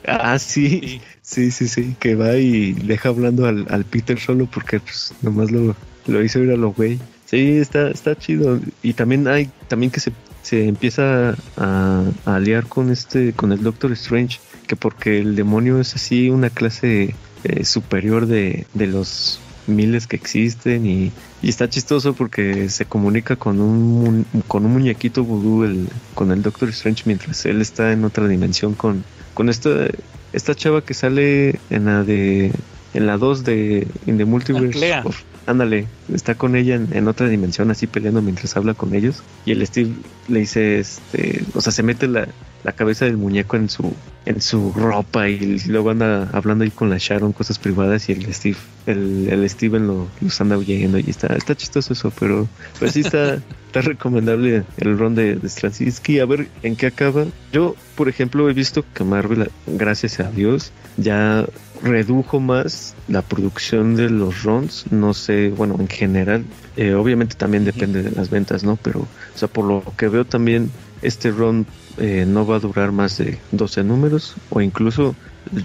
Ah, 0.07 0.39
sí, 0.39 1.01
sí, 1.23 1.51
sí, 1.51 1.69
sí, 1.69 1.97
que 1.99 2.15
va 2.15 2.37
y 2.37 2.73
deja 2.73 3.09
hablando 3.09 3.47
al, 3.47 3.67
al 3.71 3.85
Peter 3.85 4.19
solo 4.21 4.47
porque 4.47 4.81
pues 4.81 5.15
nomás 5.23 5.51
lo, 5.51 5.75
lo 6.07 6.23
hizo 6.23 6.41
ir 6.41 6.51
a 6.51 6.57
lo 6.57 6.73
güey. 6.73 6.99
Sí, 7.27 7.59
está, 7.59 7.89
está 7.91 8.17
chido. 8.19 8.59
Y 8.83 8.95
también 8.95 9.29
hay, 9.29 9.49
también 9.69 9.93
que 9.93 10.01
se, 10.01 10.13
se 10.43 10.67
empieza 10.67 11.37
a, 11.57 12.03
a 12.27 12.35
aliar 12.35 12.67
con 12.67 12.91
este, 12.91 13.33
con 13.35 13.53
el 13.53 13.63
Doctor 13.63 13.93
Strange, 13.93 14.41
que 14.67 14.75
porque 14.75 15.21
el 15.21 15.37
demonio 15.37 15.81
es 15.81 15.95
así 15.95 16.29
una 16.29 16.51
clase 16.51 17.15
eh, 17.45 17.65
superior 17.65 18.27
de, 18.27 18.67
de 18.75 18.87
los 18.87 19.41
miles 19.67 20.07
que 20.07 20.17
existen 20.17 20.85
y, 20.87 21.13
y 21.43 21.49
está 21.49 21.69
chistoso 21.69 22.15
porque 22.15 22.69
se 22.71 22.87
comunica 22.87 23.37
con 23.37 23.61
un 23.61 24.27
con 24.49 24.65
un 24.67 24.73
muñequito 24.73 25.23
vudú 25.23 25.65
el, 25.65 25.87
con 26.15 26.33
el 26.33 26.43
Doctor 26.43 26.71
Strange 26.71 27.03
mientras 27.07 27.45
él 27.47 27.61
está 27.61 27.93
en 27.93 28.05
otra 28.05 28.27
dimensión 28.27 28.75
con, 28.75 29.05
con 29.35 29.49
esta 29.49 29.87
esta 30.33 30.55
chava 30.55 30.83
que 30.83 30.95
sale 30.95 31.61
en 31.71 31.85
la 31.85 32.03
de 32.03 32.53
en 32.95 33.07
la 33.07 33.17
2 33.19 33.45
de 33.45 33.87
In 34.07 34.17
the 34.19 34.25
Multiverse 34.25 34.79
of- 35.05 35.23
ándale 35.47 35.87
está 36.13 36.35
con 36.35 36.57
ella 36.57 36.75
en, 36.75 36.89
en 36.93 37.07
otra 37.07 37.29
dimensión 37.29 37.71
así 37.71 37.87
peleando 37.87 38.23
mientras 38.23 38.57
habla 38.57 38.75
con 38.75 38.95
ellos 38.95 39.23
y 39.45 39.53
el 39.53 39.65
Steve 39.67 39.91
le 40.29 40.41
dice 40.41 40.81
este 40.81 41.45
o 41.55 41.61
sea 41.61 41.73
se 41.73 41.83
mete 41.85 42.09
la, 42.09 42.27
la 42.65 42.73
cabeza 42.73 43.05
del 43.05 43.17
muñeco 43.19 43.57
en 43.57 43.69
su 43.69 43.95
en 44.27 44.41
su 44.41 44.73
ropa 44.73 45.29
y 45.29 45.59
luego 45.67 45.91
anda 45.91 46.29
hablando 46.33 46.65
ahí 46.65 46.71
con 46.71 46.91
la 46.91 46.99
Sharon 46.99 47.33
cosas 47.33 47.59
privadas 47.59 48.09
y 48.09 48.13
el 48.13 48.33
Steve 48.33 48.57
el, 48.87 49.29
el 49.31 49.49
Steven 49.49 49.87
lo, 49.87 50.09
los 50.21 50.41
anda 50.41 50.59
huyendo 50.59 50.99
y 50.99 51.07
está 51.09 51.35
está 51.35 51.55
chistoso 51.55 51.93
eso 51.95 52.13
pero 52.19 52.47
pues 52.79 52.93
sí 52.93 53.01
está 53.01 53.35
está 53.67 53.81
recomendable 53.83 54.65
el 54.79 54.99
run 54.99 55.15
de, 55.15 55.37
de 55.37 55.49
Straczynski. 55.49 56.19
A 56.19 56.27
ver 56.27 56.49
en 56.63 56.77
qué 56.77 56.87
acaba 56.87 57.25
yo 57.53 57.77
por 57.95 58.09
ejemplo 58.09 58.49
he 58.51 58.53
visto 58.53 58.85
que 58.95 59.05
Marvel 59.05 59.51
gracias 59.67 60.21
a 60.21 60.31
Dios 60.31 60.73
ya 60.97 61.47
redujo 61.83 62.41
más 62.41 62.95
la 63.09 63.23
producción 63.23 63.97
de 63.97 64.11
los 64.11 64.43
runs 64.43 64.85
no 64.91 65.15
sé 65.15 65.49
bueno 65.49 65.77
en 65.79 65.89
general 65.89 66.45
eh, 66.77 66.93
obviamente 66.93 67.37
también 67.37 67.65
depende 67.65 68.03
de 68.03 68.11
las 68.11 68.29
ventas 68.29 68.65
no 68.65 68.77
pero 68.77 69.01
o 69.01 69.39
sea 69.39 69.49
por 69.49 69.65
lo 69.65 69.83
que 69.97 70.09
veo 70.09 70.27
también 70.27 70.71
este 71.03 71.31
run 71.31 71.67
eh, 71.99 72.25
no 72.27 72.47
va 72.47 72.57
a 72.57 72.61
durar 72.61 72.93
más 72.93 73.19
de 73.19 73.39
12 73.53 73.85
números 73.85 74.35
o 74.51 74.61
incluso 74.61 75.15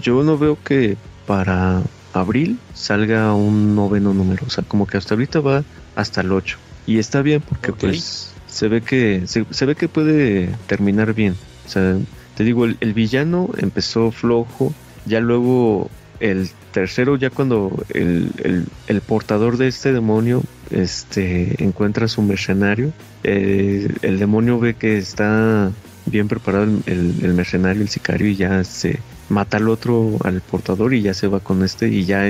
yo 0.02 0.22
no 0.22 0.38
veo 0.38 0.58
que 0.62 0.96
para 1.26 1.82
abril 2.12 2.58
salga 2.74 3.34
un 3.34 3.74
noveno 3.74 4.14
número 4.14 4.44
o 4.46 4.50
sea 4.50 4.64
como 4.66 4.86
que 4.86 4.96
hasta 4.96 5.14
ahorita 5.14 5.40
va 5.40 5.64
hasta 5.94 6.20
el 6.20 6.32
8 6.32 6.58
y 6.86 6.98
está 6.98 7.22
bien 7.22 7.42
porque 7.42 7.72
pues 7.72 8.32
se 8.46 8.68
ve 8.68 8.80
que 8.80 9.26
se, 9.26 9.44
se 9.50 9.66
ve 9.66 9.74
que 9.74 9.88
puede 9.88 10.48
terminar 10.66 11.12
bien. 11.12 11.36
O 11.66 11.68
sea 11.68 11.96
te 12.36 12.44
digo 12.44 12.64
el, 12.64 12.76
el 12.80 12.94
villano 12.94 13.50
empezó 13.58 14.10
flojo 14.10 14.72
ya 15.04 15.20
luego 15.20 15.90
el 16.20 16.48
tercero 16.72 17.16
ya 17.16 17.30
cuando 17.30 17.84
el, 17.90 18.30
el, 18.42 18.66
el 18.86 19.00
portador 19.00 19.56
de 19.56 19.68
este 19.68 19.92
demonio 19.92 20.42
este 20.70 21.62
encuentra 21.62 22.06
a 22.06 22.08
su 22.08 22.22
mercenario 22.22 22.92
eh, 23.28 23.88
el 24.02 24.20
demonio 24.20 24.60
ve 24.60 24.74
que 24.74 24.98
está 24.98 25.72
bien 26.06 26.28
preparado 26.28 26.64
el, 26.86 27.34
mercenario 27.34 27.82
el 27.82 27.88
sicario 27.88 28.28
y 28.28 28.36
ya 28.36 28.62
se 28.62 29.00
mata 29.28 29.56
al 29.56 29.68
otro 29.68 30.16
al 30.22 30.40
portador 30.40 30.94
y 30.94 31.02
ya 31.02 31.12
se 31.12 31.26
va 31.26 31.40
con 31.40 31.64
este 31.64 31.88
y 31.88 32.04
ya 32.04 32.22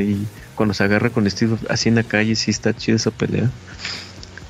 cuando 0.54 0.72
se 0.72 0.84
agarra 0.84 1.10
con 1.10 1.30
Steve 1.30 1.58
así 1.68 1.90
en 1.90 1.96
la 1.96 2.02
calle 2.02 2.34
sí 2.34 2.50
está 2.50 2.74
chida 2.74 2.96
esa 2.96 3.10
pelea. 3.10 3.50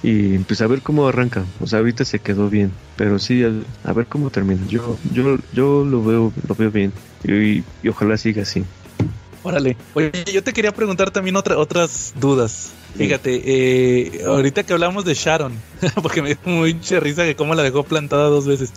Y 0.05 0.39
pues 0.39 0.61
a 0.61 0.69
ver 0.69 0.83
cómo 0.83 1.09
arranca. 1.09 1.45
O 1.61 1.67
sea 1.67 1.81
ahorita 1.81 2.05
se 2.05 2.21
quedó 2.21 2.49
bien. 2.49 2.71
Pero 2.97 3.19
sí 3.19 3.43
a, 3.43 3.93
ver 3.93 4.07
cómo 4.07 4.31
termina. 4.31 4.65
Yo 4.69 4.97
yo 5.13 5.39
yo 5.53 5.85
lo 5.85 6.05
veo 6.05 6.33
lo 6.47 6.55
veo 6.55 6.71
bien. 6.71 6.93
Y, 7.25 7.65
y 7.83 7.89
ojalá 7.89 8.17
siga 8.17 8.43
así. 8.43 8.65
Órale. 9.43 9.77
Oye, 9.95 10.13
yo 10.33 10.45
te 10.45 10.53
quería 10.53 10.73
preguntar 10.73 11.11
también 11.11 11.35
otra, 11.35 11.59
otras 11.59 12.15
dudas. 12.21 12.73
Fíjate, 12.97 13.43
eh, 13.45 14.23
ahorita 14.27 14.63
que 14.65 14.73
hablamos 14.73 15.05
de 15.05 15.15
Sharon, 15.15 15.53
porque 16.03 16.23
me 16.23 16.29
dio 16.35 16.39
mucha 16.45 17.01
risa 17.01 17.25
que 17.25 17.37
cómo 17.37 17.55
la 17.55 17.63
dejó 17.63 17.83
plantada 17.85 18.29
dos 18.29 18.47
veces. 18.47 18.73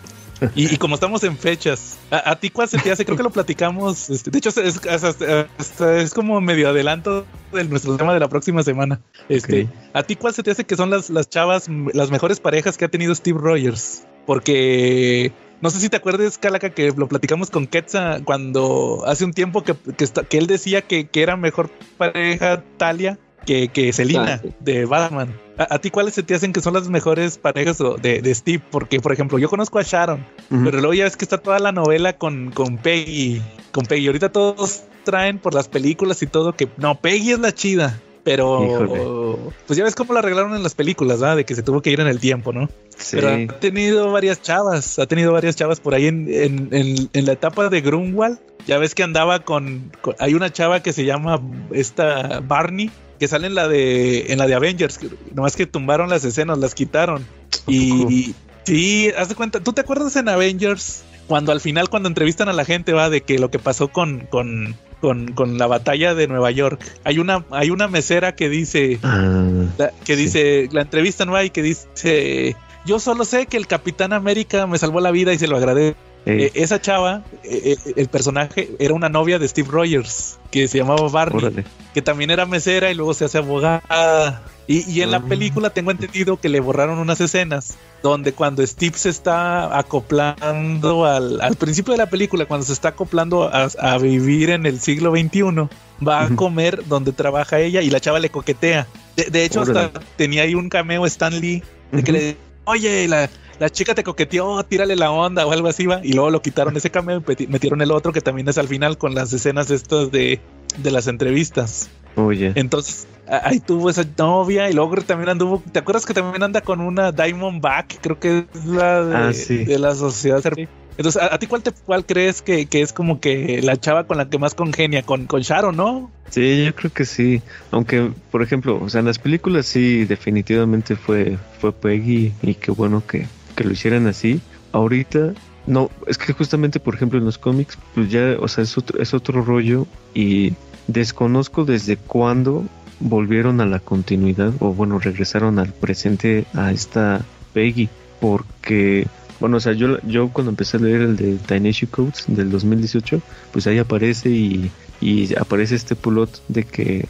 Y, 0.55 0.73
y 0.73 0.77
como 0.77 0.95
estamos 0.95 1.21
en 1.25 1.37
fechas, 1.37 1.97
¿a, 2.11 2.31
a 2.31 2.35
ti 2.39 2.49
cuál 2.49 2.69
se 2.69 2.77
te 2.77 2.91
hace? 2.91 3.03
Creo 3.03 3.17
que 3.17 3.23
lo 3.23 3.29
platicamos. 3.29 4.09
este, 4.09 4.31
de 4.31 4.37
hecho, 4.37 4.49
es, 4.49 4.57
es- 4.85 5.81
es 5.81 6.13
como 6.13 6.39
medio 6.39 6.69
adelanto 6.69 7.25
de 7.51 7.65
nuestro 7.65 7.97
tema 7.97 8.13
de 8.13 8.21
la 8.21 8.29
próxima 8.29 8.63
semana. 8.63 9.01
Este. 9.27 9.67
¿A 9.93 10.03
ti 10.03 10.15
cuál 10.15 10.33
se 10.33 10.41
te 10.43 10.51
hace 10.51 10.63
que 10.63 10.77
son 10.77 10.89
las, 10.89 11.09
las 11.09 11.29
chavas, 11.29 11.67
las 11.93 12.09
mejores 12.09 12.39
parejas 12.39 12.77
que 12.77 12.85
ha 12.85 12.89
tenido 12.89 13.13
Steve 13.15 13.37
Rogers? 13.41 14.03
Porque 14.25 15.33
no 15.59 15.69
sé 15.69 15.79
si 15.81 15.89
te 15.89 15.97
acuerdas, 15.97 16.37
Calaca, 16.37 16.69
que 16.69 16.93
lo 16.95 17.07
platicamos 17.09 17.49
con 17.49 17.67
Quetzal 17.67 18.23
cuando 18.23 19.03
hace 19.05 19.25
un 19.25 19.33
tiempo 19.33 19.63
que, 19.65 19.75
que, 19.97 20.07
que 20.29 20.37
él 20.37 20.47
decía 20.47 20.81
que, 20.83 21.07
que 21.07 21.21
era 21.21 21.35
mejor 21.35 21.69
pareja 21.97 22.63
Talia 22.77 23.19
que, 23.45 23.70
que 23.70 23.91
Selina 23.94 24.36
Ah, 24.36 24.40
sí. 24.44 24.49
de 24.60 24.86
Batman. 24.86 25.34
¿A, 25.57 25.76
a 25.76 25.80
ti 25.80 25.90
cuáles 25.90 26.14
se 26.14 26.24
te 26.24 26.36
hacen 26.36 26.53
que 26.53 26.61
son 26.61 26.74
las 26.74 26.90
mejores 26.90 27.38
parejas 27.38 27.78
de, 28.02 28.22
de 28.22 28.36
Steve? 28.36 28.64
Porque, 28.72 28.99
por 28.99 29.11
ejemplo, 29.11 29.38
yo 29.40 29.49
conozco 29.49 29.80
a 29.80 29.84
Sharon, 29.84 30.26
pero 30.49 30.80
luego 30.80 30.94
ya 30.94 31.03
ves 31.06 31.18
que 31.18 31.26
está 31.26 31.38
toda 31.38 31.60
la 31.60 31.72
novela 31.72 32.14
con, 32.18 32.52
con 32.52 32.78
Peggy. 32.78 33.41
Con 33.72 33.86
Peggy. 33.86 34.07
Ahorita 34.07 34.30
todos 34.32 34.84
traen 35.03 35.40
por 35.40 35.53
las 35.53 35.68
películas 35.68 36.22
y 36.24 36.28
todo 36.28 36.53
que 36.53 36.68
no, 36.78 36.99
Peggy 36.99 37.32
es 37.32 37.40
la 37.40 37.52
chida. 37.53 37.99
Pero 38.22 38.64
Híjole. 38.64 39.52
pues 39.66 39.78
ya 39.78 39.84
ves 39.86 39.95
cómo 39.95 40.14
la 40.14 40.20
arreglaron 40.20 40.53
en 40.53 40.61
las 40.61 40.76
películas, 40.76 41.20
¿verdad? 41.22 41.38
De 41.38 41.45
que 41.45 41.56
se 41.56 41.64
tuvo 41.64 41.82
que 41.82 41.90
ir 41.90 41.99
en 42.02 42.07
el 42.07 42.20
tiempo, 42.20 42.52
¿no? 42.52 42.70
Sí. 42.95 43.16
Pero 43.16 43.30
ha 43.30 43.60
tenido 43.60 44.11
varias 44.11 44.41
chavas, 44.41 44.99
ha 44.99 45.07
tenido 45.07 45.32
varias 45.32 45.56
chavas 45.56 45.80
por 45.80 45.95
ahí 45.95 46.07
en, 46.07 46.28
en- 46.32 46.68
en- 46.72 47.10
en 47.14 47.26
la 47.26 47.32
etapa 47.32 47.70
de 47.70 47.82
Grunwald. 47.82 48.38
Ya 48.68 48.78
ves 48.78 48.94
que 48.94 49.03
andaba 49.03 49.40
con, 49.40 49.91
con- 50.02 50.16
hay 50.20 50.34
una 50.36 50.52
chava 50.52 50.84
que 50.84 50.91
se 50.94 51.06
llama 51.06 51.41
esta 51.72 52.41
Barney, 52.41 52.91
que 53.19 53.27
sale 53.27 53.47
en 53.47 53.55
la 53.55 53.67
de 53.67 54.31
en 54.31 54.37
la 54.39 54.47
de 54.47 54.55
Avengers, 54.55 54.99
nomás 55.33 55.55
que 55.55 55.65
tumbaron 55.65 56.09
las 56.09 56.23
escenas, 56.25 56.57
las 56.57 56.73
quitaron. 56.73 57.25
Y, 57.67 57.91
y- 58.13 58.35
sí, 58.63 59.11
haz 59.17 59.29
de 59.29 59.35
cuenta, 59.35 59.59
¿tú 59.59 59.73
te 59.73 59.81
acuerdas 59.81 60.15
en 60.15 60.29
Avengers 60.29 61.03
cuando 61.27 61.51
al 61.51 61.61
final 61.61 61.89
cuando 61.89 62.07
entrevistan 62.09 62.49
a 62.49 62.53
la 62.53 62.65
gente 62.65 62.93
va 62.93 63.09
de 63.09 63.21
que 63.21 63.37
lo 63.39 63.51
que 63.51 63.59
pasó 63.59 63.89
con 63.89 64.21
con 64.29 64.75
con, 65.01 65.31
con 65.33 65.57
la 65.57 65.67
batalla 65.67 66.13
de 66.15 66.27
Nueva 66.27 66.51
York? 66.51 66.81
Hay 67.03 67.19
una 67.19 67.45
hay 67.51 67.69
una 67.69 67.87
mesera 67.87 68.35
que 68.35 68.49
dice 68.49 68.99
Ah, 69.03 69.47
la- 69.77 69.91
que 70.05 70.15
Sí. 70.15 70.21
dice, 70.23 70.69
la 70.71 70.81
entrevista 70.81 71.25
no 71.25 71.35
hay, 71.35 71.49
que 71.51 71.61
dice, 71.61 72.55
yo 72.85 72.99
solo 72.99 73.25
sé 73.25 73.45
que 73.45 73.57
el 73.57 73.67
Capitán 73.67 74.13
América 74.13 74.65
me 74.67 74.77
salvó 74.77 74.99
la 75.01 75.11
vida 75.11 75.33
y 75.33 75.37
se 75.39 75.47
lo 75.47 75.57
agradezco. 75.57 75.99
Ey, 76.25 76.43
Eh, 76.43 76.51
esa 76.55 76.79
chava, 76.81 77.23
eh, 77.43 77.75
eh, 77.85 77.93
el 77.95 78.07
personaje 78.07 78.69
era 78.79 78.93
una 78.93 79.09
novia 79.09 79.39
de 79.39 79.47
Steve 79.47 79.69
Rogers, 79.71 80.39
que 80.51 80.67
se 80.67 80.77
llamaba 80.79 81.07
Barney, 81.09 81.37
órale. 81.43 81.63
que 81.93 82.01
también 82.01 82.29
era 82.31 82.45
mesera 82.45 82.91
y 82.91 82.95
luego 82.95 83.13
se 83.13 83.25
hace 83.25 83.37
abogada. 83.39 84.43
Y, 84.67 84.87
y 84.91 85.01
en 85.01 85.09
la 85.09 85.17
Ah. 85.17 85.25
película 85.27 85.71
tengo 85.71 85.89
entendido 85.89 86.37
que 86.39 86.47
le 86.47 86.59
borraron 86.59 86.99
unas 86.99 87.19
escenas 87.21 87.75
donde 88.03 88.33
cuando 88.33 88.65
Steve 88.65 88.95
se 88.97 89.09
está 89.09 89.75
acoplando 89.79 91.05
al, 91.05 91.41
al 91.41 91.55
principio 91.55 91.93
de 91.93 91.97
la 91.97 92.05
película, 92.09 92.45
cuando 92.45 92.65
se 92.65 92.73
está 92.73 92.89
acoplando 92.89 93.49
a, 93.51 93.67
a 93.79 93.97
vivir 93.97 94.51
en 94.51 94.65
el 94.65 94.79
siglo 94.79 95.11
XXI, 95.11 95.67
va 96.07 96.23
a 96.23 96.29
comer 96.35 96.85
donde 96.87 97.11
trabaja 97.13 97.59
ella 97.59 97.81
y 97.81 97.89
la 97.89 97.99
chava 97.99 98.19
le 98.19 98.29
coquetea. 98.29 98.87
De, 99.15 99.25
de 99.25 99.43
hecho, 99.43 99.61
hasta 99.61 99.91
tenía 100.15 100.43
ahí 100.43 100.55
un 100.55 100.69
cameo 100.69 101.05
Stan 101.07 101.33
Lee 101.39 101.63
de 101.91 102.03
que 102.03 102.11
Ujú. 102.11 102.19
le 102.21 102.37
oye, 102.65 103.07
la, 103.07 103.29
la 103.60 103.69
chica 103.69 103.94
te 103.95 104.03
coqueteó, 104.03 104.64
tírale 104.64 104.95
la 104.95 105.11
onda 105.11 105.45
o 105.45 105.52
algo 105.52 105.68
así 105.68 105.86
va. 105.86 105.99
Y 106.03 106.14
luego 106.14 106.30
lo 106.31 106.41
quitaron 106.41 106.76
ese 106.77 106.90
cameo 106.90 107.22
y 107.38 107.48
metieron 107.48 107.81
el 107.81 107.91
otro 107.91 108.11
que 108.14 108.22
también 108.22 108.48
es 108.49 108.57
al 108.57 108.68
final 108.68 108.98
con 108.98 109.14
las 109.15 109.31
escenas 109.34 109.69
estas 109.72 110.11
de, 110.11 110.40
de 110.77 110.91
las 110.91 111.07
entrevistas. 111.07 111.90
Oye. 112.15 112.52
Entonces, 112.56 113.07
ahí 113.27 113.60
tuvo 113.60 113.90
esa 113.90 114.03
novia 114.18 114.69
y 114.69 114.73
luego 114.73 114.95
también 114.98 115.30
anduvo. 115.30 115.61
¿Te 115.72 115.80
acuerdas 115.80 116.06
que 116.06 116.14
también 116.14 116.41
anda 116.44 116.61
con 116.61 116.81
una 116.81 117.11
Diamondback? 117.11 117.99
Creo 118.02 118.19
que 118.19 118.45
es 118.53 118.65
la 118.65 119.03
de, 119.06 119.15
Ah, 119.15 119.34
sí. 119.34 119.64
de 119.65 119.77
la 119.80 119.94
sociedad. 119.95 120.40
Serbi- 120.41 120.68
Entonces, 120.98 121.22
¿a, 121.22 121.34
a 121.36 121.40
ti 121.40 121.48
cuál, 121.48 121.61
te, 121.64 121.72
cuál 121.86 122.06
crees 122.06 122.41
que, 122.41 122.65
que 122.65 122.81
es 122.81 122.91
como 122.94 123.19
que 123.22 123.61
la 123.61 123.77
chava 123.77 124.06
con 124.06 124.18
la 124.18 124.30
que 124.30 124.38
más 124.40 124.53
congenia? 124.56 125.03
Con, 125.03 125.27
con 125.27 125.41
Sharon, 125.41 125.77
¿no? 125.77 126.11
Sí, 126.30 126.65
yo 126.65 126.76
creo 126.76 126.91
que 126.91 127.06
sí. 127.06 127.41
Aunque, 127.72 128.11
por 128.31 128.41
ejemplo, 128.41 128.80
o 128.84 128.90
sea, 128.90 128.99
en 128.99 129.06
las 129.06 129.18
películas 129.19 129.65
sí, 129.65 130.03
definitivamente 130.06 130.95
fue, 130.95 131.38
fue 131.60 131.72
Peggy 131.72 132.34
y 132.41 132.53
qué 132.56 132.72
bueno 132.72 133.02
que, 133.07 133.27
que 133.60 133.65
lo 133.65 133.73
hicieran 133.73 134.07
así. 134.07 134.40
Ahorita, 134.72 135.34
no, 135.68 135.91
es 136.07 136.18
que 136.18 136.31
justamente, 136.31 136.80
por 136.80 136.95
ejemplo, 136.95 137.19
en 137.19 137.26
los 137.26 137.38
cómics, 137.38 137.77
pues 137.94 138.10
ya, 138.10 138.38
o 138.40 138.48
sea, 138.48 138.64
es 138.64 138.77
otro, 138.77 139.02
es 139.02 139.14
otro 139.14 139.41
rollo 139.41 139.86
y 140.14 140.53
desconozco 140.88 141.65
desde 141.65 141.98
cuándo 141.98 142.64
volvieron 143.02 143.60
a 143.60 143.65
la 143.65 143.80
continuidad 143.80 144.53
o 144.60 144.73
bueno, 144.73 144.98
regresaron 144.99 145.60
al 145.60 145.73
presente 145.73 146.45
a 146.53 146.72
esta 146.72 147.26
Peggy 147.53 147.90
porque... 148.22 149.07
Bueno, 149.41 149.57
o 149.57 149.60
sea, 149.60 149.73
yo, 149.73 149.99
yo 150.02 150.30
cuando 150.30 150.52
empecé 150.52 150.77
a 150.77 150.81
leer 150.81 151.02
el 151.02 151.15
de 151.15 151.36
Tiny 151.36 151.73
Codes 151.90 152.26
del 152.27 152.52
2018, 152.52 153.22
pues 153.52 153.68
ahí 153.68 153.77
aparece 153.77 154.30
y 154.30 154.72
y 155.02 155.34
aparece 155.36 155.76
este 155.76 155.95
plot 155.95 156.41
de 156.48 156.64
que 156.64 157.07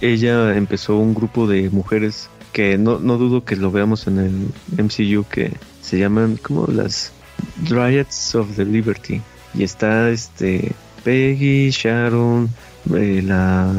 ella 0.00 0.56
empezó 0.56 0.96
un 0.96 1.14
grupo 1.14 1.46
de 1.46 1.70
mujeres 1.70 2.30
que 2.52 2.78
no, 2.78 2.98
no 2.98 3.18
dudo 3.18 3.44
que 3.44 3.56
lo 3.56 3.70
veamos 3.70 4.06
en 4.06 4.18
el 4.18 4.84
MCU 4.84 5.24
que 5.30 5.52
se 5.88 5.98
llaman 5.98 6.36
como 6.36 6.66
las 6.66 7.12
Dryads 7.68 8.34
of 8.34 8.56
the 8.56 8.64
Liberty 8.66 9.22
y 9.54 9.62
está 9.62 10.10
este 10.10 10.72
Peggy, 11.02 11.70
Sharon, 11.70 12.50
eh, 12.94 13.22
la 13.24 13.72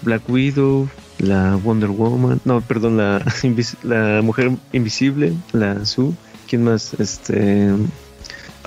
Black 0.00 0.26
Widow, 0.28 0.88
la 1.18 1.56
Wonder 1.56 1.90
Woman, 1.90 2.40
no, 2.46 2.62
perdón, 2.62 2.96
la, 2.96 3.22
la 3.82 4.22
mujer 4.22 4.52
invisible, 4.72 5.34
la 5.52 5.84
Sue, 5.84 6.12
¿quién 6.48 6.64
más? 6.64 6.94
Este, 6.94 7.68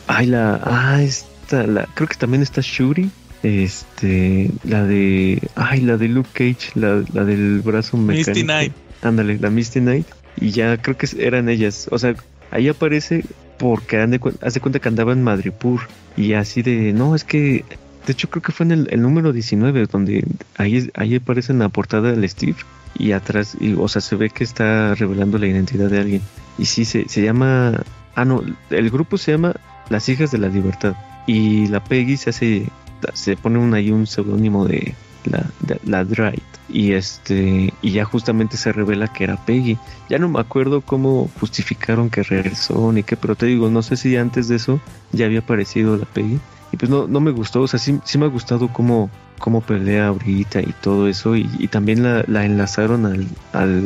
ay, 0.06 0.28
la, 0.28 0.61
ah, 0.64 1.02
esta, 1.02 1.65
la, 1.65 1.88
creo 1.95 2.07
que 2.07 2.15
también 2.15 2.44
está 2.44 2.61
Shuri, 2.61 3.10
este, 3.41 4.52
la 4.64 4.84
de, 4.84 5.41
ay, 5.56 5.82
la 5.82 5.98
de 5.98 6.10
Luke 6.10 6.30
Cage, 6.34 6.72
la, 6.76 7.03
la 7.11 7.26
del 7.26 7.61
brazo 7.61 7.98
mecánico. 7.98 8.30
Misty 8.30 8.44
Knight. 8.44 8.74
Ándale, 9.02 9.40
la 9.40 9.49
Misty 9.49 9.80
Knight. 9.80 10.06
Y 10.38 10.52
ya 10.52 10.78
creo 10.78 10.98
que 10.98 11.07
eran 11.20 11.49
ellas. 11.49 11.88
O 11.91 11.99
sea, 11.99 12.15
ahí 12.54 12.70
aparece 12.70 13.26
porque 13.58 13.98
haz 13.98 14.54
de 14.54 14.60
cuenta 14.60 14.80
que 14.80 14.90
andaba 14.90 15.12
en 15.12 15.24
Madripur. 15.24 15.82
Y 16.16 16.34
así 16.34 16.62
de, 16.62 16.94
no, 16.94 17.16
es 17.16 17.24
que, 17.24 17.66
de 18.06 18.14
hecho 18.14 18.30
creo 18.30 18.42
que 18.42 18.52
fue 18.52 18.66
en 18.66 18.72
el, 18.72 19.02
número 19.02 19.34
19, 19.34 19.88
donde 19.88 20.26
ahí, 20.58 20.92
aparece 21.16 21.52
en 21.52 21.60
la 21.60 21.70
portada 21.70 22.12
del 22.12 22.28
Steve. 22.30 22.58
Y 22.96 23.12
atrás, 23.14 23.58
y, 23.60 23.74
o 23.74 23.88
sea, 23.88 24.02
se 24.02 24.16
ve 24.16 24.30
que 24.30 24.44
está 24.44 24.94
revelando 24.96 25.40
la 25.40 25.48
identidad 25.48 25.90
de 25.90 26.00
alguien. 26.00 26.22
Y 26.58 26.66
sí, 26.66 26.86
se, 26.86 27.10
se 27.10 27.24
llama, 27.24 27.84
ah, 28.16 28.26
no, 28.26 28.44
el 28.70 28.90
grupo 28.92 29.18
se 29.18 29.32
llama 29.32 29.56
Las 29.90 30.08
Hijas 30.10 30.32
de 30.32 30.38
la 30.38 30.50
Libertad. 30.50 30.96
Y 31.26 31.68
la 31.68 31.84
Peggy 31.84 32.18
se 32.18 32.30
hace, 32.30 32.68
se 33.14 33.36
pone 33.36 33.58
un, 33.58 33.74
ahí 33.74 33.90
un 33.90 34.06
seudónimo 34.06 34.68
de 34.68 34.94
la, 35.26 35.46
de, 35.62 35.80
la 35.86 36.06
Dright. 36.06 36.44
Y 36.69 36.94
este, 36.94 37.73
y 37.81 37.91
ya 37.91 38.06
justamente 38.06 38.57
se 38.57 38.72
revela 38.72 39.07
que 39.11 39.26
era 39.26 39.35
Peggy. 39.45 39.77
Ya 40.10 40.18
no 40.18 40.30
me 40.30 40.40
acuerdo 40.40 40.81
cómo 40.81 41.30
justificaron 41.40 42.10
que 42.10 42.23
regresó 42.23 42.91
ni 42.94 43.03
qué, 43.03 43.18
pero 43.18 43.35
te 43.35 43.45
digo, 43.45 43.69
no 43.69 43.81
sé 43.84 43.98
si 43.98 44.15
antes 44.15 44.48
de 44.48 44.56
eso 44.56 44.80
ya 45.11 45.26
había 45.26 45.40
aparecido 45.40 45.98
la 45.98 46.06
Peggy. 46.06 46.40
Y 46.72 46.77
pues 46.77 46.90
no, 46.90 47.06
no 47.07 47.19
me 47.19 47.31
gustó, 47.31 47.61
o 47.61 47.68
sea, 47.68 47.80
sí, 47.80 47.99
sí 48.03 48.18
me 48.18 48.26
ha 48.26 48.30
gustado 48.30 48.68
cómo, 48.69 49.11
cómo 49.40 49.61
pelea 49.61 50.07
ahorita 50.07 50.61
y 50.61 50.73
todo 50.81 51.07
eso. 51.07 51.35
Y, 51.35 51.48
y 51.60 51.68
también 51.68 52.02
la, 52.02 52.23
la 52.27 52.45
enlazaron 52.45 53.06
al, 53.06 53.27
al, 53.52 53.84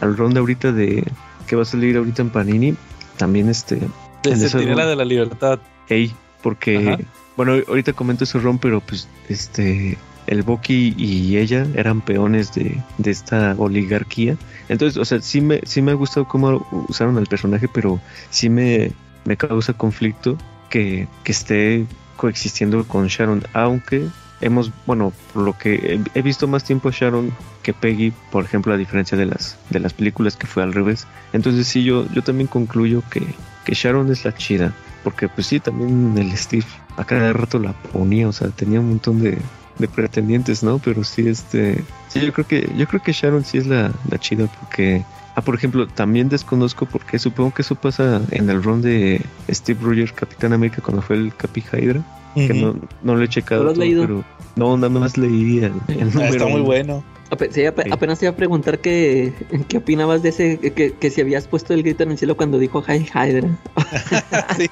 al 0.00 0.16
ron 0.16 0.34
de 0.34 0.40
ahorita 0.40 0.72
de 0.72 1.04
que 1.46 1.54
va 1.54 1.62
a 1.62 1.66
salir 1.66 1.96
ahorita 1.96 2.22
en 2.22 2.30
Panini. 2.30 2.74
También 3.16 3.48
este, 3.48 3.76
De 3.76 4.30
En 4.30 4.32
eso- 4.32 4.58
Centinela 4.58 4.86
de 4.86 4.96
la 4.96 5.04
Libertad. 5.04 5.60
hey, 5.88 6.12
porque, 6.42 6.78
Ajá. 6.94 6.98
bueno, 7.36 7.52
ahorita 7.68 7.92
comento 7.92 8.24
ese 8.24 8.38
ron, 8.40 8.58
pero 8.58 8.80
pues 8.80 9.06
este, 9.28 9.96
el 10.26 10.42
Bucky 10.42 10.94
y 10.96 11.36
ella 11.36 11.66
eran 11.74 12.00
peones 12.00 12.54
de, 12.54 12.80
de 12.98 13.10
esta 13.10 13.54
oligarquía. 13.58 14.36
Entonces, 14.68 14.96
o 14.96 15.04
sea, 15.04 15.20
sí 15.20 15.40
me, 15.40 15.60
sí 15.64 15.82
me 15.82 15.92
ha 15.92 15.94
gustado 15.94 16.26
cómo 16.26 16.66
usaron 16.88 17.18
al 17.18 17.26
personaje, 17.26 17.68
pero 17.68 18.00
sí 18.30 18.48
me, 18.48 18.92
me 19.24 19.36
causa 19.36 19.72
conflicto 19.72 20.36
que, 20.70 21.08
que 21.24 21.32
esté 21.32 21.86
coexistiendo 22.16 22.84
con 22.84 23.06
Sharon, 23.06 23.42
aunque 23.52 24.06
hemos, 24.40 24.70
bueno, 24.86 25.12
por 25.32 25.42
lo 25.42 25.56
que 25.56 26.00
he, 26.14 26.22
visto 26.22 26.46
más 26.46 26.64
tiempo 26.64 26.88
a 26.88 26.92
Sharon 26.92 27.32
que 27.62 27.72
Peggy, 27.72 28.12
por 28.30 28.44
ejemplo, 28.44 28.72
a 28.72 28.76
diferencia 28.76 29.16
de 29.16 29.26
las, 29.26 29.58
de 29.70 29.80
las 29.80 29.92
películas 29.92 30.36
que 30.36 30.46
fue 30.46 30.62
al 30.62 30.72
revés. 30.72 31.06
Entonces 31.32 31.66
sí, 31.66 31.84
yo, 31.84 32.06
yo 32.12 32.22
también 32.22 32.46
concluyo 32.46 33.02
que, 33.10 33.22
que 33.64 33.74
Sharon 33.74 34.10
es 34.10 34.24
la 34.24 34.34
chida, 34.34 34.72
porque 35.04 35.28
pues 35.28 35.46
sí, 35.46 35.60
también 35.60 36.16
el 36.18 36.36
Steve 36.36 36.66
a 36.96 37.04
cada 37.04 37.32
rato 37.32 37.58
la 37.58 37.72
ponía, 37.72 38.28
o 38.28 38.32
sea, 38.32 38.48
tenía 38.48 38.80
un 38.80 38.88
montón 38.90 39.20
de, 39.20 39.38
de 39.78 39.88
pretendientes, 39.88 40.62
¿no? 40.62 40.78
Pero 40.78 41.04
sí, 41.04 41.28
este, 41.28 41.82
sí, 42.08 42.20
yo 42.20 42.32
creo 42.32 42.46
que, 42.46 42.68
yo 42.76 42.86
creo 42.86 43.02
que 43.02 43.12
Sharon 43.12 43.44
sí 43.44 43.58
es 43.58 43.66
la, 43.66 43.92
la 44.10 44.18
chida, 44.18 44.46
porque, 44.60 45.02
ah, 45.34 45.42
por 45.42 45.54
ejemplo, 45.54 45.86
también 45.86 46.28
desconozco 46.28 46.86
porque 46.86 47.18
supongo 47.18 47.52
que 47.54 47.62
eso 47.62 47.74
pasa 47.74 48.20
en 48.30 48.48
el 48.50 48.62
run 48.62 48.82
de 48.82 49.20
Steve 49.50 49.78
Rogers, 49.82 50.12
Capitán 50.12 50.52
América, 50.52 50.80
cuando 50.82 51.02
fue 51.02 51.16
el 51.16 51.34
Capi 51.34 51.62
Hydra, 51.72 52.02
que 52.34 52.52
no, 52.52 52.76
no 53.02 53.14
lo 53.16 53.22
he 53.24 53.28
checado, 53.28 53.60
¿No 53.62 53.64
lo 53.66 53.70
has 53.70 53.74
todo, 53.76 53.84
leído? 53.84 54.02
pero 54.02 54.24
no, 54.56 54.76
nada 54.76 54.88
más 54.90 55.16
leí 55.16 55.58
el, 55.58 55.64
el 55.64 55.72
Ah, 56.00 56.04
número 56.12 56.26
está 56.32 56.44
muy 56.44 56.54
uno. 56.56 56.64
bueno. 56.64 57.04
Sí. 57.50 57.64
Apenas 57.66 58.20
te 58.20 58.26
iba 58.26 58.32
a 58.32 58.36
preguntar 58.36 58.78
que, 58.78 59.32
qué 59.68 59.78
opinabas 59.78 60.22
de 60.22 60.28
ese, 60.28 60.58
que, 60.58 60.92
que 60.92 61.10
si 61.10 61.20
habías 61.20 61.48
puesto 61.48 61.74
el 61.74 61.82
grito 61.82 62.04
en 62.04 62.12
el 62.12 62.18
cielo 62.18 62.36
cuando 62.36 62.56
dijo 62.58 62.84
Hi 62.86 63.04
Hydra. 63.12 63.48
Sí. 64.56 64.68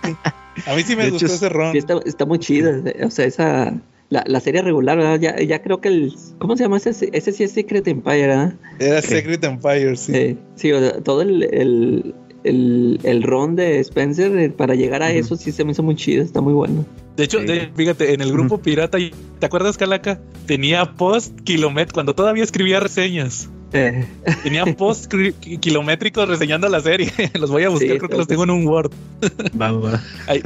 A 0.67 0.75
mí 0.77 0.83
sí 0.85 0.95
me 0.95 1.05
De 1.07 1.11
gustó 1.11 1.27
hecho, 1.27 1.35
ese 1.35 1.49
ron. 1.49 1.77
Está, 1.77 1.99
está 2.05 2.25
muy 2.27 2.39
chida. 2.39 2.81
O 3.05 3.11
sea, 3.11 3.25
esa. 3.25 3.75
La, 4.15 4.23
la 4.29 4.39
serie 4.41 4.63
regular, 4.63 4.97
¿verdad? 4.97 5.19
Ya, 5.19 5.41
ya 5.43 5.61
creo 5.61 5.81
que 5.81 5.89
el. 5.89 6.15
¿Cómo 6.39 6.57
se 6.57 6.63
llama 6.63 6.77
ese? 6.77 6.91
Ese 7.13 7.33
sí 7.33 7.43
es 7.43 7.51
Secret 7.51 7.89
Empire, 7.89 8.27
¿verdad? 8.29 8.55
Era 8.79 9.03
Secret 9.03 9.43
Empire, 9.43 9.97
sí. 9.97 10.13
Sí, 10.13 10.39
sí, 10.55 10.73
o 10.73 10.79
sea, 10.79 11.01
todo 11.01 11.23
el, 11.23 11.43
el, 11.43 12.15
el, 12.45 13.01
el 13.03 13.23
ron 13.25 13.57
de 13.57 13.81
Spencer 13.81 14.37
eh, 14.39 14.51
para 14.51 14.77
llegar 14.77 15.03
a 15.03 15.11
eso 15.11 15.35
sí 15.37 15.51
se 15.51 15.65
me 15.65 15.73
hizo 15.73 15.83
muy 15.83 15.97
chido, 15.97 16.23
está 16.23 16.41
muy 16.41 16.53
bueno. 16.53 16.87
De 17.17 17.25
hecho, 17.25 17.41
Sí. 17.41 17.47
de- 17.47 17.71
fíjate, 17.75 18.15
en 18.15 18.21
el 18.21 18.31
grupo 18.33 18.59
pirata, 18.59 18.99
¿te 19.41 19.47
acuerdas, 19.47 19.77
Calaca? 19.79 20.21
Tenía 20.47 20.95
post 20.95 21.41
kilométricos, 21.43 21.95
cuando 21.95 22.15
todavía 22.15 22.45
escribía 22.45 22.79
reseñas. 22.81 23.49
Eh, 23.75 24.07
Tenía 24.43 24.65
post 24.77 25.13
kilométricos 25.61 26.29
reseñando 26.29 26.69
la 26.69 26.81
serie. 26.81 27.13
los 27.35 27.51
voy 27.51 27.65
a 27.65 27.69
buscar, 27.69 27.91
Sí, 27.91 27.99
creo 27.99 28.09
que 28.09 28.17
los 28.17 28.27
tengo 28.27 28.45
en 28.45 28.51
un 28.51 28.67
Word. 28.67 28.93
Va, 29.61 29.73
va. 29.73 30.01
Ahí, 30.27 30.41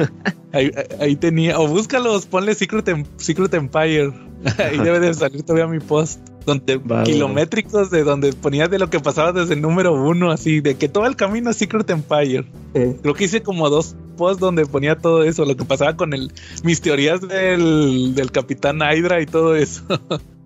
ahí, 0.52 0.70
ahí 1.00 1.16
tenía, 1.16 1.58
o 1.58 1.68
búscalos, 1.68 2.26
ponle 2.26 2.54
Secret, 2.54 2.88
Em- 2.88 3.04
Secret 3.18 3.52
Empire. 3.54 4.12
Ahí 4.58 4.78
debe 4.78 5.00
de 5.00 5.12
salir 5.14 5.42
todavía 5.42 5.66
mi 5.66 5.80
post. 5.80 6.20
Donde 6.46 6.78
Va, 6.78 6.98
va, 6.98 7.02
kilométricos 7.02 7.90
de 7.90 8.04
donde 8.04 8.32
ponía 8.32 8.68
de 8.68 8.78
lo 8.78 8.88
que 8.88 9.00
pasaba 9.00 9.32
desde 9.32 9.52
el 9.52 9.60
número 9.60 9.92
uno, 9.92 10.30
así, 10.30 10.60
de 10.60 10.76
que 10.76 10.88
todo 10.88 11.04
el 11.04 11.14
camino 11.14 11.50
es 11.50 11.56
Secret 11.58 11.90
Empire. 11.90 12.46
eh, 12.72 12.96
Creo 13.02 13.12
que 13.12 13.24
hice 13.24 13.42
como 13.42 13.68
dos 13.68 13.94
posts 14.16 14.40
donde 14.40 14.64
ponía 14.64 14.96
todo 14.96 15.24
eso, 15.24 15.44
lo 15.44 15.56
que 15.56 15.66
pasaba 15.66 15.96
con 15.96 16.14
el, 16.14 16.32
mis 16.64 16.80
teorías 16.80 17.20
del, 17.20 18.14
del 18.14 18.30
Capitán 18.32 18.78
Hydra 18.78 19.20
y 19.20 19.26
todo 19.26 19.54
eso. 19.56 19.82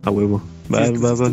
A 0.04 0.10
huevo. 0.10 0.42
Va, 0.72 0.86
Sí, 0.86 0.92
va, 0.94 1.14
va. 1.14 1.30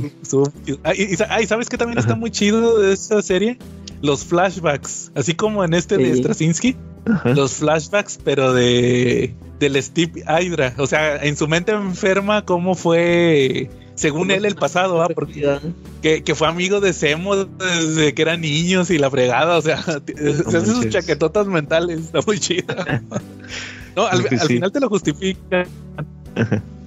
Ah, 0.84 0.94
y, 0.96 1.16
ah, 1.30 1.42
y 1.42 1.48
sabes 1.48 1.70
que 1.70 1.78
también 1.78 1.98
está 1.98 2.16
muy 2.16 2.32
chido 2.32 2.80
de 2.80 2.94
esta 2.94 3.22
serie, 3.22 3.58
los 4.02 4.26
flashbacks, 4.26 5.12
así 5.16 5.34
como 5.34 5.64
en 5.64 5.74
este 5.74 5.98
de. 5.98 6.16
Straczynski, 6.16 6.76
Ajá. 7.06 7.34
los 7.34 7.54
flashbacks, 7.54 8.20
pero 8.24 8.54
de 8.54 9.34
del 9.60 9.82
Steve 9.84 10.24
Hydra, 10.24 10.74
o 10.78 10.88
sea, 10.88 11.18
en 11.18 11.36
su 11.36 11.48
mente 11.48 11.74
enferma 11.74 12.46
cómo 12.46 12.76
fue 12.76 13.70
según 13.96 14.32
él 14.32 14.46
el 14.46 14.56
pasado, 14.56 14.96
¿va? 14.96 15.10
porque 15.10 15.60
que, 16.02 16.24
que 16.24 16.36
fue 16.36 16.48
amigo 16.48 16.80
de 16.80 16.94
Semo 16.94 17.36
desde 17.36 18.14
que 18.14 18.22
eran 18.22 18.40
niños 18.40 18.90
y 18.90 18.98
la 18.98 19.12
fregada, 19.12 19.58
o 19.58 19.62
sea, 19.62 19.84
se 19.84 20.58
hace 20.58 20.66
sus 20.66 20.90
chaquetotas 20.90 21.48
mentales, 21.48 22.00
está 22.00 22.22
muy 22.26 22.40
chido. 22.40 22.74
No, 23.96 24.06
al, 24.06 24.20
al 24.20 24.48
final 24.48 24.72
te 24.72 24.80
lo 24.80 24.88
justifica. 24.88 25.66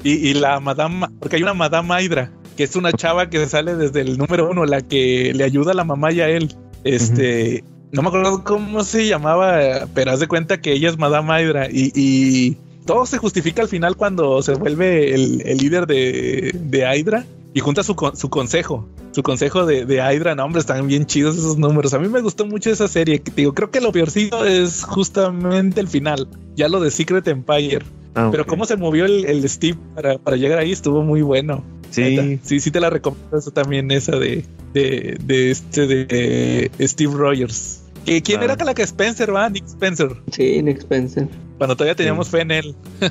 Y, 0.04 0.28
y 0.28 0.34
la 0.34 0.60
Madame, 0.60 1.06
porque 1.20 1.36
hay 1.36 1.42
una 1.42 1.54
Madame 1.54 2.02
Hydra, 2.02 2.30
que 2.56 2.64
es 2.64 2.76
una 2.76 2.92
chava 2.92 3.30
que 3.30 3.46
sale 3.46 3.76
desde 3.76 4.00
el 4.00 4.18
número 4.18 4.50
uno, 4.50 4.64
la 4.64 4.80
que 4.80 5.32
le 5.34 5.44
ayuda 5.44 5.72
a 5.72 5.74
la 5.74 5.84
mamá 5.84 6.12
y 6.12 6.20
a 6.20 6.28
él. 6.28 6.54
Este, 6.84 7.62
no 7.92 8.02
me 8.02 8.08
acuerdo 8.08 8.42
cómo 8.42 8.82
se 8.84 9.06
llamaba, 9.06 9.86
pero 9.94 10.10
haz 10.10 10.20
de 10.20 10.28
cuenta 10.28 10.60
que 10.60 10.72
ella 10.72 10.88
es 10.88 10.98
Madame 10.98 11.42
Hydra 11.42 11.68
y, 11.70 11.92
y 11.94 12.56
todo 12.84 13.06
se 13.06 13.18
justifica 13.18 13.62
al 13.62 13.68
final 13.68 13.96
cuando 13.96 14.42
se 14.42 14.54
vuelve 14.54 15.14
el, 15.14 15.42
el 15.46 15.58
líder 15.58 15.86
de, 15.86 16.50
de 16.54 16.98
Hydra 16.98 17.24
y 17.54 17.60
junta 17.60 17.82
su, 17.82 17.94
su 18.14 18.30
consejo. 18.30 18.88
Su 19.12 19.22
consejo 19.22 19.66
de, 19.66 19.84
de 19.84 19.96
Hydra, 19.96 20.34
no, 20.34 20.44
hombre, 20.44 20.60
están 20.60 20.86
bien 20.86 21.06
chidos 21.06 21.36
esos 21.36 21.58
números. 21.58 21.92
A 21.94 21.98
mí 21.98 22.08
me 22.08 22.20
gustó 22.20 22.46
mucho 22.46 22.70
esa 22.70 22.88
serie. 22.88 23.22
Digo, 23.36 23.52
creo 23.52 23.70
que 23.70 23.80
lo 23.80 23.92
peorcito 23.92 24.44
es 24.44 24.84
justamente 24.84 25.80
el 25.80 25.88
final, 25.88 26.28
ya 26.56 26.68
lo 26.68 26.80
de 26.80 26.90
Secret 26.90 27.28
Empire. 27.28 27.82
Ah, 28.14 28.28
Pero 28.30 28.46
cómo 28.46 28.64
se 28.64 28.76
movió 28.76 29.04
el, 29.04 29.24
el 29.24 29.48
Steve 29.48 29.78
para, 29.94 30.18
para 30.18 30.36
llegar 30.36 30.58
ahí 30.58 30.72
estuvo 30.72 31.02
muy 31.02 31.22
bueno. 31.22 31.64
Sí, 31.90 32.40
sí, 32.42 32.60
sí 32.60 32.70
te 32.70 32.80
la 32.80 32.88
recomiendo 32.88 33.36
eso 33.36 33.50
también, 33.50 33.90
esa 33.90 34.16
de, 34.16 34.44
de, 34.72 35.18
de 35.22 35.50
este 35.50 35.86
de 35.86 36.70
Steve 36.80 37.12
Rogers. 37.14 37.81
¿Que 38.04 38.20
¿Quién 38.22 38.40
Ah. 38.40 38.44
era 38.44 38.64
la 38.64 38.74
que 38.74 38.82
Spencer 38.82 39.34
va? 39.34 39.48
Nick 39.48 39.66
Spencer. 39.66 40.08
sí, 40.32 40.62
Nick 40.62 40.78
Spencer. 40.78 41.28
Cuando 41.58 41.76
todavía 41.76 41.94
teníamos 41.94 42.28
fe 42.28 42.40
en 42.40 42.50
él. 42.50 42.74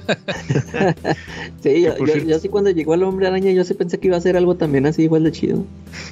Sí, 1.63 1.83
yo, 2.27 2.39
sí 2.39 2.49
cuando 2.49 2.71
llegó 2.71 2.93
el 2.95 3.03
hombre 3.03 3.27
araña, 3.27 3.51
yo 3.51 3.63
sí 3.63 3.73
pensé 3.75 3.99
que 3.99 4.07
iba 4.07 4.17
a 4.17 4.21
ser 4.21 4.35
algo 4.35 4.55
también 4.55 4.85
así 4.87 5.03
igual 5.03 5.23
de 5.23 5.31
chido. 5.31 5.63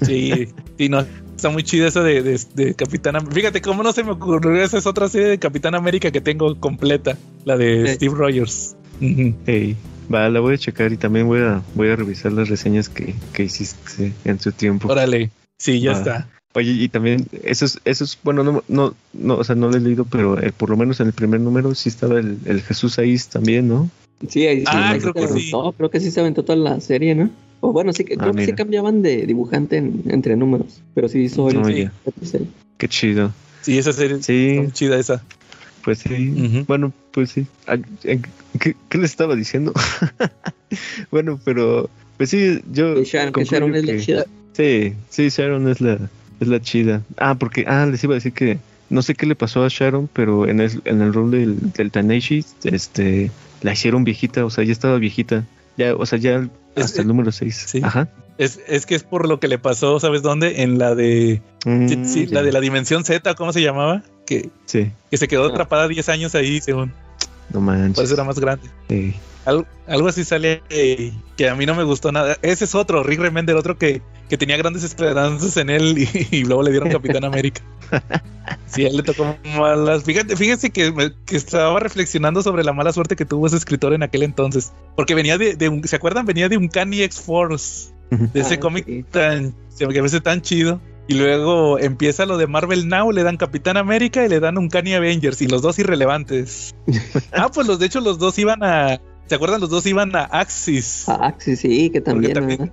Sí, 0.05 0.47
sí, 0.77 0.89
no. 0.89 1.03
Está 1.35 1.49
muy 1.49 1.63
chida 1.63 1.87
esa 1.87 2.03
de, 2.03 2.21
de, 2.21 2.39
de 2.53 2.73
Capitán 2.75 3.15
América. 3.15 3.35
Fíjate 3.35 3.61
cómo 3.61 3.81
no 3.81 3.91
se 3.93 4.03
me 4.03 4.11
ocurrió. 4.11 4.61
Esa 4.61 4.77
es 4.77 4.85
otra 4.85 5.07
serie 5.09 5.27
de 5.27 5.39
Capitán 5.39 5.73
América 5.73 6.11
que 6.11 6.21
tengo 6.21 6.55
completa. 6.59 7.17
La 7.45 7.57
de 7.57 7.87
Sí. 7.87 7.93
Steve 7.95 8.13
Rogers. 8.15 8.75
Ujú. 9.01 9.33
Ey, 9.47 9.75
va, 10.13 10.29
la 10.29 10.39
voy 10.39 10.55
a 10.55 10.57
checar 10.57 10.91
y 10.93 10.97
también 10.97 11.27
voy 11.27 11.39
a, 11.41 11.61
voy 11.75 11.89
a 11.89 11.95
revisar 11.95 12.31
las 12.33 12.49
reseñas 12.49 12.89
que, 12.89 13.15
que 13.33 13.43
hiciste 13.43 14.11
en 14.25 14.39
su 14.39 14.51
tiempo. 14.51 14.87
Órale. 14.89 15.31
Sí, 15.57 15.79
ya 15.79 15.93
Va. 15.93 15.97
está. 15.97 16.29
Oye, 16.59 16.71
y 16.73 16.89
también, 16.89 17.25
esos, 17.43 17.79
esos, 17.85 18.19
bueno, 18.21 18.43
no, 18.43 18.63
no, 18.67 18.93
no, 19.13 19.35
o 19.37 19.43
sea, 19.45 19.55
no 19.55 19.69
lo 19.69 19.77
he 19.77 19.79
leído, 19.79 20.03
pero 20.03 20.37
eh, 20.43 20.51
por 20.51 20.69
lo 20.69 20.75
menos 20.75 20.99
en 20.99 21.07
el 21.07 21.13
primer 21.13 21.39
número 21.39 21.73
sí 21.73 21.87
estaba 21.87 22.19
el, 22.19 22.37
el 22.43 22.61
Jesús 22.61 22.99
ahí 22.99 23.15
también, 23.31 23.69
¿no? 23.69 23.89
Sí, 24.27 24.45
ahí 24.45 24.59
sí, 24.61 24.65
Ah, 24.67 24.97
creo 24.99 25.13
que 25.13 25.23
aventó, 25.23 25.71
creo 25.77 25.89
que 25.89 25.99
sí 26.01 26.11
se 26.11 26.19
aventó 26.19 26.43
toda 26.43 26.57
la 26.57 26.81
serie, 26.81 27.15
¿no? 27.15 27.29
O 27.61 27.71
bueno, 27.71 27.93
sí, 27.93 28.03
que- 28.03 28.15
Ah, 28.15 28.23
creo 28.23 28.33
que 28.33 28.45
sí 28.45 28.51
cambiaban 28.53 29.01
de 29.01 29.25
dibujante 29.25 29.77
en- 29.77 30.03
entre 30.09 30.35
números, 30.35 30.81
pero 30.93 31.07
sí 31.07 31.19
hizo 31.19 31.49
el, 31.49 31.57
Oh, 31.59 31.63
sí. 31.65 31.69
serie. 31.71 31.91
Qué 32.77 32.87
chido. 32.89 33.31
Sí, 33.61 33.77
esa 33.77 33.93
serie 33.93 34.15
está 34.17 34.25
Sí, 34.25 34.55
muy 34.57 34.71
chida 34.73 34.99
esa. 34.99 35.23
pues 35.85 35.99
sí. 35.99 36.65
Bueno, 36.67 36.91
pues 37.11 37.29
sí. 37.31 37.47
Ah, 37.67 37.77
eh, 38.03 38.19
¿Qué, 38.59 38.75
qué 38.89 38.97
les 38.97 39.11
estaba 39.11 39.35
diciendo? 39.37 39.71
bueno, 41.11 41.39
pero, 41.45 41.89
pues 42.17 42.29
sí, 42.29 42.59
yo. 42.71 42.95
Que 42.95 43.03
Sharon, 43.05 43.31
que 43.33 43.41
es 43.43 43.51
la 43.51 43.97
chida. 44.03 44.25
Sí, 44.53 44.93
sí, 45.09 45.29
Sharon 45.29 45.69
es 45.69 45.79
la, 45.79 45.97
es 46.39 46.47
la 46.47 46.59
chida. 46.61 47.01
Ah, 47.17 47.35
porque, 47.35 47.65
ah, 47.67 47.85
les 47.85 48.03
iba 48.03 48.13
a 48.13 48.15
decir 48.15 48.33
que 48.33 48.59
no 48.89 49.01
sé 49.01 49.15
qué 49.15 49.25
le 49.25 49.35
pasó 49.35 49.63
a 49.63 49.67
Sharon, 49.69 50.09
pero 50.11 50.47
en 50.47 50.59
el, 50.61 50.81
en 50.85 51.01
el 51.01 51.13
rol 51.13 51.31
del, 51.31 51.71
del 51.73 51.91
Taneshi, 51.91 52.43
este, 52.63 53.31
la 53.61 53.73
hicieron 53.73 54.03
viejita, 54.03 54.45
o 54.45 54.49
sea, 54.49 54.63
ya 54.63 54.71
estaba 54.71 54.97
viejita. 54.97 55.45
Ya, 55.77 55.95
o 55.95 56.05
sea, 56.05 56.17
ya 56.19 56.47
Es- 56.75 56.85
hasta 56.85 57.01
el 57.01 57.07
número 57.07 57.31
6. 57.31 57.65
sí. 57.67 57.81
Ajá. 57.83 58.09
Es, 58.37 58.61
es 58.67 58.85
que 58.85 58.95
es 58.95 59.03
por 59.03 59.27
lo 59.27 59.39
que 59.41 59.49
le 59.49 59.57
pasó, 59.59 59.99
¿sabes 59.99 60.21
dónde? 60.21 60.61
En 60.63 60.77
la 60.77 60.95
de. 60.95 61.41
Mm, 61.65 61.87
sí, 61.89 62.05
sí, 62.05 62.25
ya. 62.27 62.35
la 62.35 62.43
de 62.43 62.53
la 62.53 62.61
dimensión 62.61 63.03
Z, 63.03 63.35
¿cómo 63.35 63.51
se 63.51 63.61
llamaba? 63.61 64.01
Que, 64.25 64.49
Sí, 64.65 64.91
que 65.11 65.17
se 65.17 65.27
quedó 65.27 65.43
Ah. 65.45 65.49
atrapada 65.49 65.89
10 65.89 66.07
años 66.07 66.35
ahí, 66.35 66.61
según. 66.61 66.93
No 67.53 67.61
manches. 67.61 67.95
Por 67.95 68.03
eso 68.05 68.13
era 68.13 68.23
más 68.23 68.39
grande. 68.39 68.69
Sí. 68.89 69.15
Algo, 69.45 69.65
algo 69.87 70.07
así 70.09 70.23
sale 70.25 70.61
eh, 70.69 71.11
que 71.37 71.49
a 71.49 71.55
mí 71.55 71.65
no 71.65 71.73
me 71.73 71.83
gustó 71.83 72.11
nada. 72.11 72.37
Ese 72.41 72.65
es 72.65 72.75
otro, 72.75 73.01
Rick 73.03 73.19
Remender, 73.19 73.55
otro 73.55 73.77
que, 73.77 74.01
que 74.27 74.37
tenía 74.37 74.57
grandes 74.57 74.83
esperanzas 74.83 75.55
en 75.57 75.69
él 75.69 75.97
y, 75.97 76.27
y 76.35 76.43
luego 76.43 76.61
le 76.61 76.71
dieron 76.71 76.89
Capitán 76.89 77.23
América. 77.25 77.61
Sí, 78.65 78.85
a 78.85 78.87
él 78.89 78.97
le 78.97 79.03
tocó 79.03 79.35
malas. 79.57 80.03
Fíjate, 80.03 80.35
fíjense 80.35 80.69
que, 80.69 80.91
me- 80.91 81.11
que 81.25 81.35
estaba 81.35 81.79
reflexionando 81.79 82.43
sobre 82.43 82.63
la 82.63 82.71
mala 82.71 82.93
suerte 82.93 83.15
que 83.15 83.25
tuvo 83.25 83.47
ese 83.47 83.55
escritor 83.57 83.93
en 83.93 84.03
aquel 84.03 84.21
entonces. 84.21 84.73
Porque 84.95 85.15
venía 85.15 85.39
de, 85.39 85.55
de 85.55 85.69
un, 85.69 85.83
¿se 85.87 85.95
acuerdan? 85.95 86.25
Venía 86.27 86.49
de 86.49 86.57
un 86.57 86.67
Canny 86.67 87.01
X-Force, 87.01 87.91
de 88.11 88.39
ese 88.39 88.55
Ah, 88.55 88.59
cómic 88.59 88.85
sí. 88.85 89.03
tan, 89.09 89.55
que 89.77 89.99
a 89.99 90.01
veces 90.03 90.21
tan 90.21 90.41
chido. 90.43 90.79
Y 91.09 91.15
luego 91.15 91.79
empieza 91.79 92.27
lo 92.27 92.37
de 92.37 92.45
Marvel 92.45 92.87
Now, 92.87 93.11
le 93.11 93.23
dan 93.23 93.35
Capitán 93.37 93.77
América 93.77 94.23
y 94.23 94.29
le 94.29 94.39
dan 94.39 94.59
un 94.59 94.69
Canny 94.69 94.93
Avengers, 94.93 95.41
y 95.41 95.47
los 95.47 95.63
dos 95.63 95.79
irrelevantes. 95.79 96.75
ah, 97.33 97.49
pues 97.51 97.65
los 97.65 97.79
de 97.79 97.87
hecho 97.87 97.99
los 97.99 98.19
dos 98.19 98.37
iban 98.37 98.63
a. 98.63 99.01
¿Se 99.25 99.33
acuerdan? 99.35 99.59
Los 99.59 99.71
dos 99.71 99.85
iban 99.87 100.15
a 100.15 100.25
Axis. 100.25 101.05
Ah, 101.07 101.33
sí, 101.39 101.55
sí, 101.55 101.89
que 101.89 101.99
también. 102.01 102.71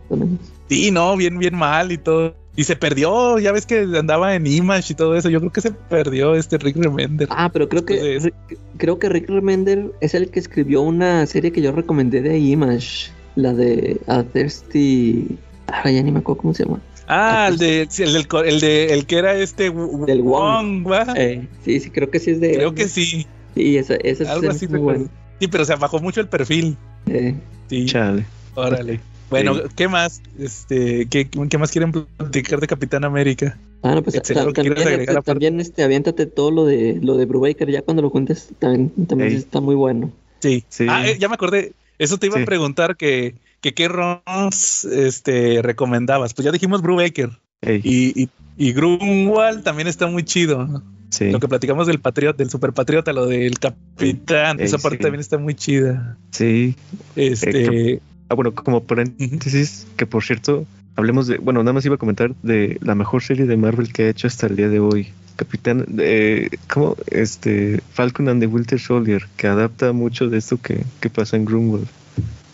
Sí, 0.69 0.91
no, 0.91 1.17
bien, 1.17 1.39
bien 1.39 1.55
mal 1.57 1.93
y 1.93 1.97
todo. 1.99 2.35
Y 2.57 2.65
se 2.65 2.77
perdió, 2.77 3.39
ya 3.39 3.53
ves 3.53 3.65
que 3.65 3.81
andaba 3.99 4.35
en 4.35 4.47
Image 4.47 4.93
y 4.93 4.97
todo 4.97 5.15
eso. 5.17 5.31
Yo 5.31 5.41
creo 5.41 5.53
que 5.53 5.61
se 5.63 5.71
perdió 5.71 6.35
este 6.35 6.59
Rick 6.59 6.77
Remender. 6.77 7.29
Ah, 7.31 7.49
pero 7.51 7.69
creo 7.71 7.85
que 7.87 7.95
Entonces- 8.17 8.33
Rick- 8.49 8.59
creo 8.77 8.99
que 8.99 9.09
Rick 9.09 9.31
Remender 9.31 9.93
es 10.03 10.15
el 10.15 10.31
que 10.31 10.41
escribió 10.41 10.83
una 10.83 11.25
serie 11.27 11.53
que 11.53 11.63
yo 11.63 11.73
recomendé 11.73 12.21
de 12.21 12.39
Image, 12.39 13.11
la 13.35 13.55
de 13.55 13.99
A 14.07 14.23
Thirsty. 14.25 15.39
Ah, 15.69 15.91
ya 15.91 16.03
ni 16.03 16.11
me 16.13 16.19
acuerdo 16.21 16.41
cómo 16.43 16.55
se 16.55 16.65
llama. 16.65 16.81
Ah, 17.09 17.47
el 17.51 17.59
de, 17.59 17.89
el 17.99 18.13
del, 18.13 18.27
co- 18.29 18.43
el 18.45 18.61
de, 18.61 18.93
el 18.93 19.07
que 19.07 19.19
era 19.19 19.35
este 19.35 19.65
Del 19.71 20.23
Wong, 20.23 20.83
Wong. 20.85 20.91
¿va? 20.93 21.07
Eh, 21.17 21.47
sí, 21.65 21.81
sí, 21.81 21.91
creo 21.91 22.11
que 22.11 22.19
sí 22.19 22.33
es 22.33 22.41
de. 22.41 22.55
Creo 22.55 22.75
que 22.75 22.89
sí, 22.89 23.27
Sí, 23.55 23.77
esa, 23.79 23.95
esa 23.97 24.25
algo 24.33 24.43
serie 24.43 24.51
así. 24.57 24.65
es 24.67 24.71
muy 24.71 24.81
buena. 24.81 25.05
Sí, 25.41 25.49
pero 25.49 25.65
se 25.65 25.75
bajó 25.77 25.99
mucho 26.01 26.21
el 26.21 26.29
perfil. 26.29 26.77
Eh, 27.07 27.35
Sí, 27.71 27.87
Chale. 27.87 28.25
órale. 28.55 29.01
Bueno, 29.31 29.55
Sí. 29.57 29.61
¿qué 29.75 29.89
más? 29.89 30.21
Este, 30.39 31.07
¿qué, 31.09 31.29
¿qué 31.29 31.59
más 31.59 31.73
quieren 31.73 31.91
platicar 31.93 32.61
de 32.61 32.67
Capitán 32.69 33.05
América? 33.05 33.59
Bueno, 33.83 34.03
pues 34.03 34.21
ta- 34.23 34.41
¿algo 34.41 34.53
que 34.53 34.61
quieras 34.63 34.79
también, 34.79 34.95
agregar 35.01 35.17
aparte? 35.17 35.31
también 35.33 35.61
este, 35.61 35.83
aviéntate 35.83 36.27
todo 36.27 36.51
lo 36.51 36.65
de 36.65 36.99
lo 37.03 37.17
de 37.17 37.25
Brubaker 37.27 37.71
ya 37.71 37.83
cuando 37.83 38.03
lo 38.03 38.11
juntes, 38.11 38.51
también, 38.59 38.91
también 39.07 39.33
está 39.33 39.61
muy 39.61 39.75
bueno. 39.75 40.13
Sí. 40.41 40.65
Sí. 40.69 40.87
Ah, 40.89 41.07
eh, 41.09 41.17
ya 41.19 41.29
me 41.29 41.35
acordé. 41.35 41.73
Eso 41.99 42.19
te 42.19 42.27
iba 42.27 42.37
Sí. 42.37 42.43
a 42.43 42.47
preguntar 42.47 42.97
que, 42.97 43.35
que 43.61 43.75
qué 43.75 43.89
rons 43.89 44.85
este, 44.85 45.61
recomendabas. 45.63 46.35
Pues 46.35 46.45
ya 46.45 46.53
dijimos 46.53 46.83
Brubaker. 46.83 47.31
Ey, 47.63 47.81
Y, 47.83 48.23
y, 48.23 48.29
y 48.57 48.73
Grunwald 48.73 49.63
también 49.65 49.89
está 49.89 50.07
muy 50.07 50.23
chido. 50.25 50.83
sí. 51.11 51.31
Lo 51.31 51.41
que 51.41 51.49
platicamos 51.49 51.87
del 51.87 52.01
patriota, 52.01 52.39
del 52.39 52.51
super 52.51 52.73
patriota, 52.73 53.13
lo 53.13 53.27
del 53.27 53.59
capitán, 53.59 54.61
esa 54.61 54.79
parte 54.79 54.99
sí. 54.99 55.03
también 55.03 55.21
está 55.21 55.39
muy 55.39 55.55
chida. 55.55 56.19
Sí. 56.31 56.77
Este, 57.15 58.01
Ah, 58.29 58.35
bueno, 58.35 58.53
como 58.55 58.83
paréntesis, 58.83 59.87
que 59.97 60.05
por 60.05 60.25
cierto, 60.25 60.67
hablemos 60.97 61.29
de, 61.29 61.39
bueno, 61.39 61.63
nada 61.63 61.73
más 61.75 61.85
iba 61.87 61.95
a 61.95 61.99
comentar 61.99 62.35
de 62.43 62.77
la 62.81 62.97
mejor 62.97 63.23
serie 63.23 63.47
de 63.47 63.57
Marvel 63.57 63.93
que 63.93 64.03
ha 64.05 64.09
hecho 64.09 64.27
hasta 64.27 64.49
el 64.49 64.57
día 64.57 64.69
de 64.69 64.81
hoy. 64.81 65.09
Capitán, 65.37 65.87
eh, 65.99 66.49
¿cómo? 66.73 66.97
Este, 67.09 67.81
Falcon 67.93 68.29
and 68.29 68.41
the 68.41 68.47
Winter 68.49 68.81
Soldier, 68.81 69.29
que 69.37 69.47
adapta 69.47 69.93
mucho 69.93 70.29
de 70.29 70.39
esto 70.39 70.59
que, 70.61 70.83
que 71.01 71.09
pasa 71.11 71.37
en 71.37 71.45
Greenwood. 71.45 71.85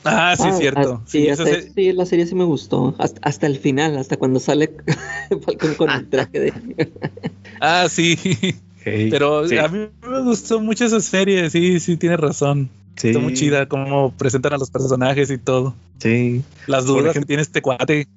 Ah, 0.04 0.34
sí, 0.36 0.44
Ah, 0.46 0.52
cierto. 0.52 1.00
ah, 1.00 1.06
sí, 1.06 1.28
esa 1.28 1.44
hasta- 1.44 1.60
se- 1.62 1.72
sí, 1.72 1.92
la 1.92 2.06
serie 2.06 2.26
sí 2.26 2.34
me 2.34 2.44
gustó. 2.44 2.94
Hasta, 2.98 3.20
hasta 3.22 3.46
el 3.46 3.58
final, 3.58 3.96
hasta 3.96 4.16
cuando 4.16 4.40
sale 4.40 4.70
Falcon 5.44 5.74
con 5.74 5.90
el 5.90 6.08
traje 6.08 6.40
de. 6.40 6.52
Ah, 7.60 7.86
sí. 7.88 8.16
Hey, 8.84 9.08
Pero 9.10 9.46
sí, 9.48 9.56
a 9.58 9.68
mí 9.68 9.86
me 10.08 10.20
gustó 10.22 10.60
mucho 10.60 10.84
esa 10.84 11.00
serie, 11.00 11.48
sí, 11.50 11.78
sí, 11.78 11.96
tienes 11.96 12.18
razón. 12.18 12.68
sí, 12.96 13.08
Está 13.08 13.20
muy 13.20 13.34
chida 13.34 13.66
cómo 13.68 14.10
presentan 14.12 14.54
a 14.54 14.58
los 14.58 14.70
personajes 14.70 15.30
y 15.30 15.38
todo. 15.38 15.74
Sí, 15.98 16.42
Las 16.66 16.86
dudas 16.86 17.04
que 17.04 17.10
ejemplo- 17.10 17.26
tiene 17.28 17.42
este 17.42 17.62
cuate. 17.62 18.08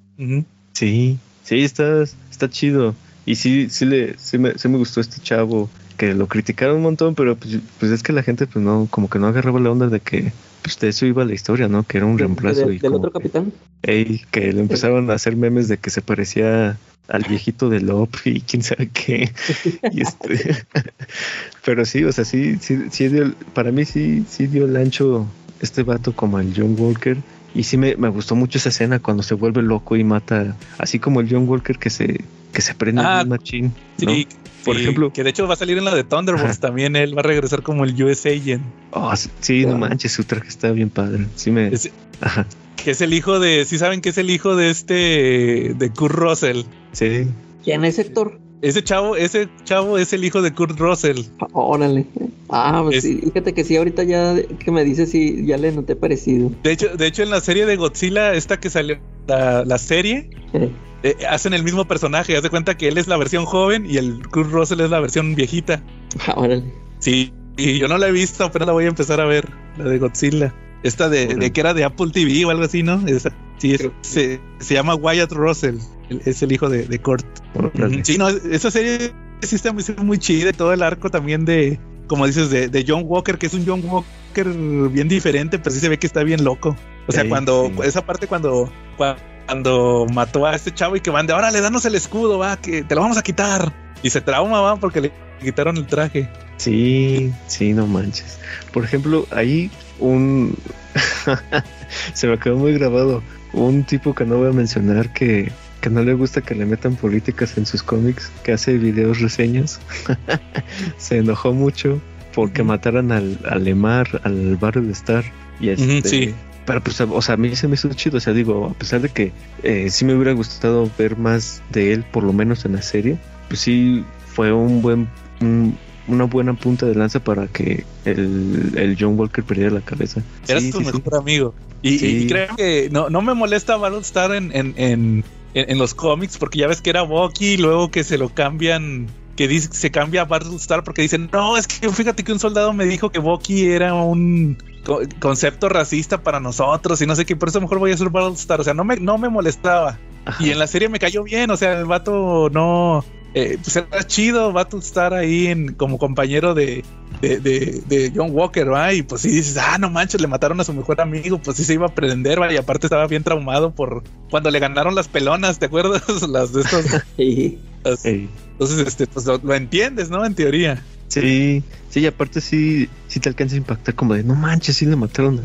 Sí, 0.72 1.18
sí, 1.44 1.62
está, 1.62 2.02
está 2.02 2.50
chido. 2.50 2.96
Y 3.24 3.36
sí, 3.36 3.68
sí, 3.70 3.84
le, 3.84 4.18
sí, 4.18 4.38
me, 4.38 4.58
sí 4.58 4.68
me 4.68 4.78
gustó 4.78 5.00
este 5.00 5.20
chavo, 5.20 5.68
que 5.96 6.14
lo 6.14 6.26
criticaron 6.26 6.76
un 6.76 6.82
montón, 6.82 7.14
pero 7.14 7.36
pues, 7.36 7.58
pues 7.78 7.92
es 7.92 8.02
que 8.02 8.12
la 8.12 8.22
gente 8.24 8.46
pues 8.48 8.64
no, 8.64 8.88
como 8.90 9.08
que 9.08 9.18
no 9.20 9.28
agarraba 9.28 9.60
la 9.60 9.70
onda 9.70 9.88
de 9.88 10.00
que 10.00 10.32
pues 10.66 10.80
de 10.80 10.88
eso 10.88 11.06
iba 11.06 11.24
la 11.24 11.32
historia, 11.32 11.68
¿no? 11.68 11.84
Que 11.84 11.98
era 11.98 12.06
un 12.06 12.18
reemplazo. 12.18 12.66
de- 12.66 12.74
y 12.74 12.78
del 12.80 12.90
como 12.90 12.96
otro 12.96 13.12
capitán. 13.12 13.52
Ey, 13.82 14.22
que 14.32 14.52
le 14.52 14.60
empezaron 14.60 15.08
a 15.12 15.14
hacer 15.14 15.36
memes 15.36 15.68
de 15.68 15.76
que 15.78 15.90
se 15.90 16.02
parecía 16.02 16.76
al 17.06 17.22
viejito 17.22 17.68
de 17.70 17.78
Lop 17.80 18.16
y 18.24 18.40
quién 18.40 18.64
sabe 18.64 18.88
qué. 18.92 19.30
Y 19.92 20.00
este, 20.02 20.64
pero 21.64 21.84
sí, 21.84 22.02
o 22.02 22.10
sea, 22.10 22.24
sí, 22.24 22.56
sí, 22.60 22.78
sí 22.90 23.06
dio, 23.06 23.32
para 23.54 23.70
mí 23.70 23.84
sí, 23.84 24.24
sí 24.28 24.48
dio 24.48 24.64
el 24.64 24.76
ancho 24.76 25.24
este 25.60 25.84
vato 25.84 26.12
como 26.16 26.40
el 26.40 26.52
John 26.56 26.74
Walker. 26.76 27.16
Y 27.56 27.62
sí 27.64 27.76
me, 27.78 27.96
me 27.96 28.08
gustó 28.08 28.34
mucho 28.34 28.58
esa 28.58 28.68
escena 28.68 28.98
cuando 28.98 29.22
se 29.22 29.34
vuelve 29.34 29.62
loco 29.62 29.96
y 29.96 30.04
mata, 30.04 30.54
así 30.78 30.98
como 30.98 31.20
el 31.20 31.28
John 31.30 31.48
Walker 31.48 31.78
que 31.78 31.88
se, 31.90 32.20
que 32.52 32.60
se 32.60 32.74
prende 32.74 33.00
Ah, 33.04 33.20
un 33.22 33.30
machín. 33.30 33.72
¿no? 34.02 34.10
Sí, 34.12 34.28
Por 34.64 34.76
sí, 34.76 34.82
ejemplo- 34.82 35.12
Que 35.12 35.24
de 35.24 35.30
hecho 35.30 35.46
va 35.48 35.54
a 35.54 35.56
salir 35.56 35.78
en 35.78 35.84
la 35.84 35.94
de 35.94 36.04
Thunderbolts 36.04 36.60
también. 36.60 36.96
Él 36.96 37.16
va 37.16 37.20
a 37.20 37.24
regresar 37.24 37.62
como 37.62 37.84
el 37.84 38.00
US 38.02 38.26
Agent. 38.26 38.62
Oh, 38.90 39.12
sí, 39.40 39.64
no 39.64 39.78
manches, 39.78 40.12
su 40.12 40.24
traje 40.24 40.48
está 40.48 40.70
bien 40.72 40.90
padre. 40.90 41.26
Sí 41.34 41.50
me. 41.50 41.68
Es- 41.68 41.90
Ajá. 42.20 42.46
que 42.76 42.90
es 42.90 43.00
el 43.00 43.14
hijo 43.14 43.40
de. 43.40 43.64
Sí, 43.64 43.78
saben 43.78 44.00
que 44.02 44.10
es 44.10 44.18
el 44.18 44.28
hijo 44.30 44.54
de 44.56 44.70
este. 44.70 45.74
de 45.78 45.90
Kurt 45.96 46.14
Russell. 46.14 46.62
Sí. 46.92 47.26
¿Quién 47.64 47.84
es 47.84 47.98
Héctor? 47.98 48.38
Ese 48.62 48.82
chavo, 48.82 49.16
ese 49.16 49.48
chavo 49.64 49.98
es 49.98 50.12
el 50.12 50.24
hijo 50.24 50.40
de 50.42 50.52
Kurt 50.52 50.78
Russell. 50.78 51.20
Órale. 51.52 52.06
Ah, 52.48 52.80
pues 52.84 52.96
Es- 52.98 53.02
sí, 53.04 53.20
fíjate 53.22 53.52
que 53.54 53.64
sí, 53.64 53.76
ahorita 53.76 54.04
ya 54.04 54.34
que 54.58 54.70
me 54.70 54.84
dices, 54.84 55.10
sí, 55.10 55.44
ya 55.46 55.56
le 55.58 55.72
noté 55.72 55.94
parecido. 55.96 56.50
De 56.62 56.72
hecho, 56.72 56.96
de 56.96 57.06
hecho, 57.06 57.22
en 57.22 57.30
la 57.30 57.40
serie 57.40 57.66
de 57.66 57.76
Godzilla, 57.76 58.34
esta 58.34 58.58
que 58.58 58.70
salió, 58.70 58.98
la, 59.26 59.64
la 59.64 59.78
serie, 59.78 60.30
Eh, 60.52 60.70
eh, 61.02 61.16
hacen 61.28 61.52
el 61.54 61.62
mismo 61.62 61.84
personaje. 61.86 62.36
Haz 62.36 62.42
de 62.42 62.50
cuenta 62.50 62.76
que 62.76 62.88
él 62.88 62.96
es 62.98 63.06
la 63.08 63.16
versión 63.18 63.44
joven 63.44 63.84
y 63.88 63.98
el 63.98 64.26
Kurt 64.28 64.50
Russell 64.50 64.80
es 64.80 64.90
la 64.90 65.00
versión 65.00 65.34
viejita. 65.34 65.82
ah, 66.26 66.34
órale. 66.36 66.64
Sí, 66.98 67.32
y 67.58 67.78
yo 67.78 67.88
no 67.88 67.98
la 67.98 68.08
he 68.08 68.12
visto, 68.12 68.44
apenas 68.44 68.66
la 68.66 68.72
voy 68.72 68.84
a 68.84 68.88
empezar 68.88 69.20
a 69.20 69.26
ver, 69.26 69.48
la 69.76 69.84
de 69.84 69.98
Godzilla. 69.98 70.54
Esta 70.82 71.08
de, 71.08 71.50
que 71.52 71.60
era 71.60 71.74
de 71.74 71.84
Apple 71.84 72.10
TV 72.12 72.44
o 72.46 72.50
algo 72.50 72.62
así, 72.64 72.82
¿no? 72.82 73.06
Esa- 73.06 73.32
sí, 73.58 73.74
es- 73.74 73.90
se, 74.02 74.40
se 74.60 74.74
llama 74.74 74.94
Wyatt 74.94 75.32
Russell, 75.32 75.76
el- 76.08 76.22
es 76.24 76.42
el 76.42 76.52
hijo 76.52 76.68
de, 76.68 76.86
de 76.86 76.98
Kurt. 77.00 77.26
Órale. 77.58 78.04
Sí, 78.04 78.18
no, 78.18 78.28
esa 78.28 78.70
serie 78.70 79.12
sí 79.42 79.56
está 79.56 79.72
muy, 79.72 79.84
muy 80.02 80.18
chida. 80.18 80.50
y 80.50 80.52
Todo 80.52 80.72
el 80.72 80.82
arco 80.82 81.10
también 81.10 81.44
de, 81.44 81.78
como 82.06 82.26
dices, 82.26 82.50
de, 82.50 82.68
de 82.68 82.84
John 82.86 83.02
Walker, 83.06 83.38
que 83.38 83.46
es 83.46 83.54
un 83.54 83.64
John 83.66 83.82
Walker 83.84 84.48
bien 84.90 85.08
diferente, 85.08 85.58
pero 85.58 85.70
sí 85.74 85.80
se 85.80 85.88
ve 85.88 85.98
que 85.98 86.06
está 86.06 86.22
bien 86.22 86.44
loco. 86.44 86.76
O 87.08 87.12
sea, 87.12 87.28
cuando, 87.28 87.66
sí. 87.74 87.80
esa 87.84 88.04
parte 88.04 88.26
cuando, 88.26 88.70
cua- 88.98 89.16
cuando 89.46 90.06
mató 90.12 90.44
a 90.46 90.54
este 90.56 90.74
chavo 90.74 90.96
y 90.96 91.00
que 91.00 91.10
van 91.10 91.26
de, 91.26 91.32
órale, 91.34 91.60
danos 91.60 91.84
el 91.84 91.94
escudo, 91.94 92.38
va, 92.38 92.56
que 92.56 92.82
te 92.82 92.94
lo 92.94 93.00
vamos 93.02 93.16
a 93.16 93.22
quitar. 93.22 93.72
Y 94.02 94.10
se 94.10 94.20
trauma, 94.20 94.60
va, 94.60 94.76
porque 94.76 95.00
le 95.00 95.12
quitaron 95.40 95.76
el 95.76 95.86
traje. 95.86 96.28
Sí, 96.56 97.32
sí, 97.46 97.72
no 97.72 97.86
manches. 97.86 98.38
Por 98.72 98.84
ejemplo, 98.84 99.26
ahí 99.30 99.70
un... 100.00 100.56
Se 102.14 102.26
me 102.26 102.38
quedó 102.38 102.56
muy 102.56 102.72
grabado. 102.72 103.22
Un 103.52 103.84
tipo 103.84 104.14
que 104.14 104.24
no 104.24 104.36
voy 104.38 104.48
a 104.48 104.52
mencionar 104.52 105.12
que, 105.12 105.52
que 105.80 105.90
no 105.90 106.02
le 106.02 106.14
gusta 106.14 106.40
que 106.40 106.54
le 106.54 106.66
metan 106.66 106.96
políticas 106.96 107.56
en 107.58 107.66
sus 107.66 107.82
cómics, 107.82 108.30
que 108.42 108.52
hace 108.52 108.76
videos 108.78 109.20
reseñas, 109.20 109.80
se 110.98 111.18
enojó 111.18 111.52
mucho 111.52 112.00
porque 112.34 112.62
mataran 112.62 113.12
al, 113.12 113.38
al 113.48 113.64
Lemar, 113.64 114.20
al 114.24 114.56
barrio 114.56 114.82
de 114.82 114.92
Star. 114.92 115.24
Y 115.60 115.70
este, 115.70 116.02
sí. 116.08 116.34
Pero 116.66 116.82
pues, 116.82 117.00
o 117.00 117.22
sea, 117.22 117.34
a 117.34 117.38
mí 117.38 117.54
se 117.56 117.66
me 117.68 117.74
hizo 117.74 117.88
chido. 117.94 118.18
O 118.18 118.20
sea, 118.20 118.32
digo, 118.34 118.66
a 118.66 118.74
pesar 118.74 119.00
de 119.00 119.08
que 119.08 119.32
eh, 119.62 119.88
sí 119.90 120.04
me 120.04 120.14
hubiera 120.14 120.32
gustado 120.32 120.90
ver 120.98 121.16
más 121.16 121.62
de 121.70 121.92
él, 121.92 122.04
por 122.04 122.24
lo 122.24 122.32
menos 122.32 122.64
en 122.66 122.72
la 122.72 122.82
serie, 122.82 123.16
pues 123.48 123.60
sí 123.60 124.04
fue 124.26 124.52
un 124.52 124.82
buen, 124.82 125.08
un- 125.40 125.78
una 126.08 126.24
buena 126.24 126.52
punta 126.54 126.86
de 126.86 126.94
lanza 126.94 127.20
para 127.20 127.46
que 127.48 127.84
el, 128.04 128.72
el 128.76 128.96
John 129.00 129.18
Walker 129.18 129.42
perdiera 129.42 129.70
la 129.70 129.80
cabeza. 129.80 130.22
Era 130.46 130.60
Sí, 130.60 130.72
sí. 130.72 130.84
mejor 130.84 131.16
amigo. 131.16 131.54
Y 131.82 132.26
creo 132.26 132.54
que 132.56 132.88
no, 132.90 133.10
no 133.10 133.22
me 133.22 133.32
molesta 133.34 133.76
Battlestar 133.76 134.32
en, 134.34 134.50
en, 134.54 134.74
en, 134.76 135.24
en, 135.60 135.70
en 135.70 135.78
los 135.78 135.94
cómics, 135.94 136.38
porque 136.38 136.58
ya 136.60 136.68
ves 136.68 136.80
que 136.82 136.90
era 136.90 137.02
Bucky 137.02 137.54
y 137.54 137.56
luego 137.56 137.90
que 137.90 138.04
se 138.04 138.18
lo 138.18 138.28
cambian, 138.28 139.08
que 139.36 139.48
dice, 139.48 139.68
se 139.72 139.90
cambia 139.90 140.22
a 140.22 140.24
Battlestar 140.24 140.84
porque 140.84 141.02
dicen, 141.02 141.28
no, 141.32 141.56
es 141.56 141.66
que 141.66 141.88
fíjate 141.90 142.22
que 142.24 142.32
un 142.32 142.38
soldado 142.38 142.72
me 142.72 142.84
dijo 142.84 143.10
que 143.10 143.18
Bucky 143.18 143.66
era 143.70 143.94
un 143.94 144.56
co- 144.84 145.00
concepto 145.20 145.68
racista 145.68 146.22
para 146.22 146.40
nosotros 146.40 147.00
y 147.02 147.06
no 147.06 147.14
sé 147.16 147.26
qué, 147.26 147.36
por 147.36 147.48
eso 147.48 147.60
mejor 147.60 147.78
voy 147.78 147.92
a 147.92 147.96
ser 147.96 148.10
Battlestar. 148.10 148.60
O 148.60 148.64
sea, 148.64 148.74
no 148.74 148.84
me, 148.84 148.96
no 148.96 149.18
me 149.18 149.28
molestaba. 149.28 149.98
Ajá. 150.24 150.42
Y 150.44 150.50
en 150.50 150.58
la 150.58 150.66
serie 150.66 150.88
me 150.88 150.98
cayó 150.98 151.22
bien, 151.22 151.50
o 151.50 151.56
sea, 151.56 151.78
el 151.78 151.84
vato 151.84 152.48
no. 152.50 153.04
Eh, 153.38 153.58
pues 153.62 153.76
era 153.76 154.02
chido, 154.06 154.50
Battlestar 154.52 155.12
ahí 155.12 155.48
en, 155.48 155.74
como 155.74 155.98
compañero 155.98 156.54
de, 156.54 156.84
de, 157.20 157.38
de, 157.38 157.82
de 157.86 158.10
John 158.14 158.30
Walker, 158.32 158.72
¿va? 158.72 158.94
Y 158.94 159.02
pues 159.02 159.20
sí 159.22 159.28
dices, 159.28 159.58
ah, 159.58 159.76
no 159.78 159.90
manches, 159.90 160.22
le 160.22 160.26
mataron 160.26 160.58
a 160.60 160.64
su 160.64 160.72
mejor 160.72 161.02
amigo, 161.02 161.38
pues 161.38 161.58
sí 161.58 161.64
se 161.64 161.74
iba 161.74 161.84
a 161.86 161.94
prender, 161.94 162.40
¿va? 162.40 162.50
Y 162.50 162.56
aparte 162.56 162.86
estaba 162.86 163.06
bien 163.06 163.22
traumado 163.22 163.72
por 163.72 164.02
cuando 164.30 164.50
le 164.50 164.58
ganaron 164.58 164.94
las 164.94 165.08
pelonas, 165.08 165.58
¿te 165.58 165.66
acuerdas? 165.66 166.02
Las 166.28 166.54
de 166.54 166.62
estos. 166.62 166.86
Las- 167.84 168.04
Ey, 168.06 168.28
entonces, 168.52 168.86
este, 168.86 169.06
pues 169.06 169.26
lo, 169.26 169.36
lo 169.38 169.54
entiendes, 169.54 170.08
¿no? 170.08 170.24
En 170.24 170.34
teoría. 170.34 170.82
Sí, 171.08 171.62
sí, 171.90 172.00
y 172.00 172.06
aparte 172.06 172.40
sí, 172.40 172.88
sí 173.06 173.20
te 173.20 173.28
alcanza 173.28 173.54
a 173.54 173.58
impactar 173.58 173.94
como 173.94 174.14
de 174.14 174.24
no 174.24 174.34
manches, 174.34 174.76
sí 174.78 174.86
le 174.86 174.96
mataron 174.96 175.40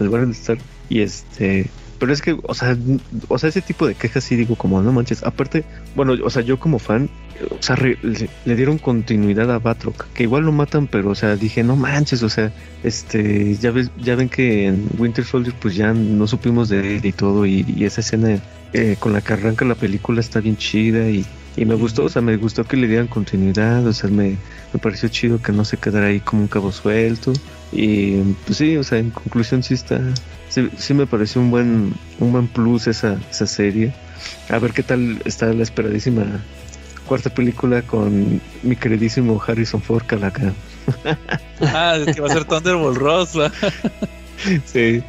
al, 0.00 0.14
al 0.14 0.30
Star. 0.30 0.58
Y 0.88 1.00
este, 1.00 1.68
pero 2.02 2.12
es 2.12 2.20
que, 2.20 2.36
o 2.42 2.52
sea, 2.52 2.76
o 3.28 3.38
sea, 3.38 3.48
ese 3.48 3.62
tipo 3.62 3.86
de 3.86 3.94
quejas 3.94 4.24
sí 4.24 4.34
digo 4.34 4.56
como 4.56 4.82
no 4.82 4.90
manches. 4.92 5.22
Aparte, 5.22 5.62
bueno, 5.94 6.14
o 6.24 6.30
sea, 6.30 6.42
yo 6.42 6.58
como 6.58 6.80
fan, 6.80 7.08
o 7.48 7.62
sea, 7.62 7.76
re- 7.76 7.96
le, 8.02 8.28
le 8.44 8.56
dieron 8.56 8.78
continuidad 8.78 9.48
a 9.52 9.60
Batroc, 9.60 10.08
que 10.12 10.24
igual 10.24 10.42
lo 10.42 10.50
matan, 10.50 10.88
pero, 10.88 11.10
o 11.10 11.14
sea, 11.14 11.36
dije 11.36 11.62
no 11.62 11.76
manches, 11.76 12.24
o 12.24 12.28
sea, 12.28 12.50
este, 12.82 13.54
ya 13.54 13.70
ves, 13.70 13.90
ya 14.02 14.16
ven 14.16 14.28
que 14.28 14.66
en 14.66 14.88
Winter 14.98 15.24
Soldier 15.24 15.54
pues 15.60 15.76
ya 15.76 15.92
no 15.92 16.26
supimos 16.26 16.68
de 16.68 16.96
él 16.96 17.06
y 17.06 17.12
todo, 17.12 17.46
y, 17.46 17.64
y 17.76 17.84
esa 17.84 18.00
escena 18.00 18.36
eh, 18.72 18.96
con 18.98 19.12
la 19.12 19.20
que 19.20 19.34
arranca 19.34 19.64
la 19.64 19.76
película 19.76 20.18
está 20.20 20.40
bien 20.40 20.56
chida 20.56 21.08
y, 21.08 21.24
y 21.56 21.64
me 21.66 21.76
gustó, 21.76 22.02
o 22.04 22.08
sea, 22.08 22.20
me 22.20 22.36
gustó 22.36 22.64
que 22.64 22.76
le 22.76 22.88
dieran 22.88 23.06
continuidad, 23.06 23.86
o 23.86 23.92
sea, 23.92 24.10
me, 24.10 24.36
me 24.72 24.80
pareció 24.80 25.08
chido 25.08 25.40
que 25.40 25.52
no 25.52 25.64
se 25.64 25.76
quedara 25.76 26.06
ahí 26.08 26.18
como 26.18 26.42
un 26.42 26.48
cabo 26.48 26.72
suelto. 26.72 27.32
Y 27.74 28.16
pues 28.44 28.58
sí, 28.58 28.76
o 28.76 28.82
sea, 28.84 28.98
en 28.98 29.10
conclusión 29.10 29.62
sí 29.62 29.72
está, 29.74 29.98
sí, 30.52 30.68
sí 30.76 30.94
me 30.94 31.06
pareció 31.06 31.40
un 31.40 31.50
buen, 31.50 31.94
un 32.18 32.32
buen 32.32 32.46
plus 32.46 32.86
esa, 32.86 33.18
esa 33.30 33.46
serie. 33.46 33.92
A 34.48 34.58
ver 34.58 34.72
qué 34.72 34.82
tal 34.82 35.20
está 35.24 35.52
la 35.52 35.62
esperadísima 35.62 36.24
cuarta 37.06 37.30
película 37.30 37.82
con 37.82 38.40
mi 38.62 38.76
queridísimo 38.76 39.42
Harrison 39.44 39.82
Ford 39.82 40.04
Calaca. 40.06 40.52
Ah, 41.60 41.96
es 41.96 42.16
que 42.16 42.20
va 42.20 42.26
a 42.26 42.32
ser 42.32 42.44
Thunderbolt 42.44 42.98
Ross, 42.98 43.38
¿va? 43.38 43.52
Sí. 44.64 45.00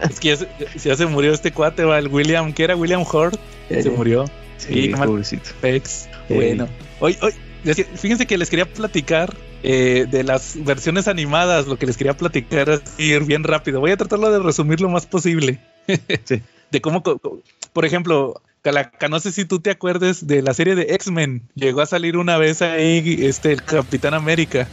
Es 0.00 0.18
que 0.18 0.30
ya 0.30 0.36
se, 0.36 0.48
ya 0.82 0.96
se 0.96 1.06
murió 1.06 1.32
este 1.32 1.52
cuate, 1.52 1.84
¿va? 1.84 1.96
El 2.00 2.08
William, 2.08 2.52
que 2.52 2.64
era 2.64 2.74
William 2.74 3.02
Hurt, 3.02 3.38
se 3.68 3.88
murió. 3.88 4.26
Sí, 4.58 4.86
Sí, 4.86 4.88
pobrecito. 4.88 5.50
Pex. 5.60 6.08
Eh. 6.28 6.34
Bueno, 6.34 6.68
hoy, 6.98 7.16
hoy, 7.22 7.32
fíjense 7.62 8.26
que 8.26 8.38
les 8.38 8.50
quería 8.50 8.66
platicar 8.66 9.34
eh, 9.62 10.06
de 10.10 10.24
las 10.24 10.62
versiones 10.64 11.08
animadas, 11.08 11.66
lo 11.66 11.78
que 11.78 11.86
les 11.86 11.96
quería 11.96 12.16
platicar 12.16 12.70
así 12.70 13.18
bien 13.20 13.44
rápido. 13.44 13.80
Voy 13.80 13.92
a 13.92 13.96
tratarlo 13.96 14.30
de 14.30 14.40
resumir 14.40 14.80
lo 14.80 14.88
más 14.88 15.06
posible. 15.06 15.60
Sí. 16.24 16.40
De 16.70 16.80
cómo, 16.80 17.02
por 17.02 17.84
ejemplo, 17.84 18.40
Calaca, 18.62 19.08
no 19.08 19.18
sé 19.18 19.32
si 19.32 19.44
tú 19.44 19.58
te 19.58 19.70
acuerdes 19.70 20.26
de 20.26 20.40
la 20.40 20.54
serie 20.54 20.76
de 20.76 20.94
X-Men. 20.94 21.42
Llegó 21.54 21.80
a 21.80 21.86
salir 21.86 22.16
una 22.16 22.38
vez 22.38 22.62
ahí 22.62 23.18
este 23.20 23.52
el 23.52 23.62
Capitán 23.62 24.14
América. 24.14 24.68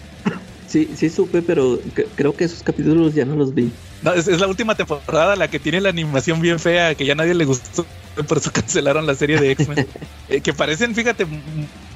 Sí, 0.70 0.90
sí 0.96 1.10
supe, 1.10 1.42
pero 1.42 1.80
creo 2.16 2.36
que 2.36 2.46
esos 2.46 2.64
capítulos 2.64 3.14
ya 3.14 3.26
no 3.26 3.36
los 3.36 3.54
vi. 3.54 3.72
No, 4.02 4.14
es, 4.14 4.28
es 4.28 4.40
la 4.40 4.48
última 4.48 4.76
temporada 4.76 5.36
la 5.36 5.50
que 5.50 5.60
tiene 5.60 5.82
la 5.82 5.90
animación 5.90 6.40
bien 6.40 6.60
fea, 6.60 6.96
que 6.96 7.06
ya 7.06 7.16
nadie 7.16 7.34
le 7.34 7.46
gustó, 7.46 7.86
por 8.28 8.38
eso 8.38 8.52
cancelaron 8.52 9.06
la 9.06 9.16
serie 9.16 9.40
de 9.40 9.52
X-Men. 9.52 9.88
Eh, 10.32 10.42
que 10.42 10.54
parecen, 10.54 10.94
fíjate, 10.94 11.26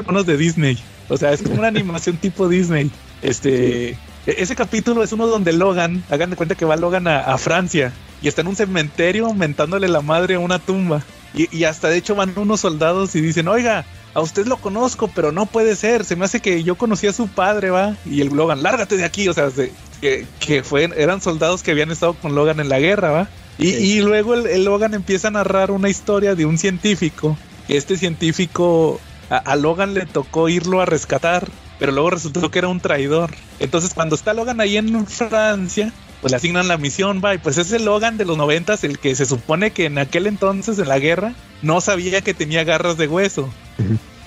unos 0.07 0.25
de 0.25 0.37
Disney. 0.37 0.75
O 1.07 1.17
sea, 1.17 1.33
es 1.33 1.43
como 1.43 1.59
una 1.59 1.67
animación 1.67 2.17
tipo 2.17 2.49
Disney. 2.49 2.89
Este, 3.21 3.89
e- 3.91 3.97
ese 4.25 4.55
capítulo 4.55 5.03
es 5.03 5.11
uno 5.11 5.27
donde 5.27 5.53
Logan, 5.53 6.03
hagan 6.09 6.31
de 6.31 6.35
cuenta 6.35 6.55
que 6.55 6.65
va 6.65 6.75
Logan 6.75 7.07
a, 7.07 7.19
a 7.19 7.37
Francia 7.37 7.93
y 8.23 8.27
está 8.27 8.41
en 8.41 8.47
un 8.47 8.55
cementerio 8.55 9.31
mentándole 9.35 9.87
la 9.87 10.01
madre 10.01 10.33
a 10.33 10.39
una 10.39 10.57
tumba. 10.57 11.03
Y, 11.35 11.55
y 11.55 11.65
hasta 11.65 11.89
de 11.89 11.97
hecho 11.97 12.15
van 12.15 12.33
unos 12.35 12.61
soldados 12.61 13.15
y 13.15 13.21
dicen, 13.21 13.47
oiga, 13.47 13.85
a 14.13 14.21
usted 14.21 14.45
lo 14.45 14.57
conozco, 14.57 15.09
pero 15.13 15.31
no 15.31 15.45
puede 15.45 15.75
ser. 15.75 16.05
Se 16.05 16.15
me 16.15 16.25
hace 16.25 16.39
que 16.39 16.63
yo 16.63 16.75
conocí 16.75 17.07
a 17.07 17.13
su 17.13 17.27
padre, 17.27 17.69
va. 17.71 17.95
Y 18.05 18.21
el 18.21 18.29
Logan, 18.29 18.61
lárgate 18.63 18.95
de 18.97 19.05
aquí. 19.05 19.27
O 19.27 19.33
sea, 19.33 19.49
se- 19.49 19.71
que, 20.01 20.25
que 20.39 20.63
fue, 20.63 20.89
eran 20.97 21.21
soldados 21.21 21.63
que 21.63 21.71
habían 21.71 21.91
estado 21.91 22.13
con 22.13 22.35
Logan 22.35 22.59
en 22.59 22.69
la 22.69 22.79
guerra, 22.79 23.11
va. 23.11 23.29
Y, 23.57 23.69
y 23.69 24.01
luego 24.01 24.33
el, 24.33 24.47
el 24.47 24.65
Logan 24.65 24.93
empieza 24.93 25.29
a 25.29 25.31
narrar 25.31 25.71
una 25.71 25.89
historia 25.89 26.35
de 26.35 26.45
un 26.45 26.57
científico. 26.57 27.37
Que 27.67 27.77
este 27.77 27.97
científico, 27.97 28.99
a, 29.29 29.37
a 29.37 29.55
Logan 29.55 29.93
le 29.93 30.05
tocó 30.05 30.49
irlo 30.49 30.81
a 30.81 30.85
rescatar, 30.85 31.47
pero 31.79 31.91
luego 31.91 32.09
resultó 32.09 32.51
que 32.51 32.59
era 32.59 32.67
un 32.67 32.79
traidor. 32.81 33.31
Entonces, 33.59 33.93
cuando 33.93 34.15
está 34.15 34.33
Logan 34.33 34.59
ahí 34.59 34.77
en 34.77 35.07
Francia, 35.07 35.93
pues 36.21 36.31
le 36.31 36.37
asignan 36.37 36.67
la 36.67 36.77
misión, 36.77 37.21
va, 37.23 37.33
y 37.35 37.37
pues 37.37 37.57
es 37.57 37.71
el 37.71 37.85
Logan 37.85 38.17
de 38.17 38.25
los 38.25 38.37
noventas, 38.37 38.83
el 38.83 38.99
que 38.99 39.15
se 39.15 39.25
supone 39.25 39.71
que 39.71 39.85
en 39.85 39.97
aquel 39.97 40.27
entonces, 40.27 40.77
en 40.79 40.87
la 40.89 40.99
guerra, 40.99 41.33
no 41.61 41.79
sabía 41.81 42.21
que 42.21 42.33
tenía 42.33 42.63
garras 42.63 42.97
de 42.97 43.07
hueso. 43.07 43.49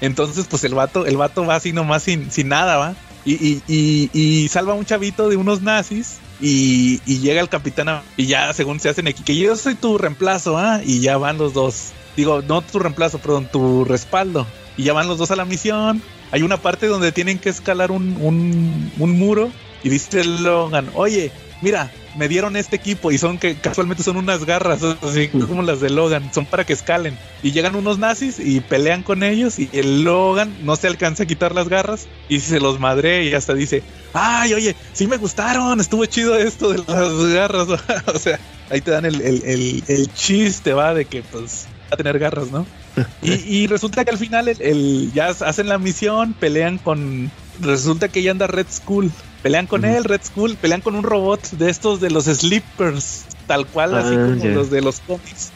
Entonces, 0.01 0.47
pues 0.49 0.65
el 0.65 0.75
vato, 0.75 1.07
el 1.07 1.17
vato 1.17 1.45
va 1.47 1.57
así 1.57 1.73
nomás 1.73 2.03
sin, 2.03 2.31
sin 2.31 2.49
nada, 2.49 2.77
va. 2.77 2.95
Y, 3.25 3.33
y, 3.35 3.63
y, 3.67 4.11
y 4.13 4.49
salva 4.49 4.73
a 4.73 4.77
un 4.77 4.85
chavito 4.85 5.29
de 5.29 5.37
unos 5.37 5.63
nazis. 5.63 6.19
Y, 6.39 7.01
y 7.07 7.21
llega 7.21 7.41
el 7.41 7.49
capitán 7.49 8.03
y 8.19 8.27
ya 8.27 8.53
según 8.53 8.79
se 8.79 8.91
hacen 8.91 9.09
aquí, 9.09 9.23
que 9.23 9.35
yo 9.37 9.57
soy 9.57 9.75
tu 9.75 9.97
reemplazo, 9.97 10.59
¿ah? 10.59 10.83
Y 10.85 11.01
ya 11.01 11.17
van 11.17 11.39
los 11.39 11.55
dos. 11.55 11.93
Digo, 12.15 12.43
no 12.43 12.61
tu 12.61 12.79
reemplazo, 12.79 13.19
perdón, 13.19 13.49
tu 13.51 13.85
respaldo. 13.87 14.47
Y 14.77 14.85
ya 14.85 14.93
van 14.93 15.09
los 15.09 15.17
dos 15.17 15.31
a 15.31 15.37
la 15.37 15.47
misión. 15.47 16.03
Hay 16.33 16.43
una 16.43 16.59
parte 16.59 16.89
donde 16.89 17.11
tienen 17.11 17.39
que 17.39 17.49
escalar 17.49 17.91
un, 17.91 18.19
un, 18.21 18.93
un 18.99 19.19
muro. 19.19 19.51
Y 19.83 19.89
dice 19.89 20.25
Logan, 20.25 20.91
oye, 20.95 21.33
mira, 21.63 21.91
me 22.17 22.29
dieron 22.29 22.57
este 22.57 22.77
equipo 22.77 23.11
y 23.13 23.19
son 23.19 23.39
que 23.39 23.57
casualmente 23.57 24.03
son 24.03 24.17
unas 24.17 24.45
garras, 24.45 24.83
así 24.83 25.29
como 25.29 25.63
las 25.63 25.81
de 25.81 25.91
Logan, 25.91 26.31
son 26.33 26.47
para 26.47 26.65
que 26.65 26.73
escalen. 26.73 27.17
Y 27.43 27.53
llegan 27.53 27.75
unos 27.77 27.99
nazis 27.99 28.39
y 28.39 28.61
pelean 28.61 29.03
con 29.03 29.23
ellos 29.23 29.59
y 29.59 29.69
el 29.73 30.03
Logan 30.05 30.55
no 30.63 30.77
se 30.77 30.87
alcanza 30.87 31.25
a 31.25 31.27
quitar 31.27 31.55
las 31.55 31.69
garras 31.69 32.07
y 32.29 32.41
se 32.41 32.61
los 32.61 32.81
madre 32.81 33.25
y 33.25 33.35
hasta 33.35 33.55
dice, 33.55 33.83
ay, 34.15 34.55
oye, 34.55 34.75
sí 34.93 35.07
me 35.07 35.17
gustaron, 35.19 35.81
estuvo 35.81 36.05
chido 36.07 36.37
esto 36.37 36.71
de 36.71 36.79
las 36.79 37.33
garras. 37.35 37.69
o 38.15 38.19
sea, 38.19 38.41
ahí 38.71 38.81
te 38.81 38.91
dan 38.91 39.05
el, 39.05 39.21
el, 39.21 39.43
el, 39.45 39.85
el 39.89 40.13
chiste, 40.15 40.73
va, 40.73 40.95
de 40.95 41.05
que 41.05 41.23
pues 41.23 41.67
va 41.85 41.89
a 41.93 41.97
tener 41.97 42.19
garras, 42.19 42.51
¿no? 42.51 42.67
Y, 43.21 43.33
y 43.33 43.67
resulta 43.67 44.05
que 44.07 44.11
al 44.13 44.17
final 44.19 44.49
el, 44.49 44.61
el- 44.63 45.13
ya 45.13 45.29
hacen 45.29 45.69
la 45.69 45.77
misión, 45.79 46.33
pelean 46.33 46.79
con... 46.79 47.31
Resulta 47.61 48.09
que 48.09 48.23
ya 48.23 48.31
anda 48.31 48.47
Red 48.47 48.67
Skull. 48.71 49.11
Pelean 49.47 49.67
con 49.69 49.85
él, 49.85 50.03
Red 50.03 50.23
Skull. 50.25 50.57
Pelean 50.57 50.81
con 50.81 50.97
un 50.97 51.05
robot 51.05 51.51
de 51.53 51.71
estos 51.71 52.01
de 52.01 52.11
los 52.11 52.25
Sleepers. 52.25 53.27
Tal 53.47 53.67
cual, 53.69 53.95
así 53.95 54.15
Ah, 54.19 54.27
como 54.27 54.45
los 54.55 54.71
de 54.71 54.81
los 54.83 54.99
cómics. 55.01 55.53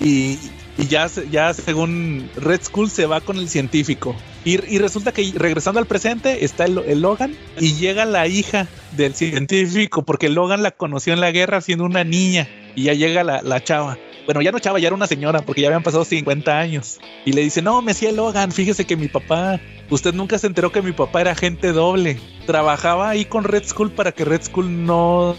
Y, 0.00 0.38
y 0.78 0.86
ya, 0.88 1.08
se- 1.10 1.28
ya 1.28 1.52
según 1.52 2.30
Red 2.36 2.62
Skull 2.64 2.90
se 2.90 3.04
va 3.04 3.20
con 3.20 3.36
el 3.36 3.50
científico. 3.50 4.16
Y, 4.46 4.52
y 4.74 4.78
resulta 4.78 5.12
que 5.12 5.30
regresando 5.36 5.78
al 5.78 5.86
presente 5.86 6.44
está 6.46 6.64
el, 6.64 6.78
el 6.86 7.02
Logan 7.02 7.36
y 7.60 7.74
llega 7.74 8.06
la 8.06 8.26
hija 8.28 8.66
del 8.92 9.14
científico 9.14 10.02
porque 10.02 10.30
Logan 10.30 10.62
la 10.62 10.70
conoció 10.70 11.12
en 11.12 11.20
la 11.20 11.30
guerra 11.32 11.60
siendo 11.60 11.84
una 11.84 12.04
niña 12.04 12.48
y 12.74 12.84
ya 12.84 12.94
llega 12.94 13.22
la, 13.24 13.42
la 13.42 13.62
chava. 13.62 13.98
Bueno, 14.24 14.40
ya 14.40 14.52
no 14.52 14.58
chava, 14.58 14.78
ya 14.78 14.86
era 14.86 14.96
una 14.96 15.06
señora 15.06 15.40
porque 15.42 15.62
ya 15.62 15.68
habían 15.68 15.82
pasado 15.82 16.04
50 16.04 16.58
años. 16.58 16.98
Y 17.24 17.32
le 17.32 17.42
dice, 17.42 17.62
no, 17.62 17.82
Mesía 17.82 18.12
Logan, 18.12 18.52
fíjese 18.52 18.84
que 18.84 18.96
mi 18.96 19.08
papá, 19.08 19.60
usted 19.90 20.14
nunca 20.14 20.38
se 20.38 20.46
enteró 20.46 20.70
que 20.70 20.80
mi 20.82 20.92
papá 20.92 21.20
era 21.20 21.32
agente 21.32 21.72
doble. 21.72 22.18
Trabajaba 22.46 23.08
ahí 23.10 23.24
con 23.24 23.44
Red 23.44 23.64
Skull 23.66 23.90
para 23.92 24.12
que 24.12 24.24
Red 24.24 24.42
Skull 24.44 24.84
no... 24.86 25.36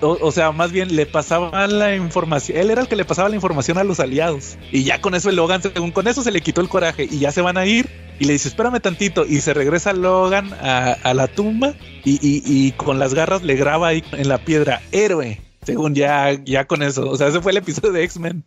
O, 0.00 0.32
sea, 0.32 0.52
más 0.52 0.70
bien 0.70 0.94
le 0.96 1.06
pasaba 1.06 1.66
la 1.66 1.96
información. 1.96 2.58
Él 2.58 2.70
era 2.70 2.82
el 2.82 2.88
que 2.88 2.96
le 2.96 3.06
pasaba 3.06 3.28
la 3.30 3.36
información 3.36 3.78
a 3.78 3.84
los 3.84 4.00
aliados. 4.00 4.58
Y 4.70 4.82
ya 4.84 5.00
con 5.00 5.14
eso 5.14 5.30
el 5.30 5.36
Logan, 5.36 5.62
según 5.62 5.92
con 5.92 6.06
eso 6.08 6.22
se 6.22 6.30
le 6.30 6.42
quitó 6.42 6.60
el 6.60 6.68
coraje. 6.68 7.08
Y 7.10 7.20
ya 7.20 7.32
se 7.32 7.40
van 7.40 7.56
a 7.56 7.64
ir. 7.64 7.88
Y 8.18 8.26
le 8.26 8.34
dice, 8.34 8.48
espérame 8.48 8.80
tantito. 8.80 9.24
Y 9.24 9.40
se 9.40 9.54
regresa 9.54 9.94
Logan 9.94 10.52
a, 10.52 11.14
la 11.14 11.26
tumba. 11.26 11.72
Y- 12.04 12.18
y 12.22 12.72
con 12.72 12.98
las 12.98 13.14
garras 13.14 13.42
le 13.44 13.54
graba 13.54 13.88
ahí 13.88 14.04
en 14.12 14.28
la 14.28 14.38
piedra, 14.38 14.82
héroe. 14.92 15.40
Según 15.64 15.94
ya, 15.94 16.32
ya 16.44 16.66
con 16.66 16.82
eso. 16.82 17.08
O 17.10 17.16
sea, 17.16 17.28
ese 17.28 17.40
fue 17.40 17.52
el 17.52 17.58
episodio 17.58 17.92
de 17.92 18.04
X-Men. 18.04 18.44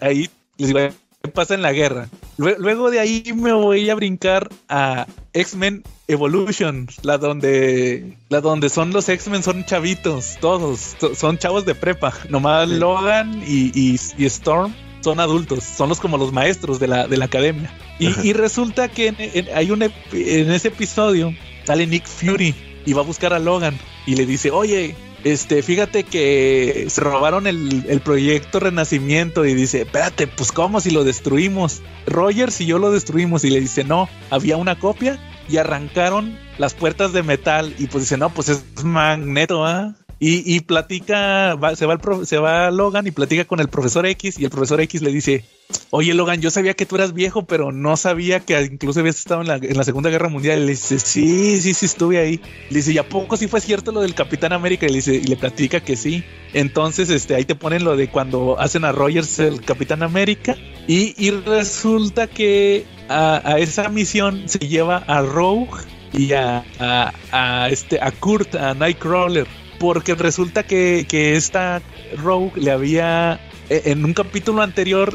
Ahí, 0.00 0.28
les 0.58 0.68
digo, 0.68 0.80
¿qué 1.22 1.30
pasa 1.30 1.54
en 1.54 1.62
la 1.62 1.72
guerra? 1.72 2.08
Lue- 2.38 2.56
Luego 2.58 2.90
de 2.90 3.00
ahí 3.00 3.24
me 3.34 3.52
voy 3.52 3.88
a 3.90 3.94
brincar 3.94 4.48
a 4.68 5.06
X-Men 5.32 5.82
Evolution, 6.08 6.88
la 7.02 7.18
donde, 7.18 8.16
la 8.28 8.40
donde 8.40 8.68
son 8.68 8.92
los 8.92 9.08
X-Men, 9.08 9.42
son 9.42 9.64
chavitos, 9.64 10.36
todos, 10.40 10.94
so- 11.00 11.14
son 11.14 11.38
chavos 11.38 11.64
de 11.64 11.74
prepa. 11.74 12.12
Nomás 12.28 12.68
Logan 12.68 13.42
y, 13.46 13.70
y- 13.74 13.98
y 14.18 14.24
Storm 14.26 14.74
son 15.00 15.18
adultos, 15.20 15.64
son 15.64 15.88
los 15.88 15.98
como 16.00 16.16
los 16.16 16.32
maestros 16.32 16.78
de 16.78 16.86
la, 16.88 17.08
de 17.08 17.16
la 17.16 17.24
academia. 17.24 17.72
Y, 17.98 18.32
resulta 18.32 18.88
que 18.88 19.08
en, 19.08 19.16
en- 19.18 19.48
hay 19.54 19.70
un 19.70 19.82
en 19.82 20.50
ese 20.52 20.68
episodio 20.68 21.32
sale 21.64 21.86
Nick 21.86 22.06
Fury 22.06 22.54
y 22.84 22.92
va 22.92 23.02
a 23.02 23.04
buscar 23.04 23.32
a 23.32 23.38
Logan 23.38 23.76
y 24.06 24.16
le 24.16 24.26
dice, 24.26 24.50
oye, 24.50 24.94
este, 25.24 25.62
fíjate 25.62 26.04
que 26.04 26.86
se 26.88 27.00
robaron 27.00 27.46
el, 27.46 27.84
el 27.88 28.00
proyecto 28.00 28.60
Renacimiento 28.60 29.44
y 29.44 29.54
dice, 29.54 29.82
espérate, 29.82 30.26
pues 30.26 30.52
cómo 30.52 30.80
si 30.80 30.90
lo 30.90 31.04
destruimos. 31.04 31.82
Rogers 32.06 32.60
y 32.60 32.66
yo 32.66 32.78
lo 32.78 32.90
destruimos 32.90 33.44
y 33.44 33.50
le 33.50 33.60
dice, 33.60 33.84
no, 33.84 34.08
había 34.30 34.56
una 34.56 34.78
copia 34.78 35.18
y 35.48 35.56
arrancaron 35.56 36.38
las 36.58 36.74
puertas 36.74 37.12
de 37.12 37.22
metal 37.22 37.74
y 37.78 37.86
pues 37.86 38.04
dice, 38.04 38.16
no, 38.16 38.30
pues 38.30 38.48
es 38.48 38.84
magneto, 38.84 39.64
¿ah? 39.64 39.94
Y, 40.24 40.60
platica, 40.60 41.58
se, 41.74 41.84
va 41.84 41.98
se 42.24 42.38
va 42.38 42.70
Logan 42.70 43.08
y 43.08 43.10
platica 43.10 43.44
con 43.44 43.58
el 43.58 43.66
profesor 43.66 44.06
X 44.06 44.38
y 44.38 44.44
el 44.44 44.50
profesor 44.50 44.80
X 44.80 45.02
le 45.02 45.10
dice, 45.10 45.44
oye 45.90 46.14
Logan, 46.14 46.40
yo 46.40 46.48
sabía 46.52 46.74
que 46.74 46.86
tú 46.86 46.94
eras 46.94 47.12
viejo, 47.12 47.44
pero 47.44 47.72
no 47.72 47.96
sabía 47.96 48.38
que 48.38 48.62
incluso 48.62 49.00
habías 49.00 49.18
estado 49.18 49.40
en 49.40 49.48
la, 49.48 49.56
en 49.56 49.76
la 49.76 49.82
Segunda 49.82 50.10
Guerra 50.10 50.28
Mundial. 50.28 50.60
Y 50.60 50.66
le 50.66 50.70
dice, 50.70 51.00
sí, 51.00 51.60
sí, 51.60 51.74
sí, 51.74 51.86
estuve 51.86 52.20
ahí. 52.20 52.40
Le 52.70 52.76
dice, 52.76 52.92
¿y 52.92 52.98
a 52.98 53.08
poco 53.08 53.36
sí 53.36 53.48
fue 53.48 53.60
cierto 53.60 53.90
lo 53.90 54.00
del 54.00 54.14
Capitán 54.14 54.52
América? 54.52 54.86
Y 54.86 54.90
le, 54.90 54.94
dice, 54.94 55.16
y 55.16 55.24
le 55.24 55.34
platica 55.34 55.80
que 55.80 55.96
sí. 55.96 56.22
Entonces, 56.52 57.10
este, 57.10 57.34
ahí 57.34 57.44
te 57.44 57.56
ponen 57.56 57.82
lo 57.82 57.96
de 57.96 58.08
cuando 58.08 58.60
hacen 58.60 58.84
a 58.84 58.92
Rogers 58.92 59.40
el 59.40 59.64
Capitán 59.64 60.04
América. 60.04 60.54
Y, 60.86 61.16
y 61.18 61.32
resulta 61.32 62.28
que 62.28 62.84
a, 63.08 63.42
a 63.44 63.58
esa 63.58 63.88
misión 63.88 64.48
se 64.48 64.60
lleva 64.60 64.98
a 64.98 65.20
Rogue 65.22 65.80
y 66.12 66.32
a, 66.32 66.64
a, 66.78 67.12
a 67.32 67.68
este, 67.70 68.00
a 68.00 68.12
Kurt, 68.12 68.54
a 68.54 68.72
Nightcrawler. 68.74 69.61
Porque 69.82 70.14
resulta 70.14 70.62
que, 70.62 71.06
que 71.08 71.34
esta 71.34 71.82
Rogue 72.16 72.52
le 72.54 72.70
había 72.70 73.40
eh, 73.68 73.82
en 73.86 74.04
un 74.04 74.14
capítulo 74.14 74.62
anterior 74.62 75.12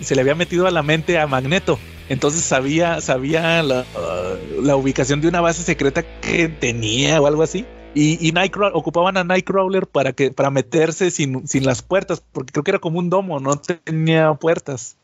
se 0.00 0.14
le 0.16 0.20
había 0.20 0.34
metido 0.34 0.66
a 0.66 0.72
la 0.72 0.82
mente 0.82 1.20
a 1.20 1.28
Magneto. 1.28 1.78
Entonces 2.08 2.42
sabía, 2.42 3.00
sabía 3.00 3.62
la, 3.62 3.82
uh, 3.94 4.60
la 4.60 4.74
ubicación 4.74 5.20
de 5.20 5.28
una 5.28 5.40
base 5.40 5.62
secreta 5.62 6.02
que 6.20 6.48
tenía 6.48 7.20
o 7.20 7.28
algo 7.28 7.44
así. 7.44 7.64
Y, 7.94 8.26
y 8.26 8.32
Nightcrawler, 8.32 8.72
ocupaban 8.74 9.16
a 9.18 9.22
Nightcrawler 9.22 9.86
para 9.86 10.12
que, 10.12 10.32
para 10.32 10.50
meterse 10.50 11.12
sin, 11.12 11.46
sin 11.46 11.64
las 11.64 11.82
puertas, 11.82 12.24
porque 12.32 12.50
creo 12.50 12.64
que 12.64 12.70
era 12.72 12.80
como 12.80 12.98
un 12.98 13.08
domo, 13.08 13.38
no 13.38 13.54
tenía 13.54 14.34
puertas. 14.34 14.96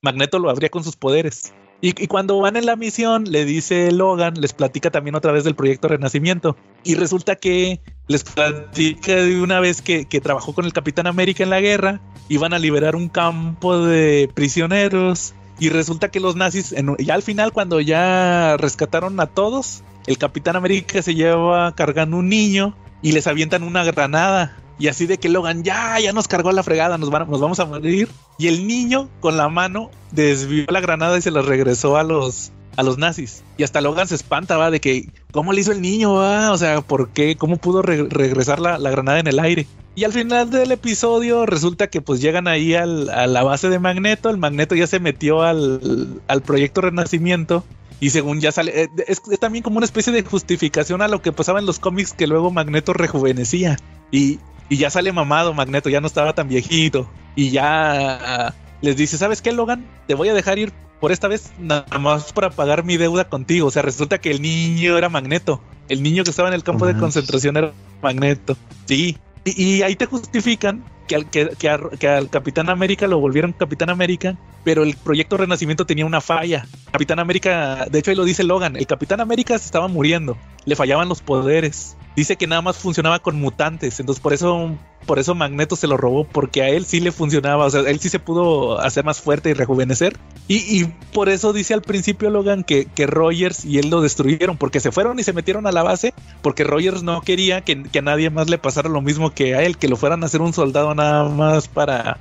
Magneto 0.00 0.38
lo 0.38 0.48
abría 0.48 0.70
con 0.70 0.82
sus 0.82 0.96
poderes. 0.96 1.52
Y, 1.80 2.06
cuando 2.06 2.38
van 2.40 2.56
en 2.56 2.66
la 2.66 2.76
misión, 2.76 3.24
le 3.30 3.44
dice 3.44 3.92
Logan, 3.92 4.34
les 4.40 4.52
platica 4.52 4.90
también 4.90 5.14
otra 5.14 5.32
vez 5.32 5.44
del 5.44 5.54
proyecto 5.54 5.88
Renacimiento. 5.88 6.56
Y 6.84 6.94
resulta 6.94 7.36
que 7.36 7.80
les 8.08 8.24
platica 8.24 9.14
de 9.16 9.40
una 9.40 9.60
vez 9.60 9.82
que, 9.82 10.04
trabajó 10.22 10.54
con 10.54 10.64
el 10.64 10.72
Capitán 10.72 11.06
América 11.06 11.42
en 11.42 11.50
la 11.50 11.60
guerra, 11.60 12.00
iban 12.28 12.54
a 12.54 12.58
liberar 12.58 12.96
un 12.96 13.08
campo 13.08 13.78
de 13.78 14.30
prisioneros. 14.34 15.34
Y 15.58 15.68
resulta 15.68 16.10
que 16.10 16.20
los 16.20 16.36
nazis, 16.36 16.74
ya 16.98 17.14
al 17.14 17.22
final, 17.22 17.52
cuando 17.52 17.80
ya 17.80 18.56
rescataron 18.58 19.18
a 19.20 19.26
todos, 19.26 19.82
el 20.06 20.18
Capitán 20.18 20.56
América 20.56 21.02
se 21.02 21.14
lleva 21.14 21.74
cargando 21.74 22.16
un 22.18 22.28
niño 22.28 22.74
y 23.02 23.12
les 23.12 23.26
avientan 23.26 23.62
una 23.62 23.84
granada. 23.84 24.56
Y 24.78 24.88
así 24.88 25.06
de 25.06 25.18
que 25.18 25.28
Logan, 25.28 25.64
ya, 25.64 25.98
ya 26.00 26.12
nos 26.12 26.28
cargó 26.28 26.52
la 26.52 26.62
fregada, 26.62 26.98
nos, 26.98 27.10
van, 27.10 27.30
nos 27.30 27.40
vamos 27.40 27.58
a 27.60 27.64
morir. 27.64 28.08
Y 28.38 28.48
el 28.48 28.66
niño 28.66 29.08
con 29.20 29.36
la 29.36 29.48
mano 29.48 29.90
desvió 30.12 30.66
la 30.68 30.80
granada 30.80 31.16
y 31.16 31.22
se 31.22 31.30
la 31.30 31.40
regresó 31.42 31.96
a 31.96 32.02
los, 32.02 32.52
a 32.76 32.82
los 32.82 32.98
nazis. 32.98 33.42
Y 33.56 33.62
hasta 33.62 33.80
Logan 33.80 34.06
se 34.06 34.14
espanta, 34.14 34.58
va, 34.58 34.70
de 34.70 34.80
que, 34.80 35.08
¿cómo 35.32 35.52
le 35.54 35.62
hizo 35.62 35.72
el 35.72 35.80
niño? 35.80 36.12
O 36.14 36.58
sea, 36.58 36.82
¿por 36.82 37.08
qué? 37.08 37.36
¿Cómo 37.36 37.56
pudo 37.56 37.80
re- 37.80 38.06
regresar 38.10 38.60
la, 38.60 38.76
la 38.78 38.90
granada 38.90 39.18
en 39.18 39.28
el 39.28 39.38
aire? 39.38 39.66
Y 39.94 40.04
al 40.04 40.12
final 40.12 40.50
del 40.50 40.70
episodio 40.72 41.46
resulta 41.46 41.86
que 41.86 42.02
pues 42.02 42.20
llegan 42.20 42.46
ahí 42.46 42.74
al- 42.74 43.08
a 43.08 43.26
la 43.26 43.42
base 43.44 43.70
de 43.70 43.78
Magneto. 43.78 44.28
El 44.28 44.36
Magneto 44.36 44.74
ya 44.74 44.86
se 44.86 45.00
metió 45.00 45.40
al, 45.42 46.20
al 46.28 46.42
proyecto 46.42 46.82
Renacimiento. 46.82 47.64
Y 47.98 48.10
según 48.10 48.42
ya 48.42 48.52
sale, 48.52 48.82
eh, 48.82 48.88
es 49.06 49.22
también 49.40 49.62
como 49.62 49.78
una 49.78 49.86
especie 49.86 50.12
de 50.12 50.22
justificación 50.22 51.00
a 51.00 51.08
lo 51.08 51.22
que 51.22 51.32
pasaba 51.32 51.60
en 51.60 51.64
los 51.64 51.78
cómics 51.78 52.12
que 52.12 52.26
luego 52.26 52.50
Magneto 52.50 52.92
rejuvenecía. 52.92 53.78
Y, 54.12 54.38
y 54.68 54.76
ya 54.76 54.90
sale 54.90 55.12
mamado 55.12 55.54
Magneto, 55.54 55.88
ya 55.88 56.00
no 56.00 56.06
estaba 56.06 56.34
tan 56.34 56.48
viejito. 56.48 57.08
Y 57.34 57.50
ya 57.50 58.46
ah, 58.46 58.54
les 58.80 58.96
dice, 58.96 59.18
¿sabes 59.18 59.42
qué, 59.42 59.52
Logan? 59.52 59.86
Te 60.06 60.14
voy 60.14 60.28
a 60.28 60.34
dejar 60.34 60.58
ir 60.58 60.72
por 61.00 61.12
esta 61.12 61.28
vez 61.28 61.52
nada 61.58 61.98
más 61.98 62.32
para 62.32 62.50
pagar 62.50 62.84
mi 62.84 62.96
deuda 62.96 63.28
contigo. 63.28 63.68
O 63.68 63.70
sea, 63.70 63.82
resulta 63.82 64.18
que 64.18 64.30
el 64.30 64.42
niño 64.42 64.96
era 64.96 65.08
Magneto. 65.08 65.60
El 65.88 66.02
niño 66.02 66.24
que 66.24 66.30
estaba 66.30 66.48
en 66.48 66.54
el 66.54 66.64
campo 66.64 66.86
de 66.86 66.96
concentración 66.96 67.56
era 67.56 67.72
Magneto. 68.02 68.56
Sí. 68.86 69.18
y, 69.44 69.82
ahí 69.82 69.94
te 69.94 70.06
justifican 70.06 70.84
que 71.06 71.14
al, 71.14 71.30
que, 71.30 71.50
que, 71.98 72.08
al 72.08 72.30
Capitán 72.30 72.68
América 72.68 73.06
lo 73.06 73.18
volvieron 73.18 73.52
Capitán 73.52 73.90
América, 73.90 74.36
pero 74.64 74.82
el 74.82 74.96
proyecto 74.96 75.36
Renacimiento 75.36 75.86
tenía 75.86 76.06
una 76.06 76.20
falla. 76.20 76.66
Capitán 76.90 77.18
América, 77.18 77.86
de 77.90 77.98
hecho 77.98 78.10
ahí 78.10 78.16
lo 78.16 78.24
dice 78.24 78.44
Logan, 78.44 78.76
el 78.76 78.86
Capitán 78.86 79.20
América 79.20 79.58
se 79.58 79.66
estaba 79.66 79.88
muriendo, 79.88 80.36
le 80.64 80.76
fallaban 80.76 81.08
los 81.08 81.22
poderes. 81.22 81.96
Dice 82.16 82.36
que 82.36 82.46
nada 82.46 82.62
más 82.62 82.78
funcionaba 82.78 83.18
con 83.18 83.38
mutantes, 83.38 84.00
entonces 84.00 84.22
por 84.22 84.32
eso 84.32 84.74
por 85.06 85.18
eso 85.20 85.34
Magneto 85.34 85.76
se 85.76 85.86
lo 85.86 85.96
robó, 85.96 86.24
porque 86.24 86.62
a 86.62 86.68
él 86.68 86.84
sí 86.84 87.00
le 87.00 87.12
funcionaba, 87.12 87.64
o 87.64 87.70
sea, 87.70 87.82
él 87.82 88.00
sí 88.00 88.08
se 88.08 88.18
pudo 88.18 88.80
hacer 88.80 89.04
más 89.04 89.20
fuerte 89.20 89.50
y 89.50 89.52
rejuvenecer. 89.54 90.18
Y, 90.48 90.84
por 91.12 91.28
eso 91.28 91.52
dice 91.52 91.74
al 91.74 91.82
principio 91.82 92.28
Logan 92.30 92.64
que, 92.64 92.86
que, 92.86 93.06
Rogers 93.06 93.64
y 93.64 93.78
él 93.78 93.88
lo 93.88 94.00
destruyeron, 94.00 94.56
porque 94.56 94.80
se 94.80 94.92
fueron 94.92 95.18
y 95.18 95.22
se 95.22 95.32
metieron 95.32 95.66
a 95.66 95.72
la 95.72 95.82
base, 95.82 96.12
porque 96.42 96.64
Rogers 96.64 97.02
no 97.02 97.20
quería 97.20 97.62
que, 97.62 97.84
a 97.96 98.02
nadie 98.02 98.30
más 98.30 98.50
le 98.50 98.58
pasara 98.58 98.88
lo 98.88 99.00
mismo 99.00 99.32
que 99.32 99.54
a 99.54 99.62
él, 99.62 99.78
que 99.78 99.88
lo 99.88 99.96
fueran 99.96 100.22
a 100.22 100.26
hacer 100.26 100.40
un 100.40 100.52
soldado 100.52 100.94
nada 100.94 101.28
más 101.28 101.68
para, 101.68 102.18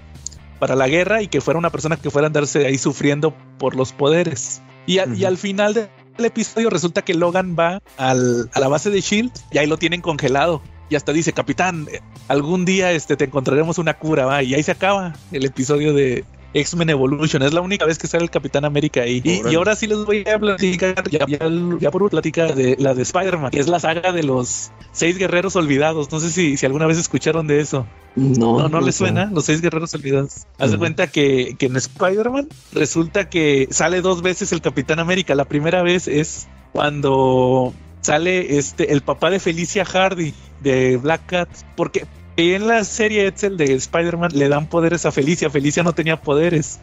para 0.59 0.75
la 0.75 0.87
guerra 0.87 1.21
y 1.21 1.27
que 1.27 1.41
fuera 1.41 1.57
una 1.57 1.71
persona 1.71 1.97
que 1.97 2.11
fuera 2.11 2.27
a 2.27 2.29
andarse 2.29 2.65
ahí 2.65 2.77
sufriendo 2.77 3.33
por 3.57 3.75
los 3.75 3.93
poderes. 3.93 4.61
Y, 4.87 4.99
y 5.15 5.25
al 5.25 5.37
final 5.37 5.89
del 6.17 6.25
episodio 6.27 6.69
resulta 6.69 7.03
que 7.03 7.13
Logan 7.13 7.55
va 7.57 7.81
al, 7.97 8.49
a 8.53 8.59
la 8.59 8.67
base 8.67 8.89
de 8.89 9.01
Shield 9.01 9.31
y 9.51 9.57
ahí 9.57 9.67
lo 9.67 9.77
tienen 9.77 10.01
congelado 10.01 10.61
y 10.89 10.95
hasta 10.95 11.13
dice, 11.13 11.33
capitán, 11.33 11.87
algún 12.27 12.63
día 12.63 12.91
este, 12.91 13.17
te 13.17 13.25
encontraremos 13.25 13.79
una 13.79 13.95
cura, 13.95 14.25
va. 14.25 14.43
Y 14.43 14.53
ahí 14.53 14.61
se 14.61 14.71
acaba 14.71 15.13
el 15.31 15.45
episodio 15.45 15.93
de 15.93 16.25
X-Men 16.55 16.89
Evolution. 16.89 17.43
Es 17.43 17.53
la 17.53 17.61
única 17.61 17.85
vez 17.85 17.97
que 17.97 18.07
sale 18.07 18.23
el 18.23 18.29
Capitán 18.29 18.63
América 18.63 19.01
ahí. 19.01 19.21
Y, 19.23 19.55
ahora 19.55 19.75
sí 19.75 19.87
les 19.87 19.99
voy 20.05 20.25
a 20.27 20.39
platicar, 20.39 21.09
ya, 21.09 21.25
ya, 21.27 21.91
por 21.91 22.09
plática 22.09 22.47
de 22.47 22.77
la 22.79 22.93
de 22.93 23.01
Spider-Man, 23.01 23.51
que 23.51 23.59
es 23.59 23.67
la 23.67 23.79
saga 23.79 24.13
de 24.13 24.23
los 24.23 24.71
seis 24.93 25.17
guerreros 25.17 25.55
olvidados. 25.57 26.11
No 26.11 26.19
sé 26.19 26.31
si, 26.31 26.55
si 26.55 26.65
alguna 26.65 26.85
vez 26.85 26.97
escucharon 26.97 27.45
de 27.47 27.59
eso. 27.59 27.85
No, 28.15 28.59
no, 28.59 28.69
no, 28.69 28.79
les 28.79 28.95
suena 28.95 29.25
los 29.25 29.45
seis 29.45 29.61
guerreros 29.61 29.93
olvidados. 29.93 30.47
Haz 30.57 30.71
de 30.71 30.77
cuenta 30.77 31.07
que, 31.07 31.55
que 31.59 31.65
en 31.65 31.75
Spider-Man 31.75 32.47
resulta 32.71 33.29
que 33.29 33.67
sale 33.71 34.01
dos 34.01 34.21
veces 34.21 34.53
el 34.53 34.61
Capitán 34.61 34.99
América. 34.99 35.35
La 35.35 35.45
primera 35.45 35.83
vez 35.83 36.07
es 36.07 36.47
cuando 36.71 37.73
sale 37.99 38.57
este 38.57 38.93
el 38.93 39.01
papá 39.01 39.29
de 39.29 39.39
Felicia 39.39 39.83
Hardy 39.83 40.33
de 40.61 40.95
Black 40.95 41.25
Cat, 41.25 41.49
porque 41.75 42.05
en 42.37 42.67
la 42.67 42.83
serie 42.83 43.27
Etzel 43.27 43.57
de 43.57 43.73
Spider-Man 43.73 44.31
le 44.33 44.49
dan 44.49 44.67
poderes 44.67 45.05
a 45.05 45.11
Felicia, 45.11 45.49
Felicia 45.49 45.83
no 45.83 45.93
tenía 45.93 46.21
poderes. 46.21 46.79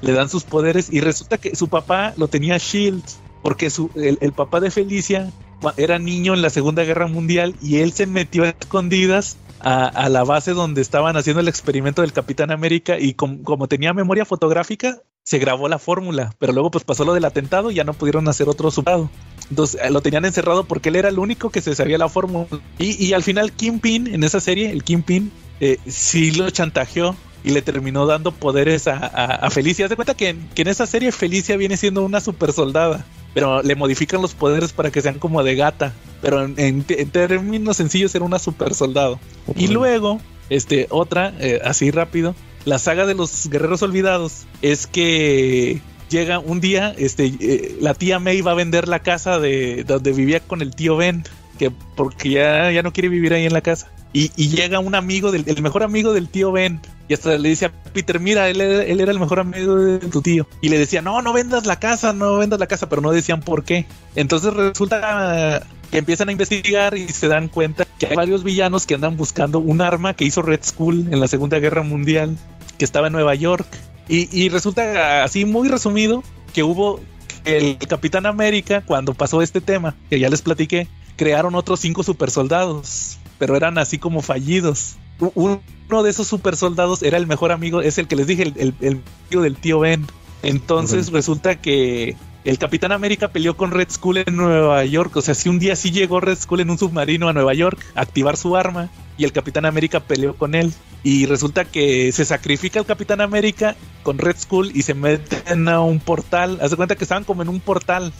Le 0.00 0.12
dan 0.12 0.28
sus 0.28 0.44
poderes 0.44 0.92
y 0.92 1.00
resulta 1.00 1.38
que 1.38 1.54
su 1.54 1.68
papá 1.68 2.14
lo 2.16 2.28
tenía 2.28 2.58
Shield, 2.58 3.04
porque 3.42 3.70
su, 3.70 3.90
el, 3.94 4.32
papá 4.32 4.60
de 4.60 4.70
Felicia 4.70 5.30
era 5.76 5.98
niño 5.98 6.34
en 6.34 6.42
la 6.42 6.50
Segunda 6.50 6.82
Guerra 6.84 7.06
Mundial 7.06 7.54
y 7.62 7.78
él 7.78 7.92
se 7.92 8.06
metió 8.06 8.44
a 8.44 8.48
escondidas 8.48 9.36
a, 9.60 10.08
la 10.08 10.24
base 10.24 10.52
donde 10.52 10.80
estaban 10.80 11.16
haciendo 11.16 11.40
el 11.40 11.48
experimento 11.48 12.02
del 12.02 12.12
Capitán 12.14 12.50
América 12.50 12.98
y 12.98 13.14
como 13.14 13.68
tenía 13.68 13.92
memoria 13.92 14.24
fotográfica, 14.24 15.02
se 15.22 15.38
grabó 15.38 15.68
la 15.68 15.78
fórmula, 15.78 16.34
pero 16.38 16.52
luego 16.52 16.70
pues 16.70 16.84
pasó 16.84 17.04
lo 17.04 17.12
del 17.12 17.24
atentado 17.24 17.70
y 17.70 17.74
ya 17.74 17.84
no 17.84 17.92
pudieron 17.92 18.26
hacer 18.28 18.48
otro 18.48 18.70
superado. 18.70 19.10
Entonces 19.50 19.80
eh, 19.82 19.90
lo 19.90 20.00
tenían 20.00 20.24
encerrado 20.24 20.64
porque 20.64 20.88
él 20.88 20.96
era 20.96 21.08
el 21.08 21.18
único 21.18 21.50
que 21.50 21.60
se 21.60 21.74
sabía 21.74 21.98
la 21.98 22.08
fórmula. 22.08 22.46
Y, 22.78 23.12
al 23.12 23.22
final 23.22 23.52
Kingpin, 23.52 24.06
en 24.06 24.24
esa 24.24 24.40
serie, 24.40 24.70
el 24.70 24.84
Kingpin, 24.84 25.30
eh, 25.60 25.78
sí 25.86 26.30
lo 26.30 26.48
chantajeó 26.50 27.16
y 27.42 27.50
le 27.50 27.62
terminó 27.62 28.06
dando 28.06 28.32
poderes 28.32 28.86
a, 28.86 29.48
Felicia. 29.50 29.86
Haz 29.86 29.90
de 29.90 29.96
cuenta 29.96 30.14
que, 30.14 30.28
en 30.28 30.68
esa 30.68 30.86
serie 30.86 31.12
Felicia 31.12 31.56
viene 31.56 31.76
siendo 31.76 32.04
una 32.04 32.20
super 32.20 32.52
soldada, 32.52 33.04
pero 33.34 33.62
le 33.62 33.74
modifican 33.74 34.22
los 34.22 34.34
poderes 34.34 34.72
para 34.72 34.90
que 34.90 35.02
sean 35.02 35.18
como 35.18 35.42
de 35.42 35.56
gata. 35.56 35.92
Pero 36.22 36.44
en, 36.44 36.84
términos 36.84 37.76
sencillos 37.76 38.14
era 38.14 38.24
una 38.24 38.38
super 38.38 38.74
soldado. 38.74 39.18
Y 39.56 39.68
luego, 39.68 40.20
este, 40.48 40.86
otra, 40.90 41.34
eh, 41.40 41.60
así 41.64 41.90
rápido, 41.90 42.34
la 42.64 42.78
saga 42.78 43.06
de 43.06 43.14
los 43.14 43.48
guerreros 43.48 43.82
olvidados 43.82 44.44
es 44.60 44.86
que 44.86 45.80
llega 46.10 46.38
un 46.38 46.60
día, 46.60 46.94
este, 46.98 47.32
eh, 47.40 47.76
la 47.80 47.94
tía 47.94 48.18
May 48.18 48.42
va 48.42 48.52
a 48.52 48.54
vender 48.54 48.88
la 48.88 48.98
casa 48.98 49.38
de 49.38 49.84
donde 49.84 50.12
vivía 50.12 50.40
con 50.40 50.60
el 50.60 50.74
tío 50.74 50.96
Ben, 50.96 51.24
que 51.58 51.70
porque 51.70 52.30
ya, 52.30 52.70
ya 52.70 52.82
no 52.82 52.92
quiere 52.92 53.08
vivir 53.08 53.32
ahí 53.32 53.46
en 53.46 53.52
la 53.52 53.62
casa. 53.62 53.90
Y, 54.12 54.28
llega 54.48 54.80
un 54.80 54.96
amigo, 54.96 55.30
del, 55.30 55.44
el 55.46 55.62
mejor 55.62 55.84
amigo 55.84 56.12
del 56.12 56.28
tío 56.28 56.50
Ben, 56.50 56.80
y 57.08 57.14
hasta 57.14 57.38
le 57.38 57.48
dice 57.48 57.66
a 57.66 57.72
Peter, 57.92 58.18
mira, 58.18 58.48
él, 58.48 58.60
él, 58.60 59.00
era 59.00 59.12
el 59.12 59.20
mejor 59.20 59.38
amigo 59.38 59.76
de 59.76 59.98
tu 60.00 60.20
tío. 60.20 60.48
Y 60.60 60.68
le 60.68 60.78
decía, 60.78 61.00
no, 61.00 61.22
no 61.22 61.32
vendas 61.32 61.64
la 61.64 61.78
casa, 61.78 62.12
no 62.12 62.38
vendas 62.38 62.58
la 62.58 62.66
casa, 62.66 62.88
pero 62.88 63.02
no 63.02 63.12
decían 63.12 63.40
por 63.40 63.62
qué. 63.62 63.86
Entonces 64.16 64.52
resulta 64.52 65.62
que 65.92 65.98
empiezan 65.98 66.28
a 66.28 66.32
investigar 66.32 66.96
y 66.96 67.08
se 67.08 67.28
dan 67.28 67.48
cuenta 67.48 67.86
que 67.98 68.06
hay 68.06 68.16
varios 68.16 68.42
villanos 68.42 68.86
que 68.86 68.94
andan 68.94 69.16
buscando 69.16 69.60
un 69.60 69.80
arma 69.80 70.14
que 70.14 70.24
hizo 70.24 70.42
Red 70.42 70.60
Skull 70.64 71.08
en 71.12 71.20
la 71.20 71.28
Segunda 71.28 71.60
Guerra 71.60 71.82
Mundial, 71.82 72.36
que 72.78 72.84
estaba 72.84 73.08
en 73.08 73.12
Nueva 73.12 73.34
York. 73.34 73.66
Y, 74.12 74.48
resulta 74.48 75.22
así 75.22 75.44
muy 75.44 75.68
resumido 75.68 76.24
que 76.52 76.64
hubo 76.64 76.98
el 77.44 77.78
Capitán 77.78 78.26
América 78.26 78.82
cuando 78.84 79.14
pasó 79.14 79.40
este 79.40 79.60
tema, 79.60 79.94
que 80.10 80.18
ya 80.18 80.28
les 80.28 80.42
platiqué, 80.42 80.88
crearon 81.14 81.54
otros 81.54 81.78
cinco 81.78 82.02
super 82.02 82.28
soldados, 82.28 83.18
pero 83.38 83.54
eran 83.54 83.78
así 83.78 83.98
como 83.98 84.20
fallidos. 84.20 84.96
Uno 85.36 86.02
de 86.02 86.10
esos 86.10 86.26
super 86.26 86.56
soldados 86.56 87.04
era 87.04 87.18
el 87.18 87.28
mejor 87.28 87.52
amigo, 87.52 87.82
es 87.82 87.98
el 87.98 88.08
que 88.08 88.16
les 88.16 88.26
dije, 88.26 88.42
el, 88.42 88.74
el, 88.80 89.02
amigo 89.28 89.42
del 89.42 89.56
tío 89.56 89.78
Ben. 89.78 90.04
Entonces 90.42 91.12
resulta 91.12 91.60
que 91.60 92.16
el 92.44 92.58
Capitán 92.58 92.92
América 92.92 93.28
peleó 93.28 93.56
con 93.56 93.70
Red 93.70 93.90
Skull 93.90 94.18
en 94.18 94.36
Nueva 94.36 94.84
York. 94.84 95.16
O 95.16 95.22
sea, 95.22 95.34
si 95.34 95.48
un 95.48 95.58
día 95.58 95.76
sí 95.76 95.90
llegó 95.90 96.20
Red 96.20 96.38
Skull 96.38 96.60
en 96.60 96.70
un 96.70 96.78
submarino 96.78 97.28
a 97.28 97.32
Nueva 97.32 97.54
York 97.54 97.78
a 97.94 98.00
activar 98.00 98.36
su 98.36 98.56
arma 98.56 98.88
y 99.18 99.24
el 99.24 99.32
Capitán 99.32 99.66
América 99.66 100.00
peleó 100.00 100.34
con 100.34 100.54
él. 100.54 100.72
Y 101.02 101.26
resulta 101.26 101.64
que 101.64 102.12
se 102.12 102.24
sacrifica 102.24 102.78
el 102.78 102.86
Capitán 102.86 103.20
América 103.20 103.76
con 104.02 104.18
Red 104.18 104.36
Skull 104.38 104.72
y 104.74 104.82
se 104.82 104.94
meten 104.94 105.68
a 105.68 105.80
un 105.80 105.98
portal. 105.98 106.58
Haz 106.62 106.70
de 106.70 106.76
cuenta 106.76 106.94
que 106.94 107.04
estaban 107.04 107.24
como 107.24 107.42
en 107.42 107.48
un 107.48 107.60
portal. 107.60 108.12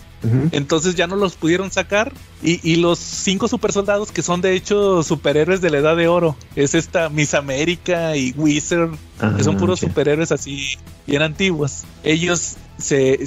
Entonces 0.52 0.94
ya 0.94 1.06
no 1.06 1.16
los 1.16 1.34
pudieron 1.36 1.70
sacar. 1.70 2.12
Y, 2.42 2.76
los 2.76 2.98
cinco 2.98 3.48
super 3.48 3.72
soldados, 3.72 4.12
que 4.12 4.22
son 4.22 4.40
de 4.40 4.54
hecho 4.54 5.02
superhéroes 5.02 5.60
de 5.60 5.70
la 5.70 5.78
edad 5.78 5.96
de 5.96 6.08
oro, 6.08 6.36
es 6.56 6.74
esta 6.74 7.08
Miss 7.08 7.34
América 7.34 8.16
y 8.16 8.32
Wizard, 8.36 8.90
que 9.36 9.44
son 9.44 9.56
puros 9.56 9.80
superhéroes 9.80 10.32
así 10.32 10.76
bien 11.06 11.22
antiguos. 11.22 11.84
Ellos 12.02 12.56
se, 12.78 13.20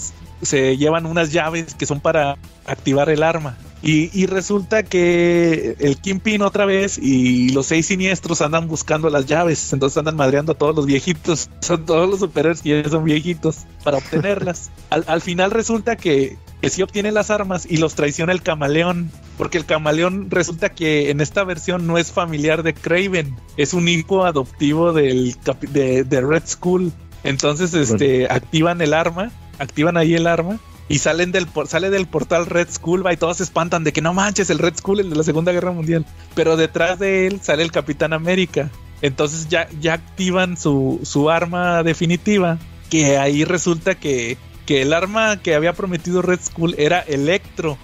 se 0.43 0.77
llevan 0.77 1.05
unas 1.05 1.31
llaves 1.31 1.73
que 1.75 1.85
son 1.85 1.99
para 1.99 2.37
activar 2.65 3.09
el 3.09 3.23
arma. 3.23 3.57
Y, 3.85 4.27
resulta 4.27 4.83
que 4.83 5.75
el 5.77 5.97
Kingpin 5.97 6.41
otra 6.41 6.65
vez 6.65 6.97
y 6.97 7.49
los 7.49 7.65
seis 7.65 7.87
siniestros 7.87 8.39
andan 8.39 8.69
buscando 8.69 9.09
las 9.09 9.25
llaves. 9.25 9.73
Entonces 9.73 9.97
andan 9.97 10.15
madreando 10.15 10.53
a 10.53 10.55
todos 10.55 10.73
los 10.73 10.85
viejitos. 10.85 11.49
Son 11.59 11.85
todos 11.85 12.09
los 12.09 12.21
superhéroes 12.21 12.61
que 12.61 12.81
ya 12.81 12.89
son 12.89 13.03
viejitos 13.03 13.65
para 13.83 13.97
obtenerlas. 13.97 14.71
al, 14.89 15.19
final 15.19 15.51
resulta 15.51 15.97
que, 15.97 16.37
que 16.61 16.69
sí 16.69 16.81
obtiene 16.81 17.11
las 17.11 17.29
armas 17.29 17.67
y 17.69 17.75
los 17.75 17.95
traiciona 17.95 18.31
el 18.31 18.41
camaleón. 18.41 19.11
Porque 19.37 19.57
el 19.57 19.65
camaleón 19.65 20.31
resulta 20.31 20.69
que 20.69 21.09
en 21.09 21.19
esta 21.19 21.43
versión 21.43 21.85
no 21.85 21.97
es 21.97 22.09
familiar 22.09 22.63
de 22.63 22.73
Craven. 22.73 23.35
Es 23.57 23.73
un 23.73 23.89
hijo 23.89 24.23
adoptivo 24.23 24.93
del, 24.93 25.35
de, 25.73 26.05
de 26.05 26.21
Red 26.21 26.43
Skull. 26.45 26.93
Entonces, 27.23 27.73
este, 27.73 28.27
activan 28.29 28.81
el 28.81 28.93
arma, 28.93 29.31
activan 29.59 29.97
ahí 29.97 30.15
el 30.15 30.27
arma 30.27 30.59
y 30.89 30.99
salen 30.99 31.31
del 31.31 31.47
sale 31.67 31.89
del 31.89 32.07
portal 32.07 32.45
Red 32.45 32.69
Skull 32.71 33.05
y 33.11 33.17
todos 33.17 33.38
se 33.38 33.43
espantan 33.43 33.84
de 33.84 33.93
que 33.93 34.01
no 34.01 34.13
manches 34.13 34.49
el 34.49 34.59
Red 34.59 34.77
Skull 34.77 34.99
el 34.99 35.09
de 35.09 35.15
la 35.15 35.23
Segunda 35.23 35.51
Guerra 35.51 35.71
Mundial. 35.71 36.05
Pero 36.35 36.57
detrás 36.57 36.99
de 36.99 37.27
él 37.27 37.41
sale 37.41 37.63
el 37.63 37.71
Capitán 37.71 38.13
América. 38.13 38.69
Entonces 39.01 39.47
ya, 39.49 39.67
ya 39.81 39.93
activan 39.93 40.57
su, 40.57 40.99
su 41.03 41.30
arma 41.30 41.84
definitiva 41.84 42.57
que 42.89 43.17
ahí 43.17 43.43
resulta 43.43 43.95
que, 43.95 44.38
que 44.65 44.81
el 44.81 44.93
arma 44.93 45.41
que 45.41 45.55
había 45.55 45.73
prometido 45.73 46.21
Red 46.21 46.39
Skull 46.41 46.75
era 46.77 46.99
Electro. 46.99 47.77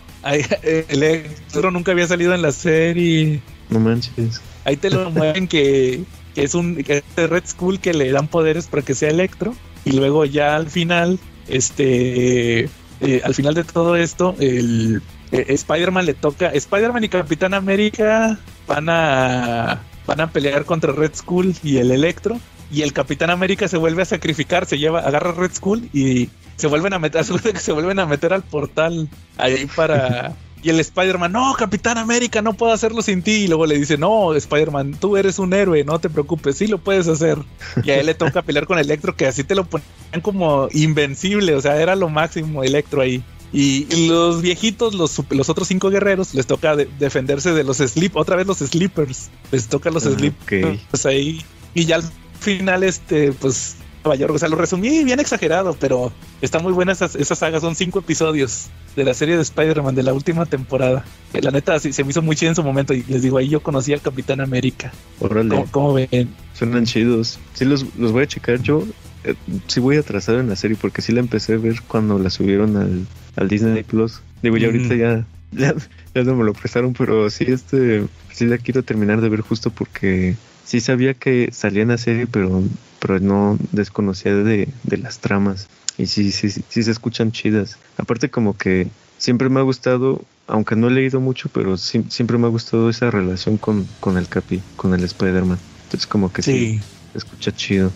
Electro 0.64 1.72
nunca 1.72 1.92
había 1.92 2.08
salido 2.08 2.34
en 2.34 2.42
la 2.42 2.52
serie. 2.52 3.42
No 3.70 3.80
manches. 3.80 4.42
Ahí 4.66 4.78
te 4.78 4.90
lo 4.90 5.10
mueven 5.12 5.48
que, 5.48 6.04
que 6.36 6.44
es 6.44 6.54
un 6.54 6.76
que 6.76 6.98
es 6.98 7.30
Red 7.30 7.44
Skull 7.48 7.80
que 7.80 7.94
le 7.94 8.12
dan 8.12 8.28
poderes 8.28 8.68
para 8.68 8.84
que 8.84 8.94
sea 8.94 9.10
Electro 9.10 9.56
y 9.86 9.94
luego 9.94 10.26
ya 10.26 10.56
al 10.56 10.70
final 10.70 11.20
este 11.50 12.70
eh, 13.02 13.22
al 13.24 13.34
final 13.34 13.54
de 13.54 13.64
todo 13.64 13.96
esto, 13.96 14.36
el 14.40 15.02
eh, 15.32 15.46
Spider-Man 15.50 16.06
le 16.06 16.14
toca. 16.14 16.50
Spider-Man 16.50 17.04
y 17.04 17.10
Capitán 17.10 17.54
América 17.54 18.40
van 18.68 18.90
a 18.90 19.82
van 20.06 20.22
a 20.22 20.32
pelear 20.32 20.66
contra 20.66 20.92
Red 20.92 21.16
Skull 21.16 21.56
y 21.64 21.78
el 21.78 21.92
Electro. 21.92 22.40
Y 22.72 22.84
el 22.84 22.94
Capitán 22.94 23.30
América 23.32 23.68
se 23.68 23.78
vuelve 23.78 24.04
a 24.04 24.06
sacrificar, 24.06 24.66
se 24.66 24.78
lleva, 24.78 25.00
agarra 25.00 25.32
Red 25.32 25.54
Skull 25.54 25.90
y 25.92 26.30
se 26.56 26.68
vuelven 26.68 26.94
a 26.94 27.00
meter, 27.00 27.24
se 27.56 27.72
vuelven 27.72 28.00
a 28.00 28.06
meter 28.06 28.34
al 28.34 28.44
portal 28.44 29.10
ahí 29.38 29.66
para 29.76 30.36
Y 30.62 30.70
el 30.70 30.80
Spider-Man, 30.80 31.32
no, 31.32 31.54
Capitán 31.58 31.98
América, 31.98 32.42
no 32.42 32.54
puedo 32.54 32.74
hacerlo 32.74 33.02
sin 33.02 33.22
ti. 33.22 33.32
Y 33.32 33.48
luego 33.48 33.66
le 33.66 33.78
dice, 33.80 33.98
no, 33.98 34.34
Spider-Man, 34.36 34.98
tú 35.00 35.16
eres 35.18 35.40
un 35.40 35.54
héroe, 35.54 35.84
no 35.86 36.00
te 36.00 36.10
preocupes, 36.10 36.58
sí 36.58 36.68
lo 36.68 36.78
puedes 36.80 37.08
hacer. 37.08 37.38
Y 37.84 37.92
a 37.92 38.00
él 38.00 38.06
le 38.08 38.14
toca 38.14 38.42
pelear 38.42 38.68
con 38.68 38.78
Electro, 38.78 39.16
que 39.16 39.26
así 39.28 39.44
te 39.44 39.56
lo 39.56 39.64
ponían 39.66 39.88
como 40.22 40.68
invencible, 40.74 41.56
o 41.56 41.62
sea, 41.62 41.82
era 41.82 41.96
lo 41.96 42.10
máximo 42.10 42.64
Electro 42.64 43.02
ahí. 43.02 43.24
Y, 43.52 43.88
y 43.90 44.08
los 44.10 44.42
viejitos, 44.44 44.94
los, 44.94 45.20
los 45.32 45.50
otros 45.50 45.68
cinco 45.68 45.90
guerreros, 45.90 46.36
les 46.36 46.46
toca 46.46 46.76
de- 46.76 46.88
defenderse 47.00 47.52
de 47.54 47.64
los 47.64 47.78
sleep, 47.78 48.16
otra 48.16 48.36
vez 48.36 48.46
los 48.46 48.58
sleepers. 48.60 49.30
Les 49.52 49.68
toca 49.68 49.90
los 49.90 50.06
Ah, 50.06 50.12
sleepers 50.12 50.74
ok. 50.76 50.80
pues 50.92 51.06
ahí. 51.08 51.44
Y 51.74 51.86
ya 51.86 51.96
al 51.96 52.04
final, 52.40 52.84
este, 52.84 53.32
pues, 53.32 53.78
Nueva 54.04 54.16
York, 54.16 54.34
o 54.34 54.40
sea, 54.40 54.48
lo 54.50 54.56
resumí 54.56 55.04
bien 55.04 55.20
exagerado, 55.20 55.76
pero 55.80 56.12
está 56.42 56.60
muy 56.60 56.72
buena 56.74 56.94
esa, 56.94 57.06
esa 57.06 57.36
saga. 57.36 57.60
Son 57.60 57.76
cinco 57.76 58.00
episodios 58.00 58.68
de 58.96 59.04
la 59.04 59.14
serie 59.14 59.36
de 59.36 59.42
Spider-Man 59.42 59.94
de 59.96 60.04
la 60.04 60.14
última 60.14 60.46
temporada. 60.46 61.04
Que 61.32 61.42
La 61.42 61.52
neta, 61.52 61.78
sí, 61.80 61.92
se 61.94 62.04
me 62.04 62.12
hizo 62.12 62.22
muy 62.22 62.36
chido 62.36 62.50
en 62.52 62.56
su 62.56 62.64
momento. 62.64 62.94
Y 62.94 63.04
les 63.04 63.22
digo, 63.22 63.38
ahí 63.38 63.50
yo 63.50 63.62
conocí 63.62 63.92
al 63.94 64.02
Capitán 64.02 64.40
América. 64.42 64.92
Órale, 65.20 65.50
¿Cómo, 65.50 65.68
cómo 65.72 65.94
ven? 65.94 66.30
suenan 66.54 66.86
chidos. 66.86 67.40
Sí, 67.54 67.66
los, 67.66 67.86
los 67.98 68.12
voy 68.12 68.24
a 68.24 68.28
checar 68.28 68.62
yo. 68.62 68.84
eh, 69.26 69.36
sí 69.68 69.80
voy 69.82 69.98
atrasado 69.98 70.40
en 70.40 70.48
la 70.50 70.56
serie 70.56 70.78
porque 70.80 71.02
sí 71.02 71.12
la 71.12 71.20
empecé 71.20 71.54
a 71.54 71.58
ver 71.58 71.82
cuando 71.88 72.18
la 72.20 72.30
subieron 72.30 72.78
al, 72.78 73.06
al 73.36 73.48
Disney 73.50 73.84
Plus. 73.84 74.22
Digo, 74.42 74.56
ya 74.58 74.68
Mm. 74.68 74.72
ahorita 74.72 74.96
ya, 74.96 75.26
ya, 75.52 75.76
ya 76.16 76.24
no 76.24 76.36
me 76.36 76.46
lo 76.46 76.54
prestaron, 76.54 76.94
pero 76.94 77.30
sí, 77.30 77.46
este, 77.48 78.06
sí 78.32 78.46
la 78.46 78.58
quiero 78.58 78.82
terminar 78.84 79.20
de 79.20 79.28
ver 79.28 79.42
justo 79.42 79.72
porque 79.72 80.36
sí 80.64 80.80
sabía 80.80 81.14
que 81.16 81.50
salía 81.52 81.82
en 81.84 81.90
la 81.90 81.98
serie, 81.98 82.28
pero, 82.28 82.64
pero 83.00 83.20
no 83.20 83.58
desconocía 83.72 84.34
de, 84.36 84.68
de 84.84 84.98
las 84.98 85.20
tramas. 85.20 85.68
Y 85.98 86.06
sí, 86.06 86.32
sí, 86.32 86.50
sí, 86.50 86.62
sí 86.70 86.84
se 86.84 86.92
escuchan 86.92 87.32
chidas. 87.32 87.78
Aparte 87.98 88.30
como 88.30 88.58
que 88.58 88.88
siempre 89.18 89.50
me 89.50 89.60
ha 89.60 89.64
gustado, 89.64 90.22
aunque 90.48 90.76
no 90.76 90.88
he 90.88 90.92
leído 90.92 91.20
mucho, 91.20 91.50
pero 91.54 91.76
siempre 91.78 92.38
me 92.38 92.48
ha 92.48 92.50
gustado 92.50 92.90
esa 92.90 93.12
relación 93.12 93.58
con, 93.58 93.86
con 94.00 94.18
el 94.18 94.28
Capi, 94.28 94.62
con 94.78 94.94
el 94.94 95.04
Spider-Man. 95.04 95.60
Entonces 95.84 96.08
como 96.08 96.32
que 96.32 96.42
sí, 96.42 96.52
Sí. 96.52 96.80
se 97.12 97.18
escucha 97.18 97.52
chido. 97.52 97.92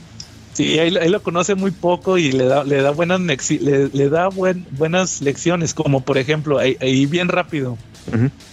Sí, 0.53 0.77
ahí, 0.77 0.95
ahí 0.97 1.09
lo 1.09 1.23
conoce 1.23 1.55
muy 1.55 1.71
poco 1.71 2.17
y 2.17 2.31
le 2.31 2.45
da, 2.45 2.63
le 2.63 2.81
da 2.81 2.91
buenas 2.91 3.19
le, 3.21 3.87
le 3.87 4.09
da 4.09 4.27
buen- 4.29 4.67
buenas 4.71 5.21
lecciones, 5.21 5.73
como 5.73 6.01
por 6.01 6.17
ejemplo, 6.17 6.59
ahí, 6.59 6.77
ahí 6.79 7.05
bien 7.07 7.27
rápido. 7.27 7.77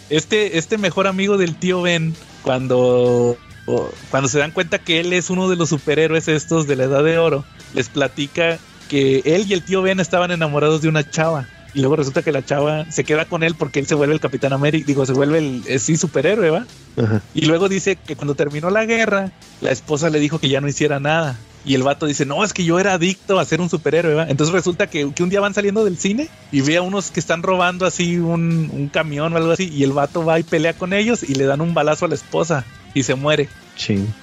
Este, 0.08 0.56
este 0.58 0.78
mejor 0.78 1.06
amigo 1.06 1.36
del 1.36 1.56
tío 1.56 1.82
Ben, 1.82 2.16
cuando, 2.42 3.36
o- 3.70 3.94
cuando 4.10 4.28
se 4.28 4.38
dan 4.38 4.50
cuenta 4.52 4.78
que 4.78 5.00
él 5.00 5.12
es 5.12 5.30
uno 5.30 5.48
de 5.48 5.56
los 5.56 5.68
superhéroes 5.68 6.28
estos 6.28 6.66
de 6.66 6.76
la 6.76 6.84
edad 6.84 7.04
de 7.04 7.18
oro, 7.18 7.44
les 7.74 7.88
platica 7.88 8.58
que 8.88 9.22
él 9.24 9.44
y 9.48 9.52
el 9.52 9.62
tío 9.62 9.82
Ben 9.82 10.00
estaban 10.00 10.30
enamorados 10.30 10.82
de 10.82 10.88
una 10.88 11.08
chava. 11.08 11.46
Y 11.72 11.80
luego 11.80 11.94
resulta 11.96 12.22
que 12.22 12.32
la 12.32 12.44
chava 12.44 12.84
se 12.90 13.04
queda 13.04 13.24
con 13.26 13.44
él 13.44 13.54
porque 13.56 13.78
él 13.78 13.86
se 13.86 13.94
vuelve 13.94 14.14
el 14.14 14.20
Capitán 14.20 14.52
América, 14.52 14.84
digo, 14.86 15.06
se 15.06 15.12
vuelve 15.12 15.38
el, 15.38 15.62
eh, 15.68 15.78
sí, 15.78 15.96
superhéroe, 15.96 16.50
¿va? 16.50 16.66
Ajá. 17.00 17.22
Y 17.32 17.46
luego 17.46 17.68
dice 17.68 17.96
que 17.96 18.16
cuando 18.16 18.34
terminó 18.34 18.70
la 18.70 18.84
guerra, 18.86 19.30
la 19.60 19.70
esposa 19.70 20.10
le 20.10 20.18
dijo 20.18 20.40
que 20.40 20.48
ya 20.48 20.60
no 20.60 20.66
hiciera 20.68 20.98
nada. 20.98 21.38
Y 21.64 21.74
el 21.74 21.82
vato 21.84 22.06
dice, 22.06 22.24
no, 22.26 22.42
es 22.42 22.52
que 22.54 22.64
yo 22.64 22.80
era 22.80 22.94
adicto 22.94 23.38
a 23.38 23.44
ser 23.44 23.60
un 23.60 23.68
superhéroe, 23.70 24.14
¿va? 24.14 24.26
Entonces 24.28 24.52
resulta 24.52 24.88
que, 24.88 25.12
que 25.14 25.22
un 25.22 25.28
día 25.28 25.40
van 25.40 25.54
saliendo 25.54 25.84
del 25.84 25.98
cine 25.98 26.28
y 26.50 26.62
ve 26.62 26.78
a 26.78 26.82
unos 26.82 27.10
que 27.12 27.20
están 27.20 27.42
robando 27.44 27.86
así 27.86 28.16
un, 28.16 28.70
un 28.72 28.88
camión 28.88 29.32
o 29.32 29.36
algo 29.36 29.52
así. 29.52 29.70
Y 29.72 29.84
el 29.84 29.92
vato 29.92 30.24
va 30.24 30.40
y 30.40 30.42
pelea 30.42 30.72
con 30.72 30.92
ellos 30.92 31.22
y 31.22 31.34
le 31.34 31.44
dan 31.44 31.60
un 31.60 31.74
balazo 31.74 32.06
a 32.06 32.08
la 32.08 32.14
esposa 32.16 32.64
y 32.94 33.02
se 33.04 33.14
muere. 33.14 33.48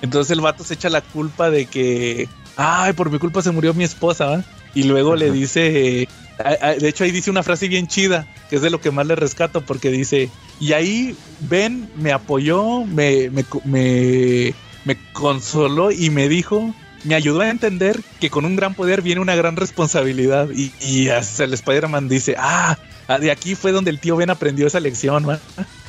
Entonces 0.01 0.31
el 0.31 0.41
vato 0.41 0.63
se 0.63 0.75
echa 0.75 0.89
la 0.89 1.01
culpa 1.01 1.49
de 1.49 1.65
que, 1.65 2.29
ay, 2.55 2.93
por 2.93 3.11
mi 3.11 3.19
culpa 3.19 3.41
se 3.41 3.51
murió 3.51 3.73
mi 3.73 3.83
esposa, 3.83 4.25
¿va? 4.27 4.43
Y 4.73 4.83
luego 4.83 5.15
le 5.15 5.31
dice, 5.31 6.07
a- 6.43 6.67
a- 6.67 6.75
de 6.75 6.87
hecho 6.87 7.03
ahí 7.03 7.11
dice 7.11 7.31
una 7.31 7.43
frase 7.43 7.67
bien 7.67 7.87
chida, 7.87 8.27
que 8.49 8.57
es 8.57 8.61
de 8.61 8.69
lo 8.69 8.79
que 8.79 8.91
más 8.91 9.07
le 9.07 9.15
rescato, 9.15 9.61
porque 9.61 9.89
dice, 9.89 10.29
y 10.59 10.73
ahí 10.73 11.15
Ben 11.39 11.89
me 11.95 12.11
apoyó, 12.11 12.85
me, 12.85 13.29
me, 13.31 13.43
me, 13.65 14.53
me 14.85 14.97
consoló 15.13 15.91
y 15.91 16.09
me 16.09 16.29
dijo, 16.29 16.73
me 17.03 17.15
ayudó 17.15 17.41
a 17.41 17.49
entender 17.49 18.01
que 18.19 18.29
con 18.29 18.45
un 18.45 18.55
gran 18.55 18.75
poder 18.75 19.01
viene 19.01 19.21
una 19.21 19.35
gran 19.35 19.55
responsabilidad. 19.55 20.49
Y, 20.53 20.71
y 20.79 21.09
hasta 21.09 21.43
el 21.43 21.53
Spider-Man 21.53 22.07
dice, 22.09 22.35
ah, 22.37 22.77
ah, 23.07 23.19
de 23.19 23.31
aquí 23.31 23.55
fue 23.55 23.71
donde 23.71 23.91
el 23.91 23.99
tío 23.99 24.15
Ben 24.15 24.29
aprendió 24.29 24.67
esa 24.67 24.79
lección, 24.79 25.27
¿va? 25.27 25.39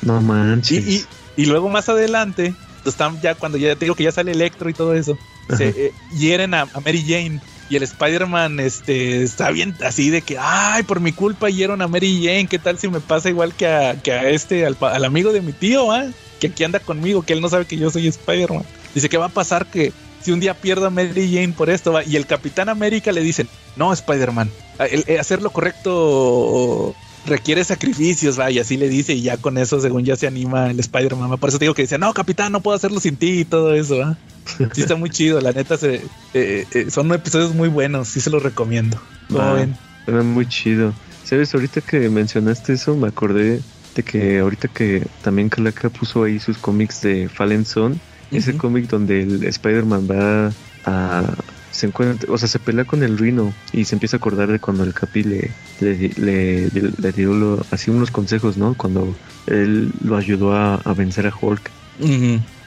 No 0.03 0.21
Y, 0.21 0.25
manches. 0.25 0.87
y, 0.89 1.05
y 1.37 1.47
luego 1.47 1.69
más 1.69 1.89
adelante, 1.89 2.55
están 2.85 3.21
ya 3.21 3.35
cuando 3.35 3.59
ya 3.59 3.75
te 3.75 3.85
digo 3.85 3.95
que 3.95 4.05
ya 4.05 4.13
sale 4.13 4.33
Electro 4.33 4.69
y 4.71 4.75
todo 4.75 4.95
eso, 4.95 5.19
se 5.57 5.69
eh, 5.69 5.93
hieren 6.13 6.55
a, 6.55 6.63
a 6.63 6.81
Mary 6.81 7.05
Jane. 7.07 7.41
Y 7.71 7.77
el 7.77 7.83
Spider-Man 7.83 8.61
este, 8.61 9.23
está 9.23 9.51
bien 9.51 9.75
así 9.85 10.09
de 10.09 10.23
que, 10.23 10.39
ay, 10.41 10.85
por 10.85 11.01
mi 11.01 11.13
culpa 11.13 11.51
hieron 11.51 11.83
a 11.83 11.89
Mary 11.89 12.23
Jane. 12.25 12.47
¿Qué 12.47 12.59
tal 12.59 12.79
si 12.79 12.89
me 12.89 13.01
pasa 13.01 13.29
igual 13.29 13.53
que 13.53 13.67
a, 13.67 13.95
que 14.01 14.13
a 14.13 14.31
este, 14.31 14.65
al, 14.65 14.77
al 14.81 15.05
amigo 15.05 15.33
de 15.33 15.43
mi 15.43 15.53
tío, 15.53 15.93
ah? 15.93 16.07
que 16.41 16.47
aquí 16.47 16.65
anda 16.65 16.81
conmigo, 16.81 17.23
que 17.23 17.35
él 17.35 17.43
no 17.43 17.51
sabe 17.51 17.67
que 17.67 17.77
yo 17.77 17.91
soy 17.91 18.07
Spider-Man? 18.07 18.65
Dice 18.95 19.11
que 19.11 19.19
va 19.19 19.27
a 19.27 19.31
pasar 19.31 19.67
que 19.67 19.93
si 20.23 20.33
un 20.33 20.41
día 20.41 20.55
pierdo 20.55 20.87
a 20.87 20.91
Mary 20.91 21.31
Jane 21.31 21.53
por 21.53 21.69
esto, 21.69 21.93
va. 21.93 22.05
Y 22.05 22.17
el 22.17 22.27
Capitán 22.27 22.71
América 22.71 23.13
le 23.13 23.21
dice, 23.21 23.47
no, 23.77 23.93
Spider-Man, 23.93 24.51
el 24.91 25.21
hacer 25.21 25.43
lo 25.43 25.51
correcto 25.51 26.95
requiere 27.29 27.63
sacrificios, 27.65 28.39
va, 28.39 28.51
y 28.51 28.59
así 28.59 28.77
le 28.77 28.89
dice, 28.89 29.15
y 29.15 29.23
ya 29.23 29.37
con 29.37 29.59
eso, 29.59 29.81
según 29.81 30.05
ya 30.05 30.17
se 30.17 30.27
anima 30.27 30.71
el 30.71 30.81
Spider-Man. 30.81 31.39
Por 31.39 31.49
eso 31.49 31.59
te 31.59 31.65
digo 31.65 31.75
que 31.75 31.83
dice, 31.83 31.99
no, 31.99 32.13
capitán, 32.13 32.53
no 32.53 32.61
puedo 32.61 32.77
hacerlo 32.77 33.01
sin 33.01 33.17
ti 33.17 33.41
y 33.41 33.45
todo 33.45 33.75
eso, 33.75 33.99
va. 33.99 34.19
Sí 34.73 34.81
está 34.81 34.97
muy 34.97 35.11
chido, 35.11 35.41
la 35.41 35.53
neta, 35.53 35.77
se, 35.77 36.03
eh, 36.33 36.67
eh, 36.73 36.91
son 36.91 37.13
episodios 37.13 37.55
muy 37.55 37.69
buenos, 37.69 38.09
sí 38.09 38.21
se 38.21 38.31
los 38.31 38.43
recomiendo. 38.43 39.01
¿Cómo 39.29 39.41
Va. 39.41 39.53
ven? 39.53 39.77
Era 40.07 40.23
muy 40.23 40.49
chido. 40.49 40.95
¿Sabes? 41.23 41.55
Ahorita 41.55 41.83
que 41.83 42.09
mencionaste 42.09 42.73
eso, 42.73 42.97
me 42.97 43.09
acordé 43.09 43.61
de 43.95 44.03
que 44.03 44.39
ahorita 44.39 44.69
que 44.69 45.07
también 45.23 45.51
Calaca 45.51 45.91
puso 45.91 46.25
ahí 46.25 46.39
sus 46.39 46.57
cómics 46.57 47.03
de 47.03 47.29
Fallen 47.29 47.67
Son, 47.67 48.01
ese 48.31 48.57
cómic 48.57 48.89
donde 48.89 49.23
el 49.23 49.45
Spider-Man 49.45 50.09
va 50.11 50.53
a. 50.85 51.35
Se 51.79 51.87
encuentra, 51.87 52.33
o 52.33 52.37
sea, 52.37 52.49
se 52.49 52.59
pelea 52.59 52.85
con 52.85 53.05
el 53.05 53.17
Rhino 53.17 53.55
y 53.73 53.85
se 53.85 53.95
empieza 53.95 54.17
a 54.17 54.19
acordar 54.19 54.51
de 54.51 54.59
cuando 54.59 54.83
el 54.83 54.93
Capi 54.95 55.23
le, 55.23 55.51
le, 55.79 56.09
le, 56.17 56.69
le 57.01 57.13
dio 57.13 57.33
lo- 57.33 57.65
así 57.71 57.89
unos 57.93 58.11
consejos, 58.11 58.57
¿no? 58.57 58.75
Cuando 58.75 59.15
él 59.47 59.93
lo 60.03 60.17
ayudó 60.17 60.55
a, 60.55 60.75
a 60.75 60.93
vencer 60.95 61.29
a 61.29 61.33
Hulk. 61.41 61.71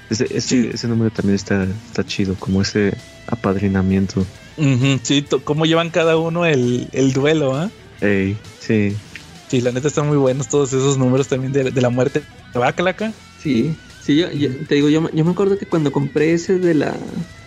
Ese, 0.09 0.27
ese, 0.29 0.41
Sí. 0.41 0.69
ese 0.73 0.88
número 0.88 1.11
también 1.11 1.35
está, 1.35 1.65
está 1.88 2.05
chido, 2.05 2.35
como 2.35 2.61
ese 2.61 2.93
apadrinamiento. 3.27 4.25
ujú, 4.55 4.99
sí, 5.03 5.25
cómo 5.43 5.65
llevan 5.65 5.89
cada 5.89 6.15
uno 6.17 6.45
el, 6.45 6.88
el 6.93 7.11
duelo, 7.11 7.53
¿ah? 7.55 7.69
Sí. 8.61 8.95
Sí, 9.49 9.59
la 9.59 9.73
neta 9.73 9.89
están 9.89 10.07
muy 10.07 10.15
buenos 10.17 10.47
todos 10.47 10.71
esos 10.71 10.97
números 10.97 11.27
también 11.27 11.51
de, 11.51 11.71
de 11.71 11.81
la 11.81 11.89
muerte. 11.89 12.23
¿Va, 12.55 12.71
Calaca? 12.71 13.11
Sí, 13.39 13.75
sí, 14.01 14.15
yo, 14.15 14.31
yo- 14.31 14.55
te 14.65 14.75
digo, 14.75 14.88
yo, 14.88 15.09
yo 15.11 15.25
me 15.25 15.31
acuerdo 15.31 15.57
que 15.57 15.65
cuando 15.65 15.91
compré 15.91 16.31
ese 16.31 16.59
de 16.59 16.75
la 16.75 16.95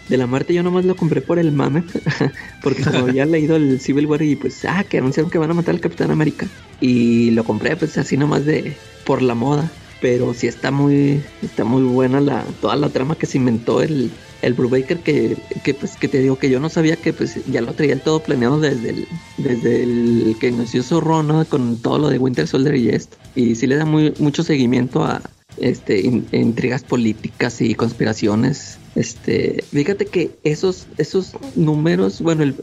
de 0.09 0.17
la 0.17 0.27
muerte, 0.27 0.55
yo 0.55 0.63
nomás 0.63 0.85
lo 0.85 0.97
compré 0.97 1.21
por 1.21 1.39
el 1.39 1.53
mame, 1.53 1.83
porque 2.63 2.83
como 2.83 2.99
había 3.09 3.27
leído 3.27 3.57
el 3.57 3.81
Civil 3.81 4.07
War 4.07 4.23
y 4.23 4.37
pues, 4.37 4.65
ah, 4.65 4.85
que 4.85 4.99
anunciaron 4.99 5.31
que 5.31 5.39
van 5.39 5.51
a 5.51 5.55
matar 5.55 5.75
al 5.75 5.81
Capitán 5.81 6.11
América, 6.11 6.47
y 6.81 7.31
lo 7.31 7.45
compré 7.45 7.77
pues 7.77 7.97
así 7.99 8.17
nomás 8.17 8.45
de 8.45 8.77
por 9.05 9.23
la 9.23 9.35
moda, 9.35 9.71
pero 10.01 10.35
sí 10.35 10.47
está 10.47 10.71
muy, 10.71 11.23
está 11.43 11.65
muy 11.65 11.83
buena 11.83 12.21
la 12.21 12.45
toda 12.61 12.77
la 12.77 12.89
trama 12.89 13.17
que 13.17 13.27
se 13.27 13.39
inventó 13.39 13.83
el 13.83 14.11
el 14.45 14.53
Brubaker 14.53 14.99
que, 14.99 15.37
que 15.63 15.75
pues 15.75 15.97
que 15.97 16.07
te 16.07 16.21
digo 16.21 16.39
que 16.39 16.51
yo 16.51 16.61
no 16.61 16.69
sabía 16.69 16.97
que 16.97 17.13
pues 17.13 17.39
ya 17.47 17.63
lo 17.63 17.73
traía 17.73 17.99
todo 17.99 18.21
planeado 18.21 18.61
desde 18.61 18.91
el, 18.91 19.09
desde 19.39 19.83
el 19.83 20.37
que 20.39 20.53
su 20.67 21.01
run, 21.01 21.29
¿no? 21.29 21.45
con 21.47 21.79
todo 21.79 21.99
lo 21.99 22.09
de 22.09 22.19
Winter 22.19 22.47
Soldier 22.47 22.77
y 22.77 22.91
esto 22.91 23.17
y 23.35 23.55
sí 23.55 23.67
le 23.67 23.77
da 23.77 23.85
muy 23.85 24.13
mucho 24.19 24.43
seguimiento 24.43 25.03
a 25.03 25.23
este 25.57 26.01
in- 26.01 26.29
intrigas 26.33 26.85
políticas 26.85 27.61
y 27.61 27.75
conspiraciones. 27.75 28.81
Este 28.95 29.69
fíjate 29.73 30.09
que 30.09 30.39
esos 30.45 30.89
esos 30.99 31.39
números 31.55 32.21
bueno 32.21 32.43
el- 32.45 32.55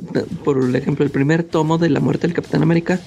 por 0.43 0.75
ejemplo 0.75 1.03
el 1.05 1.11
primer 1.11 1.43
tomo 1.43 1.77
de 1.77 1.89
la 1.89 1.99
muerte 1.99 2.27
del 2.27 2.33
Capitán 2.35 2.63
América 2.63 3.03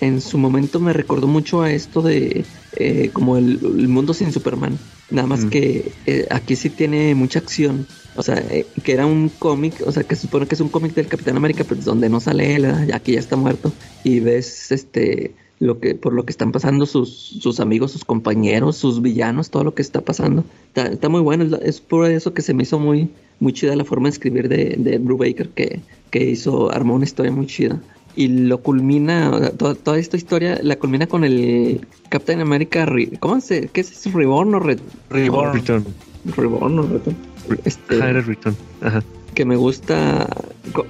en 0.00 0.20
su 0.20 0.38
momento 0.38 0.80
me 0.80 0.92
recordó 0.92 1.26
mucho 1.26 1.62
a 1.62 1.72
esto 1.72 2.02
de 2.02 2.48
eh, 2.72 3.10
como 3.12 3.36
el, 3.36 3.60
el 3.78 3.88
mundo 3.88 4.14
sin 4.14 4.32
Superman. 4.32 4.80
Nada 5.10 5.26
más 5.26 5.44
Mm. 5.44 5.48
que 5.48 5.96
eh, 6.06 6.26
aquí 6.30 6.54
sí 6.56 6.70
tiene 6.70 7.14
mucha 7.14 7.38
acción. 7.40 7.88
O 8.14 8.22
sea 8.22 8.36
eh, 8.38 8.72
que 8.82 8.92
era 8.92 9.06
un 9.06 9.28
cómic 9.30 9.82
o 9.86 9.92
sea 9.92 10.04
que 10.04 10.16
se 10.16 10.22
supone 10.22 10.46
que 10.46 10.54
es 10.54 10.60
un 10.60 10.68
cómic 10.70 10.94
del 10.94 11.08
Capitán 11.08 11.36
América 11.36 11.64
pues 11.64 11.84
donde 11.84 12.08
no 12.08 12.20
sale 12.20 12.54
él 12.56 12.66
que 13.04 13.12
ya 13.12 13.18
está 13.20 13.36
muerto. 13.36 13.76
Y 14.02 14.20
ves 14.20 14.70
este 14.72 15.36
lo 15.60 15.80
que 15.80 15.94
por 15.94 16.12
lo 16.12 16.24
que 16.24 16.30
están 16.30 16.52
pasando 16.52 16.86
sus, 16.86 17.10
sus 17.40 17.58
amigos, 17.60 17.92
sus 17.92 18.04
compañeros, 18.04 18.76
sus 18.76 19.02
villanos, 19.02 19.50
todo 19.50 19.64
lo 19.64 19.74
que 19.74 19.82
está 19.82 20.00
pasando. 20.00 20.44
Está, 20.68 20.86
está 20.92 21.08
muy 21.08 21.20
bueno, 21.20 21.56
es, 21.62 21.80
por 21.80 22.10
eso 22.10 22.32
que 22.34 22.42
se 22.42 22.54
me 22.54 22.62
hizo 22.62 22.78
muy 22.78 23.08
muy 23.40 23.52
chida 23.52 23.76
la 23.76 23.84
forma 23.84 24.08
de 24.08 24.12
escribir 24.12 24.48
de, 24.48 24.74
de 24.78 24.98
Brubaker 24.98 25.48
que, 25.50 25.80
que 26.10 26.24
hizo, 26.30 26.72
armó 26.72 26.94
una 26.94 27.04
historia 27.04 27.30
muy 27.30 27.46
chida. 27.46 27.80
Y 28.16 28.26
lo 28.26 28.58
culmina, 28.62 29.30
o 29.30 29.38
sea, 29.38 29.50
toda, 29.50 29.74
toda 29.76 29.96
esta 29.96 30.16
historia 30.16 30.58
la 30.60 30.74
culmina 30.76 31.06
con 31.06 31.22
el 31.22 31.86
Captain 32.08 32.40
America, 32.40 32.84
Re- 32.84 33.12
¿cómo 33.20 33.40
se? 33.40 33.68
¿Qué 33.68 33.80
es? 33.82 33.92
eso? 33.92 34.10
¿Reborn 34.16 34.54
o 34.56 34.58
Re- 34.58 34.78
Reborn. 35.10 35.52
Return. 35.54 35.84
Reborn 36.36 36.78
o 36.80 36.82
Return? 36.82 37.16
Este, 37.64 37.94
Ajá, 37.96 38.10
era 38.10 38.20
Return. 38.22 38.56
Ajá. 38.80 39.04
que 39.34 39.44
me 39.44 39.54
gusta 39.54 40.26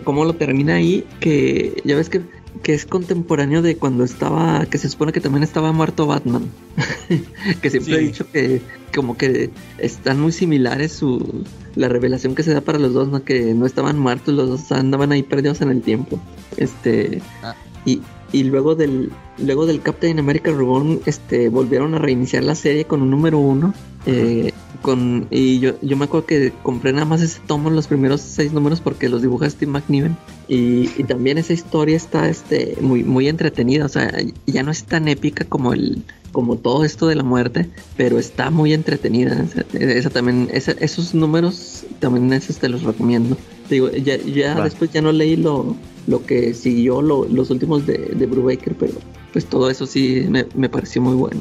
cómo 0.04 0.24
lo 0.24 0.32
termina 0.32 0.76
ahí, 0.76 1.04
que 1.20 1.74
ya 1.84 1.96
ves 1.96 2.08
que, 2.08 2.22
que 2.62 2.74
es 2.74 2.86
contemporáneo 2.86 3.62
de 3.62 3.76
cuando 3.76 4.04
estaba, 4.04 4.66
que 4.66 4.78
se 4.78 4.88
supone 4.88 5.12
que 5.12 5.20
también 5.20 5.42
estaba 5.42 5.72
muerto 5.72 6.06
Batman, 6.06 6.44
que 7.62 7.70
siempre 7.70 7.94
he 7.94 7.98
Sí. 7.98 8.04
dicho 8.06 8.30
que 8.30 8.62
como 8.94 9.16
que 9.16 9.50
están 9.78 10.20
muy 10.20 10.32
similares 10.32 10.92
su 10.92 11.44
la 11.74 11.88
revelación 11.88 12.34
que 12.34 12.42
se 12.42 12.52
da 12.52 12.60
para 12.60 12.78
los 12.78 12.92
dos, 12.94 13.08
¿no? 13.08 13.22
que 13.22 13.54
no 13.54 13.64
estaban 13.66 13.98
muertos, 13.98 14.34
los 14.34 14.48
dos 14.48 14.72
andaban 14.72 15.12
ahí 15.12 15.22
perdidos 15.22 15.60
en 15.60 15.70
el 15.70 15.82
tiempo. 15.82 16.18
Este, 16.56 17.22
Ah. 17.42 17.54
Y, 17.84 18.00
y 18.32 18.44
luego 18.44 18.74
del 18.74 19.10
luego 19.38 19.66
del 19.66 19.80
Captain 19.80 20.18
America 20.18 20.50
Reborn 20.50 21.00
este 21.06 21.48
volvieron 21.48 21.94
a 21.94 21.98
reiniciar 21.98 22.44
la 22.44 22.54
serie 22.54 22.84
con 22.84 23.02
un 23.02 23.10
número 23.10 23.38
uno 23.38 23.72
eh, 24.06 24.52
con 24.82 25.26
y 25.30 25.58
yo, 25.60 25.72
yo 25.82 25.96
me 25.96 26.04
acuerdo 26.04 26.26
que 26.26 26.52
compré 26.62 26.92
nada 26.92 27.04
más 27.04 27.20
ese 27.22 27.40
tomo 27.46 27.70
los 27.70 27.86
primeros 27.86 28.20
seis 28.20 28.52
números 28.52 28.80
porque 28.80 29.08
los 29.08 29.22
dibuja 29.22 29.48
Steve 29.50 29.70
McNiven 29.72 30.16
y, 30.46 30.90
y 30.98 31.04
también 31.04 31.38
esa 31.38 31.52
historia 31.52 31.96
está 31.96 32.28
este 32.28 32.76
muy 32.80 33.02
muy 33.04 33.28
entretenida 33.28 33.86
o 33.86 33.88
sea 33.88 34.12
ya 34.46 34.62
no 34.62 34.70
es 34.70 34.84
tan 34.84 35.08
épica 35.08 35.44
como 35.44 35.72
el 35.72 36.02
como 36.30 36.56
todo 36.56 36.84
esto 36.84 37.06
de 37.06 37.14
la 37.14 37.22
muerte 37.22 37.68
pero 37.96 38.18
está 38.18 38.50
muy 38.50 38.72
entretenida 38.74 39.42
esa, 39.42 39.64
esa 39.78 40.10
también 40.10 40.48
esa- 40.52 40.72
esos 40.72 41.14
números 41.14 41.84
también 42.00 42.32
esos 42.32 42.58
te 42.58 42.68
los 42.68 42.82
recomiendo 42.82 43.36
digo 43.74 43.90
ya, 43.90 44.16
ya 44.16 44.54
Va. 44.54 44.64
después 44.64 44.90
ya 44.92 45.02
no 45.02 45.12
leí 45.12 45.36
lo 45.36 45.76
lo 46.06 46.24
que 46.24 46.54
siguió 46.54 47.02
lo- 47.02 47.26
los 47.28 47.50
últimos 47.50 47.86
de, 47.86 47.98
de 47.98 48.26
Brubaker 48.26 48.74
pero 48.74 48.94
pues 49.32 49.44
todo 49.46 49.68
eso 49.70 49.86
sí 49.86 50.24
me, 50.28 50.46
me 50.54 50.68
pareció 50.68 51.02
muy 51.02 51.14
bueno 51.14 51.40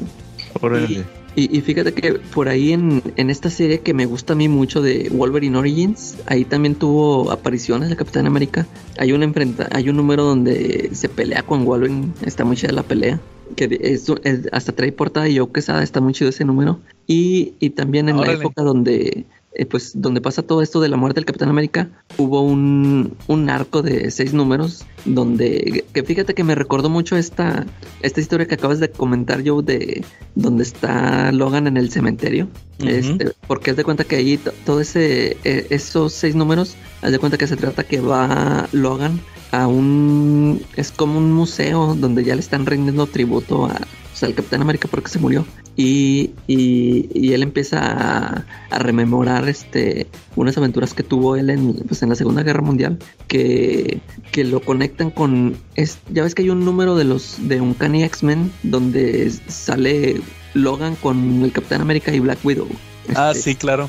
Órale. 0.60 1.04
y, 1.36 1.56
y 1.56 1.60
fíjate 1.60 1.92
que 1.94 2.14
por 2.34 2.48
ahí 2.48 2.72
en, 2.72 3.02
en 3.16 3.30
esta 3.30 3.48
serie 3.50 3.80
que 3.80 3.94
me 3.94 4.06
gusta 4.06 4.32
a 4.32 4.36
mí 4.36 4.48
mucho 4.48 4.82
de 4.82 5.08
Wolverine 5.10 5.56
Origins, 5.56 6.16
ahí 6.26 6.44
también 6.44 6.74
tuvo 6.74 7.30
apariciones 7.30 7.88
de 7.90 7.96
Capitán 7.96 8.26
América. 8.26 8.66
Hay 8.98 9.12
un 9.12 9.22
enfrenta, 9.22 9.68
hay 9.70 9.88
un 9.88 9.96
número 9.96 10.24
donde 10.24 10.90
se 10.92 11.08
pelea 11.08 11.42
con 11.44 11.64
Wolverine, 11.64 12.08
está 12.24 12.44
muy 12.44 12.56
chida 12.56 12.72
la 12.72 12.82
pelea. 12.82 13.20
Que 13.56 13.78
es, 13.80 14.10
es- 14.24 14.48
hasta 14.52 14.72
trae 14.72 14.90
portada 14.90 15.26
de 15.26 15.38
Joe 15.38 15.48
Quesada, 15.52 15.82
está 15.82 16.00
muy 16.00 16.12
chido 16.12 16.30
ese 16.30 16.44
número. 16.44 16.80
Y, 17.06 17.52
y 17.60 17.70
también 17.70 18.08
en 18.08 18.16
la 18.20 18.32
época 18.32 18.62
donde 18.62 19.24
eh, 19.58 19.66
pues 19.66 19.92
donde 19.94 20.20
pasa 20.22 20.42
todo 20.42 20.62
esto 20.62 20.80
de 20.80 20.88
la 20.88 20.96
muerte 20.96 21.16
del 21.18 21.26
Capitán 21.26 21.50
América, 21.50 21.88
hubo 22.16 22.40
un, 22.40 23.14
un 23.26 23.50
arco 23.50 23.82
de 23.82 24.10
seis 24.10 24.32
números 24.32 24.86
donde, 25.04 25.84
que 25.92 26.02
fíjate 26.02 26.32
que 26.34 26.44
me 26.44 26.54
recordó 26.54 26.88
mucho 26.88 27.16
esta, 27.16 27.66
esta 28.00 28.20
historia 28.20 28.46
que 28.46 28.54
acabas 28.54 28.80
de 28.80 28.88
comentar, 28.90 29.42
Joe, 29.46 29.62
de 29.62 30.04
donde 30.34 30.62
está 30.62 31.30
Logan 31.32 31.66
en 31.66 31.76
el 31.76 31.90
cementerio. 31.90 32.48
Este, 32.78 33.32
porque 33.48 33.72
haz 33.72 33.76
de 33.76 33.82
cuenta 33.84 34.04
que 34.04 34.16
ahí 34.16 34.36
to- 34.38 34.52
todo 34.64 34.80
ese, 34.80 35.36
eh, 35.44 35.66
esos 35.70 36.12
seis 36.12 36.34
números, 36.36 36.76
haz 37.02 37.10
de 37.10 37.18
cuenta 37.18 37.36
que 37.36 37.46
se 37.48 37.56
trata 37.56 37.82
que 37.84 38.00
va 38.00 38.68
Logan 38.72 39.20
a 39.50 39.66
un, 39.66 40.62
es 40.76 40.92
como 40.92 41.18
un 41.18 41.32
museo 41.32 41.96
donde 41.98 42.22
ya 42.22 42.34
le 42.34 42.40
están 42.40 42.66
rindiendo 42.66 43.06
tributo 43.08 43.66
a, 43.66 43.76
pues, 44.18 44.28
al 44.30 44.34
Capitán 44.34 44.62
América 44.62 44.88
porque 44.90 45.08
se 45.10 45.18
murió. 45.18 45.46
Y, 45.76 46.30
y, 46.48 47.08
y 47.14 47.32
él 47.34 47.42
empieza 47.42 47.78
a, 47.80 48.44
a 48.70 48.78
rememorar 48.80 49.48
este 49.48 50.08
unas 50.34 50.56
aventuras 50.58 50.92
que 50.92 51.04
tuvo 51.04 51.36
él 51.36 51.50
en, 51.50 51.74
pues, 51.74 52.02
en 52.02 52.08
la 52.08 52.16
Segunda 52.16 52.42
Guerra 52.42 52.62
Mundial 52.62 52.98
que, 53.28 54.00
que 54.32 54.42
lo 54.44 54.60
conectan 54.60 55.10
con 55.10 55.56
es, 55.76 55.98
ya 56.10 56.24
ves 56.24 56.34
que 56.34 56.42
hay 56.42 56.50
un 56.50 56.64
número 56.64 56.96
de 56.96 57.04
los 57.04 57.36
de 57.48 57.60
Uncanny 57.60 58.02
X-Men 58.04 58.50
donde 58.64 59.30
sale 59.46 60.20
Logan 60.54 60.96
con 60.96 61.44
el 61.44 61.52
Capitán 61.52 61.80
América 61.80 62.12
y 62.12 62.18
Black 62.18 62.38
Widow. 62.44 62.68
Ah, 63.14 63.30
Este, 63.30 63.52
sí, 63.52 63.56
claro. 63.56 63.88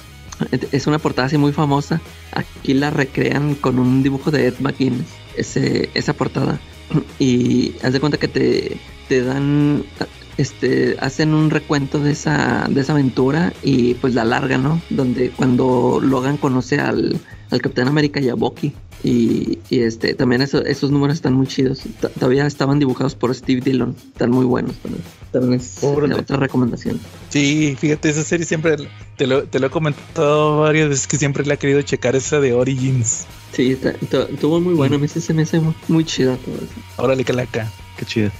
Es 0.72 0.88
una 0.88 1.00
portada 1.00 1.26
así 1.26 1.38
muy 1.38 1.52
famosa. 1.54 2.00
Aquí 2.32 2.74
la 2.74 2.92
recrean 2.92 3.56
con 3.56 3.78
un 3.80 4.04
dibujo 4.04 4.32
de 4.32 4.48
Ed 4.48 4.54
McGuinness, 4.60 5.08
ese, 5.36 5.90
esa 5.96 6.14
portada. 6.14 6.60
Y 7.20 7.74
haz 7.84 7.94
de 7.94 8.00
cuenta 8.00 8.18
que 8.18 8.28
te, 8.30 8.78
te 9.10 9.22
dan, 9.22 9.84
este, 10.40 10.96
hacen 11.00 11.34
un 11.34 11.50
recuento 11.50 12.00
de 12.00 12.12
esa, 12.12 12.68
de 12.70 12.82
esa 12.82 12.94
aventura 12.94 13.54
y 13.64 13.96
pues 13.96 14.14
la 14.16 14.24
larga, 14.26 14.58
¿no? 14.58 14.82
Donde 14.90 15.30
cuando 15.32 16.00
Logan 16.02 16.38
conoce 16.38 16.80
al, 16.80 17.20
al 17.52 17.62
Capitán 17.62 17.88
América 17.88 18.20
y 18.20 18.30
a 18.30 18.36
Bucky. 18.36 18.74
Y, 19.02 19.60
y, 19.70 19.80
este, 19.80 20.14
también 20.14 20.42
eso- 20.42 20.64
esos 20.66 20.92
números 20.92 21.16
están 21.16 21.34
muy 21.34 21.48
chidos. 21.48 21.80
T- 22.02 22.10
Todavía 22.10 22.46
estaban 22.46 22.80
dibujados 22.80 23.16
por 23.16 23.34
Steve 23.34 23.62
Dillon. 23.62 23.96
Están 24.12 24.30
muy 24.32 24.46
buenos 24.46 24.76
también. 24.78 25.04
También 25.32 25.54
es 25.54 25.78
Órale. 25.82 26.16
otra 26.16 26.36
recomendación. 26.36 27.00
Sí, 27.30 27.78
fíjate, 27.80 28.10
esa 28.10 28.24
serie 28.24 28.46
siempre 28.46 28.76
te 29.16 29.26
lo, 29.26 29.44
te 29.44 29.60
lo 29.60 29.68
he 29.68 29.70
comentado 29.70 30.60
varias 30.62 30.90
veces 30.90 31.08
que 31.08 31.18
siempre 31.18 31.46
le 31.46 31.54
he 31.54 31.58
querido 31.58 31.82
checar 31.82 32.16
esa 32.18 32.42
de 32.42 32.52
Origins. 32.54 33.26
Sí, 33.54 33.78
estuvo 34.32 34.60
muy 34.60 34.74
bueno. 34.74 34.96
A 34.96 35.00
mí 35.00 35.08
se 35.08 35.34
me 35.34 35.44
hace 35.44 35.60
muy, 35.62 35.74
muy 35.88 36.04
chida 36.04 36.36
todo 36.38 36.56
eso. 36.56 36.68
Órale, 36.98 37.24
calaca. 37.24 37.72
Qué 37.98 38.06
chido. 38.06 38.32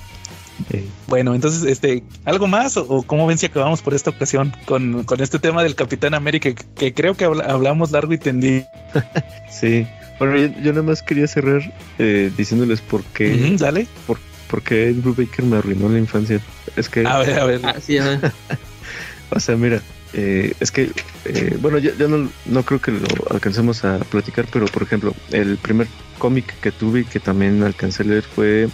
Eh, 0.72 0.86
Bueno, 1.08 1.34
entonces, 1.36 1.64
este, 1.64 2.04
¿algo 2.26 2.48
más 2.48 2.78
o, 2.78 2.84
o 2.88 3.04
cómo 3.04 3.26
ven 3.28 3.38
si 3.38 3.46
acabamos 3.48 3.82
por 3.82 3.94
esta 3.94 4.10
ocasión 4.12 4.54
con, 4.66 5.04
con 5.04 5.22
este 5.22 5.40
tema 5.40 5.64
del 5.64 5.76
Capitán 5.76 6.14
América 6.14 6.52
que, 6.54 6.66
que 6.76 6.94
creo 6.94 7.16
que 7.16 7.26
habla- 7.26 7.46
hablamos 7.46 7.92
largo 7.92 8.14
y 8.14 8.18
tendido? 8.18 8.66
sí. 9.50 9.88
Bueno, 10.20 10.36
yo, 10.38 10.48
yo 10.62 10.72
nada 10.74 10.84
más 10.84 11.02
quería 11.02 11.28
cerrar 11.28 11.62
eh, 11.98 12.30
diciéndoles 12.36 12.82
por 12.82 13.04
qué, 13.06 13.34
Ujú, 13.34 13.58
dale. 13.58 13.88
por 14.06 14.62
qué 14.64 14.90
Ed 14.90 14.96
Brubaker 14.98 15.46
me 15.46 15.58
arruinó 15.58 15.88
la 15.90 15.98
infancia. 16.00 16.40
Es 16.76 16.90
que, 16.90 17.06
A 17.08 17.20
ver, 17.20 17.40
a 17.40 17.46
ver. 17.46 17.62
Ah, 17.64 17.76
sí, 17.82 17.98
a 17.98 18.04
ver. 18.04 18.20
o 19.30 19.40
sea, 19.40 19.56
mira, 19.56 19.80
eh, 20.14 20.54
es 20.60 20.72
que, 20.72 20.92
eh, 21.26 21.58
bueno, 21.62 21.78
ya, 21.78 21.92
ya 21.98 22.08
no, 22.08 22.30
no 22.48 22.64
creo 22.64 22.82
que 22.82 22.92
lo 22.92 23.06
alcancemos 23.30 23.86
a 23.86 24.00
platicar, 24.00 24.46
pero 24.52 24.66
por 24.66 24.84
ejemplo, 24.84 25.14
el 25.32 25.58
primer 25.58 25.88
cómic 26.18 26.54
que 26.60 26.72
tuve 26.72 27.02
y 27.02 27.06
que 27.06 27.20
también 27.20 27.64
alcancé 27.64 28.04
a 28.04 28.08
leer 28.08 28.24
fue 28.24 28.68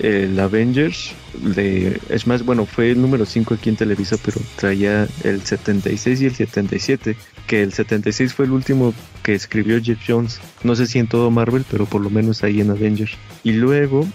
el 0.00 0.38
Avengers 0.40 1.12
de 1.34 2.00
es 2.08 2.26
más 2.26 2.44
bueno 2.44 2.64
fue 2.66 2.90
el 2.90 3.00
número 3.00 3.26
5 3.26 3.54
aquí 3.54 3.68
en 3.68 3.76
Televisa 3.76 4.16
pero 4.24 4.40
traía 4.56 5.06
el 5.24 5.42
76 5.42 6.22
y 6.22 6.26
el 6.26 6.34
77 6.34 7.16
que 7.46 7.62
el 7.62 7.72
76 7.72 8.32
fue 8.32 8.46
el 8.46 8.52
último 8.52 8.94
que 9.22 9.34
escribió 9.34 9.80
Jeff 9.82 9.98
Jones. 10.06 10.40
No 10.62 10.74
sé 10.74 10.86
si 10.86 10.98
en 10.98 11.06
todo 11.06 11.30
Marvel 11.30 11.64
pero 11.70 11.84
por 11.86 12.00
lo 12.00 12.10
menos 12.10 12.42
ahí 12.42 12.60
en 12.60 12.70
Avengers. 12.70 13.12
Y 13.44 13.52
luego 13.52 14.08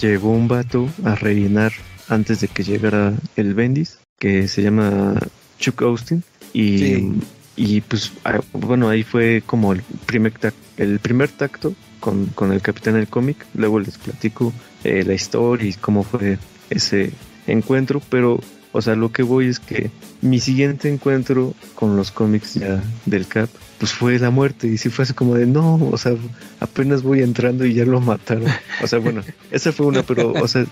llegó 0.00 0.30
un 0.30 0.46
vato 0.48 0.88
a 1.04 1.14
rellenar 1.14 1.72
antes 2.08 2.40
de 2.40 2.48
que 2.48 2.62
llegara 2.62 3.14
el 3.36 3.54
Bendis 3.54 3.98
que 4.18 4.46
se 4.46 4.62
llama 4.62 5.14
Chuck 5.58 5.82
Austin 5.82 6.22
y 6.52 6.78
Sí. 6.78 7.12
y 7.56 7.80
pues 7.80 8.12
ah, 8.24 8.40
bueno 8.52 8.88
ahí 8.88 9.02
fue 9.02 9.42
como 9.44 9.72
el 9.72 9.82
primer 10.06 10.32
el 10.76 10.98
primer 11.00 11.30
tacto 11.30 11.74
con, 11.98 12.26
con 12.26 12.52
el 12.52 12.60
Capitán 12.60 12.94
del 12.94 13.08
cómic. 13.08 13.46
Luego 13.54 13.80
les 13.80 13.96
platico 13.98 14.52
eh, 14.84 15.04
la 15.04 15.14
historia 15.14 15.68
y 15.68 15.74
cómo 15.74 16.02
fue 16.02 16.38
ese 16.70 17.12
encuentro, 17.46 18.00
pero, 18.08 18.40
o 18.72 18.82
sea, 18.82 18.94
lo 18.94 19.12
que 19.12 19.22
voy 19.22 19.48
es 19.48 19.58
que 19.58 19.90
mi 20.20 20.40
siguiente 20.40 20.88
encuentro 20.88 21.54
con 21.74 21.96
los 21.96 22.10
cómics 22.10 22.54
ya 22.54 22.82
del 23.06 23.26
Cap, 23.26 23.48
pues 23.78 23.92
fue 23.92 24.18
la 24.18 24.30
muerte, 24.30 24.68
y 24.68 24.78
sí 24.78 24.90
fue 24.90 25.02
así 25.02 25.12
como 25.12 25.34
de, 25.34 25.46
no, 25.46 25.74
o 25.74 25.98
sea, 25.98 26.14
apenas 26.60 27.02
voy 27.02 27.20
entrando 27.20 27.64
y 27.64 27.74
ya 27.74 27.84
lo 27.84 28.00
mataron. 28.00 28.46
O 28.82 28.86
sea, 28.86 29.00
bueno, 29.00 29.22
esa 29.50 29.72
fue 29.72 29.86
una, 29.86 30.02
pero, 30.04 30.32
o 30.32 30.48
sea, 30.48 30.66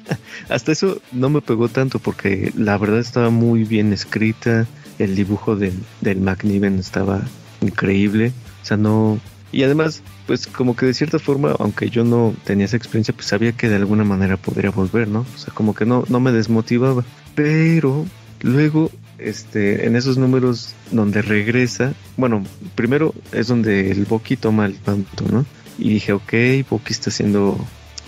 hasta 0.48 0.72
eso 0.72 1.00
no 1.12 1.30
me 1.30 1.40
pegó 1.40 1.68
tanto 1.68 1.98
porque 1.98 2.52
la 2.56 2.76
verdad 2.76 2.98
estaba 2.98 3.30
muy 3.30 3.64
bien 3.64 3.92
escrita, 3.92 4.66
el 4.98 5.14
dibujo 5.14 5.56
del, 5.56 5.74
del 6.00 6.20
McNiven 6.20 6.78
estaba 6.78 7.22
increíble, 7.60 8.32
o 8.62 8.66
sea, 8.66 8.76
no... 8.76 9.20
Y 9.52 9.62
además, 9.62 10.02
pues 10.26 10.46
como 10.46 10.76
que 10.76 10.86
de 10.86 10.94
cierta 10.94 11.18
forma, 11.18 11.54
aunque 11.58 11.88
yo 11.88 12.04
no 12.04 12.34
tenía 12.44 12.66
esa 12.66 12.76
experiencia, 12.76 13.14
pues 13.14 13.26
sabía 13.26 13.52
que 13.52 13.68
de 13.68 13.76
alguna 13.76 14.04
manera 14.04 14.36
podría 14.36 14.70
volver, 14.70 15.08
¿no? 15.08 15.20
O 15.20 15.38
sea, 15.38 15.52
como 15.54 15.74
que 15.74 15.86
no, 15.86 16.04
no 16.08 16.20
me 16.20 16.32
desmotivaba. 16.32 17.04
Pero 17.34 18.06
luego, 18.42 18.90
este, 19.18 19.86
en 19.86 19.96
esos 19.96 20.18
números 20.18 20.74
donde 20.90 21.22
regresa, 21.22 21.94
bueno, 22.16 22.44
primero 22.74 23.14
es 23.32 23.46
donde 23.46 23.90
el 23.90 24.04
Bucky 24.04 24.36
toma 24.36 24.66
el 24.66 24.76
manto, 24.84 25.24
¿no? 25.30 25.46
Y 25.78 25.90
dije, 25.90 26.12
ok, 26.12 26.32
Bucky 26.68 26.92
está 26.92 27.10
siendo 27.10 27.58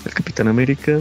el 0.05 0.13
Capitán 0.13 0.49
América. 0.49 1.01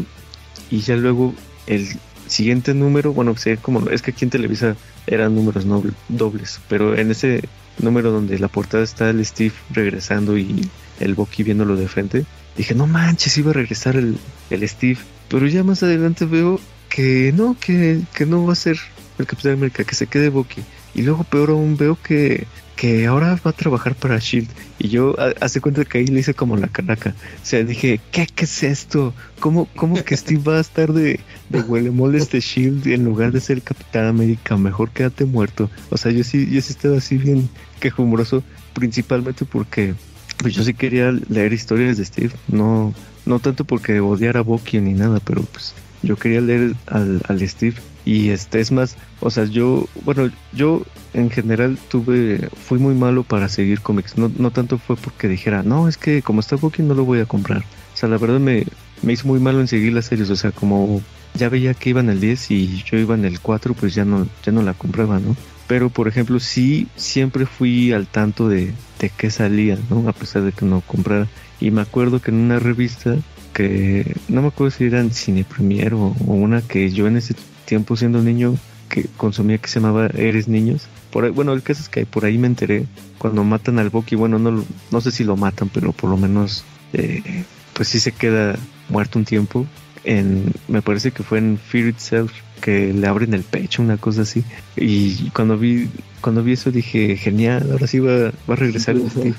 Y 0.69 0.81
ya 0.81 0.95
luego 0.95 1.33
el 1.65 1.87
siguiente 2.27 2.73
número, 2.73 3.13
bueno, 3.13 3.35
sería 3.37 3.61
como, 3.61 3.89
es 3.89 4.01
que 4.01 4.11
aquí 4.11 4.25
en 4.25 4.31
Televisa 4.31 4.75
eran 5.07 5.33
números 5.33 5.65
dobles, 6.09 6.59
pero 6.67 6.95
en 6.95 7.11
ese 7.11 7.43
número 7.79 8.11
donde 8.11 8.37
la 8.39 8.47
portada 8.47 8.83
está 8.83 9.09
el 9.09 9.25
Steve 9.25 9.53
regresando 9.71 10.37
y 10.37 10.69
el 10.99 11.15
Bucky 11.15 11.43
viéndolo 11.43 11.75
de 11.75 11.87
frente, 11.87 12.25
dije, 12.55 12.73
no 12.75 12.87
manches, 12.87 13.37
iba 13.37 13.51
a 13.51 13.53
regresar 13.53 13.95
el, 13.95 14.17
el 14.49 14.67
Steve. 14.67 14.99
Pero 15.29 15.45
ya 15.47 15.63
más 15.63 15.83
adelante 15.83 16.25
veo 16.25 16.59
que 16.89 17.33
no, 17.35 17.55
que, 17.59 18.01
que 18.13 18.25
no 18.25 18.45
va 18.45 18.53
a 18.53 18.55
ser 18.55 18.77
el 19.19 19.25
Capitán 19.25 19.53
América, 19.53 19.83
que 19.83 19.95
se 19.95 20.07
quede 20.07 20.29
Bucky. 20.29 20.61
Y 20.95 21.01
luego 21.03 21.23
peor 21.25 21.49
aún 21.51 21.75
veo 21.77 21.97
que, 22.01 22.47
que 22.75 23.05
ahora 23.05 23.37
va 23.45 23.51
a 23.51 23.53
trabajar 23.53 23.93
para 23.93 24.17
Shield. 24.19 24.47
Y 24.79 24.87
yo 24.87 25.15
ha- 25.19 25.33
hace 25.41 25.59
cuenta 25.61 25.83
que 25.85 25.97
ahí 25.99 26.07
le 26.07 26.21
hice 26.21 26.33
como 26.33 26.55
la 26.57 26.67
caraca. 26.69 27.13
O 27.43 27.45
sea, 27.45 27.63
dije, 27.63 27.99
¿qué, 28.11 28.25
qué 28.33 28.45
es 28.45 28.63
esto? 28.63 29.13
¿Cómo, 29.39 29.67
cómo 29.75 30.03
que 30.03 30.15
Steve 30.17 30.41
va 30.41 30.57
a 30.57 30.61
estar 30.61 30.93
de, 30.93 31.19
de 31.49 31.61
huelemoles 31.61 32.31
de 32.31 32.39
Shield 32.39 32.87
en 32.87 33.03
lugar 33.03 33.31
de 33.31 33.41
ser 33.41 33.61
Capitán 33.61 34.05
América? 34.05 34.55
Mejor 34.57 34.89
quédate 34.91 35.25
muerto. 35.25 35.69
O 35.91 35.97
sea, 35.97 36.11
yo 36.11 36.23
sí, 36.23 36.47
yo 36.49 36.61
sí 36.61 36.71
estaba 36.71 36.97
así 36.97 37.17
bien 37.17 37.49
quejumbroso, 37.79 38.43
principalmente 38.73 39.45
porque 39.45 39.93
pues 40.37 40.53
yo 40.53 40.63
sí 40.63 40.73
quería 40.73 41.11
leer 41.29 41.53
historias 41.53 41.97
de 41.97 42.05
Steve, 42.05 42.31
no, 42.47 42.93
no 43.25 43.39
tanto 43.39 43.65
porque 43.65 43.99
odiara 43.99 44.39
a 44.39 44.43
Bucky 44.43 44.79
ni 44.79 44.93
nada, 44.93 45.19
pero 45.23 45.43
pues 45.43 45.73
yo 46.03 46.15
quería 46.15 46.41
leer 46.41 46.75
al, 46.87 47.21
al 47.27 47.47
Steve. 47.47 47.75
Y 48.05 48.29
este 48.29 48.61
es 48.61 48.71
más, 48.71 48.95
o 49.19 49.29
sea, 49.29 49.43
yo, 49.43 49.85
bueno, 50.05 50.31
yo 50.53 50.83
en 51.13 51.29
general 51.29 51.77
tuve, 51.89 52.47
fui 52.55 52.79
muy 52.79 52.95
malo 52.95 53.23
para 53.23 53.49
seguir 53.49 53.81
cómics, 53.81 54.17
no, 54.17 54.31
no 54.37 54.49
tanto 54.51 54.77
fue 54.77 54.95
porque 54.95 55.27
dijera, 55.27 55.61
no, 55.61 55.89
es 55.89 55.97
que 55.97 56.21
como 56.21 56.39
está 56.39 56.55
Bucky 56.55 56.83
no 56.83 56.93
lo 56.93 57.03
voy 57.03 57.19
a 57.19 57.25
comprar, 57.25 57.65
o 57.93 57.97
sea, 57.97 58.07
la 58.07 58.17
verdad 58.17 58.39
me, 58.39 58.65
me 59.01 59.11
hizo 59.11 59.27
muy 59.27 59.41
malo 59.41 59.59
en 59.59 59.67
seguir 59.67 59.91
las 59.91 60.05
series, 60.05 60.29
o 60.29 60.37
sea, 60.37 60.51
como 60.51 61.01
ya 61.33 61.49
veía 61.49 61.73
que 61.73 61.89
iba 61.89 61.99
en 61.99 62.09
el 62.09 62.21
10 62.21 62.51
y 62.51 62.83
yo 62.83 62.97
iba 62.97 63.13
en 63.13 63.25
el 63.25 63.41
4, 63.41 63.73
pues 63.73 63.93
ya 63.93 64.05
no, 64.05 64.25
ya 64.41 64.53
no 64.53 64.61
la 64.61 64.73
compraba, 64.73 65.19
¿no? 65.19 65.35
Pero, 65.67 65.89
por 65.89 66.07
ejemplo, 66.07 66.39
sí, 66.39 66.87
siempre 66.95 67.45
fui 67.45 67.91
al 67.91 68.07
tanto 68.07 68.47
de, 68.47 68.73
de 68.99 69.09
qué 69.09 69.29
salía, 69.29 69.77
¿no? 69.89 70.07
A 70.07 70.13
pesar 70.13 70.43
de 70.43 70.51
que 70.51 70.65
no 70.65 70.81
comprara. 70.81 71.27
Y 71.59 71.71
me 71.71 71.81
acuerdo 71.81 72.21
que 72.21 72.31
en 72.31 72.37
una 72.37 72.59
revista 72.59 73.15
que, 73.53 74.15
no 74.27 74.41
me 74.41 74.47
acuerdo 74.49 74.71
si 74.71 74.85
era 74.85 74.99
en 74.99 75.11
Cine 75.11 75.43
Premier 75.43 75.93
o, 75.93 76.15
o 76.25 76.33
una 76.33 76.61
que 76.61 76.89
yo 76.91 77.07
en 77.07 77.17
ese 77.17 77.35
tiempo 77.65 77.97
siendo 77.97 78.21
niño 78.21 78.55
que 78.87 79.05
consumía 79.17 79.57
que 79.57 79.67
se 79.67 79.79
llamaba 79.79 80.07
Eres 80.07 80.47
Niños. 80.47 80.87
Por 81.11 81.25
ahí, 81.25 81.31
bueno, 81.31 81.53
el 81.53 81.63
caso 81.63 81.81
es 81.81 81.89
que 81.89 82.05
por 82.05 82.25
ahí 82.25 82.37
me 82.37 82.47
enteré 82.47 82.85
cuando 83.17 83.43
matan 83.43 83.79
al 83.79 83.89
Bucky. 83.89 84.15
Bueno, 84.15 84.39
no, 84.39 84.63
no 84.91 85.01
sé 85.01 85.11
si 85.11 85.23
lo 85.23 85.37
matan, 85.37 85.69
pero 85.69 85.91
por 85.91 86.09
lo 86.09 86.17
menos, 86.17 86.63
eh, 86.93 87.43
pues 87.73 87.89
sí 87.89 87.99
se 87.99 88.11
queda 88.11 88.57
muerto 88.89 89.19
un 89.19 89.25
tiempo. 89.25 89.65
En, 90.03 90.51
me 90.67 90.81
parece 90.81 91.11
que 91.11 91.23
fue 91.23 91.39
en 91.39 91.57
Fear 91.57 91.87
Itself 91.87 92.31
que 92.61 92.93
le 92.93 93.07
abren 93.07 93.33
el 93.33 93.43
pecho, 93.43 93.81
una 93.81 93.97
cosa 93.97 94.21
así. 94.23 94.43
Y 94.75 95.29
cuando 95.31 95.57
vi, 95.57 95.89
cuando 96.21 96.43
vi 96.43 96.53
eso 96.53 96.71
dije, 96.71 97.15
genial, 97.17 97.69
ahora 97.71 97.87
sí 97.87 97.99
va, 97.99 98.31
va 98.49 98.53
a 98.53 98.55
regresar 98.55 98.95
el 98.95 99.09
Steve. 99.09 99.35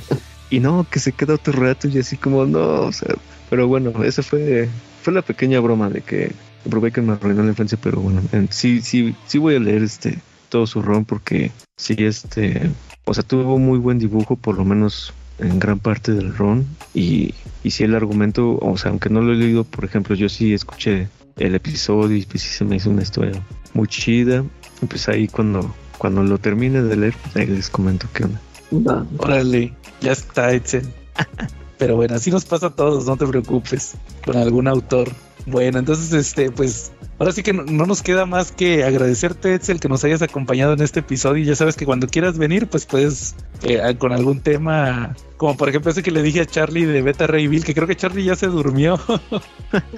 Y 0.50 0.60
no, 0.60 0.86
que 0.90 0.98
se 1.00 1.12
queda 1.12 1.34
otro 1.34 1.52
rato 1.52 1.88
y 1.88 1.98
así 1.98 2.16
como, 2.16 2.46
no, 2.46 2.60
o 2.82 2.92
sea, 2.92 3.14
pero 3.50 3.66
bueno, 3.66 4.02
esa 4.04 4.22
fue, 4.22 4.68
fue 5.02 5.12
la 5.12 5.22
pequeña 5.22 5.60
broma 5.60 5.90
de 5.90 6.00
que 6.00 6.32
Brubaker 6.64 7.02
me 7.02 7.12
arruinó 7.14 7.42
la 7.42 7.50
infancia, 7.50 7.78
pero 7.82 8.00
bueno, 8.00 8.22
en- 8.32 8.48
sí, 8.50 8.80
sí, 8.80 9.14
sí 9.26 9.38
voy 9.38 9.56
a 9.56 9.60
leer 9.60 9.82
este 9.82 10.18
todo 10.48 10.66
su 10.66 10.80
ron 10.80 11.04
porque 11.04 11.50
sí, 11.76 11.94
este, 11.98 12.70
o 13.04 13.12
sea, 13.12 13.22
tuvo 13.22 13.58
muy 13.58 13.78
buen 13.78 13.98
dibujo, 13.98 14.36
por 14.36 14.56
lo 14.56 14.64
menos 14.64 15.12
en 15.38 15.58
gran 15.58 15.78
parte 15.78 16.12
del 16.12 16.34
ron 16.34 16.66
y, 16.94 17.34
y 17.62 17.70
sí 17.70 17.84
el 17.84 17.94
argumento, 17.94 18.58
o 18.60 18.76
sea, 18.76 18.90
aunque 18.90 19.10
no 19.10 19.20
lo 19.20 19.32
he 19.32 19.36
leído, 19.36 19.64
por 19.64 19.84
ejemplo, 19.84 20.14
yo 20.14 20.28
sí 20.28 20.52
escuché 20.52 21.08
el 21.36 21.54
episodio 21.54 22.16
y 22.16 22.22
pues 22.22 22.42
sí 22.42 22.48
se 22.48 22.64
me 22.64 22.76
hizo 22.76 22.90
una 22.90 23.02
historia 23.02 23.42
muy 23.74 23.88
chida. 23.88 24.44
Y 24.82 24.86
pues 24.86 25.08
ahí 25.08 25.28
cuando, 25.28 25.74
cuando 25.98 26.22
lo 26.22 26.38
termine 26.38 26.82
de 26.82 26.96
leer, 26.96 27.14
pues 27.22 27.36
ahí 27.36 27.46
les 27.46 27.70
comento 27.70 28.06
qué 28.12 28.24
onda. 28.24 28.40
Va. 28.72 29.06
Órale, 29.18 29.72
ya 30.00 30.12
está, 30.12 30.52
Edsel. 30.52 30.86
Pero 31.78 31.94
bueno, 31.94 32.16
así 32.16 32.30
nos 32.30 32.44
pasa 32.44 32.66
a 32.66 32.70
todos, 32.70 33.06
no 33.06 33.16
te 33.16 33.26
preocupes, 33.26 33.94
con 34.24 34.36
algún 34.36 34.66
autor. 34.66 35.10
Bueno, 35.46 35.78
entonces, 35.78 36.12
este, 36.12 36.50
pues, 36.50 36.90
ahora 37.18 37.32
sí 37.32 37.42
que 37.44 37.52
no, 37.52 37.62
no 37.62 37.86
nos 37.86 38.02
queda 38.02 38.26
más 38.26 38.50
que 38.50 38.82
agradecerte, 38.84 39.54
Edsel, 39.54 39.78
que 39.78 39.88
nos 39.88 40.04
hayas 40.04 40.20
acompañado 40.20 40.72
en 40.72 40.82
este 40.82 41.00
episodio. 41.00 41.44
Y 41.44 41.46
ya 41.46 41.54
sabes 41.54 41.76
que 41.76 41.86
cuando 41.86 42.08
quieras 42.08 42.36
venir, 42.36 42.66
pues 42.66 42.84
puedes, 42.84 43.36
eh, 43.62 43.94
con 43.96 44.12
algún 44.12 44.40
tema, 44.40 45.14
como 45.38 45.56
por 45.56 45.68
ejemplo 45.68 45.92
ese 45.92 46.02
que 46.02 46.10
le 46.10 46.20
dije 46.20 46.40
a 46.40 46.46
Charlie 46.46 46.84
de 46.84 47.00
Beta 47.00 47.28
Ray 47.28 47.46
Bill, 47.46 47.64
que 47.64 47.72
creo 47.72 47.86
que 47.86 47.96
Charlie 47.96 48.24
ya 48.24 48.34
se 48.34 48.48
durmió. 48.48 49.00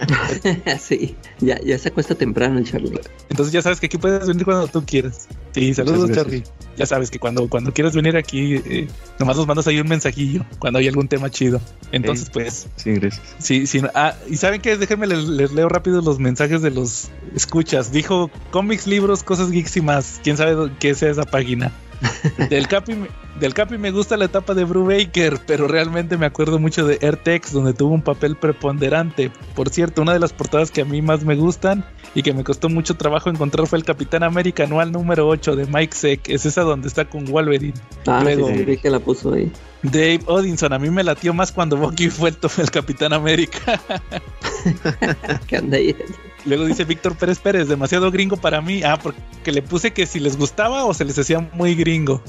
sí, 0.79 1.17
ya, 1.41 1.59
ya 1.61 1.79
se 1.79 1.89
acuesta 1.89 2.15
temprano 2.15 2.59
el 2.59 2.71
Charlie. 2.71 3.01
Entonces 3.31 3.51
ya 3.51 3.63
sabes 3.63 3.81
que 3.81 3.87
aquí 3.87 3.97
puedes 3.97 4.29
venir 4.29 4.45
cuando 4.45 4.69
tú 4.69 4.85
quieras. 4.85 5.29
Sí, 5.53 5.73
saludos. 5.73 6.13
Charlie. 6.13 6.45
Ya 6.77 6.85
sabes 6.85 7.11
que 7.11 7.19
cuando, 7.19 7.49
cuando 7.49 7.73
quieras 7.73 7.95
venir 7.97 8.19
aquí, 8.19 8.57
eh, 8.57 8.89
nomás 9.19 9.39
nos 9.39 9.47
mandas 9.47 9.67
ahí 9.67 9.81
un 9.81 9.89
mensajillo 9.89 10.45
cuando 10.59 10.79
hay 10.79 10.89
algún 10.89 11.09
tema 11.09 11.31
chido. 11.31 11.61
Entonces, 11.91 12.29
pues, 12.31 12.69
Sí, 12.77 12.93
gracias. 12.93 13.23
Sí, 13.39 13.67
sí. 13.67 13.81
Ah, 13.95 14.15
y 14.29 14.37
saben 14.37 14.61
qué, 14.61 14.77
déjenme 14.77 15.07
les, 15.07 15.25
les 15.25 15.53
leo 15.53 15.71
rápido 15.71 16.03
los 16.03 16.19
mensajes 16.19 16.61
de 16.61 16.71
los 16.71 17.11
escuchas. 17.35 17.93
Dijo 17.93 18.31
cómics, 18.51 18.87
libros, 18.87 19.23
cosas 19.23 19.51
geeks 19.51 19.79
y 19.79 19.81
más. 19.81 20.21
¿Quién 20.23 20.37
sabe 20.37 20.71
qué 20.79 20.95
sea 20.95 21.11
esa 21.11 21.25
página? 21.25 21.73
Del 22.51 22.67
Capi, 22.69 22.95
me- 22.95 23.09
del 23.39 23.55
Capi 23.55 23.79
me 23.79 23.91
gusta 23.91 24.17
la 24.17 24.25
etapa 24.27 24.55
de 24.55 24.65
Brubaker, 24.65 25.39
pero 25.47 25.69
realmente 25.69 26.17
me 26.17 26.27
acuerdo 26.27 26.59
mucho 26.59 26.87
de 26.87 26.99
Airtex, 27.03 27.53
donde 27.53 27.73
tuvo 27.75 27.95
un 27.95 28.03
papel 28.03 28.37
preponderante. 28.37 29.31
Por 29.55 29.69
cierto, 29.71 30.03
una 30.03 30.13
de 30.13 30.19
las 30.19 30.33
portadas 30.33 30.71
que 30.71 30.81
a 30.83 30.85
mí 30.85 31.03
más 31.03 31.25
me 31.25 31.37
gustan 31.37 31.85
y 32.15 32.23
que 32.23 32.33
me 32.35 32.43
costó 32.45 32.69
mucho 32.69 32.97
trabajo 32.97 33.31
encontrar 33.31 33.67
fue 33.67 33.79
el 33.79 33.85
Capitán 33.85 34.23
América 34.23 34.65
anual 34.65 34.93
número 34.93 35.29
8 35.29 35.57
de 35.57 35.67
Mike 35.67 35.97
Seck. 35.97 36.29
Es 36.29 36.45
esa 36.47 36.63
donde 36.63 36.89
está 36.89 37.05
con 37.05 37.25
Wolverine. 37.27 37.75
Ah, 38.07 38.21
Luego- 38.23 38.49
sí, 38.49 38.65
sí, 38.67 38.77
que 38.79 38.91
la 38.91 38.99
puso 39.01 39.33
ahí. 39.35 39.51
Dave 39.83 40.21
Odinson, 40.27 40.73
a 40.75 40.79
mí 40.79 40.91
me 40.91 41.03
latió 41.03 41.33
más 41.33 41.53
cuando 41.53 41.77
Bucky 41.79 42.11
fue 42.11 42.31
el, 42.31 42.37
el 42.59 42.71
Capitán 42.71 43.13
América. 43.15 43.81
que 45.47 45.57
anda 45.57 45.77
ahí. 45.79 45.97
Luego 46.47 46.65
dice 46.65 46.85
Víctor 46.85 47.17
Pérez 47.17 47.39
Pérez, 47.39 47.69
demasiado 47.69 48.11
gringo 48.11 48.37
para 48.37 48.61
mí. 48.61 48.83
Ah, 48.83 48.99
porque 49.03 49.21
le 49.53 49.63
puse 49.63 49.93
que 49.93 50.07
si 50.07 50.21
les 50.21 50.37
gustaba 50.39 50.85
o 50.85 50.95
se 50.95 51.05
les 51.05 51.19
hacía 51.19 51.41
muy 51.53 51.75
gringo. 51.75 52.23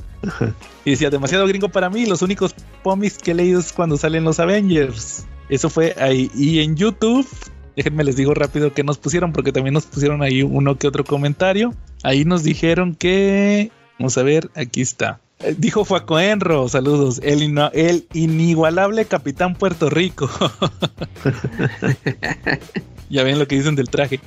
Y 0.85 0.91
decía, 0.91 1.09
demasiado 1.09 1.47
gringo 1.47 1.69
para 1.69 1.89
mí. 1.89 2.05
Los 2.05 2.21
únicos 2.21 2.53
pomis 2.83 3.17
que 3.17 3.31
he 3.31 3.33
leído 3.35 3.59
es 3.59 3.71
cuando 3.71 3.97
salen 3.97 4.23
los 4.23 4.39
Avengers. 4.39 5.25
Eso 5.49 5.69
fue 5.69 5.95
ahí. 5.99 6.29
Y 6.35 6.59
en 6.59 6.75
YouTube, 6.75 7.27
déjenme 7.75 8.03
les 8.03 8.15
digo 8.15 8.33
rápido 8.33 8.73
que 8.73 8.83
nos 8.83 8.97
pusieron, 8.97 9.31
porque 9.33 9.51
también 9.51 9.73
nos 9.73 9.85
pusieron 9.85 10.21
ahí 10.21 10.43
uno 10.43 10.77
que 10.77 10.87
otro 10.87 11.03
comentario. 11.03 11.73
Ahí 12.03 12.25
nos 12.25 12.43
dijeron 12.43 12.95
que. 12.95 13.71
Vamos 13.99 14.17
a 14.17 14.23
ver, 14.23 14.49
aquí 14.55 14.81
está. 14.81 15.19
Eh, 15.39 15.55
Dijo 15.57 15.85
Faco 15.85 16.19
Enro, 16.19 16.67
saludos. 16.69 17.19
El, 17.23 17.43
ino- 17.43 17.71
el 17.73 18.07
inigualable 18.13 19.05
Capitán 19.05 19.55
Puerto 19.55 19.89
Rico. 19.89 20.29
ya 23.11 23.23
ven 23.23 23.37
lo 23.37 23.47
que 23.47 23.55
dicen 23.55 23.75
del 23.75 23.89
traje. 23.89 24.19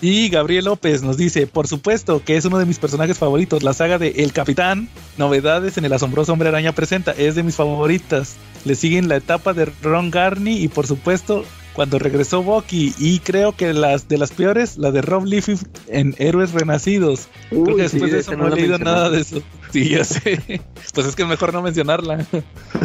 Y 0.00 0.28
Gabriel 0.28 0.66
López 0.66 1.02
nos 1.02 1.16
dice, 1.16 1.46
por 1.46 1.66
supuesto 1.66 2.22
que 2.24 2.36
es 2.36 2.44
uno 2.44 2.58
de 2.58 2.66
mis 2.66 2.78
personajes 2.78 3.18
favoritos, 3.18 3.64
la 3.64 3.72
saga 3.72 3.98
de 3.98 4.08
El 4.18 4.32
Capitán, 4.32 4.88
novedades 5.16 5.76
en 5.76 5.84
el 5.84 5.92
asombroso 5.92 6.32
hombre 6.32 6.48
araña 6.48 6.72
presenta, 6.72 7.12
es 7.12 7.34
de 7.34 7.42
mis 7.42 7.56
favoritas. 7.56 8.36
Le 8.64 8.76
siguen 8.76 9.08
la 9.08 9.16
etapa 9.16 9.54
de 9.54 9.66
Ron 9.82 10.10
Garney 10.10 10.62
y 10.62 10.68
por 10.68 10.86
supuesto 10.86 11.44
cuando 11.72 11.98
regresó 11.98 12.42
Bucky 12.42 12.92
y 12.98 13.20
creo 13.20 13.52
que 13.52 13.72
las 13.72 14.08
de 14.08 14.18
las 14.18 14.32
peores, 14.32 14.78
la 14.78 14.90
de 14.90 15.00
Rob 15.00 15.24
Liefeld 15.24 15.66
en 15.86 16.14
Héroes 16.18 16.52
Renacidos. 16.52 17.28
Creo 17.50 17.64
que 17.64 17.82
después 17.82 18.04
sí, 18.04 18.10
de 18.10 18.18
eso 18.18 18.36
no 18.36 18.48
no 18.48 18.54
he 18.54 18.60
leído 18.60 18.78
nada 18.78 19.10
de 19.10 19.20
eso. 19.20 19.42
Sí, 19.72 19.88
ya 19.88 20.04
sé. 20.04 20.60
Pues 20.94 21.06
es 21.06 21.14
que 21.14 21.22
es 21.22 21.28
mejor 21.28 21.52
no 21.52 21.62
mencionarla. 21.62 22.26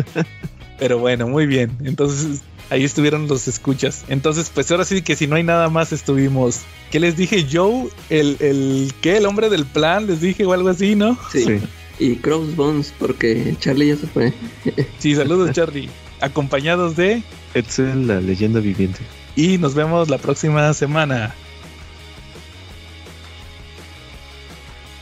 Pero 0.80 1.00
bueno, 1.00 1.28
muy 1.28 1.48
bien. 1.48 1.76
Entonces 1.84 2.42
ahí 2.70 2.84
estuvieron 2.84 3.28
los 3.28 3.48
escuchas. 3.48 4.04
Entonces, 4.08 4.52
pues 4.54 4.70
ahora 4.72 4.86
sí 4.86 5.02
que 5.02 5.16
si 5.16 5.28
no 5.28 5.36
hay 5.36 5.44
nada 5.44 5.70
más 5.70 5.92
estuvimos. 5.92 6.62
¿Qué 6.92 7.00
les 7.00 7.18
dije? 7.18 7.46
Joe, 7.52 7.90
el, 8.10 8.38
el 8.40 8.94
¿qué? 9.02 9.18
El 9.18 9.26
hombre 9.26 9.50
del 9.50 9.66
plan, 9.66 10.08
les 10.08 10.22
dije 10.22 10.46
o 10.46 10.54
algo 10.54 10.70
así, 10.70 10.96
¿no? 10.96 11.18
Sí. 11.32 11.44
Sí. 11.46 11.60
Y 12.00 12.16
Crossbones, 12.16 12.94
porque 12.98 13.56
Charlie 13.60 13.88
ya 13.90 13.96
se 13.98 14.08
fue. 14.08 14.34
Sí, 15.00 15.16
saludos 15.16 15.52
Charlie. 15.52 15.90
Acompañados 16.22 16.96
de 16.96 17.22
Edsel, 17.54 18.08
la 18.08 18.20
leyenda 18.22 18.60
viviente. 18.60 19.00
y 19.36 19.58
nos 19.58 19.76
vemos 19.76 20.10
la 20.10 20.18
próxima 20.18 20.74
semana. 20.74 21.36